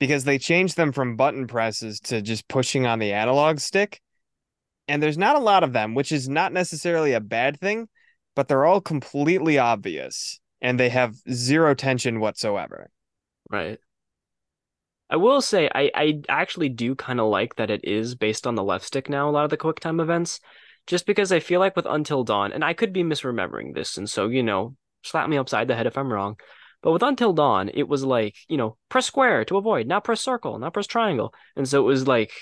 because 0.01 0.25
they 0.25 0.39
changed 0.39 0.77
them 0.77 0.91
from 0.91 1.15
button 1.15 1.47
presses 1.47 2.01
to 2.01 2.21
just 2.21 2.49
pushing 2.49 2.87
on 2.87 2.99
the 2.99 3.13
analog 3.13 3.61
stick. 3.61 4.01
And 4.89 5.01
there's 5.01 5.19
not 5.19 5.37
a 5.37 5.41
lot 5.41 5.63
of 5.63 5.73
them, 5.73 5.95
which 5.95 6.11
is 6.11 6.29
not 6.29 6.53
necessarily 6.53 7.13
a 7.13 7.21
bad 7.21 7.61
thing, 7.61 7.89
but 8.35 8.49
they're 8.49 8.65
all 8.65 8.81
completely 8.81 9.59
obvious 9.59 10.41
and 10.61 10.81
they 10.81 10.89
have 10.89 11.15
zero 11.31 11.75
tension 11.75 12.19
whatsoever. 12.19 12.91
Right. 13.49 13.79
I 15.11 15.17
will 15.17 15.41
say 15.41 15.69
I 15.75 15.91
I 15.95 16.21
actually 16.29 16.69
do 16.69 16.95
kind 16.95 17.21
of 17.21 17.29
like 17.29 17.57
that 17.57 17.71
it 17.71 17.81
is 17.85 18.15
based 18.15 18.47
on 18.47 18.55
the 18.55 18.65
left 18.65 18.85
stick 18.85 19.09
now, 19.09 19.29
a 19.29 19.33
lot 19.33 19.45
of 19.45 19.51
the 19.51 19.57
QuickTime 19.57 20.01
events, 20.01 20.41
just 20.87 21.05
because 21.05 21.33
I 21.33 21.41
feel 21.41 21.61
like 21.61 21.77
with 21.77 21.87
Until 21.87 22.25
Dawn, 22.25 22.53
and 22.53 22.65
I 22.65 22.75
could 22.75 22.93
be 22.93 23.03
misremembering 23.03 23.75
this, 23.75 23.97
and 23.97 24.09
so, 24.09 24.29
you 24.29 24.43
know, 24.43 24.77
slap 25.03 25.29
me 25.29 25.37
upside 25.37 25.67
the 25.69 25.75
head 25.75 25.87
if 25.87 25.99
I'm 25.99 26.13
wrong. 26.13 26.37
But 26.83 26.93
with 26.93 27.03
Until 27.03 27.33
Dawn, 27.33 27.71
it 27.73 27.89
was 27.89 28.05
like, 28.05 28.37
you 28.49 28.57
know, 28.57 28.77
press 28.89 29.07
square 29.07 29.45
to 29.47 29.59
avoid, 29.59 29.87
now 29.87 30.01
press 30.01 30.21
circle, 30.21 30.59
now 30.59 30.71
press 30.71 30.87
triangle. 30.87 31.35
And 31.57 31.69
so 31.69 31.81
it 31.81 31.87
was 31.87 32.07
like, 32.07 32.33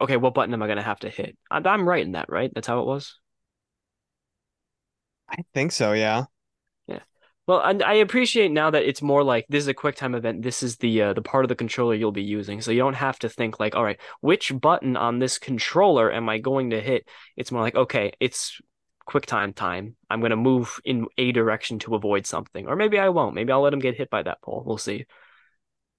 okay, 0.00 0.16
what 0.16 0.34
button 0.34 0.54
am 0.54 0.62
I 0.62 0.68
gonna 0.68 0.82
have 0.82 1.00
to 1.00 1.10
hit? 1.10 1.36
I'm, 1.50 1.66
I'm 1.66 1.88
right 1.88 2.04
in 2.04 2.12
that, 2.12 2.28
right? 2.28 2.50
That's 2.54 2.68
how 2.68 2.80
it 2.80 2.86
was. 2.86 3.18
I 5.28 5.44
think 5.54 5.72
so, 5.72 5.92
yeah. 5.92 6.24
Yeah. 6.86 7.00
Well, 7.46 7.60
and 7.60 7.82
I 7.82 7.94
appreciate 7.94 8.52
now 8.52 8.70
that 8.70 8.84
it's 8.84 9.02
more 9.02 9.24
like 9.24 9.46
this 9.48 9.62
is 9.62 9.68
a 9.68 9.74
QuickTime 9.74 10.16
event. 10.16 10.42
This 10.42 10.62
is 10.62 10.76
the 10.76 11.02
uh, 11.02 11.12
the 11.14 11.22
part 11.22 11.44
of 11.44 11.48
the 11.48 11.56
controller 11.56 11.94
you'll 11.94 12.12
be 12.12 12.22
using, 12.22 12.60
so 12.60 12.70
you 12.70 12.78
don't 12.78 12.94
have 12.94 13.18
to 13.20 13.28
think 13.28 13.58
like, 13.58 13.74
all 13.74 13.84
right, 13.84 14.00
which 14.20 14.52
button 14.60 14.96
on 14.96 15.18
this 15.18 15.38
controller 15.38 16.12
am 16.12 16.28
I 16.28 16.38
going 16.38 16.70
to 16.70 16.80
hit? 16.80 17.08
It's 17.36 17.50
more 17.50 17.62
like, 17.62 17.74
okay, 17.74 18.12
it's 18.20 18.60
QuickTime 19.08 19.26
time. 19.26 19.52
Time. 19.54 19.96
I'm 20.10 20.20
going 20.20 20.30
to 20.30 20.36
move 20.36 20.80
in 20.84 21.06
a 21.18 21.32
direction 21.32 21.78
to 21.80 21.94
avoid 21.94 22.26
something, 22.26 22.66
or 22.66 22.76
maybe 22.76 22.98
I 22.98 23.08
won't. 23.08 23.34
Maybe 23.34 23.52
I'll 23.52 23.62
let 23.62 23.72
him 23.72 23.78
get 23.78 23.96
hit 23.96 24.10
by 24.10 24.22
that 24.22 24.42
pole. 24.42 24.62
We'll 24.66 24.78
see. 24.78 25.06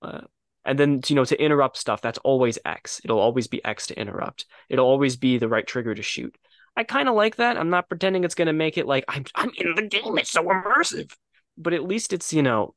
Uh, 0.02 0.22
and 0.66 0.78
then 0.78 1.02
you 1.08 1.16
know 1.16 1.26
to 1.26 1.42
interrupt 1.42 1.78
stuff, 1.78 2.02
that's 2.02 2.20
always 2.20 2.60
X. 2.66 3.02
It'll 3.04 3.20
always 3.20 3.48
be 3.48 3.64
X 3.64 3.88
to 3.88 4.00
interrupt. 4.00 4.46
It'll 4.70 4.86
always 4.86 5.16
be 5.16 5.38
the 5.38 5.48
right 5.48 5.66
trigger 5.66 5.96
to 5.96 6.04
shoot. 6.04 6.36
I 6.76 6.84
kind 6.84 7.10
of 7.10 7.16
like 7.16 7.38
that. 7.38 7.58
I'm 7.58 7.70
not 7.70 7.90
pretending 7.90 8.24
it's 8.24 8.36
going 8.36 8.48
to 8.48 8.54
make 8.54 8.78
it 8.78 8.86
like 8.86 9.06
I'm 9.08 9.26
I'm 9.36 9.52
in 9.58 9.76
the 9.76 9.88
game. 9.88 10.18
It's 10.18 10.32
so 10.32 10.44
immersive 10.44 11.12
but 11.58 11.74
at 11.74 11.84
least 11.84 12.14
it's 12.14 12.32
you 12.32 12.44
know 12.44 12.74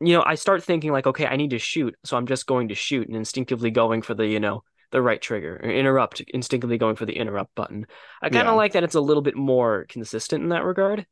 you 0.00 0.14
know 0.14 0.22
i 0.24 0.34
start 0.34 0.62
thinking 0.62 0.92
like 0.92 1.06
okay 1.06 1.26
i 1.26 1.36
need 1.36 1.50
to 1.50 1.58
shoot 1.58 1.94
so 2.04 2.16
i'm 2.16 2.26
just 2.26 2.46
going 2.46 2.68
to 2.68 2.74
shoot 2.74 3.06
and 3.08 3.16
instinctively 3.16 3.70
going 3.70 4.02
for 4.02 4.14
the 4.14 4.26
you 4.26 4.40
know 4.40 4.62
the 4.94 5.02
right 5.02 5.22
trigger 5.22 5.60
or 5.62 5.70
interrupt 5.70 6.22
instinctively 6.28 6.78
going 6.78 6.96
for 6.96 7.06
the 7.06 7.18
interrupt 7.18 7.54
button. 7.56 7.86
I 8.22 8.30
kind 8.30 8.48
of 8.48 8.54
Yeah. 8.54 8.56
like 8.56 8.74
that 8.74 8.84
it's 8.84 8.96
a 8.96 9.02
little 9.02 9.22
bit 9.24 9.36
more 9.36 9.86
consistent 9.90 10.44
in 10.44 10.50
that 10.50 10.64
regard. 10.64 11.06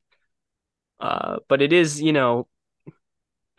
Uh 1.01 1.39
but 1.49 1.61
it 1.63 1.73
is 1.73 2.01
you 2.01 2.13
know 2.13 2.47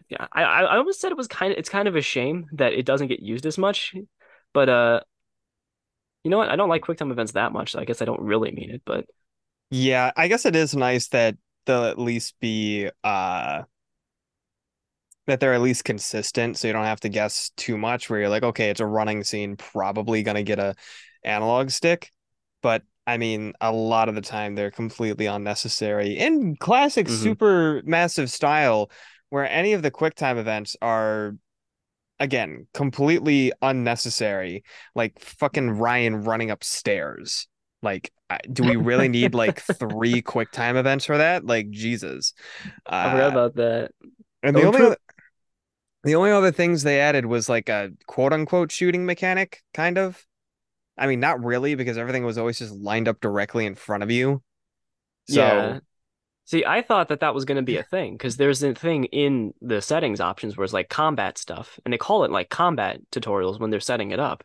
yeah 0.09 0.27
i 0.31 0.43
i 0.43 0.77
almost 0.77 0.99
said 1.01 1.11
it 1.11 1.17
was 1.17 1.27
kind 1.27 1.51
of 1.51 1.57
it's 1.59 1.69
kind 1.69 1.87
of 1.87 1.95
a 1.95 2.01
shame 2.01 2.45
that 2.53 2.73
it 2.73 2.85
doesn't 2.85 3.07
get 3.07 3.21
used 3.21 3.45
as 3.45 3.57
much 3.57 3.93
but 4.53 4.69
uh 4.69 4.99
you 6.23 6.31
know 6.31 6.37
what? 6.37 6.49
I 6.49 6.55
don't 6.55 6.69
like 6.69 6.83
quicktime 6.83 7.11
events 7.11 7.33
that 7.33 7.51
much 7.51 7.71
so 7.71 7.79
i 7.79 7.85
guess 7.85 8.01
i 8.01 8.05
don't 8.05 8.21
really 8.21 8.51
mean 8.51 8.69
it 8.71 8.81
but 8.85 9.05
Yeah, 9.69 10.11
I 10.15 10.27
guess 10.27 10.45
it 10.45 10.55
is 10.55 10.75
nice 10.75 11.07
that 11.09 11.37
they'll 11.65 11.85
at 11.85 11.97
least 11.99 12.35
be 12.39 12.89
uh 13.03 13.63
that 15.27 15.39
they're 15.39 15.53
at 15.53 15.61
least 15.61 15.85
consistent 15.85 16.57
so 16.57 16.67
you 16.67 16.73
don't 16.73 16.85
have 16.85 16.99
to 17.01 17.09
guess 17.09 17.51
too 17.55 17.77
much 17.77 18.09
where 18.09 18.19
you're 18.19 18.29
like, 18.29 18.43
okay, 18.43 18.69
it's 18.69 18.81
a 18.81 18.85
running 18.85 19.23
scene, 19.23 19.55
probably 19.55 20.23
gonna 20.23 20.43
get 20.43 20.59
a 20.59 20.75
analog 21.23 21.69
stick. 21.69 22.11
But 22.61 22.83
I 23.07 23.17
mean, 23.17 23.53
a 23.61 23.71
lot 23.71 24.09
of 24.09 24.15
the 24.15 24.21
time 24.21 24.55
they're 24.55 24.71
completely 24.71 25.25
unnecessary 25.25 26.17
in 26.17 26.55
classic 26.57 27.07
Mhm. 27.07 27.07
Supermassive 27.07 28.29
style 28.29 28.89
where 29.29 29.49
any 29.49 29.73
of 29.73 29.81
the 29.81 29.91
QuickTime 29.91 30.37
events 30.37 30.75
are 30.81 31.35
again 32.19 32.67
completely 32.73 33.51
unnecessary, 33.61 34.63
like 34.95 35.19
fucking 35.19 35.71
Ryan 35.71 36.23
running 36.23 36.51
upstairs. 36.51 37.47
Like, 37.81 38.11
do 38.51 38.63
we 38.63 38.75
really 38.77 39.09
need 39.09 39.35
like 39.35 39.59
three 39.61 40.21
QuickTime 40.21 40.75
events 40.77 41.05
for 41.05 41.17
that? 41.17 41.45
Like, 41.45 41.69
Jesus. 41.69 42.33
i 43.01 43.09
forgot 43.09 43.27
Uh, 43.27 43.29
about 43.29 43.55
that 43.55 43.91
and 44.41 44.57
the 44.57 44.63
only 44.63 44.81
other, 44.81 44.97
the 46.03 46.15
only 46.15 46.31
other 46.31 46.51
things 46.51 46.83
they 46.83 46.99
added 46.99 47.25
was 47.25 47.49
like 47.49 47.69
a 47.69 47.91
quote 48.07 48.33
unquote 48.33 48.71
shooting 48.71 49.05
mechanic, 49.05 49.63
kind 49.73 49.97
of. 49.97 50.25
I 50.97 51.07
mean, 51.07 51.19
not 51.19 51.43
really, 51.43 51.75
because 51.75 51.97
everything 51.97 52.23
was 52.23 52.37
always 52.37 52.59
just 52.59 52.73
lined 52.73 53.07
up 53.07 53.19
directly 53.19 53.65
in 53.65 53.75
front 53.75 54.03
of 54.03 54.11
you. 54.11 54.43
So, 55.27 55.41
Yeah. 55.41 55.79
See, 56.45 56.65
I 56.65 56.81
thought 56.81 57.07
that 57.07 57.21
that 57.21 57.33
was 57.33 57.45
going 57.45 57.55
to 57.55 57.61
be 57.61 57.77
a 57.77 57.83
thing 57.83 58.13
because 58.13 58.35
there's 58.35 58.61
a 58.63 58.73
thing 58.73 59.05
in 59.05 59.53
the 59.61 59.81
settings 59.81 60.19
options 60.19 60.57
where 60.57 60.65
it's 60.65 60.73
like 60.73 60.89
combat 60.89 61.37
stuff, 61.37 61.79
and 61.85 61.93
they 61.93 61.97
call 61.97 62.25
it 62.25 62.31
like 62.31 62.49
combat 62.49 62.99
tutorials 63.11 63.59
when 63.59 63.69
they're 63.69 63.79
setting 63.79 64.11
it 64.11 64.19
up. 64.19 64.43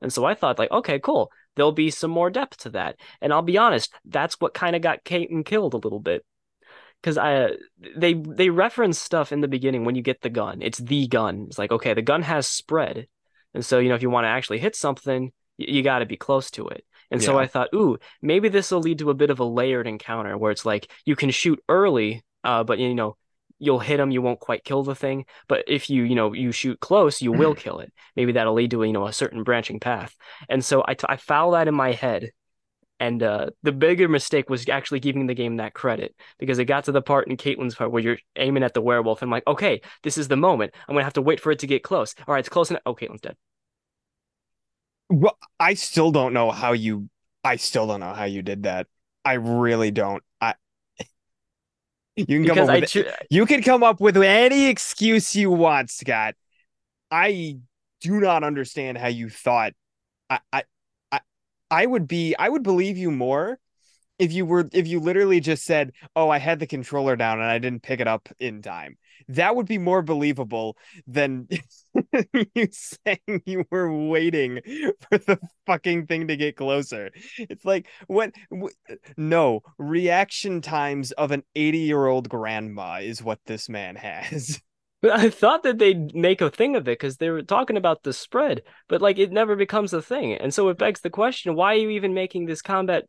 And 0.00 0.12
so 0.12 0.24
I 0.24 0.34
thought, 0.34 0.58
like, 0.58 0.70
okay, 0.70 0.98
cool. 0.98 1.30
There'll 1.54 1.72
be 1.72 1.90
some 1.90 2.10
more 2.10 2.30
depth 2.30 2.58
to 2.58 2.70
that. 2.70 2.96
And 3.20 3.32
I'll 3.32 3.42
be 3.42 3.58
honest, 3.58 3.92
that's 4.06 4.40
what 4.40 4.54
kind 4.54 4.74
of 4.76 4.82
got 4.82 5.04
Kaitlyn 5.04 5.44
killed 5.44 5.74
a 5.74 5.78
little 5.78 6.00
bit. 6.00 6.24
Because 7.02 7.18
I 7.18 7.50
they 7.96 8.14
they 8.14 8.50
reference 8.50 8.98
stuff 8.98 9.32
in 9.32 9.40
the 9.40 9.48
beginning 9.48 9.84
when 9.84 9.94
you 9.94 10.02
get 10.02 10.22
the 10.22 10.30
gun. 10.30 10.60
It's 10.62 10.78
the 10.78 11.06
gun. 11.06 11.46
It's 11.48 11.58
like, 11.58 11.70
okay, 11.72 11.94
the 11.94 12.02
gun 12.02 12.22
has 12.22 12.48
spread. 12.48 13.06
And 13.54 13.64
so, 13.64 13.78
you 13.78 13.88
know, 13.88 13.94
if 13.94 14.02
you 14.02 14.10
want 14.10 14.24
to 14.24 14.28
actually 14.28 14.58
hit 14.58 14.74
something, 14.76 15.32
y- 15.58 15.66
you 15.68 15.82
got 15.82 16.00
to 16.00 16.06
be 16.06 16.16
close 16.16 16.50
to 16.52 16.68
it. 16.68 16.84
And 17.10 17.22
so 17.22 17.38
I 17.38 17.46
thought, 17.46 17.68
ooh, 17.74 17.98
maybe 18.20 18.48
this 18.48 18.70
will 18.70 18.80
lead 18.80 18.98
to 18.98 19.10
a 19.10 19.14
bit 19.14 19.30
of 19.30 19.38
a 19.38 19.44
layered 19.44 19.86
encounter 19.86 20.36
where 20.36 20.50
it's 20.50 20.66
like 20.66 20.90
you 21.04 21.14
can 21.14 21.30
shoot 21.30 21.62
early, 21.68 22.24
uh, 22.42 22.64
but 22.64 22.78
you 22.78 22.94
know, 22.94 23.16
you'll 23.58 23.78
hit 23.78 23.96
them, 23.98 24.10
you 24.10 24.20
won't 24.20 24.40
quite 24.40 24.64
kill 24.64 24.82
the 24.82 24.94
thing. 24.94 25.24
But 25.48 25.64
if 25.68 25.88
you, 25.88 26.02
you 26.02 26.14
know, 26.14 26.32
you 26.32 26.52
shoot 26.52 26.80
close, 26.80 27.22
you 27.22 27.32
will 27.32 27.54
kill 27.54 27.78
it. 27.78 27.92
Maybe 28.16 28.32
that'll 28.32 28.54
lead 28.54 28.72
to, 28.72 28.82
you 28.82 28.92
know, 28.92 29.06
a 29.06 29.12
certain 29.12 29.44
branching 29.44 29.80
path. 29.80 30.14
And 30.48 30.64
so 30.64 30.84
I, 30.86 30.94
t- 30.94 31.06
I 31.08 31.16
foul 31.16 31.52
that 31.52 31.68
in 31.68 31.74
my 31.74 31.92
head. 31.92 32.30
And 32.98 33.22
uh, 33.22 33.50
the 33.62 33.72
bigger 33.72 34.08
mistake 34.08 34.48
was 34.48 34.68
actually 34.68 35.00
giving 35.00 35.26
the 35.26 35.34
game 35.34 35.56
that 35.56 35.74
credit 35.74 36.14
because 36.38 36.58
it 36.58 36.64
got 36.64 36.84
to 36.84 36.92
the 36.92 37.02
part 37.02 37.28
in 37.28 37.36
Kaitlyn's 37.36 37.74
part 37.74 37.90
where 37.90 38.02
you're 38.02 38.18
aiming 38.36 38.62
at 38.62 38.72
the 38.74 38.80
werewolf. 38.80 39.20
And 39.20 39.28
I'm 39.28 39.32
like, 39.32 39.46
okay, 39.46 39.82
this 40.02 40.16
is 40.16 40.28
the 40.28 40.36
moment. 40.36 40.74
I'm 40.88 40.94
gonna 40.94 41.04
have 41.04 41.12
to 41.14 41.22
wait 41.22 41.40
for 41.40 41.52
it 41.52 41.58
to 41.60 41.66
get 41.66 41.82
close. 41.82 42.14
All 42.26 42.34
right, 42.34 42.40
it's 42.40 42.48
close 42.48 42.70
enough. 42.70 42.82
Oh, 42.86 42.94
Kaitlyn's 42.94 43.20
dead. 43.20 43.36
well, 45.08 45.38
I 45.58 45.74
still 45.74 46.10
don't 46.10 46.32
know 46.32 46.50
how 46.50 46.72
you 46.72 47.08
I 47.44 47.56
still 47.56 47.86
don't 47.86 48.00
know 48.00 48.12
how 48.12 48.24
you 48.24 48.42
did 48.42 48.64
that. 48.64 48.88
I 49.24 49.34
really 49.34 49.90
don't. 49.90 50.22
I 50.40 50.54
you 52.16 52.26
can 52.44 52.48
because 52.48 52.56
come 52.56 52.70
I 52.70 52.78
up 52.78 52.80
with 52.80 52.90
tr- 52.90 53.00
you 53.30 53.46
can 53.46 53.62
come 53.62 53.82
up 53.82 54.00
with 54.00 54.16
any 54.16 54.66
excuse 54.66 55.34
you 55.34 55.50
want, 55.50 55.90
Scott. 55.90 56.34
I 57.10 57.58
do 58.00 58.20
not 58.20 58.44
understand 58.44 58.98
how 58.98 59.08
you 59.08 59.28
thought 59.28 59.74
I 60.30 60.40
I 60.52 60.64
I, 61.70 61.86
would 61.86 62.08
be 62.08 62.34
I 62.38 62.48
would 62.48 62.62
believe 62.62 62.96
you 62.96 63.10
more 63.10 63.58
if 64.18 64.32
you 64.32 64.46
were 64.46 64.68
if 64.72 64.86
you 64.86 65.00
literally 65.00 65.40
just 65.40 65.64
said, 65.64 65.92
"Oh, 66.14 66.30
I 66.30 66.38
had 66.38 66.58
the 66.58 66.66
controller 66.66 67.16
down 67.16 67.40
and 67.40 67.50
I 67.50 67.58
didn't 67.58 67.82
pick 67.82 68.00
it 68.00 68.08
up 68.08 68.28
in 68.38 68.62
time." 68.62 68.96
That 69.28 69.56
would 69.56 69.66
be 69.66 69.78
more 69.78 70.02
believable 70.02 70.76
than 71.06 71.48
you 72.54 72.68
saying 72.70 73.42
you 73.44 73.64
were 73.70 73.92
waiting 73.92 74.60
for 75.08 75.18
the 75.18 75.38
fucking 75.66 76.06
thing 76.06 76.28
to 76.28 76.36
get 76.36 76.56
closer. 76.56 77.10
It's 77.38 77.64
like 77.64 77.88
what 78.06 78.32
w- 78.50 78.74
no, 79.16 79.62
reaction 79.78 80.60
times 80.62 81.12
of 81.12 81.30
an 81.30 81.42
80-year-old 81.54 82.28
grandma 82.28 83.00
is 83.02 83.22
what 83.22 83.40
this 83.46 83.68
man 83.68 83.96
has. 83.96 84.60
But 85.06 85.20
I 85.20 85.30
thought 85.30 85.62
that 85.62 85.78
they'd 85.78 86.16
make 86.16 86.40
a 86.40 86.50
thing 86.50 86.74
of 86.74 86.88
it 86.88 86.98
because 86.98 87.18
they 87.18 87.30
were 87.30 87.42
talking 87.42 87.76
about 87.76 88.02
the 88.02 88.12
spread, 88.12 88.62
but 88.88 89.00
like 89.00 89.18
it 89.18 89.30
never 89.30 89.54
becomes 89.54 89.92
a 89.92 90.02
thing. 90.02 90.32
And 90.32 90.52
so 90.52 90.68
it 90.68 90.78
begs 90.78 91.00
the 91.00 91.10
question, 91.10 91.54
why 91.54 91.74
are 91.74 91.78
you 91.78 91.90
even 91.90 92.12
making 92.12 92.46
this 92.46 92.60
combat 92.60 93.04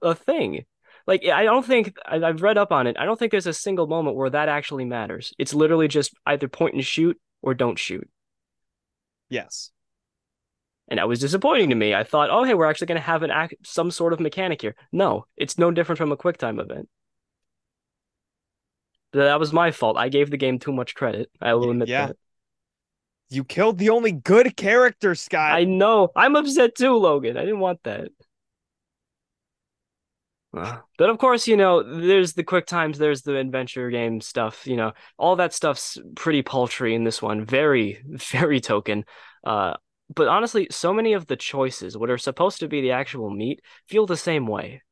a 0.00 0.14
thing? 0.14 0.64
Like 1.08 1.26
I 1.26 1.42
don't 1.42 1.66
think 1.66 1.96
I've 2.06 2.42
read 2.42 2.56
up 2.56 2.70
on 2.70 2.86
it. 2.86 2.96
I 3.00 3.04
don't 3.04 3.18
think 3.18 3.32
there's 3.32 3.48
a 3.48 3.52
single 3.52 3.88
moment 3.88 4.16
where 4.16 4.30
that 4.30 4.48
actually 4.48 4.84
matters. 4.84 5.32
It's 5.40 5.52
literally 5.52 5.88
just 5.88 6.14
either 6.24 6.46
point 6.46 6.74
and 6.74 6.84
shoot 6.84 7.18
or 7.42 7.52
don't 7.52 7.80
shoot. 7.80 8.08
Yes. 9.28 9.72
And 10.86 10.98
that 10.98 11.08
was 11.08 11.18
disappointing 11.18 11.70
to 11.70 11.74
me. 11.74 11.96
I 11.96 12.04
thought, 12.04 12.30
oh 12.30 12.44
hey, 12.44 12.54
we're 12.54 12.70
actually 12.70 12.86
gonna 12.86 13.00
have 13.00 13.24
an 13.24 13.32
act 13.32 13.56
some 13.64 13.90
sort 13.90 14.12
of 14.12 14.20
mechanic 14.20 14.62
here. 14.62 14.76
No, 14.92 15.26
it's 15.36 15.58
no 15.58 15.72
different 15.72 15.98
from 15.98 16.12
a 16.12 16.16
quick 16.16 16.38
time 16.38 16.60
event. 16.60 16.88
That 19.12 19.40
was 19.40 19.52
my 19.52 19.70
fault. 19.70 19.96
I 19.96 20.08
gave 20.08 20.30
the 20.30 20.36
game 20.36 20.58
too 20.58 20.72
much 20.72 20.94
credit. 20.94 21.30
I 21.40 21.54
will 21.54 21.70
admit 21.70 21.88
yeah. 21.88 22.08
that. 22.08 22.16
You 23.28 23.44
killed 23.44 23.78
the 23.78 23.90
only 23.90 24.12
good 24.12 24.56
character, 24.56 25.14
Scott. 25.14 25.52
I 25.52 25.64
know. 25.64 26.08
I'm 26.16 26.36
upset 26.36 26.74
too, 26.74 26.96
Logan. 26.96 27.36
I 27.36 27.40
didn't 27.40 27.60
want 27.60 27.82
that. 27.84 28.08
But 30.52 31.10
of 31.10 31.18
course, 31.18 31.46
you 31.46 31.56
know, 31.56 31.82
there's 31.82 32.32
the 32.32 32.42
quick 32.42 32.66
times, 32.66 32.98
there's 32.98 33.22
the 33.22 33.36
adventure 33.36 33.88
game 33.90 34.20
stuff, 34.20 34.66
you 34.66 34.76
know, 34.76 34.92
all 35.16 35.36
that 35.36 35.52
stuff's 35.52 35.96
pretty 36.16 36.42
paltry 36.42 36.94
in 36.94 37.04
this 37.04 37.22
one. 37.22 37.44
Very, 37.44 38.02
very 38.08 38.60
token. 38.60 39.04
Uh, 39.44 39.74
but 40.12 40.26
honestly, 40.26 40.66
so 40.70 40.92
many 40.92 41.12
of 41.12 41.26
the 41.26 41.36
choices, 41.36 41.96
what 41.96 42.10
are 42.10 42.18
supposed 42.18 42.60
to 42.60 42.68
be 42.68 42.80
the 42.80 42.90
actual 42.90 43.30
meat, 43.30 43.62
feel 43.86 44.06
the 44.06 44.16
same 44.16 44.46
way. 44.46 44.82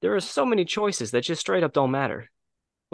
There 0.00 0.14
are 0.14 0.20
so 0.20 0.46
many 0.46 0.64
choices 0.64 1.10
that 1.10 1.22
just 1.22 1.40
straight 1.40 1.64
up 1.64 1.72
don't 1.72 1.90
matter. 1.90 2.30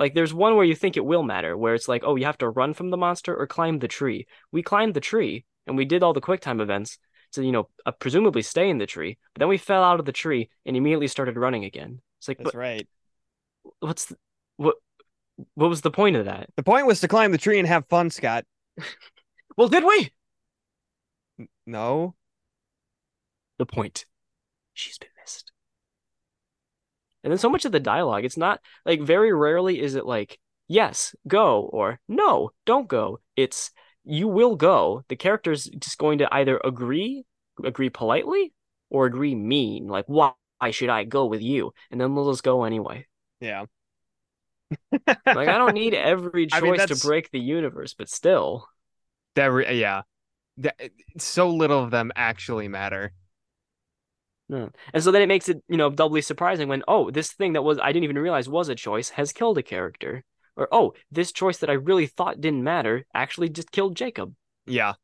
Like 0.00 0.14
there's 0.14 0.32
one 0.32 0.56
where 0.56 0.64
you 0.64 0.74
think 0.74 0.96
it 0.96 1.04
will 1.04 1.22
matter, 1.22 1.54
where 1.54 1.74
it's 1.74 1.86
like, 1.86 2.02
oh, 2.06 2.16
you 2.16 2.24
have 2.24 2.38
to 2.38 2.48
run 2.48 2.72
from 2.72 2.88
the 2.88 2.96
monster 2.96 3.36
or 3.36 3.46
climb 3.46 3.78
the 3.78 3.86
tree. 3.86 4.26
We 4.50 4.62
climbed 4.62 4.94
the 4.94 5.00
tree 5.00 5.44
and 5.66 5.76
we 5.76 5.84
did 5.84 6.02
all 6.02 6.14
the 6.14 6.22
quick 6.22 6.40
time 6.40 6.58
events 6.62 6.96
to, 7.32 7.44
you 7.44 7.52
know, 7.52 7.68
uh, 7.84 7.90
presumably 7.92 8.40
stay 8.40 8.70
in 8.70 8.78
the 8.78 8.86
tree. 8.86 9.18
But 9.34 9.40
then 9.40 9.50
we 9.50 9.58
fell 9.58 9.84
out 9.84 10.00
of 10.00 10.06
the 10.06 10.12
tree 10.12 10.48
and 10.64 10.74
immediately 10.74 11.06
started 11.06 11.36
running 11.36 11.66
again. 11.66 12.00
It's 12.18 12.28
like, 12.28 12.38
That's 12.38 12.54
right. 12.54 12.88
what's 13.80 14.06
the, 14.06 14.16
what 14.56 14.76
what 15.52 15.68
was 15.68 15.82
the 15.82 15.90
point 15.90 16.16
of 16.16 16.24
that? 16.24 16.48
The 16.56 16.62
point 16.62 16.86
was 16.86 17.00
to 17.00 17.08
climb 17.08 17.30
the 17.30 17.38
tree 17.38 17.58
and 17.58 17.68
have 17.68 17.86
fun, 17.88 18.08
Scott. 18.10 18.44
Well, 19.56 19.68
did 19.68 19.84
we? 19.84 20.10
No. 21.66 22.14
The 23.58 23.66
point. 23.66 24.06
She's 24.72 24.96
been. 24.96 25.09
And 27.22 27.30
then 27.30 27.38
so 27.38 27.50
much 27.50 27.64
of 27.64 27.72
the 27.72 27.80
dialogue, 27.80 28.24
it's 28.24 28.36
not 28.36 28.60
like 28.86 29.00
very 29.00 29.32
rarely 29.32 29.80
is 29.80 29.94
it 29.94 30.06
like, 30.06 30.38
yes, 30.68 31.14
go, 31.26 31.62
or 31.62 32.00
no, 32.08 32.50
don't 32.64 32.88
go. 32.88 33.20
It's 33.36 33.70
you 34.04 34.28
will 34.28 34.56
go. 34.56 35.04
The 35.08 35.16
character's 35.16 35.64
just 35.64 35.98
going 35.98 36.18
to 36.18 36.34
either 36.34 36.60
agree, 36.64 37.24
agree 37.62 37.90
politely, 37.90 38.52
or 38.88 39.06
agree 39.06 39.34
mean. 39.34 39.88
Like, 39.88 40.06
why 40.06 40.32
should 40.70 40.88
I 40.88 41.04
go 41.04 41.26
with 41.26 41.42
you? 41.42 41.72
And 41.90 42.00
then 42.00 42.14
they'll 42.14 42.30
just 42.30 42.42
go 42.42 42.64
anyway. 42.64 43.06
Yeah. 43.40 43.66
Like, 45.06 45.48
I 45.48 45.58
don't 45.58 45.74
need 45.74 45.94
every 45.94 46.48
I 46.52 46.60
choice 46.60 46.78
mean, 46.78 46.88
to 46.88 46.96
break 46.96 47.30
the 47.30 47.40
universe, 47.40 47.94
but 47.94 48.08
still. 48.08 48.66
That 49.34 49.46
re- 49.46 49.78
yeah. 49.78 50.02
That, 50.58 50.76
so 51.18 51.50
little 51.50 51.82
of 51.82 51.90
them 51.90 52.12
actually 52.16 52.68
matter. 52.68 53.12
No. 54.50 54.70
And 54.92 55.02
so 55.02 55.10
then 55.12 55.22
it 55.22 55.28
makes 55.28 55.48
it, 55.48 55.62
you 55.68 55.76
know, 55.76 55.90
doubly 55.90 56.20
surprising 56.22 56.68
when, 56.68 56.82
oh, 56.88 57.10
this 57.10 57.32
thing 57.32 57.52
that 57.54 57.62
was 57.62 57.78
I 57.78 57.92
didn't 57.92 58.04
even 58.04 58.18
realize 58.18 58.48
was 58.48 58.68
a 58.68 58.74
choice 58.74 59.10
has 59.10 59.32
killed 59.32 59.58
a 59.58 59.62
character. 59.62 60.24
Or 60.56 60.68
oh, 60.72 60.94
this 61.10 61.32
choice 61.32 61.58
that 61.58 61.70
I 61.70 61.74
really 61.74 62.06
thought 62.06 62.40
didn't 62.40 62.64
matter 62.64 63.06
actually 63.14 63.48
just 63.48 63.70
killed 63.70 63.96
Jacob. 63.96 64.34
Yeah. 64.66 64.94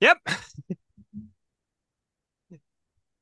Yep. 0.00 0.18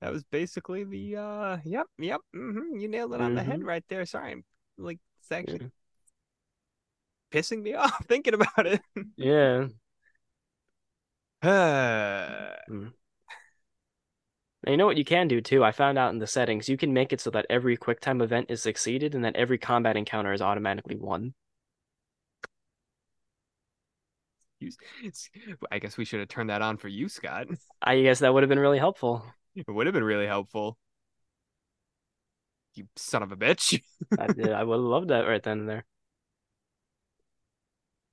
that 0.00 0.12
was 0.12 0.24
basically 0.24 0.84
the 0.84 1.16
uh 1.16 1.58
yep, 1.64 1.86
yep. 1.98 2.20
hmm 2.34 2.76
You 2.78 2.88
nailed 2.88 3.14
it 3.14 3.20
on 3.20 3.34
the 3.34 3.42
head 3.42 3.60
Mhm. 3.60 3.64
right 3.64 3.84
there. 3.88 4.06
Sorry. 4.06 4.32
I'm 4.32 4.44
like 4.78 4.98
it's 5.20 5.32
actually 5.32 5.62
Yeah. 5.62 5.68
pissing 7.32 7.62
me 7.62 7.74
off 7.82 8.04
thinking 8.06 8.34
about 8.34 8.66
it. 8.66 8.80
Yeah. 9.16 9.68
Uh, 11.42 12.54
And 14.64 14.72
you 14.72 14.76
know 14.76 14.86
what 14.86 14.98
you 14.98 15.04
can 15.04 15.26
do 15.26 15.40
too? 15.40 15.64
I 15.64 15.72
found 15.72 15.98
out 15.98 16.12
in 16.12 16.18
the 16.18 16.26
settings, 16.26 16.68
you 16.68 16.76
can 16.76 16.92
make 16.92 17.12
it 17.12 17.20
so 17.20 17.30
that 17.30 17.46
every 17.48 17.78
QuickTime 17.78 18.22
event 18.22 18.50
is 18.50 18.62
succeeded 18.62 19.14
and 19.14 19.24
that 19.24 19.36
every 19.36 19.56
combat 19.58 19.96
encounter 19.96 20.32
is 20.32 20.42
automatically 20.42 20.96
won. 20.96 21.34
I 25.70 25.78
guess 25.78 25.96
we 25.96 26.04
should 26.04 26.20
have 26.20 26.28
turned 26.28 26.50
that 26.50 26.60
on 26.60 26.76
for 26.76 26.88
you, 26.88 27.08
Scott. 27.08 27.46
I 27.82 28.02
guess 28.02 28.18
that 28.18 28.34
would 28.34 28.42
have 28.42 28.50
been 28.50 28.58
really 28.58 28.78
helpful. 28.78 29.24
It 29.54 29.66
would 29.66 29.86
have 29.86 29.94
been 29.94 30.04
really 30.04 30.26
helpful. 30.26 30.76
You 32.74 32.86
son 32.96 33.22
of 33.22 33.32
a 33.32 33.36
bitch. 33.36 33.82
I, 34.18 34.26
did. 34.26 34.52
I 34.52 34.62
would 34.62 34.76
have 34.76 34.84
loved 34.84 35.08
that 35.08 35.22
right 35.22 35.42
then 35.42 35.60
and 35.60 35.68
there. 35.68 35.84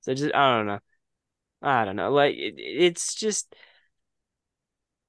So 0.00 0.14
just 0.14 0.34
I 0.34 0.56
don't 0.56 0.66
know. 0.66 0.80
I 1.60 1.84
don't 1.84 1.96
know. 1.96 2.10
Like 2.10 2.34
it, 2.34 2.54
it's 2.56 3.14
just 3.14 3.54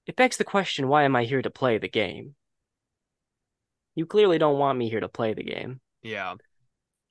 it 0.09 0.15
begs 0.15 0.37
the 0.37 0.43
question, 0.43 0.87
why 0.87 1.03
am 1.03 1.15
I 1.15 1.23
here 1.23 1.43
to 1.43 1.51
play 1.51 1.77
the 1.77 1.87
game? 1.87 2.33
You 3.93 4.07
clearly 4.07 4.39
don't 4.39 4.57
want 4.57 4.79
me 4.79 4.89
here 4.89 5.01
to 5.01 5.07
play 5.07 5.35
the 5.35 5.43
game. 5.43 5.81
Yeah. 6.01 6.33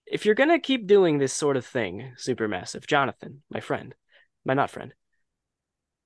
If 0.04 0.26
you're 0.26 0.34
gonna 0.34 0.58
keep 0.58 0.88
doing 0.88 1.18
this 1.18 1.32
sort 1.32 1.56
of 1.56 1.64
thing, 1.64 2.14
Supermassive, 2.18 2.88
Jonathan, 2.88 3.44
my 3.50 3.60
friend, 3.60 3.94
my 4.44 4.54
not 4.54 4.70
friend, 4.70 4.94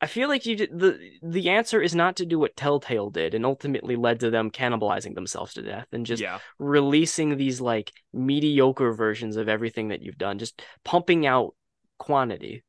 I 0.03 0.07
feel 0.07 0.29
like 0.29 0.45
you 0.45 0.55
the 0.57 0.99
the 1.23 1.49
answer 1.49 1.81
is 1.81 1.95
not 1.95 2.17
to 2.17 2.27
do 2.27 2.39
what 2.39 2.57
Telltale 2.57 3.09
did 3.09 3.33
and 3.33 3.47
ultimately 3.47 3.97
led 3.97 4.21
to 4.21 4.29
them 4.29 4.51
cannibalizing 4.51 5.15
themselves 5.15 5.55
to 5.55 5.63
death 5.63 5.87
and 5.93 6.05
just 6.05 6.21
yeah. 6.21 6.41
releasing 6.59 7.39
these 7.39 7.59
like 7.59 7.91
mediocre 8.13 8.93
versions 8.93 9.37
of 9.37 9.49
everything 9.49 9.89
that 9.89 10.03
you've 10.03 10.19
done, 10.19 10.39
just 10.39 10.61
pumping 10.85 11.25
out 11.25 11.55
quantity. 11.99 12.65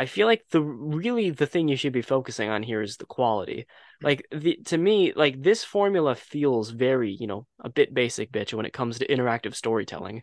I 0.00 0.06
feel 0.06 0.26
like 0.26 0.46
the 0.50 0.62
really 0.62 1.28
the 1.28 1.44
thing 1.44 1.68
you 1.68 1.76
should 1.76 1.92
be 1.92 2.00
focusing 2.00 2.48
on 2.48 2.62
here 2.62 2.80
is 2.80 2.96
the 2.96 3.04
quality. 3.04 3.66
Like 4.00 4.26
the 4.32 4.58
to 4.64 4.78
me, 4.78 5.12
like 5.12 5.42
this 5.42 5.62
formula 5.62 6.14
feels 6.14 6.70
very, 6.70 7.14
you 7.20 7.26
know, 7.26 7.46
a 7.62 7.68
bit 7.68 7.92
basic 7.92 8.32
bitch 8.32 8.54
when 8.54 8.64
it 8.64 8.72
comes 8.72 8.98
to 8.98 9.06
interactive 9.06 9.54
storytelling. 9.54 10.22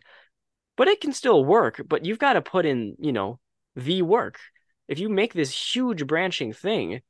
But 0.76 0.88
it 0.88 1.00
can 1.00 1.12
still 1.12 1.44
work, 1.44 1.80
but 1.86 2.04
you've 2.04 2.18
got 2.18 2.32
to 2.32 2.42
put 2.42 2.66
in, 2.66 2.96
you 2.98 3.12
know, 3.12 3.38
the 3.76 4.02
work. 4.02 4.40
If 4.88 4.98
you 4.98 5.08
make 5.08 5.32
this 5.32 5.76
huge 5.76 6.08
branching 6.08 6.52
thing, 6.52 7.02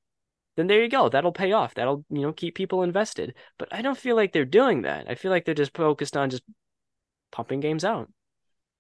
then 0.59 0.67
there 0.67 0.83
you 0.83 0.91
go. 0.91 1.09
That'll 1.09 1.33
pay 1.33 1.53
off. 1.53 1.73
That'll, 1.73 2.05
you 2.11 2.21
know, 2.21 2.35
keep 2.35 2.55
people 2.55 2.83
invested. 2.83 3.35
But 3.59 3.73
I 3.73 3.81
don't 3.81 3.97
feel 3.97 4.15
like 4.15 4.35
they're 4.35 4.45
doing 4.45 4.83
that. 4.83 5.09
I 5.09 5.15
feel 5.15 5.31
like 5.31 5.47
they're 5.47 5.55
just 5.55 5.75
focused 5.75 6.19
on 6.19 6.29
just 6.29 6.43
pumping 7.33 7.61
games 7.61 7.83
out. 7.83 8.13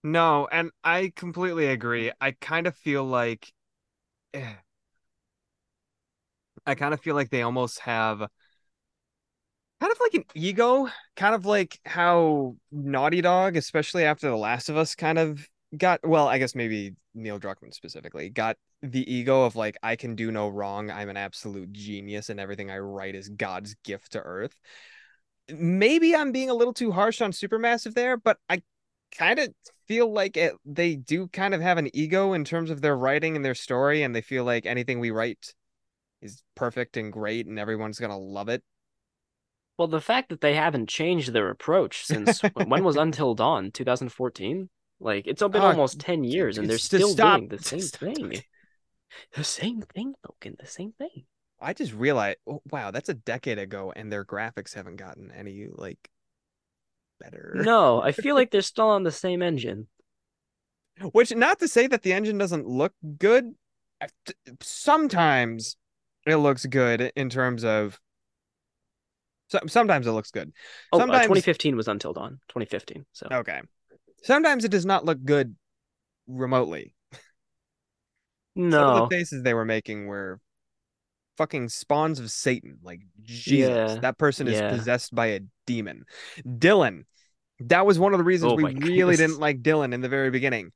No, 0.02 0.46
and 0.52 0.72
I 0.84 1.10
completely 1.16 1.68
agree. 1.68 2.12
I 2.20 2.32
kind 2.32 2.66
of 2.66 2.76
feel 2.76 3.02
like 3.02 3.50
Eh. 4.34 4.54
I 6.66 6.74
kind 6.74 6.92
of 6.92 7.00
feel 7.00 7.14
like 7.14 7.30
they 7.30 7.42
almost 7.42 7.80
have 7.80 8.18
kind 9.80 9.92
of 9.92 9.98
like 10.00 10.14
an 10.14 10.24
ego, 10.34 10.88
kind 11.16 11.34
of 11.34 11.46
like 11.46 11.78
how 11.84 12.56
Naughty 12.72 13.20
Dog, 13.20 13.56
especially 13.56 14.04
after 14.04 14.28
The 14.28 14.36
Last 14.36 14.68
of 14.68 14.76
Us, 14.76 14.94
kind 14.94 15.18
of 15.18 15.48
got, 15.76 16.06
well, 16.06 16.28
I 16.28 16.38
guess 16.38 16.54
maybe 16.54 16.94
Neil 17.14 17.38
Druckmann 17.38 17.72
specifically, 17.72 18.28
got 18.28 18.56
the 18.82 19.10
ego 19.12 19.44
of 19.44 19.56
like, 19.56 19.76
I 19.82 19.96
can 19.96 20.14
do 20.14 20.30
no 20.30 20.48
wrong. 20.48 20.90
I'm 20.90 21.08
an 21.08 21.16
absolute 21.16 21.72
genius, 21.72 22.28
and 22.28 22.40
everything 22.40 22.70
I 22.70 22.78
write 22.78 23.14
is 23.14 23.28
God's 23.28 23.74
gift 23.84 24.12
to 24.12 24.20
Earth. 24.20 24.58
Maybe 25.48 26.14
I'm 26.14 26.32
being 26.32 26.50
a 26.50 26.54
little 26.54 26.74
too 26.74 26.92
harsh 26.92 27.22
on 27.22 27.32
Supermassive 27.32 27.94
there, 27.94 28.16
but 28.16 28.36
I 28.50 28.62
kind 29.16 29.38
of 29.38 29.52
feel 29.86 30.12
like 30.12 30.36
it, 30.36 30.54
they 30.64 30.96
do 30.96 31.28
kind 31.28 31.54
of 31.54 31.60
have 31.60 31.78
an 31.78 31.90
ego 31.94 32.32
in 32.32 32.44
terms 32.44 32.70
of 32.70 32.80
their 32.80 32.96
writing 32.96 33.36
and 33.36 33.44
their 33.44 33.54
story, 33.54 34.02
and 34.02 34.14
they 34.14 34.22
feel 34.22 34.44
like 34.44 34.66
anything 34.66 35.00
we 35.00 35.10
write 35.10 35.54
is 36.22 36.42
perfect 36.54 36.96
and 36.96 37.12
great, 37.12 37.46
and 37.46 37.58
everyone's 37.58 37.98
gonna 37.98 38.18
love 38.18 38.48
it. 38.48 38.62
Well, 39.78 39.88
the 39.88 40.00
fact 40.00 40.28
that 40.30 40.40
they 40.40 40.54
haven't 40.54 40.88
changed 40.88 41.32
their 41.32 41.50
approach 41.50 42.04
since 42.04 42.40
when 42.54 42.84
was 42.84 42.96
Until 42.96 43.34
Dawn? 43.34 43.70
2014? 43.70 44.68
Like 45.00 45.26
it's 45.26 45.40
been 45.40 45.54
Uh, 45.54 45.60
almost 45.62 46.00
10 46.00 46.24
years 46.24 46.58
and 46.58 46.68
they're 46.68 46.78
still 46.78 47.08
stop- 47.10 47.38
doing 47.38 47.48
the 47.48 47.58
same 47.62 47.80
stop 47.80 48.00
thing. 48.00 48.42
The 49.32 49.42
same 49.44 49.82
thing, 49.82 50.14
Logan, 50.28 50.56
the 50.60 50.66
same 50.66 50.92
thing. 50.92 51.24
I 51.60 51.72
just 51.72 51.92
realized, 51.92 52.38
oh, 52.46 52.62
wow, 52.70 52.90
that's 52.90 53.08
a 53.08 53.14
decade 53.14 53.58
ago, 53.58 53.92
and 53.94 54.12
their 54.12 54.24
graphics 54.24 54.74
haven't 54.74 54.96
gotten 54.96 55.30
any 55.32 55.68
like 55.72 55.98
better. 57.20 57.52
No, 57.56 58.00
I 58.02 58.12
feel 58.12 58.34
like 58.36 58.50
they're 58.50 58.62
still 58.62 58.88
on 58.88 59.02
the 59.02 59.12
same 59.12 59.42
engine. 59.42 59.86
Which, 61.12 61.34
not 61.34 61.60
to 61.60 61.68
say 61.68 61.86
that 61.86 62.02
the 62.02 62.12
engine 62.12 62.38
doesn't 62.38 62.66
look 62.66 62.92
good. 63.18 63.54
Sometimes 64.60 65.76
it 66.26 66.36
looks 66.36 66.66
good 66.66 67.12
in 67.14 67.30
terms 67.30 67.64
of. 67.64 68.00
So, 69.48 69.60
sometimes 69.66 70.06
it 70.06 70.12
looks 70.12 70.30
good. 70.30 70.52
Oh, 70.92 70.98
uh, 70.98 71.00
Sometimes- 71.00 71.22
2015 71.24 71.76
was 71.76 71.88
Until 71.88 72.12
Dawn. 72.12 72.40
2015. 72.48 73.06
So 73.12 73.28
Okay. 73.32 73.60
Sometimes 74.24 74.64
it 74.64 74.70
does 74.70 74.84
not 74.84 75.04
look 75.04 75.24
good 75.24 75.54
remotely. 76.26 76.94
Some 78.56 78.64
of 78.64 78.70
no. 78.70 79.00
the 79.00 79.08
faces 79.08 79.42
they 79.42 79.54
were 79.54 79.64
making 79.64 80.06
were 80.06 80.40
fucking 81.38 81.70
spawns 81.70 82.20
of 82.20 82.30
Satan. 82.30 82.78
Like 82.82 83.00
Jesus, 83.22 83.70
Yeah, 83.70 84.00
that 84.02 84.18
person 84.18 84.46
is 84.46 84.54
yeah. 84.54 84.76
possessed 84.76 85.14
by 85.14 85.26
a 85.28 85.40
demon. 85.66 86.04
Dylan, 86.46 87.04
that 87.60 87.86
was 87.86 87.98
one 87.98 88.12
of 88.12 88.18
the 88.18 88.24
reasons 88.24 88.52
Oh 88.52 88.56
we 88.56 88.64
really 88.64 88.80
goodness. 88.80 89.16
didn't 89.16 89.40
like 89.40 89.62
Dylan 89.62 89.94
in 89.94 90.02
the 90.02 90.08
very 90.10 90.30
beginning. 90.30 90.72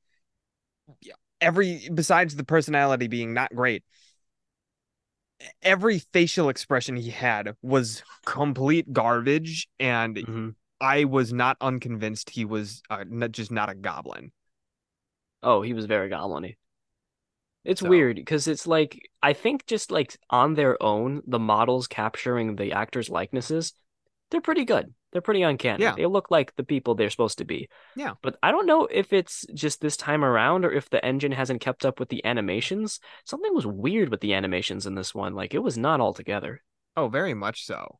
Every 1.41 1.89
besides 1.93 2.35
the 2.35 2.45
personality 2.45 3.07
being 3.07 3.33
not 3.33 3.53
great, 3.53 3.83
every 5.61 5.99
facial 5.99 6.49
expression 6.49 6.95
he 6.95 7.09
had 7.09 7.55
was 7.61 8.03
complete 8.25 8.91
garbage, 8.93 9.67
and 9.79 10.15
Mhm. 10.17 10.55
I 10.79 11.03
was 11.05 11.33
not 11.33 11.57
unconvinced 11.61 12.29
he 12.31 12.45
was 12.45 12.81
uh, 12.89 13.03
not 13.07 13.31
just 13.31 13.51
not 13.51 13.69
a 13.69 13.75
goblin. 13.75 14.31
Oh, 15.41 15.61
he 15.61 15.73
was 15.73 15.85
very 15.85 16.09
goblin 16.09 16.55
It's 17.63 17.81
So- 17.81 17.89
weird 17.89 18.17
because 18.17 18.47
it's 18.47 18.67
like 18.67 19.09
I 19.21 19.33
think 19.33 19.65
just 19.65 19.91
like 19.91 20.17
on 20.29 20.53
their 20.55 20.81
own, 20.83 21.21
the 21.25 21.39
models 21.39 21.87
capturing 21.87 22.55
the 22.55 22.73
actors' 22.73 23.09
likenesses, 23.09 23.73
they're 24.31 24.41
pretty 24.41 24.65
good. 24.65 24.93
They're 25.11 25.21
pretty 25.21 25.43
uncanny. 25.43 25.83
Yeah. 25.83 25.93
They 25.95 26.07
look 26.07 26.31
like 26.31 26.55
the 26.55 26.63
people 26.63 26.95
they're 26.95 27.11
supposed 27.11 27.37
to 27.37 27.45
be. 27.45 27.69
Yeah. 27.95 28.13
But 28.23 28.35
I 28.41 28.51
don't 28.51 28.65
know 28.65 28.87
if 28.87 29.13
it's 29.13 29.45
just 29.53 29.79
this 29.79 29.95
time 29.95 30.25
around 30.25 30.65
or 30.65 30.71
if 30.71 30.89
the 30.89 31.03
engine 31.05 31.31
hasn't 31.31 31.61
kept 31.61 31.85
up 31.85 31.99
with 31.99 32.09
the 32.09 32.25
animations. 32.25 32.99
Something 33.23 33.53
was 33.53 33.67
weird 33.67 34.09
with 34.09 34.21
the 34.21 34.33
animations 34.33 34.87
in 34.87 34.95
this 34.95 35.13
one. 35.13 35.35
Like 35.35 35.53
it 35.53 35.59
was 35.59 35.77
not 35.77 36.01
all 36.01 36.13
together. 36.13 36.63
Oh, 36.97 37.07
very 37.09 37.35
much 37.35 37.63
so. 37.63 37.99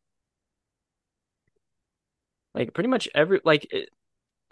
Like 2.54 2.74
pretty 2.74 2.90
much 2.90 3.08
every 3.16 3.42
like 3.44 3.68
it, 3.72 3.90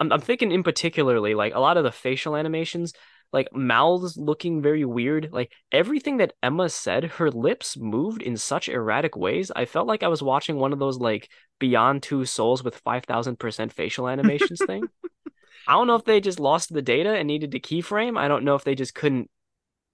I'm 0.00 0.12
I'm 0.12 0.20
thinking 0.20 0.50
in 0.50 0.62
particularly 0.62 1.34
like 1.34 1.54
a 1.54 1.60
lot 1.60 1.76
of 1.76 1.84
the 1.84 1.92
facial 1.92 2.36
animations, 2.36 2.92
like 3.32 3.48
mouths 3.52 4.16
looking 4.16 4.60
very 4.60 4.84
weird. 4.84 5.30
Like 5.32 5.52
everything 5.70 6.18
that 6.18 6.34
Emma 6.42 6.68
said, 6.68 7.04
her 7.04 7.30
lips 7.30 7.76
moved 7.76 8.22
in 8.22 8.36
such 8.36 8.68
erratic 8.68 9.16
ways. 9.16 9.50
I 9.54 9.64
felt 9.64 9.86
like 9.86 10.02
I 10.02 10.08
was 10.08 10.22
watching 10.22 10.56
one 10.56 10.72
of 10.72 10.78
those 10.78 10.98
like 10.98 11.30
Beyond 11.58 12.02
Two 12.02 12.24
Souls 12.24 12.62
with 12.62 12.82
5000% 12.84 13.72
facial 13.72 14.08
animations 14.08 14.60
thing. 14.66 14.84
I 15.66 15.72
don't 15.72 15.86
know 15.86 15.94
if 15.94 16.04
they 16.04 16.20
just 16.20 16.40
lost 16.40 16.72
the 16.72 16.82
data 16.82 17.14
and 17.14 17.26
needed 17.26 17.52
to 17.52 17.60
keyframe. 17.60 18.18
I 18.18 18.28
don't 18.28 18.44
know 18.44 18.56
if 18.56 18.64
they 18.64 18.74
just 18.74 18.94
couldn't 18.94 19.30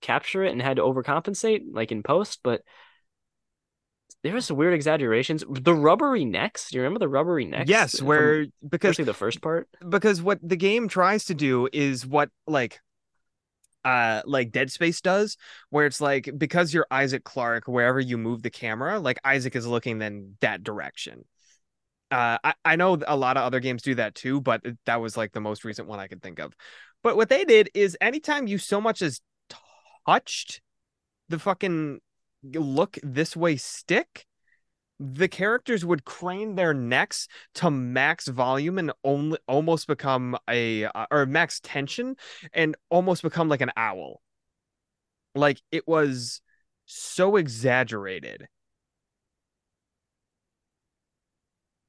capture 0.01 0.45
it 0.45 0.53
and 0.53 0.63
had 0.63 0.77
to 0.77 0.83
overcompensate 0.83 1.63
like 1.73 1.93
in 1.93 2.03
post, 2.03 2.41
but 2.43 2.63
there 4.25 4.35
was 4.35 4.47
some 4.47 4.57
weird 4.57 4.75
exaggerations. 4.75 5.45
The 5.49 5.75
rubbery 5.75 6.25
necks. 6.25 6.71
Do 6.71 6.79
you 6.79 6.83
remember 6.83 6.99
the 6.99 7.09
rubbery 7.09 7.45
necks? 7.45 7.71
yes, 7.71 8.03
where 8.03 8.47
because 8.69 8.97
the 8.97 9.15
first 9.15 9.41
part. 9.41 9.69
because 9.89 10.21
what 10.21 10.41
the 10.43 10.57
game 10.57 10.89
tries 10.89 11.27
to 11.27 11.35
do 11.35 11.69
is 11.73 12.05
what 12.05 12.31
like 12.47 12.81
uh 13.89 14.23
like 14.27 14.53
Dead 14.53 14.71
Space 14.71 15.01
does, 15.01 15.37
where 15.71 15.87
it's 15.87 16.01
like 16.01 16.31
because 16.37 16.75
you're 16.75 16.87
Isaac 16.91 17.25
Clarke, 17.25 17.67
wherever 17.67 18.01
you 18.01 18.19
move 18.19 18.43
the 18.43 18.51
camera, 18.51 18.99
like 18.99 19.19
Isaac 19.25 19.57
is 19.57 19.67
looking 19.67 19.99
then 19.99 20.37
that 20.41 20.63
direction. 20.63 21.25
Uh, 22.11 22.39
I, 22.43 22.55
I 22.65 22.77
know 22.77 22.99
a 23.07 23.17
lot 23.17 23.37
of 23.37 23.43
other 23.43 23.61
games 23.61 23.83
do 23.83 23.95
that 23.97 24.15
too, 24.15 24.41
but 24.41 24.63
that 24.87 25.01
was 25.01 25.17
like 25.17 25.33
the 25.33 25.41
most 25.41 25.65
recent 25.65 25.89
one 25.89 26.01
I 26.01 26.07
could 26.07 26.23
think 26.23 26.39
of. 26.39 26.55
But 27.03 27.17
what 27.17 27.29
they 27.29 27.45
did 27.45 27.71
is 27.75 27.97
anytime 28.01 28.47
you 28.47 28.59
so 28.59 28.81
much 28.81 29.03
as 29.03 29.21
touched 30.07 30.61
the 31.29 31.39
fucking 31.39 32.01
look 32.43 32.99
this 33.03 33.37
way 33.37 33.57
stick, 33.57 34.27
the 35.01 35.29
characters 35.29 35.85
would 35.85 36.05
crane 36.05 36.57
their 36.57 36.75
necks 36.75 37.29
to 37.55 37.71
max 37.71 38.27
volume 38.27 38.79
and 38.79 38.93
only 39.05 39.39
almost 39.47 39.87
become 39.87 40.37
a 40.49 40.85
uh, 40.85 41.07
or 41.11 41.27
max 41.27 41.61
tension 41.61 42.17
and 42.53 42.77
almost 42.91 43.23
become 43.23 43.49
like 43.49 43.61
an 43.61 43.71
owl. 43.77 44.21
Like 45.35 45.61
it 45.71 45.87
was 45.87 46.41
so 46.87 47.37
exaggerated. 47.37 48.49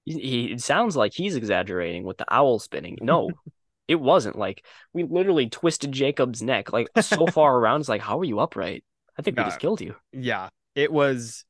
It 0.05 0.61
sounds 0.61 0.95
like 0.95 1.13
he's 1.13 1.35
exaggerating 1.35 2.03
with 2.03 2.17
the 2.17 2.25
owl 2.29 2.59
spinning. 2.59 2.97
No, 3.01 3.29
it 3.87 3.99
wasn't. 3.99 4.37
Like 4.37 4.65
we 4.93 5.03
literally 5.03 5.49
twisted 5.49 5.91
Jacob's 5.91 6.41
neck 6.41 6.71
like 6.71 6.89
so 7.01 7.25
far 7.27 7.55
around. 7.57 7.81
It's 7.81 7.89
like, 7.89 8.01
how 8.01 8.19
are 8.19 8.25
you 8.25 8.39
upright? 8.39 8.83
I 9.17 9.21
think 9.21 9.37
we 9.37 9.43
just 9.43 9.59
killed 9.59 9.81
you. 9.81 9.95
Yeah, 10.13 10.49
it 10.75 10.91
was 10.91 11.43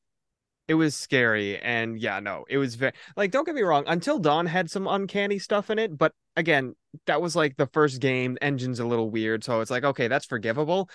it 0.70 0.74
was 0.74 0.94
scary 0.94 1.58
and 1.58 1.98
yeah, 1.98 2.20
no, 2.20 2.44
it 2.48 2.56
was 2.58 2.76
very 2.76 2.92
like 3.16 3.32
don't 3.32 3.44
get 3.44 3.56
me 3.56 3.62
wrong, 3.62 3.84
Until 3.88 4.20
Dawn 4.20 4.46
had 4.46 4.70
some 4.70 4.86
uncanny 4.86 5.40
stuff 5.40 5.68
in 5.68 5.78
it, 5.80 5.98
but 5.98 6.12
again, 6.36 6.76
that 7.06 7.20
was 7.20 7.34
like 7.34 7.56
the 7.56 7.66
first 7.66 8.00
game, 8.00 8.38
engine's 8.40 8.78
a 8.78 8.86
little 8.86 9.10
weird, 9.10 9.42
so 9.42 9.60
it's 9.60 9.70
like 9.70 9.84
okay, 9.84 10.06
that's 10.08 10.26
forgivable. 10.26 10.88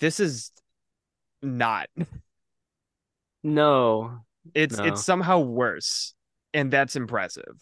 This 0.00 0.18
is 0.18 0.50
not. 1.42 1.88
No, 3.42 4.24
It's 4.54 4.76
No. 4.78 4.84
it's 4.84 5.04
somehow 5.04 5.40
worse, 5.40 6.14
and 6.54 6.72
that's 6.72 6.96
impressive. 6.96 7.54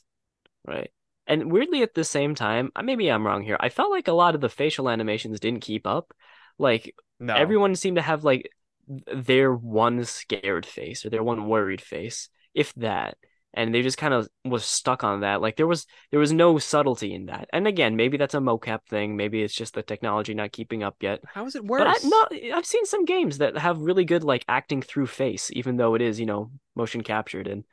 right. 0.67 0.91
And 1.27 1.53
weirdly, 1.53 1.83
at 1.83 1.95
the 1.95 2.05
same 2.05 2.35
time, 2.35 2.73
uh, 2.75 2.83
maybe 2.83 3.09
I'm 3.11 3.27
wrong 3.27 3.43
here. 3.43 3.57
I 3.61 3.69
felt 3.69 3.91
like 3.93 4.09
a 4.09 4.13
lot 4.13 4.35
of 4.35 4.41
the 4.41 4.49
facial 4.49 4.89
animations 4.91 5.41
didn't 5.41 5.61
keep 5.61 5.87
up. 5.87 6.13
Like 6.59 6.95
No. 7.21 7.35
everyone 7.35 7.77
seemed 7.77 7.97
to 7.97 8.03
have 8.03 8.25
like 8.25 8.51
their 8.89 9.53
one 9.55 10.05
scared 10.05 10.67
face 10.67 11.05
or 11.05 11.11
their 11.11 11.23
one 11.23 11.47
worried 11.49 11.81
face, 11.81 12.29
if 12.55 12.73
that. 12.75 13.17
And 13.55 13.75
they 13.75 13.83
just 13.83 13.99
kind 13.99 14.15
of 14.15 14.29
was 14.45 14.65
stuck 14.65 15.05
on 15.05 15.21
that. 15.21 15.43
Like 15.43 15.57
there 15.57 15.67
was 15.67 15.87
there 16.11 16.21
was 16.21 16.33
no 16.33 16.59
subtlety 16.59 17.13
in 17.15 17.27
that. 17.27 17.49
And 17.53 17.67
again, 17.67 17.97
maybe 17.97 18.17
that's 18.17 18.35
a 18.35 18.39
mocap 18.39 18.81
thing. 18.89 19.15
Maybe 19.17 19.43
it's 19.43 19.55
just 19.55 19.75
the 19.75 19.83
technology 19.83 20.33
not 20.33 20.53
keeping 20.53 20.83
up 20.83 20.97
yet. 21.03 21.21
How 21.25 21.45
is 21.47 21.55
it 21.55 21.67
But 21.77 21.87
I, 21.87 21.93
worse? 21.93 22.03
no, 22.03 22.27
I've 22.55 22.65
seen 22.67 22.87
some 22.87 23.05
games 23.05 23.39
that 23.39 23.59
have 23.59 23.79
really 23.79 24.05
good 24.07 24.25
like 24.25 24.45
acting 24.49 24.81
through 24.83 25.07
face, 25.07 25.51
even 25.53 25.77
though 25.77 25.95
it 25.95 26.01
is 26.03 26.19
you 26.19 26.27
know 26.27 26.51
motion 26.75 27.03
captured. 27.03 27.47
And 27.47 27.65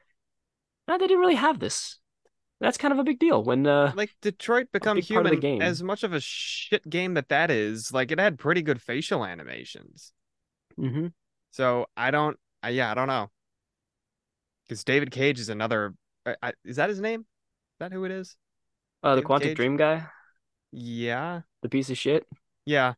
no, 0.88 0.98
they 0.98 1.07
didn't 1.07 1.19
really 1.19 1.36
have 1.36 1.60
this. 1.60 1.98
That's 2.60 2.77
kind 2.77 2.91
of 2.91 2.99
a 2.99 3.03
big 3.03 3.19
deal 3.19 3.44
when 3.44 3.65
uh 3.65 3.94
like 3.95 4.14
Detroit 4.22 4.68
Become 4.73 4.98
big 4.98 5.07
part 5.07 5.26
of 5.26 5.31
the 5.31 5.38
Human, 5.38 5.40
game. 5.40 5.61
as 5.61 5.81
much 5.81 6.03
of 6.03 6.14
a 6.14 6.19
shit 6.19 6.88
game 6.90 7.14
that 7.14 7.30
that 7.30 7.52
is, 7.52 7.94
like 7.94 8.11
it 8.11 8.19
had 8.19 8.38
pretty 8.38 8.61
good 8.61 8.81
facial 8.81 9.26
animations. 9.26 10.11
Mhm. 10.80 11.14
So 11.51 11.88
I 11.97 12.11
don't, 12.11 12.38
I, 12.64 12.69
yeah, 12.69 12.91
I 12.91 12.95
don't 12.95 13.07
know. 13.07 13.30
Because 14.68 14.84
David 14.84 15.11
Cage 15.11 15.39
is 15.39 15.49
another. 15.49 15.95
I, 16.26 16.35
I, 16.41 16.53
is 16.64 16.76
that 16.77 16.89
his 16.89 16.99
name? 17.01 17.22
Is 17.22 17.26
that 17.80 17.91
who 17.91 18.06
it 18.06 18.11
is? 18.11 18.35
uh 19.03 19.15
the 19.15 19.22
David 19.22 19.27
Quantic 19.27 19.41
Cage? 19.41 19.56
Dream 19.56 19.77
guy, 19.77 20.06
Yeah, 20.72 21.41
the 21.61 21.69
piece 21.69 21.89
of 21.89 21.97
shit. 21.97 22.26
yeah. 22.65 22.93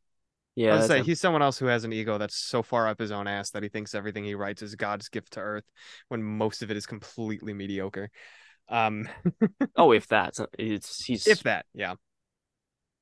Yeah, 0.55 0.75
I 0.75 0.75
was 0.77 0.85
say 0.85 0.99
him. 0.99 1.05
he's 1.05 1.19
someone 1.21 1.41
else 1.41 1.57
who 1.57 1.67
has 1.67 1.85
an 1.85 1.93
ego 1.93 2.17
that's 2.17 2.35
so 2.35 2.61
far 2.61 2.87
up 2.89 2.99
his 2.99 3.11
own 3.11 3.25
ass 3.27 3.51
that 3.51 3.63
he 3.63 3.69
thinks 3.69 3.95
everything 3.95 4.25
he 4.25 4.35
writes 4.35 4.61
is 4.61 4.75
God's 4.75 5.07
gift 5.07 5.33
to 5.33 5.39
Earth, 5.39 5.63
when 6.09 6.21
most 6.21 6.61
of 6.61 6.69
it 6.69 6.75
is 6.77 6.85
completely 6.85 7.53
mediocre. 7.53 8.09
Um, 8.67 9.07
Oh, 9.75 9.91
if 9.93 10.07
that, 10.09 10.35
it's 10.59 11.05
he's 11.05 11.25
if 11.27 11.43
that, 11.43 11.65
yeah. 11.73 11.95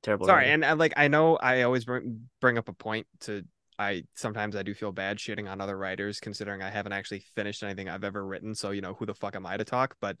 terrible. 0.02 0.26
Sorry, 0.26 0.48
writer. 0.48 0.62
and 0.64 0.78
like 0.78 0.94
I 0.96 1.08
know 1.08 1.36
I 1.36 1.62
always 1.62 1.84
bring 1.84 2.28
bring 2.40 2.58
up 2.58 2.68
a 2.68 2.72
point 2.72 3.06
to 3.20 3.44
I 3.80 4.04
sometimes 4.14 4.54
I 4.56 4.62
do 4.62 4.74
feel 4.74 4.92
bad 4.92 5.16
shitting 5.16 5.50
on 5.50 5.60
other 5.60 5.76
writers 5.76 6.20
considering 6.20 6.62
I 6.62 6.68
haven't 6.70 6.92
actually 6.92 7.24
finished 7.34 7.62
anything 7.62 7.88
I've 7.88 8.04
ever 8.04 8.24
written, 8.24 8.54
so 8.54 8.72
you 8.72 8.82
know 8.82 8.92
who 8.94 9.06
the 9.06 9.14
fuck 9.14 9.34
am 9.34 9.46
I 9.46 9.56
to 9.56 9.64
talk? 9.64 9.96
But 10.00 10.18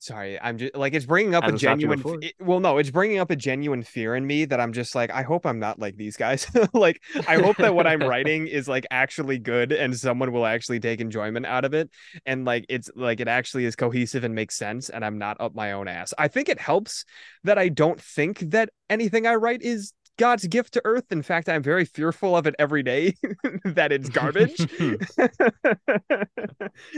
sorry, 0.00 0.38
I'm 0.40 0.58
just 0.58 0.74
like 0.74 0.94
it's 0.94 1.06
bringing 1.06 1.34
up 1.34 1.44
a 1.44 1.46
Hasn't 1.46 1.60
stopped 1.60 1.80
you 1.80 1.88
genuine. 1.88 2.22
it- 2.22 2.34
well, 2.40 2.60
no, 2.60 2.76
it's 2.78 2.90
bringing 2.90 3.18
up 3.20 3.30
a 3.30 3.36
genuine 3.36 3.82
fear 3.82 4.16
in 4.16 4.26
me 4.26 4.44
that 4.44 4.60
I'm 4.60 4.72
just 4.72 4.94
like 4.94 5.10
I 5.10 5.22
hope 5.22 5.46
I'm 5.46 5.60
not 5.60 5.78
like 5.78 5.96
these 5.96 6.16
guys. 6.16 6.46
like 6.74 7.00
I 7.26 7.36
hope 7.38 7.56
that 7.58 7.74
what 7.74 7.86
I'm 7.86 8.00
writing 8.06 8.46
is 8.46 8.68
like 8.68 8.84
actually 8.90 9.38
good 9.38 9.72
and 9.72 9.96
someone 9.96 10.30
will 10.30 10.44
actually 10.44 10.80
take 10.80 11.00
enjoyment 11.00 11.46
out 11.46 11.64
of 11.64 11.72
it 11.72 11.88
and 12.26 12.44
like 12.44 12.66
it's 12.68 12.90
like 12.94 13.20
it 13.20 13.28
actually 13.28 13.64
is 13.64 13.76
cohesive 13.76 14.24
and 14.24 14.34
makes 14.34 14.56
sense 14.56 14.90
and 14.90 15.04
I'm 15.04 15.18
not 15.18 15.40
up 15.40 15.54
my 15.54 15.72
own 15.72 15.88
ass. 15.88 16.12
I 16.18 16.28
think 16.28 16.48
it 16.50 16.60
helps 16.60 17.04
that 17.44 17.56
I 17.56 17.70
don't 17.70 18.00
think 18.00 18.40
that 18.50 18.70
anything 18.90 19.26
I 19.26 19.36
write 19.36 19.62
is 19.62 19.92
God's 20.18 20.46
gift 20.46 20.74
to 20.74 20.82
Earth. 20.84 21.10
In 21.10 21.22
fact, 21.22 21.48
I'm 21.48 21.62
very 21.62 21.84
fearful 21.84 22.36
of 22.36 22.46
it 22.46 22.54
every 22.58 22.82
day 22.82 23.14
that 23.64 23.92
it's 23.92 24.08
garbage, 24.08 24.56
that 25.16 26.28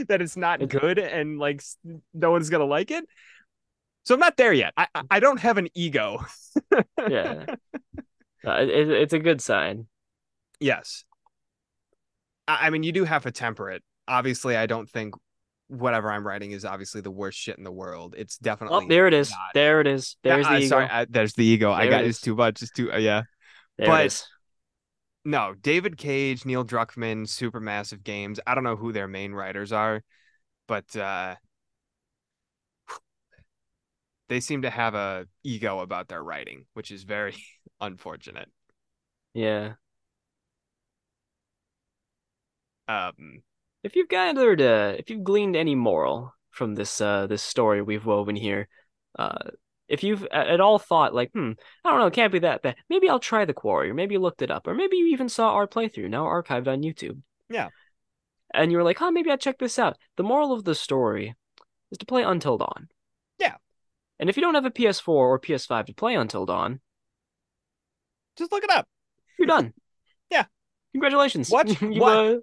it's 0.09 0.37
not 0.37 0.67
good, 0.67 0.99
and 0.99 1.39
like 1.39 1.63
no 2.13 2.31
one's 2.31 2.49
gonna 2.49 2.65
like 2.65 2.91
it. 2.91 3.05
So 4.03 4.13
I'm 4.13 4.19
not 4.19 4.37
there 4.37 4.53
yet. 4.53 4.73
I 4.77 4.87
I 5.09 5.19
don't 5.19 5.39
have 5.39 5.57
an 5.57 5.69
ego. 5.73 6.25
yeah, 7.09 7.45
uh, 8.45 8.61
it, 8.61 8.89
it's 8.89 9.13
a 9.13 9.19
good 9.19 9.41
sign. 9.41 9.87
Yes. 10.59 11.03
I, 12.47 12.67
I 12.67 12.69
mean, 12.69 12.83
you 12.83 12.91
do 12.91 13.03
have 13.03 13.23
to 13.23 13.31
temper 13.31 13.71
it. 13.71 13.83
Obviously, 14.07 14.55
I 14.55 14.67
don't 14.67 14.89
think 14.89 15.15
whatever 15.67 16.11
I'm 16.11 16.25
writing 16.25 16.51
is 16.51 16.65
obviously 16.65 17.01
the 17.01 17.11
worst 17.11 17.37
shit 17.37 17.57
in 17.57 17.63
the 17.63 17.71
world. 17.71 18.15
It's 18.17 18.37
definitely. 18.37 18.85
Oh, 18.85 18.87
there 18.87 19.07
it 19.07 19.13
is. 19.13 19.29
not. 19.31 19.39
There 19.53 19.81
it 19.81 19.87
is. 19.87 20.17
There's 20.23 20.45
Uh, 20.45 20.49
the 20.51 20.57
ego. 20.59 20.67
Sorry, 20.67 20.85
I, 20.85 21.05
there's 21.05 21.33
the 21.33 21.45
ego. 21.45 21.71
I 21.71 21.87
got 21.87 22.03
it 22.03 22.07
it's 22.07 22.17
is. 22.17 22.21
too 22.23 22.35
much. 22.35 22.61
It's 22.61 22.71
too 22.71 22.91
uh, 22.91 22.97
yeah. 22.97 23.23
There 23.77 23.87
but- 23.87 24.01
it 24.03 24.07
is. 24.07 24.25
No, 25.27 25.55
David 25.59 25.97
Cage, 25.97 26.45
Neil 26.45 26.63
Druckmann, 26.63 27.23
Supermassive 27.25 28.03
Games. 28.03 28.39
I 28.45 28.53
don't 28.53 28.63
know 28.63 28.75
who 28.75 28.91
their 28.91 29.07
main 29.07 29.33
writers 29.33 29.71
are, 29.71 30.03
but 30.67 30.95
uh 30.95 31.33
they 34.29 34.39
seem 34.39 34.61
to 34.63 34.69
have 34.69 34.93
a 34.93 35.25
ego 35.43 35.79
about 35.79 36.07
their 36.09 36.23
writing, 36.23 36.65
which 36.73 36.91
is 36.91 37.03
very 37.03 37.35
unfortunate. 37.81 38.49
Yeah. 39.33 39.73
Um 42.87 43.41
If 43.85 43.95
you've 43.95 44.09
gathered, 44.09 44.61
uh, 44.61 44.95
if 44.97 45.11
you've 45.11 45.23
gleaned 45.23 45.55
any 45.55 45.75
moral 45.75 46.33
from 46.49 46.73
this, 46.73 46.99
uh, 46.99 47.27
this 47.27 47.43
story 47.43 47.83
we've 47.83 48.03
woven 48.03 48.35
here, 48.35 48.67
uh, 49.19 49.51
if 49.87 50.03
you've 50.03 50.25
at 50.31 50.59
all 50.59 50.79
thought 50.79 51.13
like, 51.13 51.31
hmm, 51.33 51.51
I 51.83 51.89
don't 51.91 51.99
know, 51.99 52.07
it 52.07 52.13
can't 52.13 52.33
be 52.33 52.39
that 52.39 52.63
bad. 52.63 52.77
Maybe 52.89 53.07
I'll 53.07 53.19
try 53.19 53.45
the 53.45 53.53
quarry, 53.53 53.91
or 53.91 53.93
maybe 53.93 54.15
you 54.15 54.19
looked 54.19 54.41
it 54.41 54.49
up, 54.49 54.65
or 54.65 54.73
maybe 54.73 54.97
you 54.97 55.05
even 55.09 55.29
saw 55.29 55.51
our 55.51 55.67
playthrough 55.67 56.09
now 56.09 56.25
archived 56.25 56.67
on 56.67 56.81
YouTube. 56.81 57.21
Yeah. 57.47 57.69
And 58.55 58.71
you 58.71 58.77
were 58.79 58.83
like, 58.83 58.97
huh, 58.97 59.11
maybe 59.11 59.29
I'll 59.29 59.37
check 59.37 59.59
this 59.59 59.77
out. 59.77 59.99
The 60.17 60.23
moral 60.23 60.51
of 60.51 60.63
the 60.63 60.73
story 60.73 61.35
is 61.91 61.99
to 61.99 62.07
play 62.07 62.23
Until 62.23 62.57
Dawn. 62.57 62.87
Yeah. 63.37 63.57
And 64.19 64.31
if 64.31 64.35
you 64.35 64.41
don't 64.41 64.55
have 64.55 64.65
a 64.65 64.71
PS4 64.71 65.07
or 65.09 65.39
PS5 65.39 65.85
to 65.85 65.93
play 65.93 66.15
Until 66.15 66.47
Dawn, 66.47 66.79
just 68.35 68.51
look 68.51 68.63
it 68.63 68.71
up. 68.71 68.87
you're 69.37 69.47
done. 69.47 69.73
Yeah. 70.31 70.45
Congratulations. 70.93 71.51
Watch- 71.51 71.79
You, 71.81 72.01
what- 72.01 72.17
uh, 72.17 72.37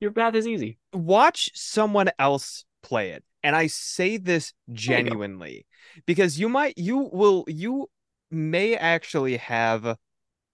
your 0.00 0.12
path 0.12 0.34
is 0.34 0.46
easy. 0.46 0.78
watch 0.92 1.50
someone 1.54 2.10
else 2.18 2.64
play 2.82 3.10
it. 3.10 3.24
And 3.42 3.54
i 3.54 3.66
say 3.66 4.16
this 4.16 4.52
you 4.66 4.74
genuinely 4.74 5.66
because 6.06 6.40
you 6.40 6.48
might 6.48 6.78
you 6.78 7.10
will 7.12 7.44
you 7.46 7.90
may 8.30 8.74
actually 8.74 9.36
have 9.36 9.96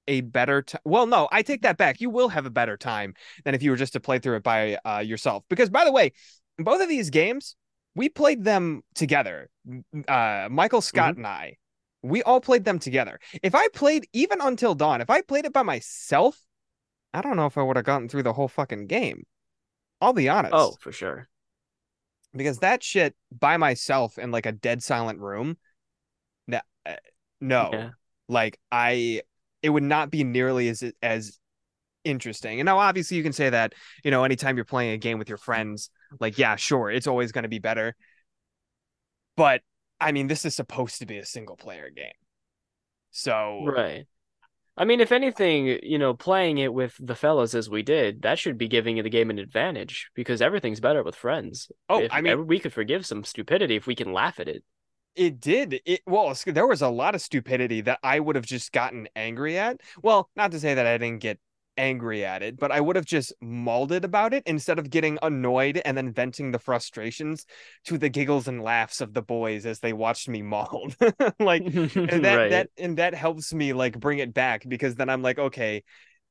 a 0.09 0.21
better 0.23 0.61
time 0.63 0.81
well 0.85 1.07
no 1.07 1.29
i 1.31 1.43
take 1.43 1.63
that 1.63 1.77
back. 1.77 2.01
You 2.01 2.11
will 2.11 2.29
have 2.29 2.47
a 2.47 2.51
better 2.51 2.77
time 2.77 3.15
than 3.45 3.55
if 3.55 3.63
you 3.63 3.71
were 3.71 3.77
just 3.77 3.93
to 3.93 4.01
play 4.01 4.19
through 4.19 4.37
it 4.37 4.43
by 4.43 4.77
uh, 4.85 4.99
yourself. 4.99 5.45
Because 5.49 5.71
by 5.71 5.85
the 5.85 5.93
way 5.93 6.13
both 6.59 6.83
of 6.83 6.89
these 6.89 7.11
games 7.11 7.55
we 7.95 8.09
played 8.09 8.45
them 8.45 8.83
together. 8.95 9.49
Uh 10.09 10.49
michael 10.51 10.81
scott 10.81 11.17
and 11.17 11.27
i 11.27 11.57
we 12.03 12.23
all 12.23 12.41
played 12.41 12.65
them 12.65 12.79
together. 12.79 13.21
If 13.43 13.55
i 13.55 13.69
played 13.69 14.09
even 14.13 14.41
until 14.41 14.75
dawn 14.75 15.01
if 15.01 15.11
i 15.11 15.21
played 15.23 15.45
it 15.45 15.53
by 15.53 15.63
myself 15.63 16.43
i 17.15 17.21
don't 17.21 17.37
know 17.37 17.47
if 17.47 17.59
i 17.59 17.63
would 17.63 17.77
have 17.77 17.85
gotten 17.85 18.09
through 18.09 18.23
the 18.23 18.33
whole 18.33 18.49
fucking 18.49 18.87
game 18.87 19.25
i'll 20.01 20.13
be 20.13 20.29
honest 20.29 20.55
Oh, 20.57 20.77
for 20.81 20.93
sure. 20.93 21.29
because 22.35 22.59
that 22.59 22.83
shit 22.83 23.15
by 23.37 23.57
myself 23.57 24.19
in 24.19 24.31
like 24.31 24.47
a 24.47 24.53
dead 24.53 24.83
silent 24.83 25.19
room 25.19 25.57
no, 26.47 26.61
uh, 26.87 26.95
no 27.41 27.71
Yeah. 27.73 27.91
like 28.29 28.59
i 28.71 29.23
it 29.63 29.71
would 29.71 29.83
not 29.83 30.11
be 30.11 30.25
nearly 30.25 30.69
as 30.69 30.83
as 31.03 31.39
interesting 32.05 32.61
and 32.61 32.67
now 32.67 32.79
obviously 32.79 33.17
you 33.17 33.23
can 33.23 33.33
say 33.33 33.51
that 33.51 33.75
you 34.05 34.11
know 34.11 34.25
anytime 34.25 34.57
you're 34.57 34.65
playing 34.65 34.93
a 34.93 34.99
game 34.99 35.19
with 35.19 35.29
your 35.29 35.39
friends 35.39 35.91
like 36.21 36.39
yeah 36.39 36.57
sure 36.57 36.91
it's 36.91 37.07
always 37.07 37.33
going 37.33 37.43
to 37.43 37.49
be 37.49 37.59
better 37.59 37.95
but 39.37 39.63
i 40.01 40.13
mean 40.13 40.27
this 40.27 40.45
is 40.45 40.55
supposed 40.55 40.99
to 40.99 41.07
be 41.07 41.19
a 41.19 41.25
single 41.27 41.57
player 41.57 41.91
game 41.91 42.13
so 43.11 43.73
Right. 43.73 44.07
I 44.77 44.85
mean, 44.85 45.01
if 45.01 45.13
anything, 45.13 45.79
you 45.83 45.99
know, 45.99 46.15
playing 46.15 46.59
it 46.59 46.73
with 46.73 46.97
the 46.99 47.15
fellas 47.15 47.55
as 47.55 47.69
we 47.69 47.83
did, 47.83 48.23
that 48.23 48.39
should 48.39 48.57
be 48.57 48.69
giving 48.69 49.03
the 49.03 49.11
game 49.11 49.31
an 49.31 49.39
advantage 49.39 50.11
because 50.15 50.41
everything's 50.41 50.81
better 50.81 51.03
with 51.03 51.17
friends. 51.17 51.71
oh 51.89 52.01
If 52.01 52.13
i 52.13 52.21
mean 52.21 52.47
we 52.47 52.59
could 52.59 52.73
forgive 52.73 53.05
some 53.05 53.25
stupidity 53.25 53.77
if 53.77 53.87
we 53.87 53.95
can 53.95 54.13
laugh 54.13 54.41
at 54.41 54.49
it. 54.49 54.65
It 55.17 55.41
did. 55.41 55.81
It 55.85 56.03
well, 56.07 56.35
there 56.47 56.67
was 56.67 56.83
a 56.83 56.89
lot 56.89 57.15
of 57.15 57.21
stupidity 57.21 57.81
that 57.83 57.99
I 58.03 58.21
would 58.21 58.37
have 58.37 58.47
just 58.47 58.73
gotten 58.73 59.09
angry 59.17 59.59
at. 59.59 59.81
Well, 60.03 60.31
not 60.37 60.53
to 60.53 60.61
say 60.61 60.75
that 60.75 60.87
I 60.87 60.99
didn't 60.99 61.21
get 61.21 61.41
angry 61.81 62.25
at 62.25 62.43
it, 62.43 62.59
but 62.59 62.71
I 62.71 62.81
would 62.81 62.95
have 62.97 63.07
just 63.07 63.33
mauled 63.41 63.91
it 63.91 64.05
about 64.05 64.35
it 64.35 64.43
instead 64.47 64.79
of 64.79 64.91
getting 64.91 65.19
annoyed 65.23 65.81
and 65.85 65.97
then 65.97 66.13
venting 66.13 66.53
the 66.53 66.59
frustrations 66.59 67.47
to 67.87 67.97
the 67.97 68.11
giggles 68.11 68.47
and 68.47 68.63
laughs 68.63 69.01
of 69.01 69.15
the 69.15 69.23
boys 69.23 69.65
as 69.65 69.81
they 69.81 69.93
watched 69.93 70.29
me 70.29 70.43
mauled. 70.43 70.95
like 71.41 71.63
and 71.65 72.25
that 72.25 72.37
right. 72.37 72.51
that 72.51 72.69
and 72.79 72.99
that 72.99 73.15
helps 73.15 73.53
me 73.53 73.73
like 73.73 73.99
bring 73.99 74.19
it 74.19 74.35
back 74.35 74.65
because 74.69 74.95
then 74.95 75.09
I'm 75.09 75.23
like, 75.23 75.39
okay, 75.39 75.83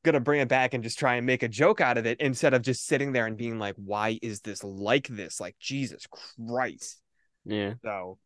gonna 0.03 0.19
bring 0.19 0.39
it 0.39 0.47
back 0.47 0.73
and 0.73 0.83
just 0.83 0.99
try 0.99 1.15
and 1.15 1.25
make 1.25 1.43
a 1.43 1.47
joke 1.47 1.81
out 1.81 1.97
of 1.97 2.05
it 2.05 2.21
instead 2.21 2.53
of 2.53 2.61
just 2.61 2.85
sitting 2.85 3.11
there 3.11 3.25
and 3.25 3.35
being 3.35 3.59
like, 3.59 3.75
why 3.75 4.19
is 4.21 4.41
this 4.41 4.63
like 4.63 5.07
this? 5.07 5.39
Like 5.39 5.55
Jesus 5.59 6.05
Christ. 6.47 7.01
Yeah. 7.45 7.73
So 7.83 8.19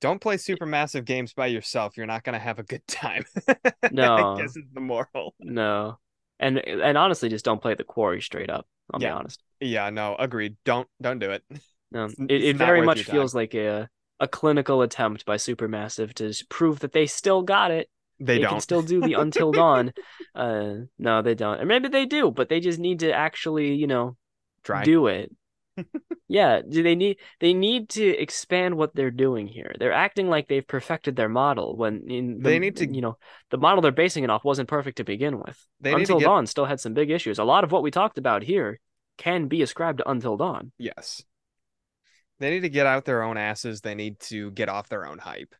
don't 0.00 0.20
play 0.20 0.36
Supermassive 0.36 1.04
games 1.04 1.32
by 1.34 1.46
yourself. 1.48 1.96
You're 1.96 2.06
not 2.06 2.24
gonna 2.24 2.38
have 2.38 2.58
a 2.58 2.62
good 2.62 2.86
time. 2.88 3.24
No. 3.92 4.36
I 4.36 4.40
guess 4.42 4.56
is 4.56 4.64
the 4.72 4.80
moral. 4.80 5.34
No. 5.40 5.98
And 6.38 6.58
and 6.58 6.96
honestly, 6.96 7.28
just 7.28 7.44
don't 7.44 7.60
play 7.60 7.74
the 7.74 7.84
quarry 7.84 8.20
straight 8.22 8.50
up. 8.50 8.66
I'll 8.92 9.00
Yeah. 9.02 9.08
be 9.10 9.12
honest. 9.18 9.42
Yeah, 9.60 9.90
no, 9.90 10.16
agreed. 10.18 10.56
Don't 10.64 10.88
don't 11.00 11.18
do 11.18 11.30
it. 11.30 11.42
No, 11.92 12.04
It's- 12.04 12.26
it, 12.28 12.44
it 12.44 12.56
very 12.56 12.82
much 12.82 13.02
feels 13.02 13.34
like 13.34 13.52
a 13.54 13.88
a 14.20 14.28
clinical 14.28 14.82
attempt 14.82 15.24
by 15.24 15.36
Supermassive 15.38 16.14
to 16.14 16.32
prove 16.48 16.78
that 16.80 16.92
they 16.92 17.06
still 17.06 17.42
got 17.42 17.72
it. 17.72 17.90
They, 18.20 18.36
They 18.36 18.42
don't. 18.42 18.50
can 18.52 18.60
still 18.60 18.82
do 18.82 19.00
the 19.00 19.14
Until 19.14 19.50
Dawn. 19.50 19.92
Uh, 20.34 20.74
no, 20.98 21.22
they 21.22 21.34
don't. 21.34 21.58
Or 21.60 21.64
maybe 21.64 21.88
they 21.88 22.06
do, 22.06 22.30
but 22.30 22.48
they 22.48 22.60
just 22.60 22.78
need 22.78 23.00
to 23.00 23.12
actually, 23.12 23.74
you 23.74 23.86
know, 23.88 24.16
try. 24.62 24.84
do 24.84 25.06
it. 25.08 25.32
Yeah, 26.28 26.60
do 26.68 26.82
they 26.82 26.94
need 26.94 27.18
they 27.40 27.54
need 27.54 27.88
to 27.90 28.04
expand 28.04 28.76
what 28.76 28.94
they're 28.94 29.10
doing 29.10 29.46
here. 29.46 29.74
They're 29.78 29.92
acting 29.92 30.28
like 30.28 30.48
they've 30.48 30.66
perfected 30.66 31.16
their 31.16 31.28
model 31.28 31.76
when 31.76 32.10
in 32.10 32.38
the, 32.38 32.42
They 32.50 32.58
need 32.58 32.76
to- 32.76 32.92
you 32.92 33.00
know, 33.00 33.16
the 33.50 33.58
model 33.58 33.80
they're 33.82 33.92
basing 33.92 34.24
it 34.24 34.30
off 34.30 34.44
wasn't 34.44 34.68
perfect 34.68 34.98
to 34.98 35.04
begin 35.04 35.38
with. 35.38 35.58
Until 35.94 36.18
get- 36.18 36.26
Dawn 36.26 36.46
still 36.46 36.66
had 36.66 36.80
some 36.80 36.94
big 36.94 37.10
issues. 37.10 37.38
A 37.38 37.44
lot 37.44 37.64
of 37.64 37.72
what 37.72 37.82
we 37.82 37.90
talked 37.90 38.18
about 38.18 38.42
here 38.42 38.78
can 39.16 39.48
be 39.48 39.62
ascribed 39.62 39.98
to 39.98 40.10
Until 40.10 40.36
Dawn. 40.36 40.72
Yes. 40.78 41.22
They 42.38 42.50
need 42.50 42.60
to 42.60 42.68
get 42.70 42.86
out 42.86 43.04
their 43.04 43.22
own 43.22 43.36
asses. 43.36 43.80
They 43.82 43.94
need 43.94 44.18
to 44.20 44.50
get 44.50 44.68
off 44.68 44.88
their 44.88 45.06
own 45.06 45.18
hype. 45.18 45.54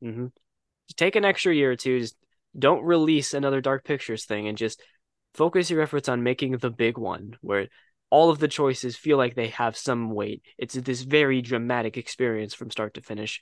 hmm 0.00 0.26
Just 0.88 0.98
take 0.98 1.16
an 1.16 1.24
extra 1.24 1.54
year 1.54 1.72
or 1.72 1.76
two. 1.76 2.00
Just 2.00 2.16
don't 2.58 2.82
release 2.84 3.32
another 3.32 3.60
Dark 3.60 3.84
Pictures 3.84 4.24
thing, 4.26 4.48
and 4.48 4.58
just 4.58 4.82
focus 5.34 5.70
your 5.70 5.80
efforts 5.80 6.08
on 6.08 6.22
making 6.22 6.58
the 6.58 6.70
big 6.70 6.98
one, 6.98 7.36
where 7.40 7.68
all 8.12 8.28
of 8.28 8.38
the 8.40 8.46
choices 8.46 8.94
feel 8.94 9.16
like 9.16 9.34
they 9.34 9.48
have 9.48 9.74
some 9.74 10.10
weight. 10.10 10.42
It's 10.58 10.74
this 10.74 11.00
very 11.00 11.40
dramatic 11.40 11.96
experience 11.96 12.52
from 12.52 12.70
start 12.70 12.92
to 12.94 13.00
finish. 13.00 13.40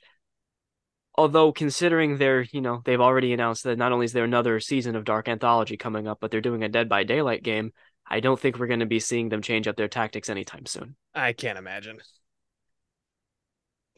Although, 1.15 1.51
considering 1.51 2.17
they're, 2.17 2.43
you 2.43 2.61
know, 2.61 2.81
they've 2.85 3.01
already 3.01 3.33
announced 3.33 3.65
that 3.65 3.77
not 3.77 3.91
only 3.91 4.05
is 4.05 4.13
there 4.13 4.23
another 4.23 4.61
season 4.61 4.95
of 4.95 5.03
Dark 5.03 5.27
Anthology 5.27 5.75
coming 5.75 6.07
up, 6.07 6.19
but 6.21 6.31
they're 6.31 6.39
doing 6.39 6.63
a 6.63 6.69
Dead 6.69 6.87
by 6.87 7.03
Daylight 7.03 7.43
game. 7.43 7.73
I 8.09 8.21
don't 8.21 8.39
think 8.39 8.57
we're 8.57 8.67
going 8.67 8.79
to 8.79 8.85
be 8.85 9.01
seeing 9.01 9.27
them 9.27 9.41
change 9.41 9.67
up 9.67 9.75
their 9.75 9.89
tactics 9.89 10.29
anytime 10.29 10.65
soon. 10.65 10.95
I 11.13 11.33
can't 11.33 11.57
imagine. 11.59 11.99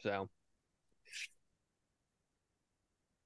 So 0.02 0.28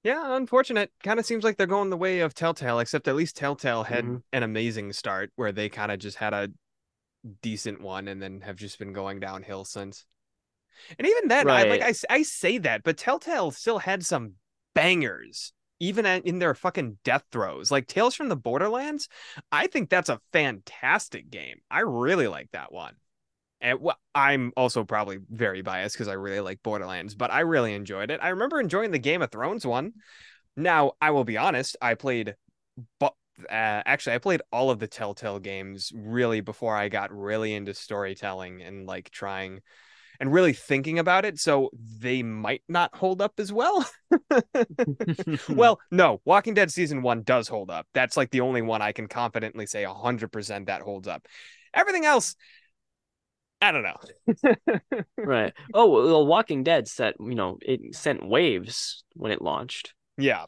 Yeah, 0.05 0.37
unfortunate. 0.37 0.93
Kind 1.03 1.19
of 1.19 1.25
seems 1.25 1.45
like 1.45 1.57
they're 1.57 1.67
going 1.67 1.89
the 1.89 1.97
way 1.97 2.21
of 2.21 2.35
Telltale, 2.35 2.79
except 2.79 3.09
at 3.09 3.17
least 3.17 3.37
Telltale 3.37 3.85
had 3.85 4.05
Mhm. 4.05 4.23
an 4.35 4.43
amazing 4.43 4.93
start 4.93 5.33
where 5.37 5.51
they 5.51 5.71
kind 5.71 5.91
of 5.91 5.99
just 5.99 6.19
had 6.19 6.35
a 6.35 6.51
decent 7.43 7.81
one 7.81 8.09
and 8.09 8.23
then 8.23 8.41
have 8.43 8.57
just 8.57 8.79
been 8.79 8.93
going 8.93 9.21
downhill 9.21 9.65
since. 9.65 10.05
And 10.99 11.07
even 11.07 11.29
then, 11.29 11.49
I 11.49 11.65
like 11.65 11.83
I, 11.83 11.95
I 12.09 12.23
say 12.23 12.59
that, 12.59 12.83
but 12.85 12.97
Telltale 12.97 13.51
still 13.51 13.79
had 13.79 14.05
some 14.05 14.35
bangers 14.75 15.53
even 15.81 16.07
in 16.07 16.39
their 16.39 16.55
fucking 16.55 16.99
death 17.05 17.25
throes. 17.31 17.71
Like 17.71 17.87
Tales 17.87 18.15
from 18.15 18.29
the 18.29 18.37
Borderlands, 18.37 19.09
I 19.53 19.67
think 19.67 19.89
that's 19.89 20.09
a 20.09 20.21
fantastic 20.33 21.31
game. 21.31 21.59
I 21.71 21.81
really 21.81 22.29
like 22.29 22.51
that 22.53 22.73
one. 22.73 22.95
And 23.61 23.81
well, 23.81 23.99
I'm 24.15 24.53
also 24.57 24.85
probably 24.85 25.19
very 25.29 25.63
biased 25.63 25.95
because 25.97 26.09
I 26.09 26.15
really 26.15 26.41
like 26.41 26.63
Borderlands, 26.63 27.15
but 27.15 27.33
I 27.33 27.41
really 27.41 27.75
enjoyed 27.75 28.11
it. 28.11 28.21
I 28.23 28.31
remember 28.31 28.61
enjoying 28.61 28.91
the 28.91 28.99
Game 28.99 29.23
of 29.23 29.31
Thrones 29.31 29.67
one. 29.67 29.93
Now, 30.57 30.93
I 31.01 31.11
will 31.11 31.25
be 31.25 31.39
honest, 31.39 31.77
I 31.81 31.95
played, 31.95 32.35
but 32.99 33.15
uh, 33.45 33.83
actually, 33.87 34.15
I 34.15 34.19
played 34.19 34.43
all 34.53 34.71
of 34.71 34.79
the 34.79 34.87
Telltale 34.87 35.39
games 35.39 35.93
really 35.95 36.41
before 36.41 36.77
I 36.77 36.89
got 36.89 37.13
really 37.13 37.55
into 37.55 37.75
storytelling 37.75 38.63
and 38.63 38.87
like 38.87 39.11
trying. 39.11 39.61
and 40.21 40.33
really 40.33 40.53
thinking 40.53 40.99
about 40.99 41.25
it, 41.25 41.39
so 41.39 41.71
they 42.01 42.23
might 42.23 42.63
not 42.69 42.95
hold 42.97 43.23
up 43.23 43.35
as 43.39 43.53
well. 43.53 43.89
well, 45.49 45.79
no, 45.91 46.21
Walking 46.25 46.55
Dead 46.55 46.73
season 46.73 47.03
one 47.03 47.23
does 47.23 47.49
hold 47.49 47.71
up. 47.71 47.87
That's 47.95 48.17
like 48.17 48.31
the 48.31 48.41
only 48.41 48.63
one 48.63 48.83
I 48.83 48.93
can 48.93 49.07
confidently 49.07 49.67
say 49.67 49.85
100% 49.85 50.67
that 50.67 50.83
holds 50.83 51.07
up. 51.07 51.27
Everything 51.73 52.05
else, 52.05 52.35
I 53.61 53.73
don't 53.73 53.83
know. 53.83 53.97
right. 55.17 55.53
Oh, 55.75 55.87
well, 55.89 56.27
Walking 56.27 56.63
Dead 56.63 56.89
set, 56.89 57.15
you 57.21 57.35
know, 57.35 57.59
it 57.63 57.95
sent 57.95 58.27
waves 58.27 59.05
when 59.15 59.33
it 59.33 59.43
launched. 59.43 59.95
Yeah. 60.17 60.45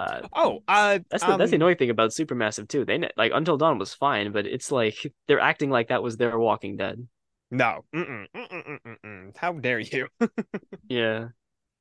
Uh, 0.00 0.28
oh, 0.32 0.62
uh, 0.66 0.98
that's 1.10 1.22
the 1.24 1.32
um, 1.32 1.38
that's 1.38 1.50
the 1.50 1.56
annoying 1.56 1.76
thing 1.76 1.90
about 1.90 2.10
Supermassive 2.10 2.68
too. 2.68 2.84
They 2.84 2.98
like 3.16 3.32
Until 3.34 3.56
Dawn 3.56 3.78
was 3.78 3.92
fine, 3.92 4.32
but 4.32 4.46
it's 4.46 4.72
like 4.72 5.12
they're 5.28 5.40
acting 5.40 5.70
like 5.70 5.88
that 5.88 6.02
was 6.02 6.16
their 6.16 6.38
Walking 6.38 6.76
Dead. 6.76 7.06
No. 7.50 7.84
Mm-mm, 7.94 8.26
mm-mm, 8.34 8.78
mm-mm. 8.86 9.36
How 9.36 9.52
dare 9.52 9.80
you? 9.80 10.08
yeah. 10.88 11.28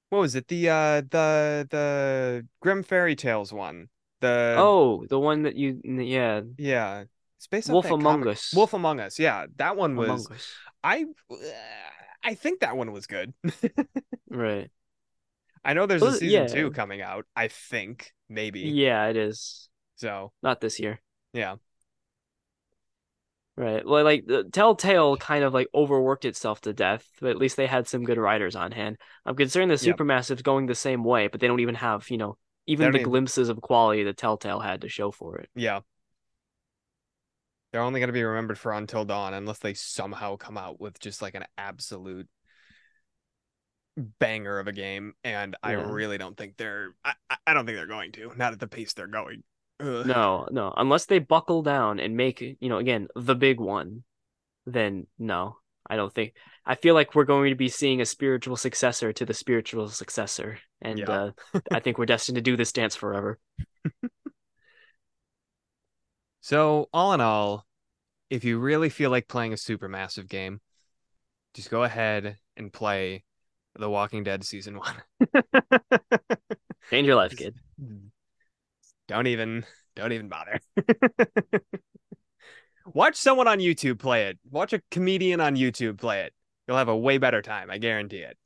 What 0.09 0.19
was 0.19 0.35
it? 0.35 0.47
The 0.47 0.69
uh 0.69 1.01
the 1.01 1.67
the 1.69 2.47
Grim 2.61 2.83
Fairy 2.83 3.15
Tales 3.15 3.53
one. 3.53 3.87
The 4.21 4.55
Oh, 4.57 5.05
the 5.07 5.19
one 5.19 5.43
that 5.43 5.55
you 5.55 5.79
yeah. 5.83 6.41
Yeah. 6.57 7.03
It's 7.37 7.47
based 7.47 7.69
Wolf 7.69 7.85
Among 7.85 8.21
comic. 8.23 8.29
Us. 8.29 8.53
Wolf 8.53 8.73
Among 8.73 8.99
Us. 8.99 9.17
Yeah, 9.17 9.45
that 9.57 9.77
one 9.77 9.95
was. 9.95 10.27
I 10.83 11.05
I 12.21 12.33
think 12.33 12.61
that 12.61 12.75
one 12.75 12.91
was 12.91 13.07
good. 13.07 13.33
Right. 14.31 14.69
I 15.63 15.73
know 15.73 15.85
there's 15.85 16.01
a 16.01 16.13
season 16.13 16.29
yeah. 16.29 16.47
2 16.47 16.71
coming 16.71 17.01
out. 17.01 17.25
I 17.35 17.47
think 17.49 18.13
maybe. 18.29 18.61
Yeah, 18.61 19.07
it 19.07 19.17
is. 19.17 19.69
So, 19.95 20.31
Not 20.41 20.61
this 20.61 20.79
year. 20.79 21.01
yeah. 21.33 21.55
Right. 23.57 23.85
Well, 23.85 24.05
like 24.05 24.25
the 24.25 24.45
Telltale 24.45 25.17
kind 25.17 25.43
of 25.43 25.53
like 25.53 25.67
overworked 25.75 26.23
itself 26.23 26.61
to 26.61 26.71
death, 26.71 27.05
but 27.19 27.31
at 27.31 27.37
least 27.37 27.57
they 27.57 27.67
had 27.67 27.89
some 27.89 28.05
good 28.05 28.17
writers 28.17 28.55
on 28.55 28.71
hand. 28.71 28.97
I'm 29.25 29.35
concerned 29.35 29.69
the 29.69 29.75
Yep. 29.85 29.97
Supermassive's 29.97 30.43
going 30.43 30.65
the 30.67 30.75
same 30.75 31.03
way, 31.03 31.27
but 31.27 31.41
they 31.41 31.47
don't 31.47 31.59
even 31.59 31.75
have, 31.75 32.09
you 32.09 32.17
know, 32.17 32.37
even 32.67 32.91
the 32.93 32.99
even- 32.99 33.09
glimpses 33.09 33.49
of 33.49 33.59
quality 33.59 34.03
that 34.03 34.15
Telltale 34.15 34.61
had 34.61 34.81
to 34.81 34.87
show 34.87 35.11
for 35.11 35.39
it. 35.39 35.49
Yeah. 35.55 35.81
They're 37.73 37.81
only 37.81 37.99
going 37.99 38.07
to 38.07 38.13
be 38.13 38.23
remembered 38.23 38.57
for 38.57 38.71
Until 38.71 39.03
Dawn 39.03 39.33
unless 39.33 39.59
they 39.59 39.73
somehow 39.73 40.37
come 40.37 40.57
out 40.57 40.79
with 40.79 40.97
just 40.99 41.21
like 41.21 41.35
an 41.35 41.43
absolute 41.57 42.29
banger 43.99 44.59
of 44.59 44.67
a 44.67 44.71
game. 44.71 45.13
And 45.23 45.55
I 45.63 45.73
really 45.73 46.17
don't 46.17 46.37
think 46.37 46.57
they're, 46.57 46.95
I, 47.03 47.13
I- 47.29 47.37
I 47.47 47.53
don't 47.53 47.65
think 47.65 47.77
they're 47.77 47.87
going 47.87 48.11
to, 48.13 48.31
not 48.35 48.53
at 48.53 48.59
the 48.59 48.67
pace 48.67 48.93
they're 48.93 49.07
going. 49.07 49.43
Ugh. 49.79 50.05
No, 50.05 50.47
no, 50.51 50.73
unless 50.75 51.05
they 51.05 51.19
buckle 51.19 51.61
down 51.63 51.99
and 51.99 52.17
make, 52.17 52.41
you 52.41 52.69
know, 52.69 52.77
again, 52.77 53.07
the 53.15 53.35
big 53.35 53.59
one, 53.59 54.03
then 54.65 55.07
no, 55.17 55.57
I 55.89 55.95
don't 55.95 56.13
think. 56.13 56.33
I 56.65 56.75
feel 56.75 56.93
like 56.93 57.15
we're 57.15 57.23
going 57.23 57.49
to 57.49 57.55
be 57.55 57.69
seeing 57.69 58.01
a 58.01 58.05
spiritual 58.05 58.55
successor 58.57 59.13
to 59.13 59.25
the 59.25 59.33
spiritual 59.33 59.87
successor, 59.89 60.59
and 60.81 60.99
Yeah. 60.99 61.09
uh, 61.09 61.31
I 61.71 61.79
think 61.79 61.97
we're 61.97 62.05
destined 62.05 62.35
to 62.35 62.41
do 62.41 62.57
this 62.57 62.71
dance 62.73 62.95
forever. 62.95 63.39
So, 66.41 66.89
all 66.93 67.13
in 67.13 67.21
all, 67.21 67.65
if 68.29 68.43
you 68.43 68.59
really 68.59 68.89
feel 68.89 69.09
like 69.11 69.27
playing 69.27 69.53
a 69.53 69.57
Supermassive 69.57 70.27
game, 70.27 70.61
just 71.53 71.69
go 71.69 71.83
ahead 71.83 72.37
and 72.55 72.71
play 72.71 73.23
The 73.75 73.89
Walking 73.89 74.23
Dead 74.23 74.43
season 74.43 74.79
one. 74.79 74.95
Change 76.89 77.07
your 77.07 77.15
life, 77.15 77.35
kid. 77.35 77.55
Don't 79.07 79.27
even, 79.27 79.65
don't 79.95 80.11
even 80.11 80.27
bother. 80.29 80.59
Watch 82.93 83.15
someone 83.15 83.47
on 83.47 83.59
YouTube 83.59 83.99
play 83.99 84.27
it. 84.27 84.39
Watch 84.49 84.73
a 84.73 84.81
comedian 84.91 85.39
on 85.41 85.55
YouTube 85.55 85.97
play 85.99 86.21
it. 86.21 86.33
You'll 86.67 86.77
have 86.77 86.89
a 86.89 86.97
way 86.97 87.17
better 87.17 87.41
time. 87.41 87.69
I 87.69 87.77
guarantee 87.77 88.17
it. 88.17 88.37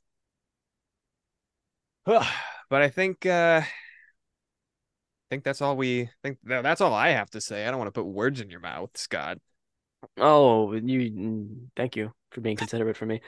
but 2.06 2.82
I 2.82 2.88
think, 2.90 3.24
uh, 3.24 3.62
I 3.64 3.66
think 5.30 5.44
that's 5.44 5.62
all 5.62 5.76
we 5.76 6.10
think. 6.22 6.38
That's 6.44 6.80
all 6.80 6.92
I 6.92 7.10
have 7.10 7.30
to 7.30 7.40
say. 7.40 7.66
I 7.66 7.70
don't 7.70 7.78
want 7.78 7.88
to 7.88 7.98
put 7.98 8.06
words 8.06 8.40
in 8.40 8.50
your 8.50 8.60
mouth, 8.60 8.90
Scott. 8.94 9.38
Oh, 10.18 10.72
you. 10.74 11.10
mm, 11.10 11.68
Thank 11.76 11.96
you 11.96 12.12
for 12.30 12.40
being 12.40 12.56
considerate 12.56 12.96
for 12.96 13.06
me. 13.06 13.20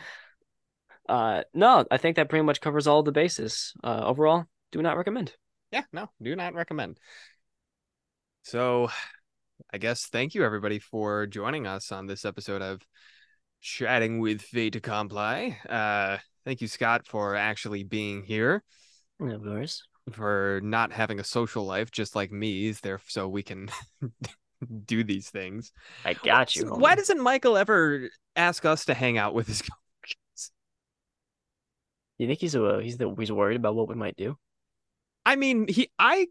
Uh, 1.09 1.43
no, 1.55 1.85
I 1.91 1.97
think 1.99 2.16
that 2.16 2.28
pretty 2.28 2.45
much 2.45 2.61
covers 2.61 2.87
all 2.87 3.03
the 3.03 3.12
bases. 3.12 3.73
Uh, 3.85 4.03
overall, 4.05 4.47
do 4.73 4.83
not 4.83 4.97
recommend. 4.97 5.33
yeah, 5.73 5.85
no, 5.93 6.09
do 6.23 6.35
not 6.37 6.55
recommend. 6.55 6.99
So, 8.43 8.89
I 9.73 9.78
guess 9.78 10.07
thank 10.07 10.35
you 10.35 10.45
everybody 10.45 10.78
for 10.78 11.27
joining 11.27 11.66
us 11.66 11.91
on 11.93 12.07
this 12.07 12.24
episode 12.24 12.62
of 12.62 12.81
Chatting 13.61 14.20
with 14.20 14.43
Fait 14.43 14.74
Accompli. 14.77 15.57
Uh, 15.69 16.19
thank 16.45 16.61
you, 16.61 16.69
Scott, 16.69 17.07
for 17.07 17.35
actually 17.35 17.83
being 17.85 18.23
here, 18.23 18.62
Of 19.20 19.43
course. 19.43 19.83
for 20.12 20.61
not 20.62 20.93
having 20.93 21.19
a 21.19 21.24
social 21.24 21.65
life 21.65 21.91
just 21.91 22.15
like 22.15 22.31
me, 22.31 22.66
is 22.69 22.81
there 22.81 23.01
so 23.09 23.28
we 23.28 23.43
can 23.43 23.69
do 24.87 25.03
these 25.03 25.31
things. 25.31 25.73
I 26.05 26.15
got 26.15 26.55
you. 26.55 26.66
Why 26.74 26.95
homie. 26.95 26.99
doesn't 26.99 27.20
Michael 27.23 27.57
ever 27.57 28.09
ask 28.37 28.65
us 28.65 28.85
to 28.85 28.95
hang 28.95 29.19
out 29.19 29.35
with 29.35 29.49
his? 29.49 29.62
You 32.19 32.27
think 32.29 32.41
he's 32.41 32.55
a 32.55 32.83
he's 32.83 32.97
the 32.97 33.15
he's 33.19 33.33
worried 33.33 33.57
about 33.57 33.75
what 33.75 33.89
we 33.89 33.95
might 33.95 34.17
do? 34.17 34.37
I 35.25 35.37
mean, 35.37 35.67
he, 35.69 35.91
I, 35.99 36.29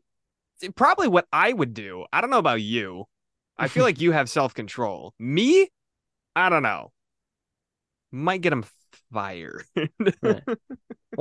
probably 0.76 1.08
what 1.10 1.28
I 1.34 1.52
would 1.52 1.74
do. 1.74 2.06
I 2.14 2.22
don't 2.22 2.30
know 2.30 2.38
about 2.40 2.62
you. 2.62 3.06
I 3.58 3.68
feel 3.68 3.84
like 3.84 4.00
you 4.02 4.12
have 4.14 4.30
self 4.30 4.54
control. 4.54 5.14
Me, 5.20 5.68
I 6.36 6.50
don't 6.50 6.64
know. 6.64 6.92
Might 8.12 8.42
get 8.42 8.54
him 8.54 8.64
fired. 9.12 9.66
Well, 10.24 10.42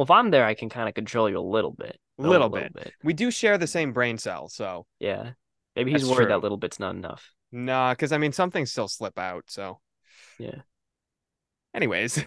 if 0.04 0.10
I'm 0.10 0.30
there, 0.30 0.44
I 0.44 0.54
can 0.54 0.68
kind 0.68 0.88
of 0.88 0.94
control 0.94 1.28
you 1.30 1.38
a 1.38 1.40
little 1.40 1.70
bit. 1.72 1.98
a 2.18 2.22
Little 2.22 2.48
bit. 2.48 2.72
bit. 2.74 2.92
we 3.04 3.12
do 3.12 3.30
share 3.30 3.58
the 3.58 3.66
same 3.66 3.92
brain 3.92 4.18
cell, 4.18 4.48
so 4.48 4.86
Yeah. 5.00 5.32
Maybe 5.76 5.90
he's 5.92 6.02
That's 6.02 6.10
worried 6.12 6.26
true. 6.26 6.32
that 6.34 6.42
little 6.42 6.56
bit's 6.58 6.78
not 6.80 6.94
enough. 6.94 7.32
nah. 7.52 7.92
Because 7.92 8.12
I 8.12 8.18
mean, 8.18 8.32
some 8.32 8.50
things 8.50 8.70
still 8.72 8.88
slip 8.88 9.18
out. 9.18 9.44
So, 9.48 9.80
Yeah. 10.38 10.62
Anyways, 11.74 12.24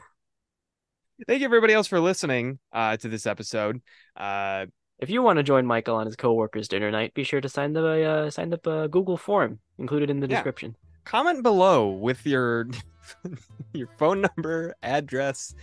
thank 1.25 1.39
you 1.41 1.45
everybody 1.45 1.73
else 1.73 1.87
for 1.87 1.99
listening 1.99 2.59
uh, 2.73 2.97
to 2.97 3.07
this 3.09 3.25
episode. 3.25 3.81
Uh, 4.15 4.65
If 4.99 5.09
you 5.09 5.21
want 5.21 5.37
to 5.37 5.43
join 5.43 5.65
Michael 5.65 5.95
on 5.95 6.05
his 6.07 6.15
coworkers' 6.15 6.67
dinner 6.67 6.89
night, 6.91 7.13
be 7.13 7.23
sure 7.23 7.39
to 7.41 7.49
sign 7.49 7.73
the 7.73 7.85
uh, 8.03 8.29
sign 8.31 8.53
up 8.53 8.65
a 8.67 8.87
Google 8.87 9.17
form 9.17 9.59
included 9.77 10.09
in 10.09 10.19
the 10.19 10.27
Yeah. 10.27 10.37
description. 10.37 10.75
comment 11.05 11.41
below 11.43 11.87
with 11.87 12.25
your 12.25 12.67
your 13.73 13.87
phone 13.97 14.19
number, 14.25 14.75
address, 14.83 15.53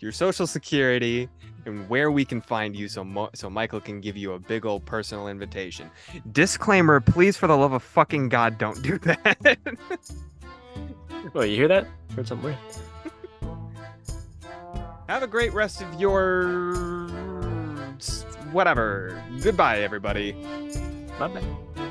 your 0.00 0.12
social 0.12 0.46
security, 0.46 1.28
and 1.66 1.88
where 1.88 2.10
we 2.10 2.24
can 2.24 2.40
find 2.42 2.74
you 2.76 2.88
so 2.88 3.02
Mo- 3.04 3.30
so 3.34 3.48
Michael 3.48 3.80
can 3.80 4.00
give 4.00 4.16
you 4.16 4.32
a 4.34 4.38
big 4.38 4.66
old 4.66 4.84
personal 4.84 5.28
invitation. 5.28 5.88
Disclaimer, 6.32 7.00
please 7.00 7.36
for 7.36 7.46
the 7.46 7.56
love 7.56 7.72
of 7.72 7.82
fucking 7.82 8.28
god 8.28 8.58
don't 8.58 8.82
do 8.82 8.98
that. 8.98 9.56
Oh, 11.34 11.42
you 11.42 11.54
hear 11.54 11.68
that? 11.68 11.86
Heard 12.16 12.26
something 12.26 12.46
weird. 12.46 12.58
Have 15.10 15.24
a 15.24 15.26
great 15.26 15.52
rest 15.52 15.82
of 15.82 16.00
your 16.00 17.08
whatever. 18.52 19.20
Goodbye 19.42 19.80
everybody. 19.80 20.34
Bye 21.18 21.26
bye. 21.26 21.89